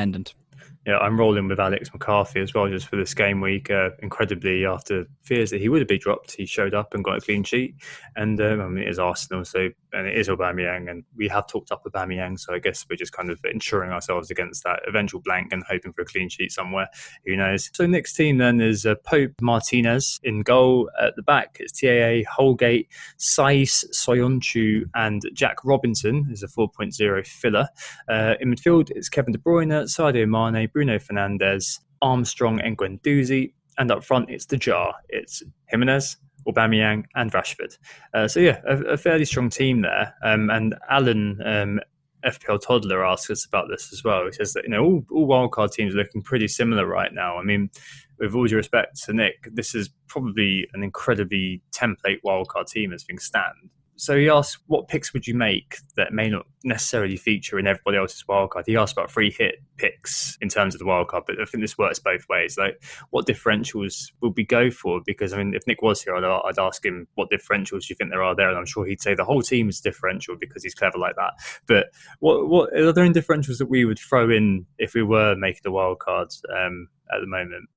Dependent 0.85 1.03
yeah, 1.03 1.07
I'm 1.07 1.19
rolling 1.19 1.47
with 1.47 1.61
Alex 1.61 1.93
McCarthy 1.93 2.41
as 2.41 2.55
well, 2.55 2.69
just 2.69 2.89
for 2.89 2.97
this 2.97 3.15
game 3.15 3.41
week. 3.41 3.71
Uh, 3.71 3.91
incredibly, 4.01 4.67
after 4.67 5.07
fears 5.23 5.51
that 5.51 5.61
he 5.61 5.69
would 5.69 5.81
have 5.81 5.87
been 5.87 6.01
dropped, 6.01 6.33
he 6.33 6.45
showed 6.45 6.75
up 6.75 6.93
and 6.93 7.05
got 7.05 7.19
a 7.19 7.21
clean 7.21 7.45
sheet. 7.45 7.77
And 8.17 8.41
um, 8.41 8.61
I 8.61 8.67
mean, 8.67 8.83
it 8.83 8.89
is 8.89 8.99
Arsenal, 8.99 9.45
so 9.45 9.69
and 9.93 10.07
it 10.09 10.17
is 10.17 10.29
Aubameyang, 10.29 10.91
and 10.91 11.05
we 11.15 11.29
have 11.29 11.47
talked 11.47 11.71
up 11.71 11.85
Aubameyang, 11.85 12.39
so 12.39 12.55
I 12.55 12.59
guess 12.59 12.85
we're 12.89 12.97
just 12.97 13.13
kind 13.13 13.31
of 13.31 13.39
insuring 13.45 13.93
ourselves 13.93 14.31
against 14.31 14.65
that 14.65 14.81
eventual 14.89 15.21
blank 15.21 15.53
and 15.53 15.63
hoping 15.69 15.93
for 15.93 16.03
a 16.03 16.05
clean 16.05 16.29
sheet 16.29 16.51
somewhere. 16.51 16.89
Who 17.27 17.37
knows? 17.37 17.71
So 17.75 17.87
next 17.87 18.15
team 18.15 18.39
then 18.39 18.61
is 18.61 18.85
uh, 18.85 18.97
Pope 19.05 19.33
Martinez 19.41 20.19
in 20.25 20.43
goal. 20.43 20.91
At 21.01 21.15
the 21.15 21.23
back, 21.23 21.59
it's 21.61 21.79
TAA, 21.79 22.29
Holgate, 22.29 22.89
Saiss, 23.19 23.85
Soyuncu, 23.95 24.85
and 24.95 25.23
Jack 25.33 25.59
Robinson 25.65 26.27
is 26.33 26.43
a 26.43 26.49
4.0 26.49 27.27
filler. 27.27 27.69
Uh, 28.09 28.35
in 28.41 28.53
midfield, 28.53 28.91
it's 28.91 29.09
Kevin 29.09 29.33
De 29.33 29.39
Bruyne, 29.39 29.85
Sadio 29.85 30.27
Mane, 30.27 30.69
Bruno 30.73 30.99
Fernandes, 30.99 31.81
Armstrong, 32.01 32.61
and 32.61 32.77
Guendouzi. 32.77 33.53
And 33.79 33.91
up 33.91 34.05
front, 34.05 34.31
it's 34.31 34.47
the 34.47 34.57
jar. 34.57 34.95
It's 35.09 35.43
Jimenez, 35.69 36.17
Aubameyang, 36.47 37.05
and 37.15 37.33
Rashford. 37.33 37.79
Uh, 38.13 38.29
so 38.29 38.41
yeah, 38.41 38.61
a, 38.67 38.77
a, 38.83 38.97
fairly 38.97 39.25
strong 39.25 39.49
team 39.49 39.83
there. 39.83 40.15
Um, 40.23 40.51
and 40.51 40.75
Alan 40.91 41.41
um, 41.45 41.81
FPL 42.25 42.61
Toddler 42.61 43.05
asks 43.05 43.31
us 43.31 43.47
about 43.47 43.69
this 43.71 43.93
as 43.93 44.05
well. 44.05 44.27
He 44.27 44.33
says 44.33 44.53
that 44.53 44.65
you 44.65 44.71
know 44.71 44.85
all, 44.85 45.05
all 45.11 45.27
wildcard 45.27 45.73
teams 45.73 45.95
are 45.95 45.99
looking 45.99 46.23
pretty 46.23 46.49
similar 46.49 46.87
right 46.87 47.13
now. 47.15 47.39
I 47.39 47.43
mean, 47.43 47.71
with 48.19 48.35
all 48.35 48.47
due 48.47 48.57
respect 48.57 49.03
to 49.05 49.15
Nick, 49.15 49.49
this 49.53 49.75
is 49.75 49.91
probably 50.07 50.69
an 50.75 50.83
incredibly 50.83 51.63
template 51.73 52.19
wildcard 52.25 52.67
team 52.67 52.93
as 52.93 53.05
things 53.05 53.25
stand 53.25 53.71
so 54.03 54.19
he 54.19 54.29
asked, 54.29 54.59
what 54.67 54.89
picks 54.89 55.13
would 55.13 55.29
you 55.29 55.35
make 55.37 55.77
that 55.95 56.13
may 56.13 56.29
not 56.29 56.45
necessarily 56.65 57.17
feature 57.17 57.57
in 57.57 57.69
everybody 57.69 57.99
else's 57.99 58.25
wildcard? 58.29 58.65
He 58.67 58.77
asked 58.77 58.95
about 58.95 59.13
free 59.13 59.31
hit 59.31 59.63
picks 59.77 60.37
in 60.41 60.49
terms 60.49 60.75
of 60.75 60.81
the 60.81 60.85
wildcard, 60.85 61.23
but 61.25 61.41
I 61.41 61.45
think 61.45 61.63
this 61.63 61.79
works 61.79 62.01
both 62.01 62.29
ways. 62.29 62.59
Like, 62.59 62.83
what 63.11 63.29
differentials 63.29 64.11
would 64.21 64.33
we 64.37 64.45
go 64.45 64.73
for? 64.73 65.01
Because 65.07 65.33
I 65.33 65.37
mean, 65.37 65.55
if 65.55 65.69
Nick 65.69 65.83
was 65.83 66.03
here, 66.03 66.17
I'd, 66.17 66.25
I'd 66.25 66.59
ask 66.59 66.85
him 66.85 67.07
what 67.15 67.31
differentials 67.31 67.89
you 67.89 67.95
think 67.95 68.11
there 68.11 68.25
are 68.25 68.35
there, 68.35 68.49
and 68.49 68.59
I'm 68.59 68.67
sure 68.67 68.85
he'd 68.85 69.01
say 69.01 69.15
the 69.15 69.25
whole 69.25 69.41
team 69.41 69.69
is 69.69 69.81
differential 69.81 70.35
because 70.37 70.65
he's 70.65 70.75
clever 70.75 70.99
like 70.99 71.15
that. 71.15 71.35
But 71.69 71.87
what 72.19 72.49
what 72.49 72.73
are 72.73 72.93
there 72.93 73.05
any 73.05 73.15
differentials 73.15 73.59
that 73.59 73.71
we 73.71 73.85
would 73.85 74.01
throw 74.01 74.29
in 74.31 74.67
if 74.79 74.95
we 74.95 75.05
were 75.05 75.37
making 75.37 75.61
the 75.63 75.71
wildcards 75.71 76.43
um, 76.53 76.89
at 77.15 77.21
the 77.21 77.29
moment? 77.29 77.69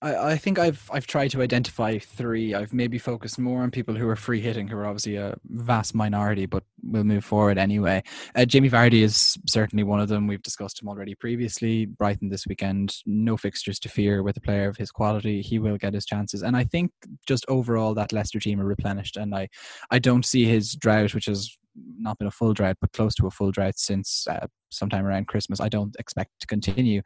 I, 0.00 0.16
I 0.16 0.36
think 0.36 0.58
I've 0.58 0.88
I've 0.92 1.06
tried 1.06 1.28
to 1.32 1.42
identify 1.42 1.98
three. 1.98 2.54
I've 2.54 2.72
maybe 2.72 2.98
focused 2.98 3.38
more 3.38 3.62
on 3.62 3.70
people 3.70 3.94
who 3.94 4.08
are 4.08 4.16
free 4.16 4.40
hitting, 4.40 4.68
who 4.68 4.76
are 4.76 4.86
obviously 4.86 5.16
a 5.16 5.36
vast 5.46 5.94
minority, 5.94 6.46
but 6.46 6.62
we'll 6.82 7.04
move 7.04 7.24
forward 7.24 7.58
anyway. 7.58 8.02
Uh, 8.34 8.44
Jamie 8.44 8.70
Vardy 8.70 9.02
is 9.02 9.36
certainly 9.46 9.82
one 9.82 10.00
of 10.00 10.08
them. 10.08 10.26
We've 10.26 10.42
discussed 10.42 10.80
him 10.80 10.88
already 10.88 11.14
previously. 11.14 11.86
Brighton 11.86 12.28
this 12.28 12.46
weekend, 12.46 12.94
no 13.06 13.36
fixtures 13.36 13.80
to 13.80 13.88
fear 13.88 14.22
with 14.22 14.36
a 14.36 14.40
player 14.40 14.68
of 14.68 14.76
his 14.76 14.90
quality. 14.90 15.42
He 15.42 15.58
will 15.58 15.78
get 15.78 15.94
his 15.94 16.06
chances, 16.06 16.42
and 16.42 16.56
I 16.56 16.64
think 16.64 16.92
just 17.26 17.44
overall 17.48 17.94
that 17.94 18.12
Leicester 18.12 18.38
team 18.38 18.60
are 18.60 18.66
replenished, 18.66 19.16
and 19.16 19.34
I 19.34 19.48
I 19.90 19.98
don't 19.98 20.24
see 20.24 20.44
his 20.44 20.74
drought, 20.74 21.14
which 21.14 21.28
is 21.28 21.58
not 21.98 22.18
been 22.18 22.28
a 22.28 22.32
full 22.32 22.54
drought, 22.54 22.76
but 22.80 22.92
close 22.92 23.14
to 23.16 23.26
a 23.26 23.30
full 23.30 23.50
drought 23.50 23.74
since 23.76 24.26
uh, 24.28 24.46
sometime 24.70 25.06
around 25.06 25.28
Christmas. 25.28 25.60
I 25.60 25.68
don't 25.68 25.94
expect 25.98 26.30
to 26.40 26.46
continue. 26.46 27.02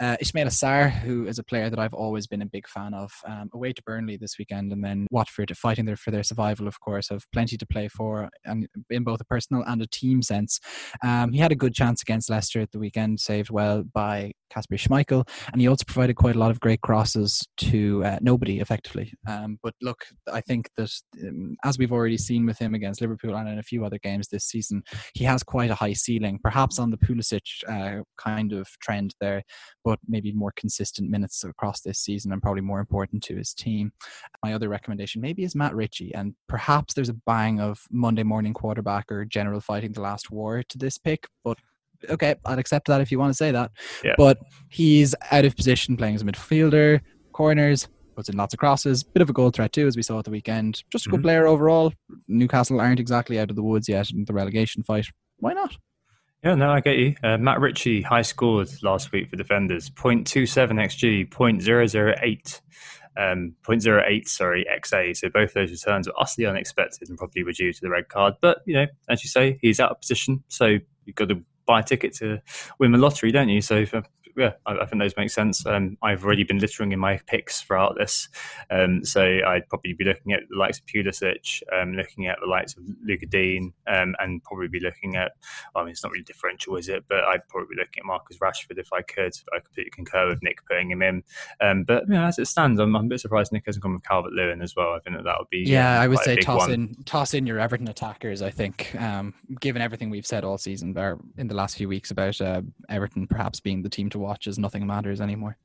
Uh, 0.00 0.16
Ismaila 0.22 0.46
Sarr, 0.46 0.90
who 0.90 1.26
is 1.26 1.38
a 1.38 1.44
player 1.44 1.70
that 1.70 1.78
I've 1.78 1.94
always 1.94 2.26
been 2.26 2.42
a 2.42 2.46
big 2.46 2.68
fan 2.68 2.94
of, 2.94 3.12
um, 3.26 3.50
away 3.52 3.72
to 3.72 3.82
Burnley 3.82 4.16
this 4.16 4.38
weekend, 4.38 4.72
and 4.72 4.84
then 4.84 5.06
Watford 5.10 5.56
fighting 5.56 5.84
there 5.84 5.96
for 5.96 6.10
their 6.10 6.22
survival. 6.22 6.66
Of 6.66 6.80
course, 6.80 7.08
have 7.10 7.24
plenty 7.32 7.56
to 7.56 7.66
play 7.66 7.88
for, 7.88 8.28
and 8.44 8.66
in 8.90 9.04
both 9.04 9.20
a 9.20 9.24
personal 9.24 9.62
and 9.66 9.82
a 9.82 9.86
team 9.86 10.22
sense. 10.22 10.60
Um, 11.02 11.32
he 11.32 11.38
had 11.38 11.52
a 11.52 11.56
good 11.56 11.74
chance 11.74 12.02
against 12.02 12.30
Leicester 12.30 12.60
at 12.60 12.72
the 12.72 12.78
weekend, 12.78 13.20
saved 13.20 13.50
well 13.50 13.84
by 13.94 14.32
Kasper 14.50 14.76
Schmeichel, 14.76 15.28
and 15.52 15.60
he 15.60 15.68
also 15.68 15.84
provided 15.86 16.16
quite 16.16 16.36
a 16.36 16.38
lot 16.38 16.50
of 16.50 16.60
great 16.60 16.80
crosses 16.82 17.46
to 17.58 18.04
uh, 18.04 18.18
nobody 18.20 18.60
effectively. 18.60 19.12
Um, 19.26 19.58
but 19.62 19.74
look, 19.80 20.04
I 20.30 20.40
think 20.40 20.68
that 20.76 20.90
um, 21.22 21.56
as 21.64 21.78
we've 21.78 21.92
already 21.92 22.18
seen 22.18 22.46
with 22.46 22.58
him 22.58 22.74
against 22.74 23.00
Liverpool 23.00 23.36
and 23.36 23.48
in 23.48 23.58
a 23.58 23.62
few 23.62 23.84
other 23.84 23.98
games 23.98 24.11
this 24.30 24.44
season, 24.44 24.82
he 25.14 25.24
has 25.24 25.42
quite 25.42 25.70
a 25.70 25.74
high 25.74 25.92
ceiling, 25.92 26.38
perhaps 26.42 26.78
on 26.78 26.90
the 26.90 26.96
Pulisic 26.96 27.42
uh, 27.68 28.02
kind 28.16 28.52
of 28.52 28.68
trend 28.80 29.14
there, 29.20 29.42
but 29.84 29.98
maybe 30.08 30.32
more 30.32 30.52
consistent 30.56 31.10
minutes 31.10 31.44
across 31.44 31.80
this 31.80 31.98
season 31.98 32.32
and 32.32 32.42
probably 32.42 32.62
more 32.62 32.80
important 32.80 33.22
to 33.24 33.36
his 33.36 33.54
team. 33.54 33.92
My 34.44 34.54
other 34.54 34.68
recommendation 34.68 35.22
maybe 35.22 35.44
is 35.44 35.54
Matt 35.54 35.74
Ritchie, 35.74 36.14
and 36.14 36.34
perhaps 36.48 36.94
there's 36.94 37.08
a 37.08 37.16
bang 37.26 37.60
of 37.60 37.80
Monday 37.90 38.22
morning 38.22 38.54
quarterback 38.54 39.10
or 39.10 39.24
general 39.24 39.60
fighting 39.60 39.92
the 39.92 40.00
last 40.00 40.30
war 40.30 40.62
to 40.68 40.78
this 40.78 40.98
pick, 40.98 41.26
but 41.44 41.58
okay, 42.08 42.34
I'd 42.44 42.58
accept 42.58 42.88
that 42.88 43.00
if 43.00 43.12
you 43.12 43.18
want 43.18 43.30
to 43.30 43.36
say 43.36 43.50
that. 43.52 43.70
Yeah. 44.04 44.14
But 44.16 44.38
he's 44.68 45.14
out 45.30 45.44
of 45.44 45.56
position 45.56 45.96
playing 45.96 46.16
as 46.16 46.22
a 46.22 46.24
midfielder, 46.24 47.00
corners, 47.32 47.88
puts 48.14 48.28
in 48.28 48.36
lots 48.36 48.54
of 48.54 48.60
crosses, 48.60 49.02
bit 49.02 49.22
of 49.22 49.30
a 49.30 49.32
goal 49.32 49.50
threat 49.50 49.72
too, 49.72 49.86
as 49.86 49.96
we 49.96 50.02
saw 50.02 50.18
at 50.18 50.24
the 50.24 50.30
weekend. 50.30 50.82
Just 50.90 51.06
a 51.06 51.10
good 51.10 51.18
mm-hmm. 51.18 51.24
player 51.24 51.46
overall. 51.46 51.92
Newcastle 52.28 52.80
aren't 52.80 53.00
exactly 53.00 53.38
out 53.38 53.50
of 53.50 53.56
the 53.56 53.62
woods 53.62 53.88
yet 53.88 54.10
in 54.10 54.24
the 54.24 54.32
relegation 54.32 54.82
fight. 54.82 55.06
Why 55.38 55.52
not? 55.52 55.76
Yeah, 56.44 56.56
no, 56.56 56.70
I 56.70 56.80
get 56.80 56.96
you. 56.96 57.14
Uh, 57.22 57.38
Matt 57.38 57.60
Ritchie 57.60 58.02
high 58.02 58.22
scored 58.22 58.68
last 58.82 59.12
week 59.12 59.30
for 59.30 59.36
defenders 59.36 59.90
0.27 59.90 60.72
xG, 60.72 61.28
0.008. 61.28 62.60
Um, 63.16 63.54
0.08, 63.68 64.26
sorry, 64.26 64.66
XA. 64.80 65.16
So 65.16 65.28
both 65.28 65.52
those 65.54 65.70
returns 65.70 66.08
were 66.08 66.14
utterly 66.18 66.46
unexpected 66.46 67.08
and 67.08 67.18
probably 67.18 67.44
were 67.44 67.52
due 67.52 67.72
to 67.72 67.80
the 67.80 67.90
red 67.90 68.08
card. 68.08 68.34
But, 68.40 68.58
you 68.66 68.74
know, 68.74 68.86
as 69.08 69.22
you 69.22 69.28
say, 69.28 69.58
he's 69.60 69.78
out 69.78 69.90
of 69.90 70.00
position. 70.00 70.42
So 70.48 70.78
you've 71.04 71.16
got 71.16 71.28
to 71.28 71.42
buy 71.66 71.80
a 71.80 71.82
ticket 71.84 72.14
to 72.16 72.40
win 72.80 72.90
the 72.90 72.98
lottery, 72.98 73.30
don't 73.30 73.48
you? 73.48 73.60
So 73.60 73.86
for 73.86 74.02
yeah, 74.36 74.52
I, 74.66 74.78
I, 74.78 74.86
think 74.86 75.02
those 75.02 75.16
make 75.16 75.30
sense. 75.30 75.64
Um, 75.66 75.96
I've 76.02 76.24
already 76.24 76.44
been 76.44 76.58
littering 76.58 76.92
in 76.92 76.98
my 76.98 77.18
picks 77.26 77.62
throughout 77.62 77.96
this, 77.98 78.28
um, 78.70 79.04
so 79.04 79.22
I'd 79.22 79.68
probably 79.68 79.92
be 79.92 80.04
looking 80.04 80.32
at 80.32 80.40
the 80.48 80.56
likes 80.56 80.78
of 80.78 80.86
Pulisic, 80.86 81.62
um, 81.72 81.94
looking 81.94 82.26
at 82.26 82.38
the 82.40 82.48
likes 82.48 82.76
of 82.76 82.84
Lucas 83.04 83.28
Digne, 83.28 83.72
um, 83.86 84.14
and 84.18 84.42
probably 84.44 84.68
be 84.68 84.80
looking 84.80 85.16
at. 85.16 85.32
I 85.74 85.82
mean, 85.82 85.90
it's 85.90 86.02
not 86.02 86.12
really 86.12 86.24
differential, 86.24 86.76
is 86.76 86.88
it? 86.88 87.04
But 87.08 87.24
I'd 87.24 87.46
probably 87.48 87.74
be 87.74 87.80
looking 87.80 88.00
at 88.00 88.06
Marcus 88.06 88.38
Rashford 88.38 88.78
if 88.78 88.92
I 88.92 89.02
could. 89.02 89.32
I 89.54 89.60
completely 89.60 89.90
concur 89.90 90.28
with 90.28 90.42
Nick 90.42 90.64
putting 90.66 90.90
him 90.90 91.02
in. 91.02 91.22
Um, 91.60 91.84
but 91.84 92.04
you 92.08 92.14
know, 92.14 92.24
as 92.24 92.38
it 92.38 92.46
stands, 92.46 92.80
I'm, 92.80 92.96
I'm, 92.96 93.06
a 93.06 93.08
bit 93.08 93.20
surprised 93.20 93.52
Nick 93.52 93.64
hasn't 93.66 93.82
gone 93.82 93.94
with 93.94 94.04
Calvert 94.04 94.32
Lewin 94.32 94.62
as 94.62 94.74
well. 94.76 94.92
I 94.94 95.00
think 95.00 95.16
that 95.16 95.24
that 95.24 95.36
would 95.38 95.50
be 95.50 95.64
yeah. 95.66 96.00
I 96.00 96.08
would 96.08 96.18
say 96.20 96.36
toss 96.36 96.60
one. 96.60 96.72
in 96.72 96.94
toss 97.04 97.34
in 97.34 97.46
your 97.46 97.58
Everton 97.58 97.88
attackers. 97.88 98.42
I 98.42 98.50
think, 98.50 98.94
um, 98.98 99.34
given 99.60 99.82
everything 99.82 100.10
we've 100.10 100.26
said 100.26 100.44
all 100.44 100.58
season, 100.58 100.96
or 100.96 101.18
in 101.36 101.48
the 101.48 101.54
last 101.54 101.76
few 101.76 101.88
weeks 101.88 102.10
about 102.10 102.40
uh, 102.40 102.62
Everton 102.88 103.26
perhaps 103.26 103.60
being 103.60 103.82
the 103.82 103.88
team 103.88 104.08
to 104.10 104.18
watch, 104.22 104.46
is 104.46 104.58
nothing 104.58 104.86
matters 104.86 105.02
matters 105.02 105.20
anymore. 105.20 105.56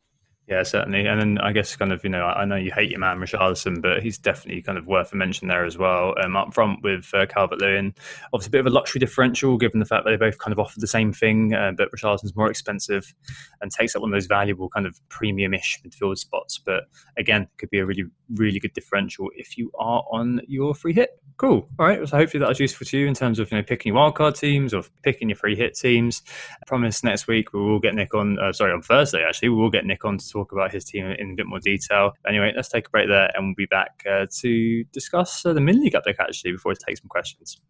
Yeah, 0.48 0.64
certainly. 0.64 1.06
And 1.06 1.20
then 1.20 1.38
I 1.40 1.52
guess 1.52 1.76
kind 1.76 1.92
of, 1.92 2.06
you 2.06 2.10
know, 2.10 2.24
I 2.24 2.46
know 2.46 2.56
you 2.56 2.72
hate 2.72 2.90
your 2.90 3.02
man, 3.02 3.18
Richarlison, 3.18 3.82
but 3.82 4.02
he's 4.02 4.18
definitely 4.18 4.62
kind 4.62 4.78
of 4.78 4.88
worth 4.88 5.12
a 5.12 5.18
mention 5.18 5.50
there 5.50 5.66
as 5.66 5.78
well. 5.78 6.14
Um, 6.24 6.38
up 6.38 6.54
front 6.54 6.82
with 6.84 7.10
uh, 7.14 7.26
Calvert 7.26 7.60
Lewin, 7.60 7.94
obviously 8.32 8.52
a 8.52 8.52
bit 8.52 8.60
of 8.62 8.68
a 8.68 8.70
luxury 8.70 9.00
differential 9.00 9.58
given 9.58 9.82
the 9.82 9.86
fact 9.86 10.06
that 10.06 10.12
they 10.12 10.16
both 10.16 10.38
kind 10.38 10.54
of 10.54 10.60
offer 10.60 10.80
the 10.80 10.88
same 10.88 11.12
thing, 11.12 11.54
uh, 11.54 11.74
but 11.76 11.92
Richarlison's 11.92 12.34
more 12.34 12.50
expensive 12.50 13.14
and 13.60 13.74
takes 13.74 13.94
up 13.94 14.02
one 14.02 14.14
of 14.14 14.16
those 14.16 14.28
valuable 14.28 14.70
kind 14.70 14.86
of 14.86 14.98
premium 15.10 15.54
ish 15.54 15.82
midfield 15.86 16.18
spots. 16.18 16.58
But 16.66 16.86
again, 17.18 17.50
could 17.58 17.70
be 17.70 17.80
a 17.80 17.86
really, 17.86 18.06
really 18.36 18.60
good 18.60 18.74
differential 18.74 19.28
if 19.36 19.58
you 19.58 19.70
are 19.78 20.06
on 20.10 20.40
your 20.48 20.74
free 20.74 20.94
hit. 20.94 21.10
Cool. 21.38 21.70
All 21.78 21.86
right. 21.86 22.08
So 22.08 22.18
hopefully 22.18 22.40
that 22.40 22.50
was 22.50 22.60
useful 22.60 22.86
to 22.88 22.98
you 22.98 23.06
in 23.06 23.14
terms 23.14 23.38
of 23.38 23.52
you 23.52 23.58
know 23.58 23.64
picking 23.64 23.94
your 23.94 24.12
wildcard 24.12 24.40
teams 24.40 24.74
or 24.74 24.82
picking 25.04 25.30
your 25.30 25.36
free 25.36 25.56
hit 25.56 25.76
teams. 25.76 26.24
I 26.52 26.66
promise 26.66 27.04
next 27.04 27.28
week 27.28 27.54
we 27.54 27.60
will 27.60 27.80
get 27.80 27.94
Nick 27.94 28.16
on. 28.16 28.40
Uh, 28.40 28.52
sorry, 28.52 28.74
on 28.74 28.82
Thursday 28.82 29.24
actually 29.24 29.50
we 29.50 29.58
will 29.58 29.70
get 29.70 29.86
Nick 29.86 30.04
on 30.04 30.18
to 30.18 30.28
talk 30.28 30.52
about 30.52 30.72
his 30.72 30.84
team 30.84 31.06
in 31.06 31.32
a 31.32 31.36
bit 31.36 31.46
more 31.46 31.60
detail. 31.60 32.14
Anyway, 32.28 32.54
let's 32.56 32.70
take 32.70 32.88
a 32.88 32.90
break 32.90 33.08
there 33.08 33.30
and 33.36 33.46
we'll 33.46 33.56
be 33.56 33.68
back 33.68 34.04
uh, 34.10 34.26
to 34.40 34.84
discuss 34.86 35.46
uh, 35.46 35.54
the 35.54 35.62
mini 35.62 35.82
league 35.82 35.94
update 35.94 36.16
actually 36.20 36.54
before 36.54 36.72
we 36.72 36.76
take 36.76 36.98
some 36.98 37.08
questions. 37.08 37.62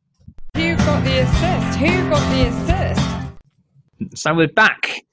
Who 0.56 0.76
got 0.78 1.04
the 1.04 1.20
assist? 1.20 1.80
Who 1.80 2.10
got 2.10 2.30
the 2.32 2.48
assist? 2.48 4.22
So 4.24 4.34
we're 4.34 4.48
back. 4.48 5.04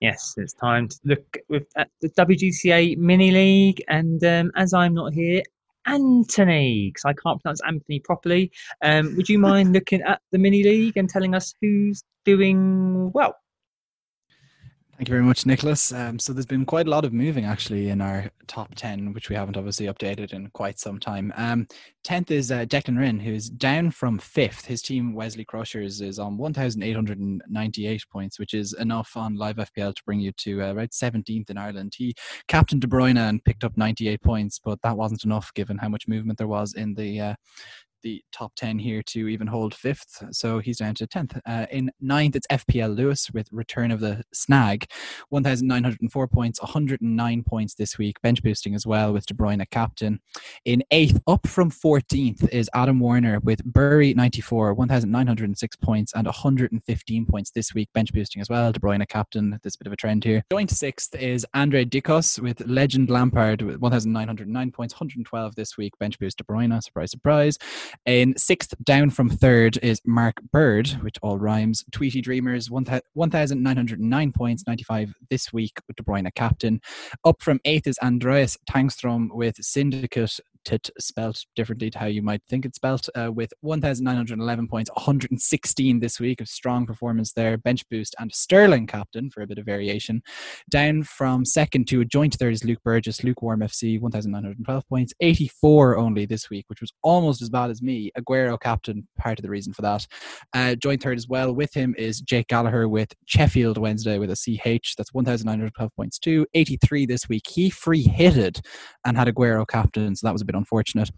Yes, 0.00 0.34
it's 0.36 0.52
time 0.52 0.88
to 0.88 0.96
look 1.04 1.38
at 1.76 1.88
the 2.00 2.08
WGTA 2.10 2.98
mini 2.98 3.32
league. 3.32 3.82
And 3.88 4.22
um, 4.22 4.52
as 4.54 4.72
I'm 4.72 4.94
not 4.94 5.12
here, 5.12 5.42
Anthony, 5.86 6.90
because 6.90 7.04
I 7.04 7.12
can't 7.12 7.40
pronounce 7.42 7.60
Anthony 7.66 8.00
properly. 8.00 8.50
Um, 8.82 9.16
would 9.16 9.28
you 9.28 9.38
mind 9.38 9.72
looking 9.72 10.02
at 10.02 10.20
the 10.32 10.38
mini 10.38 10.62
league 10.62 10.96
and 10.96 11.08
telling 11.08 11.34
us 11.34 11.54
who's 11.60 12.02
doing 12.24 13.10
well? 13.12 13.36
Thank 14.96 15.08
you 15.08 15.12
very 15.12 15.24
much, 15.24 15.44
Nicholas. 15.44 15.92
Um, 15.92 16.18
so 16.18 16.32
there's 16.32 16.46
been 16.46 16.64
quite 16.64 16.86
a 16.86 16.90
lot 16.90 17.04
of 17.04 17.12
moving 17.12 17.44
actually 17.44 17.90
in 17.90 18.00
our 18.00 18.30
top 18.46 18.74
10, 18.76 19.12
which 19.12 19.28
we 19.28 19.36
haven't 19.36 19.58
obviously 19.58 19.88
updated 19.88 20.32
in 20.32 20.48
quite 20.54 20.78
some 20.78 20.98
time. 20.98 21.34
Um, 21.36 21.66
10th 22.06 22.30
is 22.30 22.50
uh, 22.50 22.64
Declan 22.64 22.98
Rinn, 22.98 23.20
who's 23.20 23.50
down 23.50 23.90
from 23.90 24.18
5th. 24.18 24.64
His 24.64 24.80
team, 24.80 25.12
Wesley 25.12 25.44
Crushers, 25.44 26.00
is 26.00 26.18
on 26.18 26.38
1,898 26.38 28.04
points, 28.10 28.38
which 28.38 28.54
is 28.54 28.72
enough 28.72 29.14
on 29.18 29.36
Live 29.36 29.56
FPL 29.56 29.94
to 29.94 30.02
bring 30.06 30.20
you 30.20 30.32
to 30.32 30.62
uh, 30.62 30.70
about 30.70 30.92
17th 30.92 31.50
in 31.50 31.58
Ireland. 31.58 31.92
He 31.94 32.14
captained 32.48 32.80
De 32.80 32.86
Bruyne 32.86 33.18
and 33.18 33.44
picked 33.44 33.64
up 33.64 33.76
98 33.76 34.22
points, 34.22 34.58
but 34.64 34.80
that 34.80 34.96
wasn't 34.96 35.24
enough 35.24 35.52
given 35.52 35.76
how 35.76 35.90
much 35.90 36.08
movement 36.08 36.38
there 36.38 36.48
was 36.48 36.72
in 36.72 36.94
the 36.94 37.20
uh, 37.20 37.34
the 38.02 38.22
top 38.32 38.52
10 38.56 38.78
here 38.78 39.02
to 39.02 39.28
even 39.28 39.46
hold 39.46 39.74
fifth. 39.74 40.22
So 40.32 40.58
he's 40.58 40.78
down 40.78 40.94
to 40.96 41.06
10th. 41.06 41.40
Uh, 41.46 41.66
in 41.70 41.90
ninth, 42.00 42.36
it's 42.36 42.46
FPL 42.48 42.94
Lewis 42.96 43.30
with 43.32 43.48
return 43.52 43.90
of 43.90 44.00
the 44.00 44.22
snag. 44.32 44.86
1,904 45.30 46.28
points, 46.28 46.60
109 46.60 47.42
points 47.44 47.74
this 47.74 47.98
week. 47.98 48.20
Bench 48.22 48.42
boosting 48.42 48.74
as 48.74 48.86
well 48.86 49.12
with 49.12 49.26
De 49.26 49.34
Bruyne 49.34 49.62
a 49.62 49.66
captain. 49.66 50.20
In 50.64 50.82
eighth, 50.90 51.20
up 51.26 51.46
from 51.46 51.70
14th, 51.70 52.48
is 52.50 52.70
Adam 52.74 53.00
Warner 53.00 53.40
with 53.40 53.60
Bury 53.64 54.14
94, 54.14 54.74
1,906 54.74 55.76
points 55.76 56.12
and 56.14 56.26
115 56.26 57.26
points 57.26 57.50
this 57.50 57.74
week. 57.74 57.88
Bench 57.92 58.12
boosting 58.12 58.40
as 58.40 58.48
well. 58.48 58.72
De 58.72 58.80
Bruyne 58.80 59.02
a 59.02 59.06
captain. 59.06 59.58
There's 59.62 59.74
a 59.74 59.78
bit 59.78 59.86
of 59.86 59.92
a 59.92 59.96
trend 59.96 60.24
here. 60.24 60.44
Joint 60.50 60.70
sixth 60.70 61.14
is 61.14 61.46
Andre 61.54 61.84
Dikos 61.84 62.38
with 62.40 62.66
Legend 62.66 63.10
Lampard 63.10 63.62
with 63.62 63.76
1,909 63.80 64.70
points, 64.72 64.94
112 64.94 65.54
this 65.54 65.76
week. 65.76 65.92
Bench 65.98 66.18
boost 66.18 66.38
De 66.38 66.44
Bruyne. 66.44 66.82
Surprise, 66.82 67.10
surprise. 67.10 67.58
In 68.04 68.36
sixth, 68.36 68.74
down 68.82 69.10
from 69.10 69.28
third, 69.28 69.78
is 69.82 70.00
Mark 70.04 70.36
Bird, 70.52 70.88
which 71.02 71.16
all 71.22 71.38
rhymes. 71.38 71.84
Tweety 71.92 72.20
Dreamers, 72.20 72.70
1,909 72.70 74.32
points, 74.32 74.64
95 74.66 75.14
this 75.30 75.52
week 75.52 75.78
with 75.86 75.96
De 75.96 76.02
Bruyne 76.02 76.26
a 76.26 76.30
captain. 76.30 76.80
Up 77.24 77.42
from 77.42 77.60
eighth 77.64 77.86
is 77.86 77.98
Andreas 78.02 78.56
Tangstrom 78.68 79.28
with 79.32 79.56
Syndicate 79.56 80.40
tit 80.66 80.90
spelt 80.98 81.46
differently 81.54 81.88
to 81.90 81.98
how 81.98 82.06
you 82.06 82.20
might 82.20 82.42
think 82.50 82.66
it's 82.66 82.76
spelt, 82.76 83.08
uh, 83.14 83.30
with 83.32 83.52
1,911 83.60 84.66
points, 84.66 84.90
116 84.94 86.00
this 86.00 86.18
week 86.18 86.40
of 86.40 86.48
strong 86.48 86.84
performance 86.84 87.32
there. 87.32 87.56
Bench 87.56 87.88
boost 87.88 88.16
and 88.18 88.34
Sterling 88.34 88.86
captain 88.86 89.30
for 89.30 89.42
a 89.42 89.46
bit 89.46 89.58
of 89.58 89.64
variation. 89.64 90.22
Down 90.68 91.04
from 91.04 91.44
second 91.44 91.86
to 91.88 92.00
a 92.00 92.04
joint 92.04 92.34
third 92.34 92.52
is 92.52 92.64
Luke 92.64 92.82
Burgess, 92.82 93.22
Lukewarm 93.22 93.60
FC, 93.60 94.00
1,912 94.00 94.88
points, 94.88 95.14
84 95.20 95.98
only 95.98 96.26
this 96.26 96.50
week, 96.50 96.64
which 96.66 96.80
was 96.80 96.92
almost 97.02 97.40
as 97.42 97.48
bad 97.48 97.70
as 97.70 97.80
me. 97.80 98.10
Aguero 98.18 98.58
captain, 98.60 99.06
part 99.18 99.38
of 99.38 99.44
the 99.44 99.50
reason 99.50 99.72
for 99.72 99.82
that. 99.82 100.04
Uh, 100.52 100.74
joint 100.74 101.00
third 101.00 101.16
as 101.16 101.28
well 101.28 101.52
with 101.52 101.72
him 101.72 101.94
is 101.96 102.20
Jake 102.20 102.48
Gallagher 102.48 102.88
with 102.88 103.14
Sheffield 103.26 103.78
Wednesday 103.78 104.18
with 104.18 104.30
a 104.30 104.34
CH. 104.34 104.96
That's 104.96 105.14
1,912 105.14 105.94
points 105.94 106.18
too. 106.18 106.44
83 106.54 107.06
this 107.06 107.28
week. 107.28 107.46
He 107.48 107.70
free 107.70 108.02
hitted 108.02 108.60
and 109.04 109.16
had 109.16 109.28
Aguero 109.28 109.66
captain, 109.66 110.16
so 110.16 110.26
that 110.26 110.32
was 110.32 110.42
a 110.42 110.44
bit 110.44 110.55
unfortunate. 110.56 111.10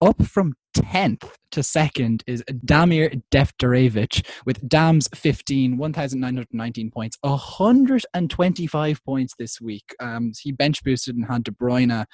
Up 0.00 0.22
from 0.24 0.54
10th 0.76 1.30
to 1.52 1.62
second 1.62 2.24
is 2.26 2.42
Damir 2.50 3.22
Defterevic 3.30 4.26
with 4.44 4.68
Dams 4.68 5.08
15, 5.14 5.76
1,919 5.78 6.90
points, 6.90 7.16
125 7.22 9.04
points 9.04 9.34
this 9.38 9.60
week. 9.60 9.94
Um, 10.00 10.32
he 10.42 10.52
bench 10.52 10.82
boosted 10.82 11.16
and 11.16 11.26
had 11.26 11.44
De 11.44 11.52
Bruyne. 11.52 12.04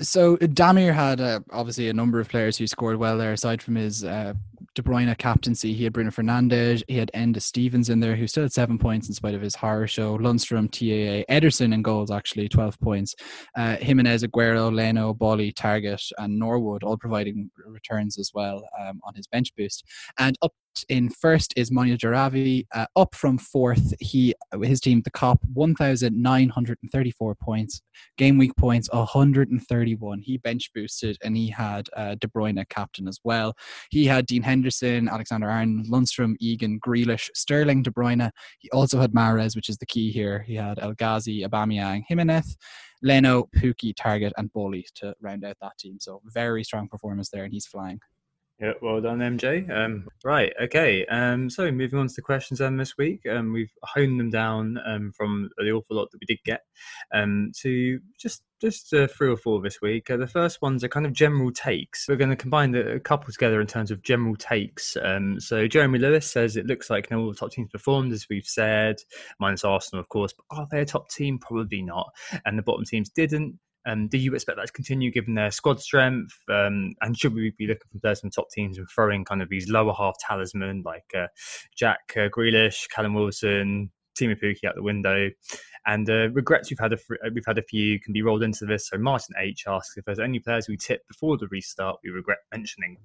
So 0.00 0.36
Damir 0.38 0.92
had 0.92 1.20
uh, 1.20 1.40
obviously 1.50 1.88
a 1.88 1.94
number 1.94 2.18
of 2.18 2.28
players 2.28 2.56
who 2.56 2.66
scored 2.66 2.96
well 2.96 3.16
there, 3.16 3.32
aside 3.32 3.62
from 3.62 3.76
his 3.76 4.04
uh, 4.04 4.34
De 4.74 4.82
Bruyne 4.82 5.16
captaincy. 5.18 5.72
He 5.72 5.84
had 5.84 5.92
Bruno 5.92 6.10
Fernandes, 6.10 6.82
he 6.88 6.96
had 6.96 7.10
Enda 7.14 7.40
Stevens 7.40 7.90
in 7.90 8.00
there, 8.00 8.16
who 8.16 8.26
still 8.26 8.42
had 8.42 8.52
seven 8.52 8.76
points 8.76 9.08
in 9.08 9.14
spite 9.14 9.34
of 9.34 9.40
his 9.40 9.54
horror 9.54 9.86
show. 9.86 10.18
Lundstram, 10.18 10.68
TAA, 10.70 11.32
Ederson 11.32 11.72
in 11.72 11.82
goals, 11.82 12.10
actually, 12.10 12.48
12 12.48 12.80
points. 12.80 13.14
Uh, 13.56 13.76
Jimenez, 13.76 14.24
Aguero, 14.24 14.74
Leno, 14.74 15.14
Boly, 15.14 15.54
Targett, 15.54 16.10
and 16.18 16.38
Norwood 16.38 16.82
all 16.82 16.96
providing 16.96 17.50
returns 17.64 18.18
as 18.18 18.32
well 18.34 18.68
um, 18.80 19.00
on 19.04 19.14
his 19.14 19.28
bench 19.28 19.54
boost. 19.56 19.84
And 20.18 20.36
up 20.42 20.52
in 20.88 21.10
first 21.10 21.54
is 21.56 21.70
Manu 21.70 21.96
Jaravi. 21.96 22.66
Uh, 22.74 22.86
up 22.96 23.14
from 23.14 23.38
fourth, 23.38 23.94
he 24.00 24.34
his 24.62 24.80
team, 24.80 25.02
the 25.02 25.10
Cop, 25.10 25.40
1,934 25.52 27.34
points. 27.36 27.82
Game 28.16 28.38
week 28.38 28.56
points, 28.56 28.88
131. 28.92 30.20
He 30.22 30.38
bench 30.38 30.70
boosted 30.74 31.18
and 31.22 31.36
he 31.36 31.48
had 31.48 31.88
uh, 31.96 32.16
De 32.16 32.26
Bruyne 32.28 32.64
captain 32.68 33.08
as 33.08 33.18
well. 33.24 33.54
He 33.90 34.06
had 34.06 34.26
Dean 34.26 34.42
Henderson, 34.42 35.08
Alexander 35.08 35.48
Arnold, 35.50 35.88
Lundstram, 35.88 36.34
Egan, 36.40 36.80
Grealish, 36.80 37.28
Sterling, 37.34 37.82
De 37.82 37.90
Bruyne. 37.90 38.30
He 38.58 38.70
also 38.70 39.00
had 39.00 39.12
Mahrez, 39.12 39.54
which 39.56 39.68
is 39.68 39.78
the 39.78 39.86
key 39.86 40.10
here. 40.10 40.42
He 40.46 40.54
had 40.56 40.78
El 40.78 40.94
Ghazi, 40.94 41.42
Aubameyang, 41.42 42.04
Jimenez. 42.08 42.56
Leno, 43.02 43.50
Pukki, 43.54 43.94
Targett, 43.94 44.32
and 44.38 44.50
Boly 44.50 44.84
to 44.94 45.14
round 45.20 45.44
out 45.44 45.58
that 45.60 45.76
team. 45.78 45.98
So 46.00 46.22
very 46.24 46.64
strong 46.64 46.88
performance 46.88 47.28
there, 47.28 47.44
and 47.44 47.52
he's 47.52 47.66
flying. 47.66 48.00
Yeah, 48.64 48.72
well 48.80 48.98
done, 48.98 49.18
MJ. 49.18 49.68
Um, 49.68 50.08
right, 50.24 50.50
okay. 50.62 51.04
Um, 51.04 51.50
so 51.50 51.70
moving 51.70 51.98
on 51.98 52.08
to 52.08 52.14
the 52.14 52.22
questions 52.22 52.60
then 52.60 52.78
this 52.78 52.96
week, 52.96 53.20
um, 53.30 53.52
we've 53.52 53.74
honed 53.82 54.18
them 54.18 54.30
down 54.30 54.78
um, 54.86 55.12
from 55.14 55.50
the 55.58 55.70
awful 55.70 55.96
lot 55.96 56.10
that 56.10 56.18
we 56.18 56.24
did 56.24 56.42
get 56.46 56.62
um, 57.12 57.52
to 57.60 58.00
just 58.18 58.42
just 58.62 58.94
uh, 58.94 59.06
three 59.06 59.28
or 59.28 59.36
four 59.36 59.60
this 59.60 59.82
week. 59.82 60.10
Uh, 60.10 60.16
the 60.16 60.26
first 60.26 60.62
ones 60.62 60.82
are 60.82 60.88
kind 60.88 61.04
of 61.04 61.12
general 61.12 61.52
takes. 61.52 62.08
We're 62.08 62.16
going 62.16 62.30
to 62.30 62.36
combine 62.36 62.70
the, 62.70 62.92
a 62.92 63.00
couple 63.00 63.30
together 63.30 63.60
in 63.60 63.66
terms 63.66 63.90
of 63.90 64.02
general 64.02 64.34
takes. 64.34 64.96
Um, 65.02 65.38
so 65.40 65.68
Jeremy 65.68 65.98
Lewis 65.98 66.30
says 66.30 66.56
it 66.56 66.64
looks 66.64 66.88
like 66.88 67.10
you 67.10 67.18
know, 67.18 67.24
all 67.24 67.32
the 67.32 67.36
top 67.36 67.50
teams 67.50 67.68
performed 67.70 68.14
as 68.14 68.26
we've 68.30 68.46
said, 68.46 68.96
minus 69.38 69.64
Arsenal, 69.64 70.00
of 70.00 70.08
course. 70.08 70.32
But 70.32 70.56
are 70.56 70.66
they 70.70 70.80
a 70.80 70.86
top 70.86 71.10
team? 71.10 71.38
Probably 71.38 71.82
not. 71.82 72.10
And 72.46 72.58
the 72.58 72.62
bottom 72.62 72.86
teams 72.86 73.10
didn't. 73.10 73.58
Um, 73.86 74.08
do 74.08 74.18
you 74.18 74.34
expect 74.34 74.58
that 74.58 74.66
to 74.66 74.72
continue 74.72 75.10
given 75.10 75.34
their 75.34 75.50
squad 75.50 75.80
strength? 75.80 76.32
Um, 76.48 76.94
and 77.00 77.16
should 77.16 77.34
we 77.34 77.52
be 77.58 77.66
looking 77.66 77.88
for 77.92 77.98
players 78.00 78.20
from 78.20 78.30
top 78.30 78.50
teams 78.50 78.78
and 78.78 78.88
throwing 78.94 79.24
kind 79.24 79.42
of 79.42 79.48
these 79.48 79.68
lower 79.68 79.92
half 79.92 80.16
talisman 80.18 80.82
like 80.84 81.04
uh, 81.16 81.26
Jack 81.76 82.00
uh, 82.16 82.28
Grealish, 82.28 82.88
Callum 82.90 83.14
Wilson, 83.14 83.90
Teemu 84.18 84.40
Pukki 84.40 84.66
out 84.66 84.74
the 84.74 84.82
window? 84.82 85.30
And 85.86 86.08
uh, 86.08 86.30
regrets 86.30 86.70
we've 86.70 86.78
had 86.78 86.92
a 86.92 86.98
we've 87.34 87.44
had 87.46 87.58
a 87.58 87.62
few 87.62 88.00
can 88.00 88.12
be 88.12 88.22
rolled 88.22 88.42
into 88.42 88.64
this. 88.64 88.88
So 88.88 88.98
Martin 88.98 89.34
H 89.38 89.64
asks 89.66 89.96
if 89.96 90.04
there's 90.04 90.18
any 90.18 90.38
players 90.38 90.68
we 90.68 90.76
tipped 90.76 91.08
before 91.08 91.36
the 91.36 91.48
restart 91.48 91.98
we 92.02 92.10
regret 92.10 92.38
mentioning. 92.52 92.96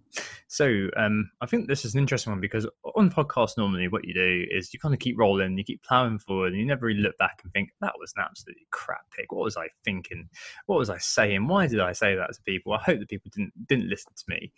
So 0.48 0.88
um, 0.96 1.30
I 1.42 1.46
think 1.46 1.68
this 1.68 1.86
is 1.86 1.94
an 1.94 2.00
interesting 2.00 2.32
one 2.32 2.42
because 2.42 2.68
on 2.96 3.10
podcasts 3.10 3.58
normally 3.58 3.88
what 3.88 4.06
you 4.06 4.14
do 4.14 4.46
is 4.50 4.74
you 4.74 4.80
kind 4.80 4.94
of 4.94 5.00
keep 5.00 5.18
rolling, 5.20 5.58
you 5.58 5.64
keep 5.64 5.84
ploughing 5.84 6.20
forward, 6.20 6.54
and 6.54 6.60
you 6.60 6.66
never 6.66 6.86
really 6.86 7.02
look 7.02 7.18
back 7.18 7.42
and 7.44 7.52
think 7.52 7.70
that 7.82 7.94
was 8.00 8.14
an 8.16 8.24
absolutely 8.26 8.68
crap 8.72 9.02
pick. 9.16 9.32
What 9.32 9.44
was 9.44 9.58
I 9.58 9.68
thinking? 9.84 10.30
What 10.66 10.80
was 10.80 10.90
I 10.90 10.98
saying? 10.98 11.48
Why 11.48 11.68
did 11.68 11.82
I 11.82 11.92
say 11.92 12.16
that 12.16 12.34
to 12.34 12.42
people? 12.44 12.74
I 12.74 12.82
hope 12.82 13.00
that 13.00 13.10
people 13.10 13.32
didn't 13.36 13.54
didn't 13.68 13.90
listen 13.90 14.14
to 14.16 14.24
me. 14.28 14.52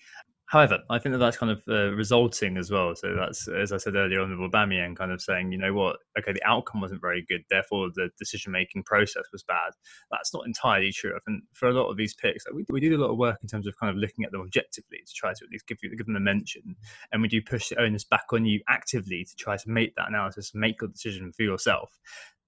However, 0.52 0.80
I 0.89 0.99
think 0.99 1.14
that 1.14 1.20
that's 1.20 1.38
kind 1.38 1.49
of 1.49 1.62
uh, 1.70 1.93
resulting 1.93 2.58
as 2.58 2.70
well. 2.70 2.93
So 2.93 3.16
that's, 3.16 3.47
as 3.47 3.72
I 3.72 3.78
said 3.78 3.95
earlier 3.95 4.20
on 4.20 4.38
with 4.38 4.52
Aubameyang, 4.52 4.97
kind 4.97 5.14
of 5.14 5.22
saying, 5.22 5.54
you 5.54 5.58
know 5.58 5.74
what, 5.74 5.95
okay, 6.20 6.34
the 6.34 6.43
outcome 6.45 6.82
wasn't 6.82 6.99
very 6.99 7.26
good, 7.30 7.45
therefore 7.49 7.88
the 7.95 8.10
decision 8.20 8.52
making 8.52 8.84
process 8.84 9.24
was 9.32 9.43
bad. 9.43 9.72
That's 10.12 10.34
not 10.34 10.45
entirely 10.45 10.91
true. 10.91 11.14
I 11.16 11.20
think 11.26 11.43
for 11.54 11.70
a 11.70 11.74
lot 11.74 11.89
of 11.89 11.95
these 11.95 12.14
picks, 12.14 12.43
we, 12.54 12.66
we 12.70 12.82
do 12.82 12.97
a 12.97 12.99
lot 12.99 13.12
of 13.12 13.18
work 13.18 13.38
in 13.41 13.47
terms 13.47 13.66
of 13.66 13.80
kind 13.80 13.91
of 13.91 13.95
looking 13.95 14.26
at 14.26 14.34
them 14.34 14.41
objectively 14.41 14.97
to 14.97 15.14
try 15.16 15.30
to 15.30 15.39
at 15.41 15.52
least 15.54 15.68
give 15.68 15.78
you 15.82 15.95
give 15.95 16.06
them 16.06 16.18
a 16.18 16.20
mention, 16.20 16.76
and 17.14 17.22
we 17.22 17.30
do 17.30 17.41
push 17.41 17.70
the 17.70 17.80
onus 17.80 18.04
back 18.04 18.26
on 18.34 18.43
you 18.43 18.60
actively 18.68 19.24
to 19.24 19.36
try 19.38 19.56
to 19.56 19.70
make 19.70 19.95
that 19.95 20.10
analysis, 20.10 20.52
make 20.54 20.82
your 20.82 20.89
decision 20.89 21.32
for 21.32 21.43
yourself 21.43 21.97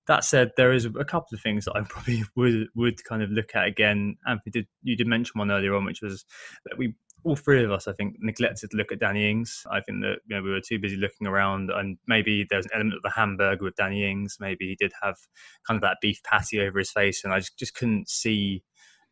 that 0.07 0.25
said, 0.25 0.51
there 0.57 0.73
is 0.73 0.83
a 0.83 1.05
couple 1.05 1.33
of 1.33 1.39
things 1.39 1.63
that 1.63 1.77
I 1.77 1.81
probably 1.89 2.25
would 2.35 2.67
would 2.75 3.01
kind 3.05 3.23
of 3.23 3.29
look 3.29 3.55
at 3.55 3.67
again. 3.67 4.17
Anthony 4.27 4.51
did 4.51 4.67
you 4.81 4.97
did 4.97 5.07
mention 5.07 5.39
one 5.39 5.49
earlier 5.49 5.73
on, 5.75 5.85
which 5.85 6.01
was 6.01 6.25
that 6.65 6.77
we 6.77 6.95
all 7.23 7.35
three 7.35 7.63
of 7.63 7.71
us, 7.71 7.87
I 7.87 7.93
think, 7.93 8.17
neglected 8.19 8.71
to 8.71 8.77
look 8.77 8.91
at 8.91 8.99
Danny 8.99 9.29
Ings. 9.29 9.65
I 9.71 9.81
think 9.81 10.01
that 10.01 10.17
you 10.27 10.35
know 10.35 10.43
we 10.43 10.51
were 10.51 10.61
too 10.61 10.79
busy 10.79 10.97
looking 10.97 11.27
around, 11.27 11.69
and 11.71 11.97
maybe 12.07 12.45
there's 12.49 12.65
an 12.65 12.71
element 12.73 12.97
of 12.97 13.03
the 13.03 13.09
hamburger 13.09 13.63
with 13.63 13.75
Danny 13.75 14.09
Ings. 14.09 14.37
Maybe 14.39 14.67
he 14.67 14.75
did 14.75 14.91
have 15.01 15.17
kind 15.65 15.77
of 15.77 15.81
that 15.81 15.97
beef 16.01 16.21
patty 16.23 16.59
over 16.61 16.79
his 16.79 16.91
face, 16.91 17.23
and 17.23 17.33
I 17.33 17.39
just, 17.39 17.57
just 17.57 17.75
couldn't 17.75 18.09
see 18.09 18.63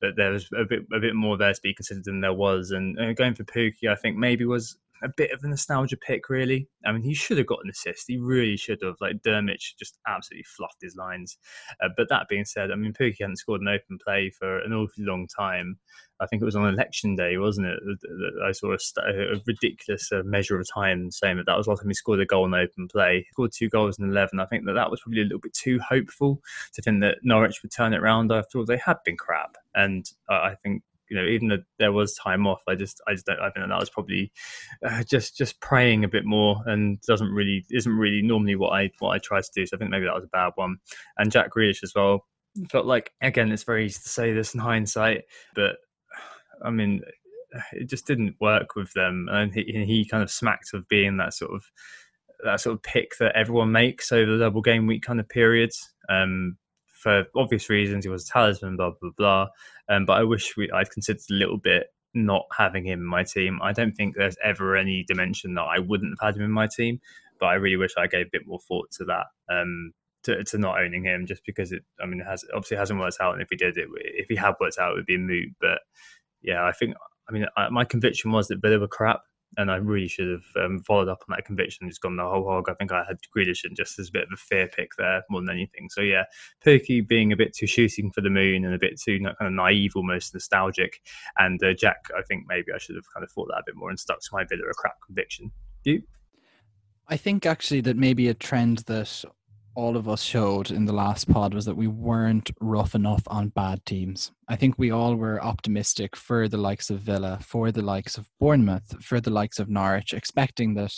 that 0.01 0.15
there 0.17 0.31
was 0.31 0.49
a 0.57 0.65
bit 0.65 0.81
a 0.93 0.99
bit 0.99 1.15
more 1.15 1.37
there 1.37 1.53
to 1.53 1.61
be 1.61 1.73
considered 1.73 2.05
than 2.05 2.21
there 2.21 2.33
was. 2.33 2.71
And 2.71 2.99
uh, 2.99 3.13
going 3.13 3.35
for 3.35 3.43
Pukki, 3.43 3.87
I 3.89 3.95
think 3.95 4.17
maybe 4.17 4.45
was 4.45 4.77
a 5.03 5.09
bit 5.09 5.31
of 5.31 5.43
a 5.43 5.47
nostalgia 5.47 5.97
pick, 5.97 6.29
really. 6.29 6.67
I 6.85 6.91
mean, 6.91 7.01
he 7.01 7.13
should 7.13 7.37
have 7.37 7.47
got 7.47 7.59
an 7.63 7.69
assist. 7.69 8.05
He 8.07 8.17
really 8.17 8.57
should 8.57 8.79
have. 8.83 8.95
Like 9.01 9.21
Drmic 9.21 9.75
just 9.79 9.97
absolutely 10.07 10.43
fluffed 10.43 10.81
his 10.81 10.95
lines. 10.95 11.37
Uh, 11.83 11.89
but 11.97 12.09
that 12.09 12.27
being 12.29 12.45
said, 12.45 12.71
I 12.71 12.75
mean, 12.75 12.93
Pukki 12.93 13.17
hadn't 13.19 13.37
scored 13.37 13.61
an 13.61 13.67
open 13.67 13.97
play 14.03 14.29
for 14.29 14.59
an 14.59 14.73
awfully 14.73 15.05
long 15.05 15.27
time. 15.27 15.77
I 16.19 16.27
think 16.27 16.41
it 16.41 16.45
was 16.45 16.55
on 16.55 16.67
election 16.67 17.15
day, 17.15 17.37
wasn't 17.37 17.67
it? 17.67 17.79
I 18.45 18.51
saw 18.51 18.73
a, 18.73 18.77
a 19.01 19.41
ridiculous 19.47 20.11
uh, 20.11 20.21
measure 20.23 20.59
of 20.59 20.67
time 20.71 21.09
saying 21.09 21.37
that 21.37 21.47
that 21.47 21.57
was 21.57 21.65
the 21.65 21.71
last 21.71 21.81
time 21.81 21.89
he 21.89 21.95
scored 21.95 22.19
a 22.19 22.25
goal 22.27 22.45
in 22.45 22.53
open 22.53 22.87
play. 22.87 23.17
He 23.17 23.27
scored 23.31 23.51
two 23.51 23.69
goals 23.69 23.97
in 23.97 24.07
11. 24.07 24.39
I 24.39 24.45
think 24.45 24.65
that 24.65 24.73
that 24.73 24.91
was 24.91 25.01
probably 25.01 25.21
a 25.21 25.25
little 25.25 25.39
bit 25.39 25.53
too 25.53 25.79
hopeful 25.79 26.39
to 26.73 26.81
think 26.81 27.01
that 27.01 27.17
Norwich 27.23 27.63
would 27.63 27.71
turn 27.71 27.93
it 27.93 28.01
around 28.01 28.31
after 28.31 28.59
all 28.59 28.65
they 28.65 28.77
had 28.77 28.97
been 29.03 29.17
crap. 29.17 29.57
And 29.73 30.05
uh, 30.29 30.33
I 30.33 30.55
think 30.61 30.83
you 31.11 31.17
know, 31.17 31.27
even 31.27 31.49
though 31.49 31.59
there 31.77 31.91
was 31.91 32.15
time 32.15 32.47
off, 32.47 32.61
I 32.67 32.75
just, 32.75 33.01
I 33.07 33.13
just 33.13 33.25
don't, 33.25 33.39
I 33.39 33.51
think 33.51 33.67
that 33.67 33.79
was 33.79 33.89
probably 33.89 34.31
uh, 34.83 35.03
just, 35.03 35.37
just 35.37 35.59
praying 35.59 36.03
a 36.03 36.07
bit 36.07 36.25
more 36.25 36.63
and 36.65 36.99
doesn't 37.01 37.31
really, 37.31 37.65
isn't 37.69 37.91
really 37.91 38.21
normally 38.21 38.55
what 38.55 38.69
I, 38.69 38.89
what 38.99 39.11
I 39.11 39.19
try 39.19 39.41
to 39.41 39.51
do. 39.53 39.65
So 39.65 39.75
I 39.75 39.77
think 39.77 39.91
maybe 39.91 40.05
that 40.05 40.15
was 40.15 40.23
a 40.23 40.27
bad 40.27 40.53
one. 40.55 40.77
And 41.17 41.31
Jack 41.31 41.51
Grealish 41.51 41.83
as 41.83 41.93
well 41.93 42.25
felt 42.69 42.85
like, 42.85 43.11
again, 43.21 43.51
it's 43.51 43.63
very 43.63 43.85
easy 43.85 43.99
to 44.01 44.09
say 44.09 44.33
this 44.33 44.53
in 44.53 44.61
hindsight, 44.61 45.23
but 45.53 45.75
I 46.63 46.69
mean, 46.69 47.01
it 47.73 47.89
just 47.89 48.07
didn't 48.07 48.37
work 48.39 48.75
with 48.75 48.93
them, 48.93 49.27
and 49.29 49.53
he, 49.53 49.63
he 49.85 50.07
kind 50.09 50.23
of 50.23 50.31
smacked 50.31 50.73
of 50.73 50.87
being 50.87 51.17
that 51.17 51.33
sort 51.33 51.51
of 51.51 51.65
that 52.45 52.61
sort 52.61 52.73
of 52.73 52.81
pick 52.81 53.17
that 53.19 53.35
everyone 53.35 53.73
makes 53.73 54.11
over 54.11 54.31
the 54.31 54.43
double 54.45 54.61
game 54.61 54.87
week 54.87 55.03
kind 55.03 55.19
of 55.19 55.27
periods. 55.27 55.91
Um, 56.07 56.57
for 57.01 57.25
obvious 57.35 57.69
reasons, 57.69 58.05
he 58.05 58.09
was 58.09 58.29
a 58.29 58.31
talisman, 58.31 58.77
blah 58.77 58.91
blah 59.01 59.11
blah. 59.17 59.47
Um, 59.89 60.05
but 60.05 60.13
I 60.13 60.23
wish 60.23 60.55
we, 60.55 60.69
I'd 60.71 60.91
considered 60.91 61.21
a 61.29 61.33
little 61.33 61.57
bit 61.57 61.87
not 62.13 62.45
having 62.55 62.85
him 62.85 62.99
in 62.99 63.05
my 63.05 63.23
team. 63.23 63.59
I 63.61 63.71
don't 63.73 63.93
think 63.93 64.15
there's 64.15 64.37
ever 64.43 64.75
any 64.75 65.03
dimension 65.07 65.55
that 65.55 65.63
I 65.63 65.79
wouldn't 65.79 66.15
have 66.19 66.27
had 66.27 66.37
him 66.37 66.45
in 66.45 66.51
my 66.51 66.67
team, 66.67 66.99
but 67.39 67.47
I 67.47 67.55
really 67.55 67.77
wish 67.77 67.93
I 67.97 68.07
gave 68.07 68.27
a 68.27 68.31
bit 68.31 68.45
more 68.45 68.59
thought 68.59 68.91
to 68.97 69.05
that. 69.05 69.25
Um, 69.49 69.93
to, 70.23 70.43
to 70.43 70.57
not 70.59 70.79
owning 70.79 71.05
him 71.05 71.25
just 71.25 71.41
because 71.47 71.71
it, 71.71 71.83
I 71.99 72.05
mean, 72.05 72.21
it 72.21 72.27
has 72.27 72.45
obviously 72.53 72.77
hasn't 72.77 72.99
worked 72.99 73.17
out. 73.19 73.33
And 73.33 73.41
if 73.41 73.47
he 73.49 73.55
did 73.55 73.77
it, 73.77 73.87
if 73.95 74.27
he 74.29 74.35
had 74.35 74.53
worked 74.59 74.77
out, 74.77 74.91
it 74.91 74.95
would 74.97 75.05
be 75.07 75.15
a 75.15 75.19
moot. 75.19 75.49
But 75.59 75.79
yeah, 76.43 76.63
I 76.63 76.71
think, 76.73 76.93
I 77.27 77.31
mean, 77.31 77.45
I, 77.57 77.69
my 77.69 77.85
conviction 77.85 78.31
was 78.31 78.47
that 78.47 78.61
Villa 78.61 78.77
were 78.77 78.87
crap 78.87 79.21
and 79.57 79.69
I 79.69 79.75
really 79.75 80.07
should 80.07 80.29
have 80.29 80.63
um, 80.63 80.79
followed 80.79 81.09
up 81.09 81.23
on 81.27 81.35
that 81.35 81.45
conviction 81.45 81.89
just 81.89 82.01
gone 82.01 82.15
the 82.15 82.23
whole 82.23 82.47
hog. 82.47 82.69
I 82.69 82.73
think 82.73 82.91
I 82.91 83.03
had 83.07 83.17
Grealish 83.35 83.63
and 83.63 83.75
just 83.75 83.99
as 83.99 84.09
a 84.09 84.11
bit 84.11 84.23
of 84.23 84.29
a 84.33 84.37
fear 84.37 84.67
pick 84.67 84.91
there 84.97 85.23
more 85.29 85.41
than 85.41 85.49
anything. 85.49 85.89
So 85.89 86.01
yeah, 86.01 86.23
Pukki 86.65 87.05
being 87.05 87.31
a 87.31 87.37
bit 87.37 87.53
too 87.53 87.67
shooting 87.67 88.11
for 88.11 88.21
the 88.21 88.29
moon 88.29 88.65
and 88.65 88.73
a 88.73 88.79
bit 88.79 88.99
too 88.99 89.19
kind 89.19 89.35
of 89.39 89.51
naive, 89.51 89.91
almost 89.95 90.33
nostalgic, 90.33 91.01
and 91.37 91.61
uh, 91.63 91.73
Jack, 91.73 92.05
I 92.17 92.21
think 92.21 92.45
maybe 92.47 92.67
I 92.73 92.77
should 92.77 92.95
have 92.95 93.05
kind 93.13 93.23
of 93.23 93.31
thought 93.31 93.47
that 93.49 93.59
a 93.59 93.63
bit 93.65 93.75
more 93.75 93.89
and 93.89 93.99
stuck 93.99 94.21
to 94.21 94.29
my 94.31 94.45
Villa 94.45 94.63
a 94.69 94.73
crap 94.73 94.95
conviction. 95.05 95.51
You? 95.83 96.01
I 97.07 97.17
think 97.17 97.45
actually 97.45 97.81
that 97.81 97.97
maybe 97.97 98.29
a 98.29 98.33
trend 98.33 98.79
that 98.79 99.25
all 99.75 99.95
of 99.95 100.09
us 100.09 100.21
showed 100.21 100.69
in 100.69 100.85
the 100.85 100.93
last 100.93 101.29
pod 101.29 101.53
was 101.53 101.65
that 101.65 101.77
we 101.77 101.87
weren't 101.87 102.51
rough 102.59 102.93
enough 102.93 103.23
on 103.27 103.49
bad 103.49 103.85
teams. 103.85 104.31
I 104.47 104.55
think 104.55 104.75
we 104.77 104.91
all 104.91 105.15
were 105.15 105.43
optimistic 105.43 106.15
for 106.15 106.47
the 106.47 106.57
likes 106.57 106.89
of 106.89 106.99
Villa, 106.99 107.39
for 107.41 107.71
the 107.71 107.81
likes 107.81 108.17
of 108.17 108.27
Bournemouth, 108.39 109.03
for 109.03 109.21
the 109.21 109.29
likes 109.29 109.59
of 109.59 109.69
Norwich, 109.69 110.13
expecting 110.13 110.73
that 110.75 110.93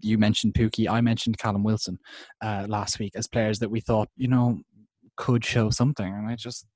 you 0.00 0.18
mentioned 0.18 0.54
Pukki, 0.54 0.88
I 0.88 1.00
mentioned 1.00 1.38
Callum 1.38 1.64
Wilson 1.64 1.98
uh, 2.40 2.66
last 2.68 2.98
week 2.98 3.12
as 3.16 3.26
players 3.26 3.58
that 3.58 3.70
we 3.70 3.80
thought, 3.80 4.08
you 4.16 4.28
know, 4.28 4.60
could 5.16 5.44
show 5.44 5.70
something. 5.70 6.12
And 6.12 6.28
I 6.28 6.36
just 6.36 6.66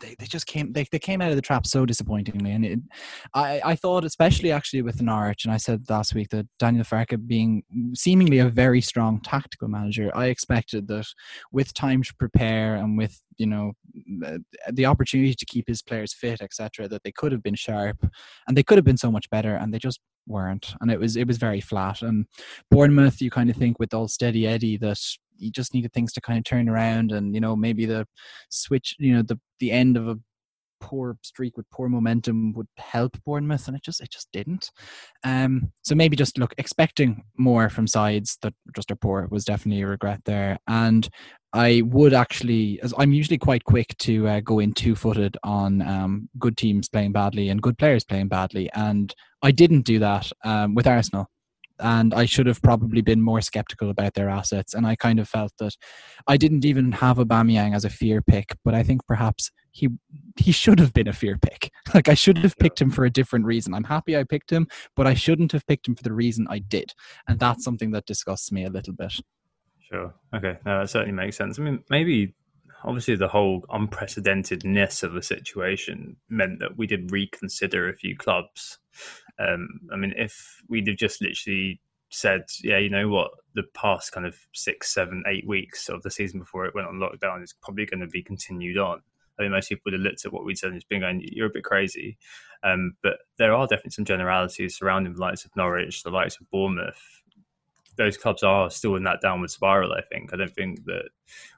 they, 0.00 0.14
they 0.18 0.26
just 0.26 0.46
came 0.46 0.72
they, 0.72 0.86
they 0.90 0.98
came 0.98 1.20
out 1.20 1.30
of 1.30 1.36
the 1.36 1.42
trap 1.42 1.66
so 1.66 1.84
disappointingly 1.86 2.52
and 2.52 2.64
it, 2.64 2.80
I, 3.34 3.60
I 3.64 3.76
thought 3.76 4.04
especially 4.04 4.52
actually 4.52 4.82
with 4.82 5.02
Norwich 5.02 5.44
and 5.44 5.52
I 5.52 5.56
said 5.56 5.88
last 5.88 6.14
week 6.14 6.30
that 6.30 6.46
Daniel 6.58 6.84
Farke 6.84 7.26
being 7.26 7.62
seemingly 7.94 8.38
a 8.38 8.48
very 8.48 8.80
strong 8.80 9.20
tactical 9.20 9.68
manager 9.68 10.10
I 10.14 10.26
expected 10.26 10.88
that 10.88 11.06
with 11.52 11.74
time 11.74 12.02
to 12.02 12.14
prepare 12.14 12.76
and 12.76 12.96
with 12.96 13.20
you 13.38 13.46
know 13.46 13.72
uh, 14.24 14.38
the 14.72 14.86
opportunity 14.86 15.34
to 15.34 15.46
keep 15.46 15.68
his 15.68 15.82
players 15.82 16.14
fit 16.14 16.40
etc 16.40 16.88
that 16.88 17.02
they 17.02 17.12
could 17.12 17.32
have 17.32 17.42
been 17.42 17.54
sharp 17.54 17.98
and 18.46 18.56
they 18.56 18.62
could 18.62 18.78
have 18.78 18.84
been 18.84 18.96
so 18.96 19.10
much 19.10 19.28
better 19.30 19.56
and 19.56 19.72
they 19.72 19.78
just 19.78 20.00
weren't. 20.26 20.74
And 20.80 20.90
it 20.90 20.98
was 20.98 21.16
it 21.16 21.26
was 21.26 21.38
very 21.38 21.60
flat. 21.60 22.02
And 22.02 22.26
Bournemouth 22.70 23.20
you 23.20 23.30
kind 23.30 23.50
of 23.50 23.56
think 23.56 23.78
with 23.78 23.94
all 23.94 24.08
steady 24.08 24.46
Eddie 24.46 24.76
that 24.78 25.00
you 25.38 25.50
just 25.50 25.74
needed 25.74 25.92
things 25.92 26.12
to 26.12 26.20
kind 26.20 26.38
of 26.38 26.44
turn 26.44 26.68
around 26.68 27.12
and 27.12 27.34
you 27.34 27.40
know 27.40 27.56
maybe 27.56 27.86
the 27.86 28.06
switch 28.48 28.94
you 28.98 29.14
know 29.14 29.22
the 29.22 29.38
the 29.60 29.70
end 29.70 29.96
of 29.96 30.08
a 30.08 30.16
poor 30.80 31.16
streak 31.22 31.56
with 31.56 31.68
poor 31.70 31.88
momentum 31.88 32.52
would 32.52 32.68
help 32.76 33.16
Bournemouth, 33.24 33.66
and 33.66 33.76
it 33.76 33.82
just 33.82 34.00
it 34.00 34.10
just 34.10 34.28
didn't. 34.32 34.70
Um, 35.24 35.72
so 35.82 35.94
maybe 35.94 36.16
just 36.16 36.38
look 36.38 36.54
expecting 36.58 37.24
more 37.36 37.68
from 37.68 37.86
sides 37.86 38.38
that 38.42 38.54
just 38.74 38.90
are 38.90 38.96
poor 38.96 39.26
was 39.30 39.44
definitely 39.44 39.82
a 39.82 39.88
regret 39.88 40.20
there. 40.24 40.58
And 40.68 41.08
I 41.52 41.82
would 41.86 42.12
actually, 42.12 42.80
as 42.82 42.92
I'm 42.98 43.12
usually 43.12 43.38
quite 43.38 43.64
quick 43.64 43.96
to 43.98 44.28
uh, 44.28 44.40
go 44.40 44.58
in 44.58 44.72
two 44.72 44.94
footed 44.94 45.36
on 45.42 45.82
um, 45.82 46.28
good 46.38 46.56
teams 46.56 46.88
playing 46.88 47.12
badly 47.12 47.48
and 47.48 47.62
good 47.62 47.78
players 47.78 48.04
playing 48.04 48.28
badly, 48.28 48.70
and 48.74 49.14
I 49.42 49.50
didn't 49.50 49.82
do 49.82 49.98
that 50.00 50.30
um, 50.44 50.74
with 50.74 50.86
Arsenal 50.86 51.28
and 51.78 52.14
I 52.14 52.24
should 52.24 52.46
have 52.46 52.62
probably 52.62 53.00
been 53.00 53.22
more 53.22 53.40
skeptical 53.40 53.90
about 53.90 54.14
their 54.14 54.28
assets. 54.28 54.74
And 54.74 54.86
I 54.86 54.96
kind 54.96 55.18
of 55.18 55.28
felt 55.28 55.52
that 55.58 55.76
I 56.26 56.36
didn't 56.36 56.64
even 56.64 56.92
have 56.92 57.18
Aubameyang 57.18 57.74
as 57.74 57.84
a 57.84 57.90
fear 57.90 58.22
pick, 58.22 58.56
but 58.64 58.74
I 58.74 58.82
think 58.82 59.06
perhaps 59.06 59.50
he 59.70 59.88
he 60.36 60.52
should 60.52 60.78
have 60.78 60.92
been 60.92 61.08
a 61.08 61.12
fear 61.12 61.38
pick. 61.38 61.70
Like 61.94 62.08
I 62.08 62.14
should 62.14 62.38
have 62.38 62.58
picked 62.58 62.80
him 62.80 62.90
for 62.90 63.04
a 63.04 63.10
different 63.10 63.46
reason. 63.46 63.72
I'm 63.72 63.84
happy 63.84 64.16
I 64.16 64.24
picked 64.24 64.50
him, 64.50 64.66
but 64.94 65.06
I 65.06 65.14
shouldn't 65.14 65.52
have 65.52 65.66
picked 65.66 65.88
him 65.88 65.94
for 65.94 66.02
the 66.02 66.12
reason 66.12 66.46
I 66.50 66.58
did, 66.58 66.92
and 67.26 67.38
that's 67.38 67.64
something 67.64 67.92
that 67.92 68.06
disgusts 68.06 68.52
me 68.52 68.64
a 68.64 68.70
little 68.70 68.92
bit. 68.92 69.14
Sure. 69.80 70.12
Okay. 70.34 70.58
No, 70.66 70.80
that 70.80 70.90
certainly 70.90 71.14
makes 71.14 71.36
sense. 71.36 71.58
I 71.58 71.62
mean, 71.62 71.84
maybe 71.88 72.34
obviously 72.84 73.16
the 73.16 73.28
whole 73.28 73.62
unprecedentedness 73.70 75.02
of 75.02 75.12
the 75.12 75.22
situation 75.22 76.16
meant 76.28 76.60
that 76.60 76.76
we 76.76 76.86
did 76.86 77.12
reconsider 77.12 77.88
a 77.88 77.96
few 77.96 78.16
clubs. 78.16 78.78
Um, 79.38 79.80
I 79.92 79.96
mean, 79.96 80.14
if 80.16 80.62
we'd 80.68 80.88
have 80.88 80.96
just 80.96 81.20
literally 81.20 81.80
said, 82.10 82.44
yeah, 82.62 82.78
you 82.78 82.88
know 82.88 83.08
what, 83.08 83.30
the 83.54 83.64
past 83.74 84.12
kind 84.12 84.26
of 84.26 84.38
six, 84.52 84.92
seven, 84.92 85.24
eight 85.26 85.46
weeks 85.46 85.88
of 85.88 86.02
the 86.02 86.10
season 86.10 86.40
before 86.40 86.64
it 86.66 86.74
went 86.74 86.86
on 86.86 86.94
lockdown 86.94 87.42
is 87.42 87.54
probably 87.62 87.86
going 87.86 88.00
to 88.00 88.06
be 88.06 88.22
continued 88.22 88.78
on. 88.78 89.00
I 89.38 89.42
think 89.42 89.52
most 89.52 89.68
people 89.68 89.82
would 89.86 89.94
have 89.94 90.02
looked 90.02 90.24
at 90.24 90.32
what 90.32 90.44
we'd 90.44 90.56
said 90.56 90.70
and 90.70 90.78
just 90.78 90.88
been 90.88 91.00
going, 91.00 91.22
you're 91.30 91.48
a 91.48 91.52
bit 91.52 91.64
crazy. 91.64 92.16
Um, 92.62 92.94
but 93.02 93.18
there 93.36 93.54
are 93.54 93.66
definitely 93.66 93.90
some 93.90 94.06
generalities 94.06 94.78
surrounding 94.78 95.12
the 95.12 95.20
likes 95.20 95.44
of 95.44 95.54
Norwich, 95.56 96.02
the 96.02 96.10
likes 96.10 96.40
of 96.40 96.50
Bournemouth, 96.50 97.22
those 97.96 98.16
clubs 98.16 98.42
are 98.42 98.70
still 98.70 98.94
in 98.96 99.04
that 99.04 99.20
downward 99.20 99.50
spiral. 99.50 99.92
I 99.92 100.02
think. 100.02 100.32
I 100.32 100.36
don't 100.36 100.54
think 100.54 100.84
that 100.84 101.08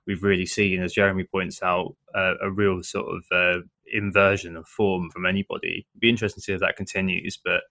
we've 0.07 0.23
really 0.23 0.47
seen, 0.47 0.83
as 0.83 0.93
Jeremy 0.93 1.25
points 1.25 1.63
out, 1.63 1.95
uh, 2.15 2.35
a 2.41 2.51
real 2.51 2.83
sort 2.83 3.07
of 3.09 3.25
uh, 3.33 3.61
inversion 3.93 4.57
of 4.57 4.67
form 4.67 5.11
from 5.11 5.27
anybody. 5.27 5.87
It'd 5.93 6.01
be 6.01 6.09
interesting 6.09 6.41
to 6.41 6.45
see 6.45 6.53
if 6.53 6.61
that 6.61 6.77
continues. 6.77 7.39
But 7.43 7.63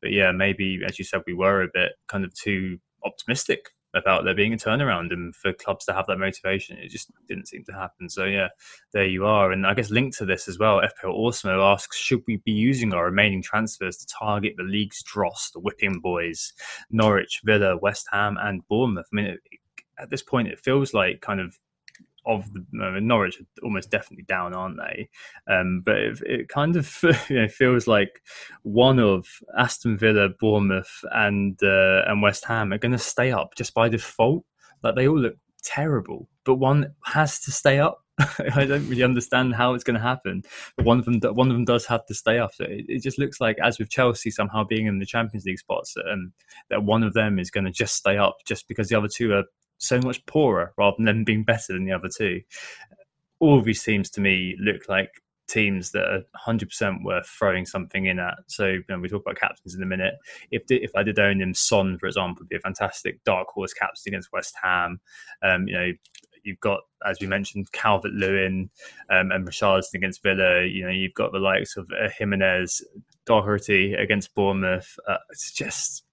but 0.00 0.12
yeah, 0.12 0.32
maybe 0.32 0.80
as 0.86 0.98
you 0.98 1.04
said, 1.04 1.22
we 1.26 1.34
were 1.34 1.62
a 1.62 1.68
bit 1.72 1.92
kind 2.08 2.24
of 2.24 2.34
too 2.34 2.78
optimistic 3.04 3.70
about 3.94 4.24
there 4.24 4.34
being 4.34 4.52
a 4.52 4.56
turnaround 4.56 5.12
and 5.12 5.34
for 5.34 5.52
clubs 5.52 5.84
to 5.86 5.92
have 5.92 6.06
that 6.06 6.18
motivation. 6.18 6.76
It 6.78 6.90
just 6.90 7.10
didn't 7.26 7.48
seem 7.48 7.64
to 7.64 7.72
happen. 7.72 8.08
So 8.08 8.24
yeah, 8.24 8.48
there 8.92 9.06
you 9.06 9.24
are. 9.24 9.52
And 9.52 9.66
I 9.66 9.74
guess 9.74 9.90
linked 9.90 10.18
to 10.18 10.26
this 10.26 10.48
as 10.48 10.58
well, 10.58 10.80
FPL 10.80 11.18
Osmo 11.18 11.72
asks, 11.72 11.96
should 11.96 12.22
we 12.26 12.36
be 12.44 12.52
using 12.52 12.92
our 12.92 13.04
remaining 13.06 13.42
transfers 13.42 13.96
to 13.98 14.06
target 14.06 14.54
the 14.56 14.64
league's 14.64 15.02
dross, 15.02 15.50
the 15.52 15.60
whipping 15.60 16.00
boys, 16.00 16.52
Norwich, 16.90 17.40
Villa, 17.44 17.76
West 17.76 18.06
Ham, 18.12 18.36
and 18.40 18.66
Bournemouth? 18.68 19.06
I 19.12 19.16
mean, 19.16 19.26
it, 19.26 19.40
at 19.98 20.10
this 20.10 20.22
point, 20.22 20.48
it 20.48 20.60
feels 20.60 20.92
like 20.92 21.22
kind 21.22 21.40
of 21.40 21.58
of 22.26 22.52
the 22.52 22.64
uh, 22.82 22.98
Norwich 23.00 23.40
are 23.40 23.46
almost 23.62 23.90
definitely 23.90 24.24
down, 24.24 24.54
aren't 24.54 24.78
they? 24.78 25.08
Um, 25.48 25.82
but 25.84 25.96
it, 25.96 26.22
it, 26.26 26.48
kind 26.48 26.76
of 26.76 26.98
you 27.28 27.42
know, 27.42 27.48
feels 27.48 27.86
like 27.86 28.22
one 28.62 28.98
of 28.98 29.26
Aston 29.58 29.96
Villa, 29.96 30.28
Bournemouth, 30.28 31.04
and 31.12 31.58
uh, 31.62 32.02
and 32.06 32.22
West 32.22 32.44
Ham 32.46 32.72
are 32.72 32.78
going 32.78 32.92
to 32.92 32.98
stay 32.98 33.32
up 33.32 33.54
just 33.56 33.74
by 33.74 33.88
default. 33.88 34.44
Like 34.82 34.96
they 34.96 35.08
all 35.08 35.18
look 35.18 35.36
terrible, 35.62 36.28
but 36.44 36.56
one 36.56 36.94
has 37.04 37.40
to 37.40 37.52
stay 37.52 37.78
up. 37.78 38.00
I 38.18 38.64
don't 38.64 38.88
really 38.88 39.02
understand 39.02 39.54
how 39.54 39.74
it's 39.74 39.84
going 39.84 39.96
to 39.96 40.00
happen. 40.00 40.42
But 40.76 40.86
one 40.86 40.98
of 40.98 41.04
them, 41.04 41.20
one 41.34 41.48
of 41.48 41.52
them 41.52 41.66
does 41.66 41.84
have 41.86 42.06
to 42.06 42.14
stay 42.14 42.38
up. 42.38 42.54
So 42.54 42.64
it, 42.64 42.86
it, 42.88 43.02
just 43.02 43.18
looks 43.18 43.42
like, 43.42 43.58
as 43.62 43.78
with 43.78 43.90
Chelsea 43.90 44.30
somehow 44.30 44.64
being 44.64 44.86
in 44.86 44.98
the 44.98 45.04
Champions 45.04 45.44
League 45.44 45.58
spots, 45.58 45.94
um, 46.10 46.32
that 46.70 46.82
one 46.82 47.02
of 47.02 47.12
them 47.12 47.38
is 47.38 47.50
going 47.50 47.64
to 47.64 47.70
just 47.70 47.94
stay 47.94 48.16
up, 48.16 48.38
just 48.46 48.68
because 48.68 48.88
the 48.88 48.96
other 48.96 49.08
two 49.08 49.34
are 49.34 49.44
so 49.78 50.00
much 50.00 50.24
poorer 50.26 50.72
rather 50.78 50.96
than 50.98 51.06
them 51.06 51.24
being 51.24 51.44
better 51.44 51.72
than 51.72 51.84
the 51.84 51.92
other 51.92 52.08
two. 52.14 52.40
All 53.40 53.60
these 53.60 53.82
teams 53.82 54.10
to 54.10 54.20
me 54.20 54.56
look 54.60 54.88
like 54.88 55.10
teams 55.48 55.92
that 55.92 56.04
are 56.04 56.22
100% 56.46 57.04
worth 57.04 57.26
throwing 57.26 57.66
something 57.66 58.06
in 58.06 58.18
at. 58.18 58.34
So 58.48 58.66
you 58.66 58.84
know, 58.88 58.98
we 58.98 59.08
talk 59.08 59.22
about 59.22 59.38
captains 59.38 59.74
in 59.74 59.82
a 59.82 59.86
minute. 59.86 60.14
If 60.50 60.62
if 60.68 60.90
I 60.94 61.02
did 61.02 61.18
own 61.18 61.40
him, 61.40 61.54
Son, 61.54 61.98
for 61.98 62.06
example, 62.06 62.40
would 62.40 62.48
be 62.48 62.56
a 62.56 62.60
fantastic 62.60 63.22
dark 63.24 63.48
horse 63.48 63.72
captain 63.72 64.10
against 64.10 64.32
West 64.32 64.54
Ham. 64.62 65.00
Um, 65.42 65.68
you 65.68 65.74
know, 65.74 65.92
you've 66.46 66.60
got, 66.60 66.80
as 67.04 67.18
we 67.20 67.26
mentioned, 67.26 67.70
Calvert 67.72 68.12
Lewin 68.12 68.70
um, 69.10 69.30
and 69.32 69.46
Richarlison 69.46 69.94
against 69.94 70.22
Villa. 70.22 70.64
You 70.64 70.84
know, 70.84 70.92
you've 70.92 71.14
got 71.14 71.32
the 71.32 71.38
likes 71.38 71.76
of 71.76 71.88
uh, 71.90 72.08
Jimenez, 72.16 72.82
Doherty 73.26 73.94
against 73.94 74.34
Bournemouth. 74.34 74.96
Uh, 75.08 75.18
it's 75.30 75.52
just 75.52 76.04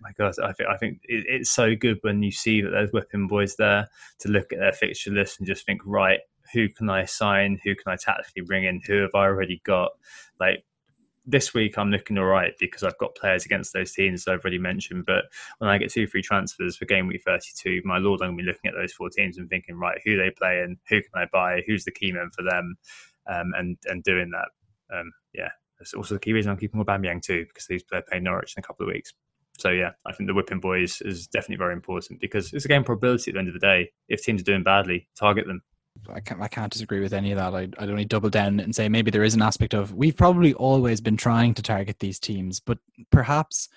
my 0.00 0.12
God, 0.18 0.34
I 0.42 0.52
think 0.52 0.68
I 0.68 0.76
think 0.76 1.00
it, 1.04 1.24
it's 1.28 1.50
so 1.50 1.74
good 1.74 1.98
when 2.02 2.22
you 2.22 2.30
see 2.30 2.60
that 2.60 2.70
there's 2.70 2.92
whipping 2.92 3.28
boys 3.28 3.56
there 3.56 3.88
to 4.20 4.28
look 4.28 4.52
at 4.52 4.58
their 4.58 4.72
fixture 4.72 5.10
list 5.10 5.38
and 5.38 5.46
just 5.46 5.66
think, 5.66 5.80
right, 5.84 6.20
who 6.52 6.68
can 6.68 6.88
I 6.88 7.04
sign? 7.04 7.58
Who 7.64 7.74
can 7.74 7.92
I 7.92 7.96
tactically 7.96 8.42
bring 8.42 8.64
in? 8.64 8.80
Who 8.86 9.02
have 9.02 9.14
I 9.14 9.24
already 9.24 9.60
got? 9.64 9.92
Like 10.40 10.64
this 11.26 11.52
week, 11.52 11.76
I'm 11.76 11.90
looking 11.90 12.16
all 12.16 12.24
right 12.24 12.54
because 12.58 12.82
I've 12.82 12.96
got 12.98 13.14
players 13.14 13.44
against 13.44 13.74
those 13.74 13.92
teams 13.92 14.26
I've 14.26 14.40
already 14.40 14.58
mentioned. 14.58 15.04
But 15.06 15.24
when 15.58 15.68
I 15.68 15.78
get 15.78 15.90
two 15.90 16.06
free 16.06 16.22
transfers 16.22 16.76
for 16.76 16.86
game 16.86 17.06
week 17.06 17.22
32, 17.24 17.82
my 17.84 17.98
lord, 17.98 18.22
I'm 18.22 18.28
going 18.28 18.38
to 18.38 18.42
be 18.44 18.46
looking 18.46 18.68
at 18.70 18.74
those 18.74 18.92
four 18.92 19.10
teams 19.10 19.36
and 19.36 19.48
thinking, 19.48 19.76
right, 19.76 20.00
who 20.04 20.16
they 20.16 20.30
play 20.30 20.60
and 20.60 20.78
who 20.88 21.02
can 21.02 21.10
I 21.14 21.26
buy? 21.30 21.62
Who's 21.66 21.84
the 21.84 21.90
key 21.90 22.12
man 22.12 22.30
for 22.34 22.42
them? 22.42 22.76
Um, 23.26 23.52
and 23.56 23.76
and 23.84 24.02
doing 24.02 24.30
that, 24.30 24.96
um, 24.96 25.12
yeah. 25.34 25.50
That's 25.78 25.94
also 25.94 26.14
the 26.14 26.20
key 26.20 26.32
reason 26.32 26.50
I'm 26.50 26.58
keeping 26.58 26.82
Aubameyang 26.82 27.22
too 27.22 27.44
because 27.46 27.66
these 27.66 27.84
players 27.84 28.04
play 28.08 28.18
Norwich 28.18 28.54
in 28.56 28.60
a 28.60 28.66
couple 28.66 28.86
of 28.86 28.92
weeks. 28.92 29.12
So 29.58 29.70
yeah, 29.70 29.90
I 30.06 30.12
think 30.12 30.28
the 30.28 30.34
whipping 30.34 30.60
boys 30.60 31.00
is 31.02 31.26
definitely 31.26 31.56
very 31.56 31.72
important 31.72 32.20
because 32.20 32.52
it's 32.52 32.64
a 32.64 32.68
game 32.68 32.84
probability 32.84 33.30
at 33.30 33.34
the 33.34 33.38
end 33.40 33.48
of 33.48 33.54
the 33.54 33.60
day. 33.60 33.90
If 34.08 34.22
teams 34.22 34.40
are 34.40 34.44
doing 34.44 34.62
badly, 34.62 35.08
target 35.18 35.46
them. 35.46 35.62
I 36.08 36.20
can't, 36.20 36.40
I 36.40 36.46
can't 36.46 36.72
disagree 36.72 37.00
with 37.00 37.12
any 37.12 37.32
of 37.32 37.38
that. 37.38 37.54
I'd, 37.54 37.74
I'd 37.76 37.90
only 37.90 38.04
double 38.04 38.30
down 38.30 38.60
and 38.60 38.74
say 38.74 38.88
maybe 38.88 39.10
there 39.10 39.24
is 39.24 39.34
an 39.34 39.42
aspect 39.42 39.74
of 39.74 39.92
we've 39.92 40.16
probably 40.16 40.54
always 40.54 41.00
been 41.00 41.16
trying 41.16 41.54
to 41.54 41.62
target 41.62 41.98
these 41.98 42.20
teams, 42.20 42.60
but 42.60 42.78
perhaps 43.10 43.68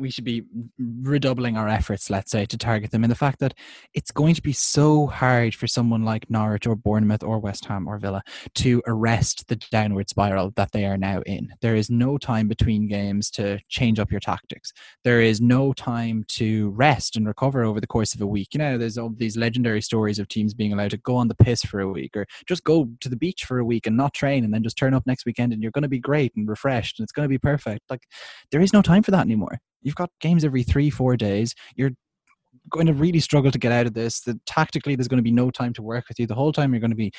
we 0.00 0.10
should 0.10 0.24
be 0.24 0.42
redoubling 0.78 1.56
our 1.56 1.68
efforts, 1.68 2.10
let's 2.10 2.30
say, 2.30 2.46
to 2.46 2.58
target 2.58 2.90
them. 2.90 3.04
And 3.04 3.10
the 3.10 3.16
fact 3.16 3.38
that 3.40 3.54
it's 3.94 4.10
going 4.10 4.34
to 4.34 4.42
be 4.42 4.52
so 4.52 5.06
hard 5.06 5.54
for 5.54 5.66
someone 5.66 6.04
like 6.04 6.30
Norwich 6.30 6.66
or 6.66 6.74
Bournemouth 6.74 7.22
or 7.22 7.38
West 7.38 7.66
Ham 7.66 7.86
or 7.86 7.98
Villa 7.98 8.22
to 8.56 8.82
arrest 8.86 9.48
the 9.48 9.56
downward 9.70 10.08
spiral 10.08 10.52
that 10.56 10.72
they 10.72 10.86
are 10.86 10.96
now 10.96 11.20
in. 11.26 11.50
There 11.60 11.76
is 11.76 11.90
no 11.90 12.18
time 12.18 12.48
between 12.48 12.88
games 12.88 13.30
to 13.32 13.60
change 13.68 14.00
up 14.00 14.10
your 14.10 14.20
tactics. 14.20 14.72
There 15.04 15.20
is 15.20 15.40
no 15.40 15.72
time 15.72 16.24
to 16.28 16.70
rest 16.70 17.16
and 17.16 17.26
recover 17.26 17.62
over 17.62 17.80
the 17.80 17.86
course 17.86 18.14
of 18.14 18.20
a 18.20 18.26
week. 18.26 18.48
You 18.52 18.58
know, 18.58 18.78
there's 18.78 18.98
all 18.98 19.10
these 19.14 19.36
legendary 19.36 19.82
stories 19.82 20.18
of 20.18 20.28
teams 20.28 20.54
being 20.54 20.72
allowed 20.72 20.92
to 20.92 20.96
go 20.96 21.16
on 21.16 21.28
the 21.28 21.34
piss 21.34 21.62
for 21.62 21.80
a 21.80 21.88
week 21.88 22.16
or 22.16 22.26
just 22.46 22.64
go 22.64 22.88
to 23.00 23.08
the 23.08 23.16
beach 23.16 23.44
for 23.44 23.58
a 23.58 23.64
week 23.64 23.86
and 23.86 23.96
not 23.96 24.14
train 24.14 24.44
and 24.44 24.54
then 24.54 24.62
just 24.62 24.78
turn 24.78 24.94
up 24.94 25.06
next 25.06 25.26
weekend 25.26 25.52
and 25.52 25.62
you're 25.62 25.72
going 25.72 25.82
to 25.82 25.88
be 25.88 25.98
great 25.98 26.32
and 26.36 26.48
refreshed 26.48 26.98
and 26.98 27.04
it's 27.04 27.12
going 27.12 27.24
to 27.24 27.28
be 27.28 27.38
perfect. 27.38 27.82
Like, 27.90 28.04
there 28.50 28.62
is 28.62 28.72
no 28.72 28.82
time 28.82 29.02
for 29.02 29.10
that 29.10 29.26
anymore. 29.26 29.60
You've 29.82 29.94
got 29.94 30.10
games 30.20 30.44
every 30.44 30.62
three, 30.62 30.90
four 30.90 31.16
days. 31.16 31.54
You're 31.76 31.92
going 32.68 32.86
to 32.86 32.92
really 32.92 33.20
struggle 33.20 33.50
to 33.50 33.58
get 33.58 33.72
out 33.72 33.86
of 33.86 33.94
this. 33.94 34.20
The, 34.20 34.38
tactically, 34.46 34.94
there's 34.94 35.08
going 35.08 35.18
to 35.18 35.24
be 35.24 35.30
no 35.30 35.50
time 35.50 35.72
to 35.74 35.82
work 35.82 36.08
with 36.08 36.18
you. 36.18 36.26
The 36.26 36.34
whole 36.34 36.52
time 36.52 36.72
you're 36.72 36.80
going 36.80 36.90
to 36.90 36.96
be 36.96 37.12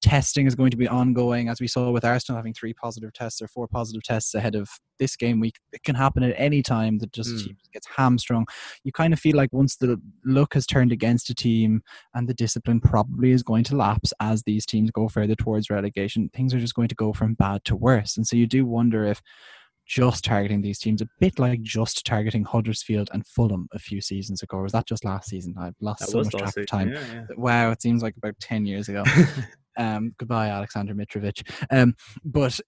testing 0.00 0.46
is 0.46 0.54
going 0.54 0.70
to 0.70 0.76
be 0.76 0.88
ongoing, 0.88 1.48
as 1.48 1.60
we 1.60 1.68
saw 1.68 1.90
with 1.90 2.04
Arsenal 2.04 2.38
having 2.38 2.54
three 2.54 2.72
positive 2.72 3.12
tests 3.12 3.40
or 3.40 3.48
four 3.48 3.68
positive 3.68 4.02
tests 4.02 4.34
ahead 4.34 4.54
of 4.54 4.68
this 4.98 5.16
game 5.16 5.40
week. 5.40 5.56
It 5.72 5.82
can 5.82 5.94
happen 5.94 6.22
at 6.22 6.34
any 6.36 6.62
time 6.62 6.98
that 6.98 7.12
just 7.12 7.30
mm. 7.30 7.56
gets 7.72 7.86
hamstrung. 7.96 8.46
You 8.84 8.92
kind 8.92 9.12
of 9.12 9.20
feel 9.20 9.36
like 9.36 9.52
once 9.52 9.76
the 9.76 10.00
luck 10.24 10.54
has 10.54 10.66
turned 10.66 10.92
against 10.92 11.30
a 11.30 11.34
team 11.34 11.82
and 12.14 12.28
the 12.28 12.34
discipline 12.34 12.80
probably 12.80 13.30
is 13.30 13.42
going 13.42 13.64
to 13.64 13.76
lapse 13.76 14.12
as 14.20 14.42
these 14.42 14.66
teams 14.66 14.90
go 14.90 15.08
further 15.08 15.34
towards 15.34 15.70
relegation, 15.70 16.30
things 16.34 16.54
are 16.54 16.60
just 16.60 16.74
going 16.74 16.88
to 16.88 16.94
go 16.94 17.12
from 17.12 17.34
bad 17.34 17.64
to 17.66 17.76
worse. 17.76 18.16
And 18.16 18.26
so 18.26 18.36
you 18.36 18.46
do 18.46 18.64
wonder 18.64 19.04
if 19.04 19.20
just 19.86 20.24
targeting 20.24 20.62
these 20.62 20.78
teams, 20.78 21.00
a 21.00 21.08
bit 21.20 21.38
like 21.38 21.62
just 21.62 22.04
targeting 22.04 22.44
Huddersfield 22.44 23.08
and 23.12 23.26
Fulham 23.26 23.68
a 23.72 23.78
few 23.78 24.00
seasons 24.00 24.42
ago. 24.42 24.58
Or 24.58 24.62
was 24.64 24.72
that 24.72 24.86
just 24.86 25.04
last 25.04 25.28
season? 25.28 25.54
I've 25.58 25.74
lost 25.80 26.00
that 26.00 26.08
so 26.08 26.18
much 26.18 26.32
track 26.32 26.56
of 26.56 26.66
time. 26.66 26.92
Yeah, 26.92 27.04
yeah. 27.12 27.24
Wow, 27.36 27.70
it 27.70 27.80
seems 27.80 28.02
like 28.02 28.16
about 28.16 28.38
10 28.40 28.66
years 28.66 28.88
ago. 28.88 29.04
um, 29.78 30.14
goodbye, 30.18 30.48
Aleksandar 30.48 30.92
Mitrovic. 30.92 31.48
Um, 31.70 31.94
but 32.24 32.58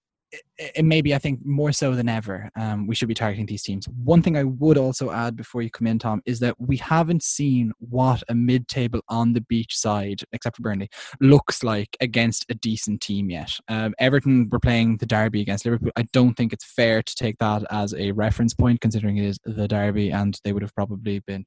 it, 0.57 0.83
maybe 0.83 1.15
I 1.15 1.17
think 1.17 1.39
more 1.45 1.71
so 1.71 1.95
than 1.95 2.09
ever, 2.09 2.49
um, 2.55 2.87
we 2.87 2.95
should 2.95 3.07
be 3.07 3.13
targeting 3.13 3.45
these 3.45 3.63
teams. 3.63 3.87
One 4.03 4.21
thing 4.21 4.37
I 4.37 4.43
would 4.43 4.77
also 4.77 5.11
add 5.11 5.35
before 5.35 5.61
you 5.61 5.69
come 5.69 5.87
in, 5.87 5.99
Tom, 5.99 6.21
is 6.25 6.39
that 6.39 6.59
we 6.59 6.77
haven't 6.77 7.23
seen 7.23 7.71
what 7.79 8.23
a 8.29 8.35
mid-table 8.35 9.01
on 9.09 9.33
the 9.33 9.41
beach 9.41 9.75
side, 9.75 10.21
except 10.31 10.57
for 10.57 10.63
Burnley, 10.63 10.89
looks 11.21 11.63
like 11.63 11.95
against 12.01 12.45
a 12.49 12.55
decent 12.55 13.01
team 13.01 13.29
yet. 13.29 13.51
Um, 13.67 13.93
Everton 13.99 14.49
were 14.49 14.59
playing 14.59 14.97
the 14.97 15.05
derby 15.05 15.41
against 15.41 15.65
Liverpool. 15.65 15.91
I 15.95 16.03
don't 16.13 16.35
think 16.35 16.53
it's 16.53 16.65
fair 16.65 17.01
to 17.01 17.15
take 17.15 17.37
that 17.39 17.63
as 17.71 17.93
a 17.93 18.11
reference 18.11 18.53
point, 18.53 18.81
considering 18.81 19.17
it 19.17 19.25
is 19.25 19.39
the 19.45 19.67
derby, 19.67 20.11
and 20.11 20.39
they 20.43 20.53
would 20.53 20.63
have 20.63 20.75
probably 20.75 21.19
been, 21.19 21.45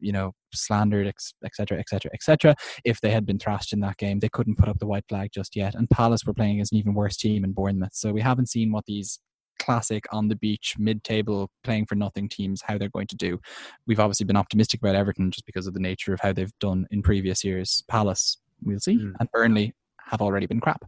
you 0.00 0.12
know, 0.12 0.32
slandered, 0.52 1.06
etc., 1.44 1.78
etc., 1.78 2.10
etc. 2.14 2.54
If 2.84 3.00
they 3.00 3.10
had 3.10 3.26
been 3.26 3.38
thrashed 3.38 3.72
in 3.72 3.80
that 3.80 3.96
game, 3.96 4.20
they 4.20 4.28
couldn't 4.28 4.56
put 4.56 4.68
up 4.68 4.78
the 4.78 4.86
white 4.86 5.04
flag 5.08 5.30
just 5.34 5.56
yet. 5.56 5.74
And 5.74 5.90
Palace 5.90 6.24
were 6.24 6.34
playing 6.34 6.60
as 6.60 6.72
an 6.72 6.78
even 6.78 6.94
worse 6.94 7.16
team 7.16 7.44
in 7.44 7.52
Bournemouth, 7.52 7.94
so 7.94 8.12
we 8.12 8.20
haven't 8.24 8.48
seen 8.48 8.72
what 8.72 8.86
these 8.86 9.20
classic 9.60 10.04
on 10.10 10.28
the 10.28 10.36
beach 10.36 10.74
mid-table 10.78 11.48
playing 11.62 11.86
for 11.86 11.94
nothing 11.94 12.28
teams 12.28 12.60
how 12.62 12.76
they're 12.76 12.88
going 12.88 13.06
to 13.06 13.16
do. 13.16 13.40
We've 13.86 14.00
obviously 14.00 14.26
been 14.26 14.36
optimistic 14.36 14.80
about 14.80 14.96
everton 14.96 15.30
just 15.30 15.46
because 15.46 15.66
of 15.66 15.74
the 15.74 15.80
nature 15.80 16.12
of 16.12 16.20
how 16.20 16.32
they've 16.32 16.58
done 16.58 16.86
in 16.90 17.02
previous 17.02 17.44
years. 17.44 17.84
Palace 17.88 18.38
we'll 18.62 18.80
see. 18.80 18.96
Mm. 18.96 19.14
and 19.20 19.30
burnley 19.30 19.74
have 19.98 20.20
already 20.20 20.46
been 20.46 20.60
crap. 20.60 20.84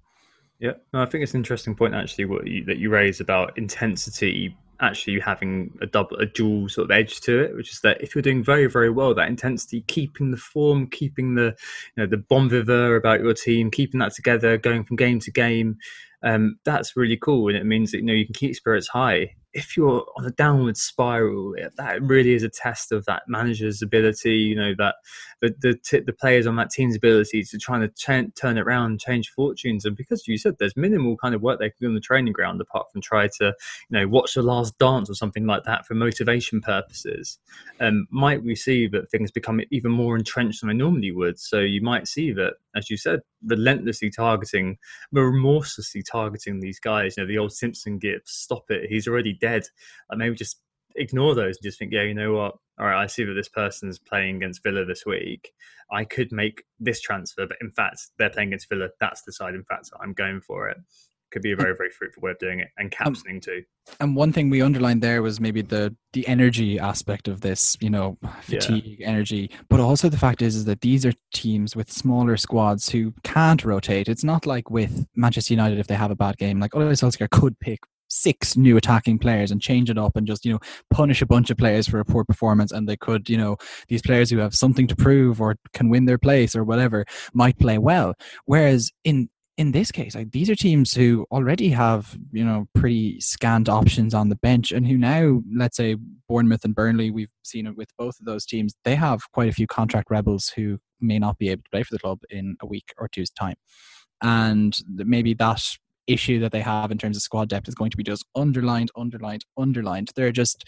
Yeah 0.58 0.72
no, 0.92 1.02
i 1.02 1.06
think 1.06 1.22
it's 1.22 1.34
an 1.34 1.40
interesting 1.40 1.74
point 1.74 1.94
actually 1.94 2.24
what 2.24 2.46
you, 2.46 2.64
that 2.64 2.78
you 2.78 2.90
raise 2.90 3.20
about 3.20 3.56
intensity 3.58 4.56
actually 4.80 5.18
having 5.20 5.76
a 5.80 5.86
double 5.86 6.16
a 6.16 6.26
dual 6.26 6.68
sort 6.68 6.86
of 6.86 6.90
edge 6.90 7.20
to 7.20 7.42
it 7.42 7.54
which 7.54 7.72
is 7.72 7.80
that 7.80 8.00
if 8.00 8.14
you're 8.14 8.22
doing 8.22 8.42
very 8.42 8.66
very 8.66 8.90
well 8.90 9.14
that 9.14 9.28
intensity 9.28 9.82
keeping 9.82 10.30
the 10.30 10.36
form 10.36 10.86
keeping 10.86 11.34
the 11.34 11.54
you 11.94 12.02
know 12.02 12.06
the 12.06 12.16
bon 12.16 12.48
vivant 12.48 12.94
about 12.94 13.20
your 13.20 13.34
team 13.34 13.70
keeping 13.70 14.00
that 14.00 14.14
together 14.14 14.56
going 14.56 14.84
from 14.84 14.96
game 14.96 15.18
to 15.18 15.30
game 15.30 15.76
um, 16.22 16.58
that's 16.64 16.96
really 16.96 17.16
cool 17.16 17.48
and 17.48 17.56
it 17.56 17.64
means 17.64 17.90
that 17.90 17.98
you 17.98 18.04
know 18.04 18.12
you 18.12 18.24
can 18.24 18.34
keep 18.34 18.54
spirits 18.54 18.88
high 18.88 19.34
if 19.56 19.74
you're 19.74 20.04
on 20.18 20.26
a 20.26 20.30
downward 20.32 20.76
spiral, 20.76 21.54
that 21.78 22.02
really 22.02 22.34
is 22.34 22.42
a 22.42 22.48
test 22.50 22.92
of 22.92 23.06
that 23.06 23.22
manager's 23.26 23.80
ability. 23.80 24.34
You 24.34 24.54
know 24.54 24.74
that 24.76 24.96
the 25.40 25.54
the, 25.60 25.74
t- 25.82 26.00
the 26.00 26.12
players 26.12 26.46
on 26.46 26.56
that 26.56 26.70
team's 26.70 26.94
ability 26.94 27.42
to 27.42 27.58
try 27.58 27.78
to 27.78 27.88
ch- 27.88 28.34
turn 28.38 28.58
it 28.58 28.60
around, 28.60 29.00
change 29.00 29.30
fortunes. 29.30 29.86
And 29.86 29.96
because 29.96 30.28
you 30.28 30.36
said 30.36 30.56
there's 30.58 30.76
minimal 30.76 31.16
kind 31.16 31.34
of 31.34 31.40
work 31.40 31.58
they 31.58 31.70
can 31.70 31.78
do 31.80 31.88
on 31.88 31.94
the 31.94 32.00
training 32.00 32.34
ground 32.34 32.60
apart 32.60 32.92
from 32.92 33.00
try 33.00 33.28
to 33.38 33.46
you 33.46 33.98
know 33.98 34.06
watch 34.06 34.34
the 34.34 34.42
last 34.42 34.78
dance 34.78 35.08
or 35.08 35.14
something 35.14 35.46
like 35.46 35.64
that 35.64 35.86
for 35.86 35.94
motivation 35.94 36.60
purposes. 36.60 37.38
Um, 37.80 38.06
might 38.10 38.44
we 38.44 38.54
see 38.54 38.86
that 38.88 39.10
things 39.10 39.30
become 39.30 39.62
even 39.70 39.90
more 39.90 40.16
entrenched 40.16 40.60
than 40.60 40.68
they 40.68 40.74
normally 40.74 41.12
would? 41.12 41.40
So 41.40 41.60
you 41.60 41.80
might 41.80 42.08
see 42.08 42.30
that, 42.32 42.54
as 42.74 42.90
you 42.90 42.98
said, 42.98 43.20
relentlessly 43.46 44.10
targeting, 44.10 44.76
remorselessly 45.12 46.02
targeting 46.02 46.60
these 46.60 46.78
guys. 46.78 47.16
You 47.16 47.22
know 47.22 47.28
the 47.28 47.38
old 47.38 47.54
Simpson 47.54 47.96
gifts. 47.98 48.34
Stop 48.34 48.70
it. 48.70 48.90
He's 48.90 49.08
already 49.08 49.32
dead 49.32 49.45
dead. 49.46 49.64
Like 50.10 50.18
maybe 50.18 50.34
just 50.34 50.60
ignore 50.96 51.34
those 51.34 51.56
and 51.56 51.64
just 51.64 51.78
think, 51.78 51.92
yeah, 51.92 52.02
you 52.02 52.14
know 52.14 52.32
what? 52.32 52.56
All 52.78 52.86
right, 52.86 53.02
I 53.02 53.06
see 53.06 53.24
that 53.24 53.34
this 53.34 53.48
person's 53.48 53.98
playing 53.98 54.36
against 54.36 54.62
Villa 54.62 54.84
this 54.84 55.06
week. 55.06 55.50
I 55.90 56.04
could 56.04 56.32
make 56.32 56.64
this 56.78 57.00
transfer, 57.00 57.46
but 57.46 57.56
in 57.60 57.70
fact, 57.70 58.00
they're 58.18 58.30
playing 58.30 58.48
against 58.48 58.68
Villa. 58.68 58.88
That's 59.00 59.22
the 59.22 59.32
side. 59.32 59.54
In 59.54 59.64
fact, 59.64 59.90
I'm 60.02 60.12
going 60.12 60.40
for 60.40 60.68
it. 60.68 60.76
Could 61.32 61.42
be 61.42 61.52
a 61.52 61.56
very, 61.56 61.74
very 61.76 61.90
fruitful 61.90 62.22
way 62.22 62.30
of 62.30 62.38
doing 62.38 62.60
it, 62.60 62.68
and 62.78 62.92
um, 63.00 63.12
captioning 63.12 63.34
um, 63.34 63.40
too. 63.40 63.62
And 63.98 64.14
one 64.14 64.32
thing 64.32 64.48
we 64.48 64.62
underlined 64.62 65.02
there 65.02 65.22
was 65.22 65.40
maybe 65.40 65.60
the 65.60 65.94
the 66.12 66.26
energy 66.28 66.78
aspect 66.78 67.26
of 67.26 67.40
this, 67.40 67.76
you 67.80 67.90
know, 67.90 68.16
fatigue, 68.42 69.00
yeah. 69.00 69.08
energy, 69.08 69.50
but 69.68 69.80
also 69.80 70.08
the 70.08 70.18
fact 70.18 70.40
is 70.40 70.54
is 70.54 70.66
that 70.66 70.82
these 70.82 71.04
are 71.04 71.12
teams 71.34 71.74
with 71.74 71.90
smaller 71.90 72.36
squads 72.36 72.90
who 72.90 73.12
can't 73.24 73.64
rotate. 73.64 74.08
It's 74.08 74.24
not 74.24 74.46
like 74.46 74.70
with 74.70 75.04
Manchester 75.16 75.52
United 75.52 75.80
if 75.80 75.88
they 75.88 75.96
have 75.96 76.12
a 76.12 76.16
bad 76.16 76.36
game, 76.38 76.60
like 76.60 76.76
Ole 76.76 76.84
Solskjaer 76.92 77.30
could 77.30 77.58
pick 77.58 77.80
six 78.08 78.56
new 78.56 78.76
attacking 78.76 79.18
players 79.18 79.50
and 79.50 79.60
change 79.60 79.90
it 79.90 79.98
up 79.98 80.16
and 80.16 80.26
just 80.26 80.44
you 80.44 80.52
know 80.52 80.58
punish 80.90 81.22
a 81.22 81.26
bunch 81.26 81.50
of 81.50 81.56
players 81.56 81.88
for 81.88 81.98
a 82.00 82.04
poor 82.04 82.24
performance 82.24 82.72
and 82.72 82.88
they 82.88 82.96
could 82.96 83.28
you 83.28 83.36
know 83.36 83.56
these 83.88 84.02
players 84.02 84.30
who 84.30 84.38
have 84.38 84.54
something 84.54 84.86
to 84.86 84.96
prove 84.96 85.40
or 85.40 85.56
can 85.72 85.88
win 85.88 86.04
their 86.04 86.18
place 86.18 86.54
or 86.54 86.64
whatever 86.64 87.04
might 87.32 87.58
play 87.58 87.78
well. 87.78 88.14
Whereas 88.44 88.90
in 89.04 89.28
in 89.56 89.72
this 89.72 89.90
case 89.90 90.14
like 90.14 90.32
these 90.32 90.50
are 90.50 90.54
teams 90.54 90.92
who 90.92 91.26
already 91.30 91.70
have 91.70 92.18
you 92.30 92.44
know 92.44 92.66
pretty 92.74 93.18
scant 93.20 93.70
options 93.70 94.12
on 94.12 94.28
the 94.28 94.36
bench 94.36 94.70
and 94.70 94.86
who 94.86 94.98
now 94.98 95.40
let's 95.54 95.78
say 95.78 95.96
Bournemouth 96.28 96.64
and 96.64 96.74
Burnley 96.74 97.10
we've 97.10 97.30
seen 97.42 97.66
it 97.66 97.76
with 97.76 97.88
both 97.96 98.20
of 98.20 98.26
those 98.26 98.44
teams 98.44 98.74
they 98.84 98.94
have 98.94 99.32
quite 99.32 99.48
a 99.48 99.52
few 99.52 99.66
contract 99.66 100.10
rebels 100.10 100.52
who 100.54 100.78
may 101.00 101.18
not 101.18 101.38
be 101.38 101.48
able 101.48 101.62
to 101.62 101.70
play 101.70 101.82
for 101.82 101.94
the 101.94 101.98
club 101.98 102.20
in 102.30 102.56
a 102.60 102.66
week 102.66 102.92
or 102.98 103.08
two's 103.08 103.30
time. 103.30 103.56
And 104.22 104.76
maybe 104.88 105.34
that 105.34 105.62
issue 106.06 106.40
that 106.40 106.52
they 106.52 106.60
have 106.60 106.90
in 106.90 106.98
terms 106.98 107.16
of 107.16 107.22
squad 107.22 107.48
depth 107.48 107.68
is 107.68 107.74
going 107.74 107.90
to 107.90 107.96
be 107.96 108.04
just 108.04 108.24
underlined, 108.34 108.90
underlined, 108.96 109.44
underlined. 109.56 110.10
They're 110.14 110.32
just, 110.32 110.64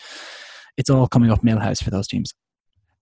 it's 0.77 0.91
all 0.91 1.07
coming 1.07 1.31
up 1.31 1.43
Milhouse 1.43 1.83
for 1.83 1.91
those 1.91 2.09
teams. 2.09 2.33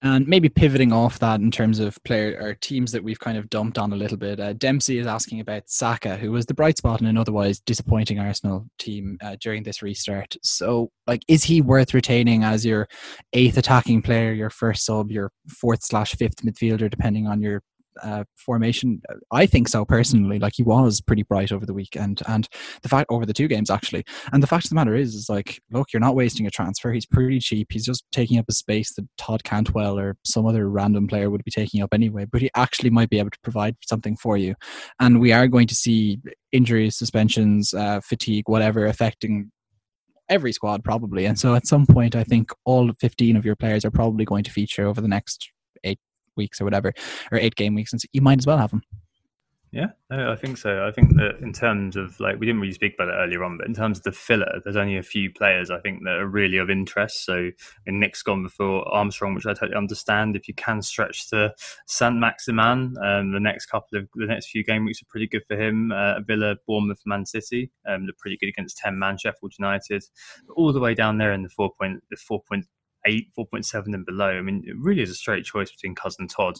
And 0.03 0.29
maybe 0.29 0.51
pivoting 0.51 0.93
off 0.93 1.19
that 1.21 1.41
in 1.41 1.51
terms 1.51 1.81
of 1.81 1.99
player 2.05 2.39
or 2.39 2.55
teams 2.55 2.93
that 2.93 3.03
we've 3.03 3.19
kind 3.19 3.39
of 3.39 3.49
dumped 3.49 3.79
on 3.79 3.95
a 3.95 3.97
little 3.97 4.19
bit. 4.19 4.39
Uh, 4.39 4.53
Dempsey 4.53 4.99
is 4.99 5.07
asking 5.07 5.41
about 5.41 5.71
Saka, 5.71 6.17
who 6.17 6.31
was 6.31 6.45
the 6.45 6.55
bright 6.55 6.77
spot 6.77 7.01
in 7.01 7.07
an 7.07 7.17
otherwise 7.17 7.61
disappointing 7.61 8.21
Arsenal 8.21 8.67
team 8.79 9.17
uh, 9.23 9.37
during 9.41 9.63
this 9.63 9.83
restart. 9.83 10.37
So, 10.43 10.91
like, 11.07 11.25
is 11.29 11.45
he 11.45 11.63
worth 11.63 11.95
retaining 11.95 12.45
as 12.45 12.65
your 12.65 12.89
eighth 13.33 13.57
attacking 13.57 14.03
player, 14.03 14.35
your 14.35 14.51
first 14.51 14.85
sub, 14.85 15.11
your 15.11 15.33
fourth 15.49 15.83
slash 15.83 16.13
fifth 16.13 16.45
midfielder, 16.45 16.91
depending 16.91 17.27
on 17.27 17.41
your 17.41 17.63
uh, 18.03 18.25
formation. 18.37 19.01
I 19.31 19.47
think 19.47 19.69
so 19.69 19.85
personally. 19.85 20.39
Like 20.39 20.55
he 20.57 20.63
was 20.63 21.01
pretty 21.01 21.23
bright 21.23 21.53
over 21.53 21.67
the 21.67 21.75
weekend, 21.75 22.23
and 22.27 22.49
the 22.83 22.89
fact 22.89 23.11
over 23.11 23.27
the 23.27 23.33
two 23.33 23.49
games 23.49 23.71
actually. 23.71 24.05
And 24.33 24.43
the 24.43 24.47
fact 24.47 24.65
of 24.65 24.71
the 24.71 24.77
matter 24.77 24.95
is, 24.95 25.15
is 25.15 25.29
like, 25.29 25.61
look, 25.71 25.93
you're 25.93 26.01
not 26.01 26.15
wasting 26.15 26.47
a 26.47 26.51
transfer. 26.51 26.93
He's 26.93 27.07
pretty 27.07 27.41
cheap. 27.41 27.69
He's 27.71 27.87
just 27.87 28.05
taking 28.13 28.39
up 28.39 28.47
a 28.49 28.53
space 28.53 28.95
that 28.95 29.07
Todd 29.19 29.45
Cantwell 29.45 29.99
or 29.99 30.17
some 30.25 30.47
other 30.47 30.69
random 30.69 31.07
player 31.07 31.31
would 31.31 31.45
be 31.45 31.51
taking 31.51 31.83
up 31.83 31.93
anyway. 31.93 32.27
But 32.31 32.43
he 32.43 32.51
actually 32.55 32.91
might 32.91 33.11
be 33.11 33.19
able 33.19 33.31
to 33.31 33.41
provide 33.43 33.77
something 33.87 34.17
for 34.17 34.37
you. 34.37 34.55
And 35.01 35.21
we 35.21 35.33
are 35.33 35.49
going 35.49 35.67
to 35.69 35.75
see 35.75 36.21
injuries, 36.53 36.97
suspensions, 36.97 37.75
uh, 37.75 38.01
fatigue, 38.01 38.49
whatever 38.49 38.87
affecting 38.87 39.51
every 40.29 40.53
squad 40.53 40.85
probably. 40.85 41.25
And 41.25 41.39
so 41.39 41.55
at 41.55 41.67
some 41.67 41.87
point, 41.87 42.17
I 42.17 42.25
think 42.25 42.51
all 42.65 42.91
15 43.01 43.37
of 43.37 43.45
your 43.45 43.57
players 43.57 43.85
are 43.85 43.91
probably 43.91 44.25
going 44.25 44.45
to 44.45 44.51
feature 44.51 44.87
over 44.87 45.01
the 45.01 45.09
next 45.09 45.51
weeks 46.37 46.61
or 46.61 46.65
whatever, 46.65 46.93
or 47.33 47.39
eight 47.39 47.57
game 47.57 47.75
weeks, 47.75 47.93
and 47.93 48.01
so 48.01 48.07
you 48.13 48.21
might 48.21 48.39
as 48.39 48.47
well 48.47 48.59
have 48.59 48.71
them. 48.71 48.83
Yeah, 49.77 49.89
I 50.11 50.37
think 50.37 50.57
so. 50.57 50.87
I 50.87 50.91
think 50.91 51.17
that 51.17 51.41
in 51.43 51.53
terms 51.53 51.97
of 51.97 52.19
like 52.19 52.39
we 52.39 52.47
didn't 52.47 52.63
really 52.63 52.73
speak 52.73 52.95
about 52.95 53.09
it 53.09 53.17
earlier 53.19 53.45
on, 53.45 53.59
but 53.59 53.67
in 53.67 53.75
terms 53.75 53.99
of 53.99 54.05
the 54.05 54.13
filler, 54.13 54.61
there's 54.65 54.77
only 54.77 54.97
a 54.97 55.03
few 55.03 55.31
players 55.31 55.71
I 55.71 55.81
think 55.81 56.03
that 56.05 56.15
are 56.15 56.27
really 56.27 56.57
of 56.57 56.71
interest. 56.71 57.27
So 57.27 57.51
and 57.85 58.01
Nick's 58.01 58.23
gone 58.23 58.43
before 58.43 58.89
Armstrong, 58.89 59.35
which 59.35 59.45
I 59.45 59.53
totally 59.53 59.77
understand. 59.77 60.35
If 60.35 60.49
you 60.49 60.55
can 60.55 60.81
stretch 60.81 61.29
to 61.29 61.53
Saint 61.87 62.17
Maximin, 62.17 62.95
um, 63.05 63.33
the 63.33 63.41
next 63.41 63.67
couple 63.67 63.99
of 63.99 64.09
the 64.15 64.27
next 64.27 64.49
few 64.49 64.65
game 64.65 64.87
weeks 64.87 65.03
are 65.03 65.11
pretty 65.11 65.27
good 65.27 65.45
for 65.47 65.61
him. 65.61 65.93
Uh, 65.93 66.21
Villa, 66.21 66.57
Bournemouth, 66.67 67.03
Man 67.05 67.27
City, 67.27 67.71
um, 67.87 68.07
they're 68.07 68.15
pretty 68.19 68.39
good 68.39 68.49
against 68.49 68.79
ten 68.79 68.99
man 68.99 69.19
Sheffield 69.19 69.53
United, 69.59 70.05
all 70.57 70.73
the 70.73 70.81
way 70.81 70.95
down 70.95 71.19
there 71.19 71.33
in 71.33 71.43
the 71.43 71.51
four 71.51 71.71
point 71.79 72.03
the 72.09 72.17
four 72.17 72.41
point 72.49 72.65
4.8, 73.07 73.27
4.7 73.39 73.95
and 73.95 74.07
below. 74.07 74.31
I 74.31 74.43
mean, 74.43 74.65
it 74.67 74.77
really 74.79 75.03
is 75.03 75.11
a 75.11 75.15
straight 75.15 75.45
choice 75.45 75.71
between 75.71 75.95
Cousin 75.95 76.29
Todd 76.29 76.59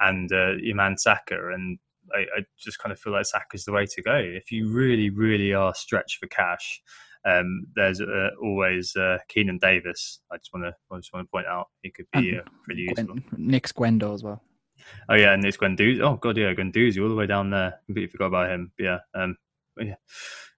and 0.00 0.32
uh, 0.32 0.52
your 0.60 0.76
man 0.76 0.96
Saka. 0.96 1.36
And 1.52 1.78
I, 2.14 2.20
I 2.20 2.44
just 2.58 2.78
kind 2.78 2.92
of 2.92 2.98
feel 2.98 3.12
like 3.12 3.26
Saka 3.26 3.44
is 3.54 3.64
the 3.64 3.72
way 3.72 3.86
to 3.86 4.02
go. 4.02 4.16
If 4.16 4.50
you 4.50 4.68
really, 4.68 5.10
really 5.10 5.52
are 5.52 5.74
stretched 5.74 6.18
for 6.18 6.26
cash, 6.26 6.82
um, 7.24 7.66
there's 7.74 8.00
uh, 8.00 8.30
always 8.42 8.94
uh, 8.96 9.18
Keinan 9.34 9.58
Davis. 9.60 10.20
I 10.30 10.36
just 10.36 10.52
want 10.52 10.66
to, 10.66 10.74
I 10.90 10.96
just 10.98 11.12
want 11.12 11.26
to 11.26 11.30
point 11.30 11.46
out 11.46 11.68
he 11.82 11.90
could 11.90 12.06
be 12.12 12.36
uh, 12.38 12.42
pretty 12.64 12.82
useful. 12.82 13.14
Gwen, 13.14 13.24
Nick's 13.36 13.72
Gwendo 13.72 14.14
as 14.14 14.22
well. 14.22 14.42
Oh 15.08 15.14
yeah, 15.14 15.32
and 15.32 15.44
it's 15.44 15.56
Guendouzi. 15.56 16.00
Oh 16.00 16.16
god, 16.16 16.36
yeah, 16.36 16.52
Guendouzi 16.52 17.02
all 17.02 17.08
the 17.08 17.14
way 17.14 17.26
down 17.26 17.50
there. 17.50 17.80
Completely 17.86 18.10
forgot 18.10 18.26
about 18.26 18.50
him. 18.50 18.72
But 18.76 18.84
yeah, 18.84 18.98
um, 19.14 19.36
yeah, 19.80 19.94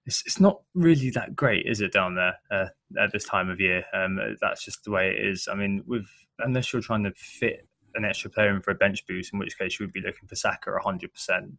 it's 0.07 0.23
it's 0.25 0.39
not 0.39 0.61
really 0.73 1.09
that 1.11 1.35
great, 1.35 1.65
is 1.67 1.81
it, 1.81 1.91
down 1.91 2.15
there 2.15 2.35
uh, 2.49 2.67
at 2.99 3.11
this 3.11 3.25
time 3.25 3.49
of 3.49 3.59
year? 3.59 3.83
Um, 3.93 4.17
that's 4.41 4.63
just 4.63 4.85
the 4.85 4.91
way 4.91 5.09
it 5.09 5.25
is. 5.27 5.47
I 5.51 5.55
mean, 5.55 5.83
with 5.85 6.07
unless 6.39 6.71
you're 6.71 6.81
trying 6.81 7.03
to 7.03 7.11
fit 7.15 7.67
an 7.93 8.05
extra 8.05 8.29
player 8.29 8.55
in 8.55 8.61
for 8.61 8.71
a 8.71 8.75
bench 8.75 9.05
boost, 9.05 9.33
in 9.33 9.39
which 9.39 9.57
case 9.57 9.79
you 9.79 9.85
would 9.85 9.93
be 9.93 10.01
looking 10.01 10.27
for 10.27 10.35
Saka 10.35 10.71
100 10.71 11.13
percent 11.13 11.51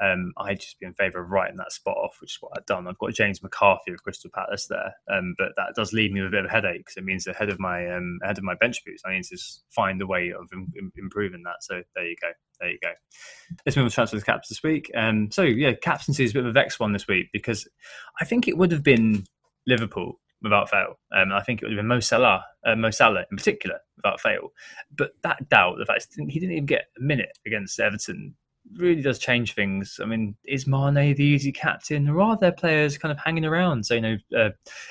um, 0.00 0.32
I'd 0.36 0.60
just 0.60 0.78
be 0.78 0.86
in 0.86 0.94
favour 0.94 1.20
of 1.20 1.30
writing 1.30 1.56
that 1.56 1.72
spot 1.72 1.96
off, 1.96 2.18
which 2.20 2.34
is 2.34 2.38
what 2.40 2.52
I've 2.56 2.66
done. 2.66 2.86
I've 2.86 2.98
got 2.98 3.14
James 3.14 3.42
McCarthy 3.42 3.92
of 3.92 4.02
Crystal 4.02 4.30
Palace 4.32 4.66
there, 4.66 4.94
um, 5.10 5.34
but 5.38 5.48
that 5.56 5.74
does 5.74 5.92
leave 5.92 6.12
me 6.12 6.20
with 6.20 6.28
a 6.28 6.30
bit 6.30 6.44
of 6.44 6.50
a 6.50 6.52
headache 6.52 6.78
because 6.78 6.96
it 6.96 7.04
means 7.04 7.26
ahead 7.26 7.48
of 7.48 7.58
my 7.58 7.90
um, 7.90 8.18
ahead 8.22 8.38
of 8.38 8.44
my 8.44 8.54
bench 8.54 8.84
boost, 8.84 9.04
I 9.06 9.14
need 9.14 9.24
to 9.24 9.38
find 9.70 10.00
a 10.00 10.06
way 10.06 10.32
of 10.32 10.48
Im- 10.52 10.92
improving 10.96 11.42
that. 11.44 11.62
So 11.62 11.82
there 11.94 12.06
you 12.06 12.16
go, 12.20 12.28
there 12.60 12.70
you 12.70 12.78
go. 12.82 12.92
Let's 13.66 13.76
move 13.76 13.84
on 13.84 13.90
to 13.90 13.94
transfer 13.94 14.20
caps 14.20 14.48
this 14.48 14.62
week. 14.62 14.90
Um, 14.94 15.30
so 15.30 15.42
yeah, 15.42 15.72
captaincy 15.72 16.24
is 16.24 16.30
a 16.30 16.34
bit 16.34 16.44
of 16.44 16.50
a 16.50 16.52
vex 16.52 16.78
one 16.78 16.92
this 16.92 17.08
week 17.08 17.28
because 17.32 17.66
I 18.20 18.24
think 18.24 18.46
it 18.46 18.56
would 18.56 18.72
have 18.72 18.82
been 18.82 19.24
Liverpool 19.66 20.20
without 20.42 20.70
fail. 20.70 20.98
Um, 21.12 21.32
I 21.32 21.42
think 21.42 21.60
it 21.60 21.66
would 21.66 21.72
have 21.72 21.78
been 21.78 21.88
Mo 21.88 22.00
Salah, 22.00 22.44
uh, 22.64 22.76
Mo 22.76 22.90
Salah 22.90 23.24
in 23.30 23.36
particular 23.36 23.80
without 23.96 24.20
fail. 24.20 24.52
But 24.96 25.12
that 25.22 25.48
doubt, 25.48 25.78
the 25.78 25.86
fact 25.86 26.06
he 26.16 26.38
didn't 26.38 26.52
even 26.52 26.66
get 26.66 26.86
a 26.96 27.02
minute 27.02 27.36
against 27.44 27.80
Everton 27.80 28.34
really 28.76 29.02
does 29.02 29.18
change 29.18 29.54
things. 29.54 29.98
I 30.02 30.06
mean, 30.06 30.36
is 30.44 30.66
Mane 30.66 31.14
the 31.14 31.24
easy 31.24 31.52
captain, 31.52 32.08
or 32.08 32.20
are 32.20 32.36
there 32.36 32.52
players 32.52 32.98
kind 32.98 33.12
of 33.12 33.18
hanging 33.18 33.44
around? 33.44 33.86
So, 33.86 33.94
you 33.94 34.00
know, 34.00 34.16
uh, 34.36 34.50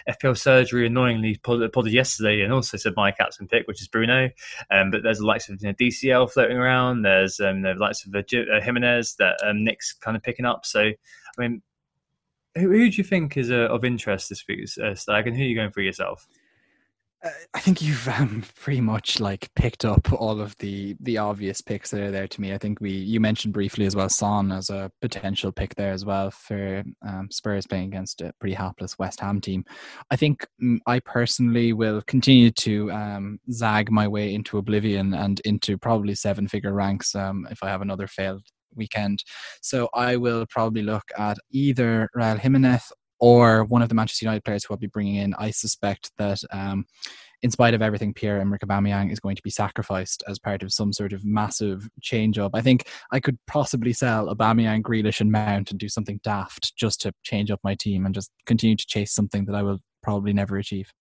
FPL 0.09 0.37
surgery 0.37 0.87
annoyingly 0.87 1.37
podded 1.43 1.93
yesterday 1.93 2.41
and 2.41 2.53
also 2.53 2.77
said 2.77 2.93
my 2.95 3.11
captain 3.11 3.47
pick, 3.47 3.67
which 3.67 3.81
is 3.81 3.87
Bruno. 3.87 4.29
Um, 4.71 4.91
but 4.91 5.03
there's 5.03 5.19
the 5.19 5.25
likes 5.25 5.49
of 5.49 5.61
you 5.61 5.67
know, 5.67 5.73
DCL 5.73 6.31
floating 6.31 6.57
around. 6.57 7.03
There's 7.03 7.39
um, 7.39 7.61
the 7.61 7.73
likes 7.73 8.05
of 8.05 8.15
uh, 8.15 8.19
uh, 8.19 8.61
Jimenez 8.61 9.15
that 9.19 9.37
um, 9.45 9.63
Nick's 9.63 9.93
kind 9.93 10.17
of 10.17 10.23
picking 10.23 10.45
up. 10.45 10.65
So, 10.65 10.81
I 10.81 10.93
mean, 11.37 11.61
who, 12.55 12.71
who 12.71 12.89
do 12.89 12.97
you 12.97 13.03
think 13.03 13.37
is 13.37 13.51
uh, 13.51 13.67
of 13.69 13.85
interest 13.85 14.29
this 14.29 14.43
week, 14.47 14.67
uh, 14.83 14.95
Stag, 14.95 15.27
and 15.27 15.35
who 15.35 15.43
are 15.43 15.45
you 15.45 15.55
going 15.55 15.71
for 15.71 15.81
yourself? 15.81 16.27
I 17.53 17.59
think 17.59 17.81
you've 17.81 18.07
um, 18.19 18.43
pretty 18.55 18.81
much 18.81 19.19
like 19.19 19.49
picked 19.55 19.85
up 19.85 20.11
all 20.13 20.39
of 20.39 20.55
the 20.57 20.95
the 20.99 21.17
obvious 21.17 21.61
picks 21.61 21.91
that 21.91 22.01
are 22.01 22.11
there 22.11 22.27
to 22.27 22.41
me. 22.41 22.53
I 22.53 22.57
think 22.57 22.79
we 22.79 22.91
you 22.91 23.19
mentioned 23.19 23.53
briefly 23.53 23.85
as 23.85 23.95
well 23.95 24.09
Son 24.09 24.51
as 24.51 24.69
a 24.69 24.91
potential 25.01 25.51
pick 25.51 25.75
there 25.75 25.91
as 25.91 26.05
well 26.05 26.31
for 26.31 26.83
um, 27.07 27.29
Spurs 27.31 27.67
playing 27.67 27.87
against 27.87 28.21
a 28.21 28.33
pretty 28.39 28.55
hapless 28.55 28.97
West 28.97 29.19
Ham 29.19 29.41
team. 29.41 29.63
I 30.11 30.15
think 30.15 30.45
mm, 30.61 30.79
I 30.87 30.99
personally 30.99 31.73
will 31.73 32.01
continue 32.07 32.51
to 32.51 32.91
um, 32.91 33.39
zag 33.51 33.91
my 33.91 34.07
way 34.07 34.33
into 34.33 34.57
oblivion 34.57 35.13
and 35.13 35.39
into 35.41 35.77
probably 35.77 36.15
seven 36.15 36.47
figure 36.47 36.73
ranks 36.73 37.15
um, 37.15 37.47
if 37.51 37.63
I 37.63 37.69
have 37.69 37.81
another 37.81 38.07
failed 38.07 38.43
weekend. 38.75 39.23
So 39.61 39.89
I 39.93 40.15
will 40.15 40.45
probably 40.49 40.83
look 40.83 41.03
at 41.17 41.37
either 41.51 42.09
Raul 42.15 42.39
Jimenez 42.39 42.91
or 43.19 43.63
one 43.65 43.81
of 43.81 43.89
the 43.89 43.95
Manchester 43.95 44.25
United 44.25 44.43
players 44.43 44.63
who 44.63 44.73
I'll 44.73 44.79
be 44.79 44.87
bringing 44.87 45.15
in. 45.15 45.33
I 45.35 45.51
suspect 45.51 46.11
that, 46.17 46.39
um, 46.51 46.85
in 47.43 47.51
spite 47.51 47.75
of 47.75 47.83
everything, 47.83 48.15
Pierre 48.15 48.39
Emerick 48.39 48.61
Aubameyang 48.61 49.11
is 49.11 49.19
going 49.19 49.35
to 49.35 49.43
be 49.43 49.51
sacrificed 49.51 50.23
as 50.27 50.39
part 50.39 50.63
of 50.63 50.73
some 50.73 50.91
sort 50.91 51.13
of 51.13 51.23
massive 51.23 51.87
change 52.01 52.39
up. 52.39 52.51
I 52.55 52.61
think 52.61 52.87
I 53.11 53.19
could 53.19 53.37
possibly 53.45 53.93
sell 53.93 54.33
Aubameyang, 54.33 54.81
Grealish, 54.81 55.21
and 55.21 55.31
Mount 55.31 55.69
and 55.69 55.79
do 55.79 55.87
something 55.87 56.19
daft 56.23 56.75
just 56.75 56.99
to 57.01 57.13
change 57.23 57.51
up 57.51 57.59
my 57.63 57.75
team 57.75 58.05
and 58.05 58.15
just 58.15 58.31
continue 58.47 58.75
to 58.75 58.85
chase 58.87 59.13
something 59.13 59.45
that 59.45 59.55
I 59.55 59.61
will 59.61 59.79
probably 60.01 60.33
never 60.33 60.57
achieve. 60.57 60.91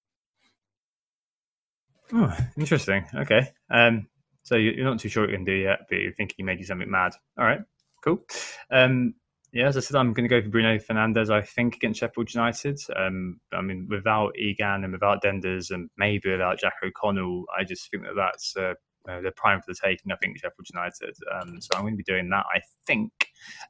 Oh, 2.12 2.36
interesting. 2.56 3.06
Okay. 3.14 3.50
Um, 3.70 4.06
so 4.42 4.56
you're 4.56 4.84
not 4.84 5.00
too 5.00 5.08
sure 5.08 5.24
what 5.24 5.30
you 5.30 5.36
can 5.36 5.44
do 5.44 5.52
yet, 5.54 5.80
but 5.88 5.96
you're 5.96 6.12
thinking 6.12 6.44
maybe 6.44 6.62
something 6.62 6.90
mad. 6.90 7.12
All 7.38 7.44
right, 7.44 7.60
cool. 8.04 8.22
Um, 8.70 9.14
yeah, 9.56 9.68
as 9.68 9.76
I 9.78 9.80
said, 9.80 9.96
I'm 9.96 10.12
going 10.12 10.28
to 10.28 10.34
go 10.34 10.42
for 10.42 10.50
Bruno 10.50 10.76
Fernandes. 10.76 11.30
I 11.30 11.40
think 11.40 11.76
against 11.76 12.00
Sheffield 12.00 12.32
United. 12.34 12.78
Um, 12.94 13.40
I 13.54 13.62
mean, 13.62 13.88
without 13.90 14.36
Egan 14.38 14.84
and 14.84 14.92
without 14.92 15.22
Denders 15.22 15.70
and 15.70 15.88
maybe 15.96 16.30
without 16.30 16.58
Jack 16.58 16.74
O'Connell, 16.84 17.44
I 17.58 17.64
just 17.64 17.90
think 17.90 18.02
that 18.02 18.16
that's 18.16 18.54
uh, 18.54 18.74
the 19.06 19.32
prime 19.34 19.60
for 19.60 19.72
the 19.72 19.78
taking. 19.82 20.12
I 20.12 20.16
think 20.16 20.36
Sheffield 20.36 20.66
United. 20.70 21.16
Um, 21.34 21.58
so 21.62 21.70
I'm 21.74 21.82
going 21.84 21.94
to 21.94 21.96
be 21.96 22.02
doing 22.02 22.28
that. 22.30 22.44
I 22.54 22.60
think 22.86 23.10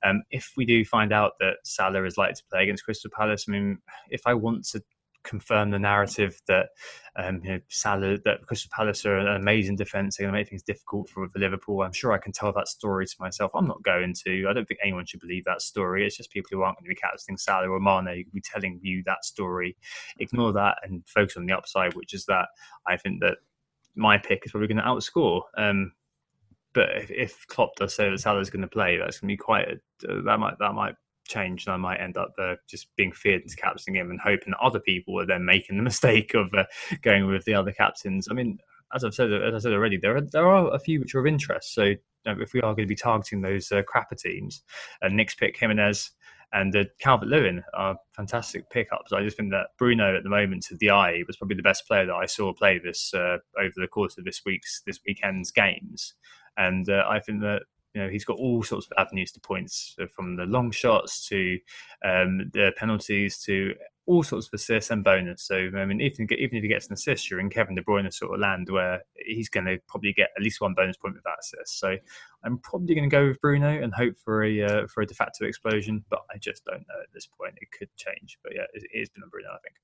um, 0.05 0.23
if 0.33 0.51
we 0.57 0.65
do 0.65 0.85
find 0.85 1.13
out 1.13 1.35
that 1.39 1.59
Salah 1.65 2.05
is 2.05 2.19
likely 2.19 2.35
to 2.35 2.43
play 2.51 2.65
against 2.65 2.85
Crystal 2.85 3.11
Palace, 3.17 3.45
I 3.49 3.53
mean, 3.53 3.79
if 4.11 4.23
I 4.27 4.35
want 4.35 4.65
to 4.71 4.83
confirm 5.27 5.71
the 5.71 5.79
narrative 5.79 6.41
that 6.49 6.69
um, 7.17 7.41
you 7.43 7.51
know, 7.51 7.61
Salah, 7.69 8.19
that 8.25 8.47
Crystal 8.47 8.71
Palace 8.75 9.05
are 9.07 9.19
an 9.19 9.29
amazing 9.29 9.77
defence, 9.77 10.17
they're 10.17 10.27
going 10.27 10.35
to 10.35 10.39
make 10.39 10.49
things 10.49 10.63
difficult 10.63 11.09
for, 11.09 11.29
for 11.29 11.39
Liverpool. 11.39 11.83
I'm 11.83 11.93
sure 11.93 12.13
I 12.13 12.19
can 12.19 12.33
tell 12.33 12.53
that 12.53 12.69
story 12.69 13.07
to 13.07 13.17
myself. 13.19 13.51
I'm 13.55 13.67
not 13.67 13.83
going 13.83 14.15
to. 14.25 14.47
I 14.49 14.53
don't 14.53 14.67
think 14.67 14.81
anyone 14.83 15.07
should 15.07 15.21
believe 15.21 15.45
that 15.45 15.63
story. 15.63 16.07
It's 16.07 16.17
just 16.17 16.31
people 16.31 16.51
who 16.53 16.63
aren't 16.63 16.79
going 16.79 16.85
to 16.85 16.89
be 16.91 16.95
captaining 16.95 17.39
Salah 17.39 17.69
or 17.69 17.81
Mane 17.81 18.25
who 18.25 18.31
be 18.33 18.41
telling 18.41 18.79
you 18.83 19.03
that 19.07 19.25
story. 19.25 19.77
Ignore 20.19 20.53
that 20.55 20.79
and 20.83 21.03
focus 21.07 21.37
on 21.37 21.47
the 21.47 21.55
upside, 21.55 21.95
which 21.95 22.15
is 22.15 22.25
that 22.27 22.49
I 22.87 22.97
think 22.97 23.21
that 23.21 23.39
my 23.95 24.19
pick 24.19 24.43
is 24.45 24.53
probably 24.53 24.69
going 24.69 24.79
to 24.79 24.83
outscore. 24.85 25.43
Um, 25.57 25.93
but 26.75 26.91
if, 26.95 27.11
if 27.11 27.47
Klopp 27.47 27.77
does 27.77 27.95
say 27.95 28.11
that 28.11 28.21
Salah's 28.21 28.51
going 28.51 28.61
to 28.61 28.69
play, 28.69 28.99
that's 28.99 29.19
going 29.19 29.29
to 29.29 29.33
be 29.33 29.39
quite 29.39 29.67
a, 29.69 30.23
that 30.23 30.39
might 30.39 30.59
that 30.59 30.75
might 30.75 30.95
change 31.29 31.67
and 31.67 31.75
I 31.75 31.77
might 31.77 32.01
end 32.01 32.17
up 32.17 32.33
uh, 32.39 32.55
just 32.69 32.95
being 32.97 33.13
feared 33.13 33.43
into 33.43 33.57
captaining 33.57 34.01
him 34.01 34.11
and 34.11 34.21
hoping 34.21 34.51
that 34.51 34.61
other 34.61 34.81
people 34.81 35.21
are 35.21 35.27
then 35.27 35.45
making 35.45 35.77
the 35.77 35.83
mistake 35.91 36.35
of 36.35 36.53
uh, 36.55 36.65
going 37.03 37.27
with 37.27 37.45
the 37.45 37.55
other 37.55 37.73
captains. 37.73 38.29
I 38.31 38.35
mean, 38.35 38.59
as 38.95 39.05
I've 39.05 39.15
said, 39.15 39.33
as 39.33 39.55
I 39.55 39.59
said 39.59 39.73
already, 39.73 39.97
there 39.97 40.17
are 40.17 40.21
there 40.21 40.47
are 40.47 40.73
a 40.73 40.79
few 40.79 41.01
which 41.01 41.15
are 41.15 41.21
of 41.21 41.27
interest. 41.27 41.75
So 41.75 41.85
you 41.85 41.99
know, 42.25 42.37
if 42.41 42.53
we 42.53 42.61
are 42.61 42.75
going 42.75 42.87
to 42.87 42.87
be 42.87 42.97
targeting 42.97 43.41
those 43.41 43.71
uh, 43.73 43.83
crapper 43.83 44.17
teams, 44.17 44.63
uh, 45.03 45.09
Nick's 45.09 45.35
pick 45.35 45.57
Jimenez 45.57 46.11
and 46.53 46.75
uh, 46.77 46.85
Calvert 47.01 47.29
Lewin 47.29 47.63
are 47.75 47.97
fantastic 48.13 48.69
pickups. 48.71 49.13
I 49.13 49.23
just 49.23 49.37
think 49.37 49.51
that 49.51 49.69
Bruno 49.79 50.17
at 50.17 50.23
the 50.23 50.31
moment 50.31 50.63
to 50.65 50.77
the 50.77 50.91
eye 50.91 51.23
was 51.27 51.37
probably 51.37 51.57
the 51.57 51.63
best 51.63 51.87
player 51.87 52.07
that 52.07 52.15
I 52.15 52.27
saw 52.27 52.53
play 52.53 52.79
this 52.79 53.13
uh, 53.15 53.39
over 53.59 53.75
the 53.77 53.89
course 53.89 54.17
of 54.19 54.25
this 54.25 54.43
week's 54.47 54.83
this 54.87 55.01
weekend's 55.07 55.51
games. 55.51 56.15
And 56.57 56.89
uh, 56.89 57.05
I 57.09 57.21
think 57.21 57.41
that 57.41 57.63
you 57.97 58.03
know, 58.03 58.11
he's 58.11 58.27
got 58.27 58.37
all 58.37 58.63
sorts 58.63 58.87
of 58.87 58.93
avenues 58.99 59.33
to 59.33 59.41
points, 59.41 59.95
so 59.99 60.07
from 60.15 60.37
the 60.37 60.45
long 60.45 60.71
shots 60.71 61.27
to 61.29 61.59
um, 62.05 62.51
the 62.53 62.71
penalties 62.77 63.39
to 63.39 63.73
all 64.05 64.23
sorts 64.23 64.49
of 64.49 64.53
assists 64.53 64.91
and 64.91 65.03
bonus. 65.03 65.45
So 65.45 65.71
I 65.75 65.87
mean, 65.87 66.03
even 66.03 66.29
even 66.31 66.59
if 66.59 66.63
he 66.63 66.69
gets 66.69 66.89
an 66.89 66.93
assist, 66.93 67.31
you're 67.31 67.41
in 67.41 67.49
Kevin 67.49 67.75
De 67.75 67.83
Bruyne 67.83 68.13
sort 68.13 68.35
of 68.35 68.41
land 68.41 68.69
where 68.69 69.01
he's 69.15 69.49
going 69.49 69.65
to 69.65 69.79
probably 69.89 70.13
get 70.13 70.29
at 70.37 70.43
least 70.43 70.61
one 70.61 70.75
bonus 70.75 70.99
point 70.99 71.15
with 71.15 71.25
that 71.25 71.39
assist. 71.41 71.81
So 71.81 71.97
I'm 72.45 72.59
probably 72.59 72.95
going 72.95 73.09
to 73.09 73.17
go 73.17 73.29
with 73.29 73.41
Bruno 73.41 73.83
and 73.83 73.95
hope 73.95 74.17
for 74.23 74.45
a 74.45 74.63
uh, 74.63 74.87
for 74.89 75.01
a 75.01 75.07
de 75.07 75.15
facto 75.15 75.47
explosion, 75.47 76.05
but 76.11 76.21
I 76.31 76.37
just 76.37 76.67
don't 76.67 76.85
know 76.87 77.01
at 77.03 77.15
this 77.15 77.27
point. 77.27 77.55
It 77.63 77.69
could 77.73 77.89
change, 77.97 78.39
but 78.45 78.55
yeah, 78.55 78.67
it, 78.75 78.83
it 78.93 78.99
has 78.99 79.09
been 79.09 79.23
a 79.25 79.29
Bruno, 79.29 79.49
I 79.49 79.59
think 79.65 79.77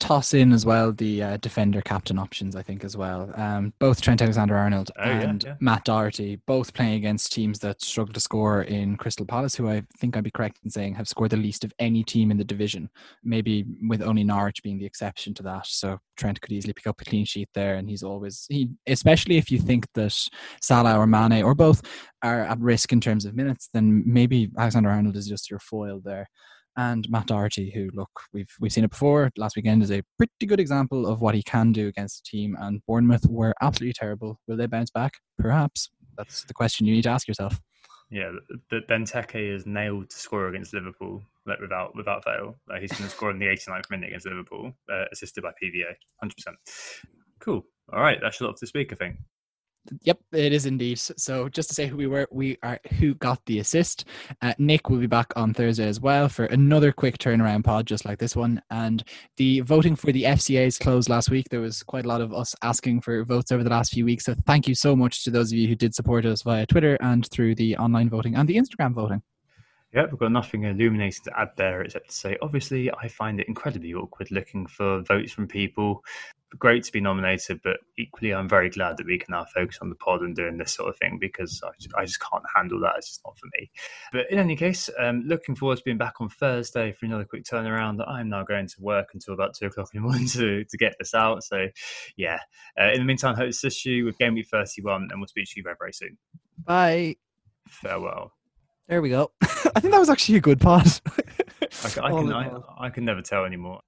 toss 0.00 0.34
in 0.34 0.52
as 0.52 0.64
well 0.64 0.92
the 0.92 1.22
uh, 1.22 1.36
defender 1.38 1.80
captain 1.82 2.18
options, 2.18 2.56
I 2.56 2.62
think, 2.62 2.84
as 2.84 2.96
well. 2.96 3.30
Um, 3.34 3.72
both 3.78 4.00
Trent 4.00 4.22
Alexander 4.22 4.56
Arnold 4.56 4.90
oh, 4.98 5.02
and 5.02 5.42
yeah, 5.42 5.50
yeah. 5.50 5.56
Matt 5.60 5.84
Doherty, 5.84 6.36
both 6.46 6.74
playing 6.74 6.94
against 6.94 7.32
teams 7.32 7.58
that 7.60 7.82
struggle 7.82 8.12
to 8.14 8.20
score 8.20 8.62
in 8.62 8.96
Crystal 8.96 9.26
Palace, 9.26 9.54
who 9.54 9.68
I 9.68 9.82
think 9.98 10.16
I'd 10.16 10.24
be 10.24 10.30
correct 10.30 10.60
in 10.64 10.70
saying 10.70 10.94
have 10.94 11.08
scored 11.08 11.30
the 11.30 11.36
least 11.36 11.64
of 11.64 11.72
any 11.78 12.02
team 12.02 12.30
in 12.30 12.36
the 12.36 12.44
division, 12.44 12.88
maybe 13.24 13.64
with 13.88 14.02
only 14.02 14.24
Norwich 14.24 14.62
being 14.62 14.78
the 14.78 14.86
exception 14.86 15.34
to 15.34 15.42
that. 15.44 15.66
So 15.66 15.98
Trent 16.16 16.40
could 16.40 16.52
easily 16.52 16.72
pick 16.72 16.86
up 16.86 17.00
a 17.00 17.04
clean 17.04 17.24
sheet 17.24 17.48
there, 17.54 17.76
and 17.76 17.88
he's 17.88 18.02
always, 18.02 18.46
he, 18.48 18.70
especially 18.86 19.36
if 19.36 19.50
you 19.50 19.58
think 19.58 19.86
that 19.94 20.16
Salah 20.62 20.98
or 20.98 21.06
Mane 21.06 21.42
or 21.42 21.54
both 21.54 21.82
are 22.22 22.42
at 22.42 22.58
risk 22.60 22.92
in 22.92 23.00
terms 23.00 23.24
of 23.24 23.34
minutes, 23.34 23.68
then 23.72 24.02
maybe 24.06 24.50
Alexander 24.58 24.90
Arnold 24.90 25.16
is 25.16 25.28
just 25.28 25.50
your 25.50 25.60
foil 25.60 26.00
there 26.04 26.28
and 26.78 27.10
Matt 27.10 27.26
Doherty, 27.26 27.70
who 27.70 27.90
look 27.92 28.08
we've 28.32 28.54
we've 28.60 28.72
seen 28.72 28.84
it 28.84 28.90
before. 28.90 29.30
Last 29.36 29.56
weekend 29.56 29.82
is 29.82 29.90
a 29.90 30.02
pretty 30.16 30.46
good 30.46 30.60
example 30.60 31.06
of 31.06 31.20
what 31.20 31.34
he 31.34 31.42
can 31.42 31.72
do 31.72 31.88
against 31.88 32.20
a 32.20 32.30
team. 32.30 32.56
And 32.58 32.80
Bournemouth 32.86 33.26
were 33.28 33.52
absolutely 33.60 33.94
terrible. 33.94 34.40
Will 34.46 34.56
they 34.56 34.66
bounce 34.66 34.90
back? 34.90 35.14
Perhaps. 35.38 35.90
That's 36.16 36.44
the 36.44 36.54
question 36.54 36.86
you 36.86 36.94
need 36.94 37.02
to 37.02 37.10
ask 37.10 37.26
yourself. 37.26 37.60
Yeah, 38.10 38.30
but 38.70 38.88
Benteke 38.88 39.54
is 39.54 39.66
nailed 39.66 40.08
to 40.08 40.16
score 40.16 40.48
against 40.48 40.72
Liverpool, 40.72 41.22
like 41.46 41.60
without 41.60 41.94
without 41.96 42.24
fail. 42.24 42.54
Like 42.68 42.80
he's 42.80 42.92
going 42.92 43.04
to 43.04 43.10
score 43.10 43.30
in 43.32 43.38
the 43.38 43.46
89th 43.46 43.90
minute 43.90 44.08
against 44.08 44.26
Liverpool, 44.26 44.72
uh, 44.90 45.04
assisted 45.12 45.42
by 45.42 45.50
PVA, 45.62 45.92
hundred 46.20 46.36
percent. 46.36 46.56
Cool. 47.40 47.64
All 47.92 48.00
right, 48.00 48.18
that's 48.22 48.40
a 48.40 48.44
lot 48.44 48.56
to 48.56 48.66
speak. 48.66 48.92
I 48.92 48.96
think. 48.96 49.16
Yep, 50.02 50.18
it 50.32 50.52
is 50.52 50.66
indeed. 50.66 50.98
So 50.98 51.48
just 51.48 51.68
to 51.70 51.74
say 51.74 51.86
who 51.86 51.96
we 51.96 52.06
were, 52.06 52.26
we 52.30 52.58
are 52.62 52.78
who 52.98 53.14
got 53.14 53.44
the 53.46 53.58
assist. 53.60 54.04
Uh, 54.42 54.54
Nick 54.58 54.88
will 54.88 54.98
be 54.98 55.06
back 55.06 55.32
on 55.36 55.54
Thursday 55.54 55.86
as 55.86 56.00
well 56.00 56.28
for 56.28 56.46
another 56.46 56.92
quick 56.92 57.18
turnaround 57.18 57.64
pod, 57.64 57.86
just 57.86 58.04
like 58.04 58.18
this 58.18 58.36
one. 58.36 58.60
And 58.70 59.02
the 59.36 59.60
voting 59.60 59.96
for 59.96 60.12
the 60.12 60.24
FCAs 60.24 60.78
closed 60.78 61.08
last 61.08 61.30
week. 61.30 61.48
There 61.50 61.60
was 61.60 61.82
quite 61.82 62.04
a 62.04 62.08
lot 62.08 62.20
of 62.20 62.32
us 62.32 62.54
asking 62.62 63.02
for 63.02 63.24
votes 63.24 63.52
over 63.52 63.64
the 63.64 63.70
last 63.70 63.92
few 63.92 64.04
weeks. 64.04 64.24
So 64.24 64.34
thank 64.46 64.68
you 64.68 64.74
so 64.74 64.94
much 64.94 65.24
to 65.24 65.30
those 65.30 65.52
of 65.52 65.58
you 65.58 65.68
who 65.68 65.76
did 65.76 65.94
support 65.94 66.24
us 66.26 66.42
via 66.42 66.66
Twitter 66.66 66.96
and 67.00 67.28
through 67.30 67.54
the 67.54 67.76
online 67.76 68.08
voting 68.08 68.34
and 68.34 68.48
the 68.48 68.56
Instagram 68.56 68.94
voting. 68.94 69.22
Yeah, 69.92 70.04
we've 70.04 70.18
got 70.18 70.32
nothing 70.32 70.64
illuminating 70.64 71.24
to 71.24 71.40
add 71.40 71.50
there 71.56 71.82
except 71.82 72.10
to 72.10 72.14
say, 72.14 72.36
obviously, 72.42 72.90
I 72.92 73.08
find 73.08 73.40
it 73.40 73.48
incredibly 73.48 73.94
awkward 73.94 74.30
looking 74.30 74.66
for 74.66 75.00
votes 75.02 75.32
from 75.32 75.48
people 75.48 76.02
great 76.56 76.84
to 76.84 76.92
be 76.92 77.00
nominated, 77.00 77.60
but 77.62 77.78
equally, 77.98 78.32
I'm 78.32 78.48
very 78.48 78.70
glad 78.70 78.96
that 78.96 79.06
we 79.06 79.18
can 79.18 79.32
now 79.32 79.44
focus 79.54 79.78
on 79.82 79.90
the 79.90 79.94
pod 79.96 80.22
and 80.22 80.34
doing 80.34 80.56
this 80.56 80.74
sort 80.74 80.88
of 80.88 80.96
thing 80.96 81.18
because 81.20 81.60
I, 81.64 82.00
I 82.00 82.04
just 82.04 82.20
can't 82.20 82.44
handle 82.54 82.80
that. 82.80 82.94
It's 82.96 83.08
just 83.08 83.20
not 83.24 83.36
for 83.38 83.46
me. 83.58 83.70
But 84.12 84.30
in 84.30 84.38
any 84.38 84.56
case, 84.56 84.88
um, 84.98 85.22
looking 85.26 85.54
forward 85.54 85.78
to 85.78 85.84
being 85.84 85.98
back 85.98 86.20
on 86.20 86.28
Thursday 86.28 86.92
for 86.92 87.06
another 87.06 87.24
quick 87.24 87.44
turnaround. 87.44 88.06
I'm 88.08 88.28
now 88.28 88.44
going 88.44 88.68
to 88.68 88.80
work 88.80 89.08
until 89.14 89.34
about 89.34 89.54
two 89.54 89.66
o'clock 89.66 89.90
in 89.92 90.00
the 90.00 90.08
morning 90.08 90.28
to, 90.28 90.64
to 90.64 90.76
get 90.78 90.94
this 90.98 91.14
out. 91.14 91.44
So, 91.44 91.66
yeah. 92.16 92.38
Uh, 92.80 92.90
in 92.92 92.98
the 92.98 93.04
meantime, 93.04 93.34
hope 93.34 93.52
see 93.52 93.90
you 93.90 94.04
with 94.04 94.18
Game 94.18 94.34
Week 94.34 94.46
31, 94.48 95.08
and 95.10 95.20
we'll 95.20 95.28
speak 95.28 95.46
to 95.48 95.52
you 95.56 95.62
very, 95.62 95.76
very 95.78 95.92
soon. 95.92 96.16
Bye. 96.64 97.16
Farewell. 97.68 98.32
There 98.88 99.02
we 99.02 99.10
go. 99.10 99.30
I 99.42 99.80
think 99.80 99.92
that 99.92 99.98
was 99.98 100.08
actually 100.08 100.36
a 100.36 100.40
good 100.40 100.60
pod. 100.60 100.86
I, 101.06 101.86
I, 102.02 102.10
can, 102.10 102.32
I, 102.32 102.50
I 102.78 102.88
can 102.90 103.04
never 103.04 103.20
tell 103.20 103.44
anymore. 103.44 103.82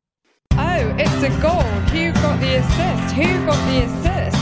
Oh, 0.52 0.96
it's 0.98 1.22
a 1.22 1.30
goal. 1.40 1.62
Who 1.62 2.12
got 2.12 2.38
the 2.38 2.56
assist? 2.56 3.14
Who 3.14 3.46
got 3.46 3.56
the 3.66 3.84
assist? 3.86 4.36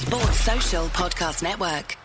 Sports 0.00 0.40
Social 0.40 0.86
Podcast 0.88 1.42
Network. 1.42 1.98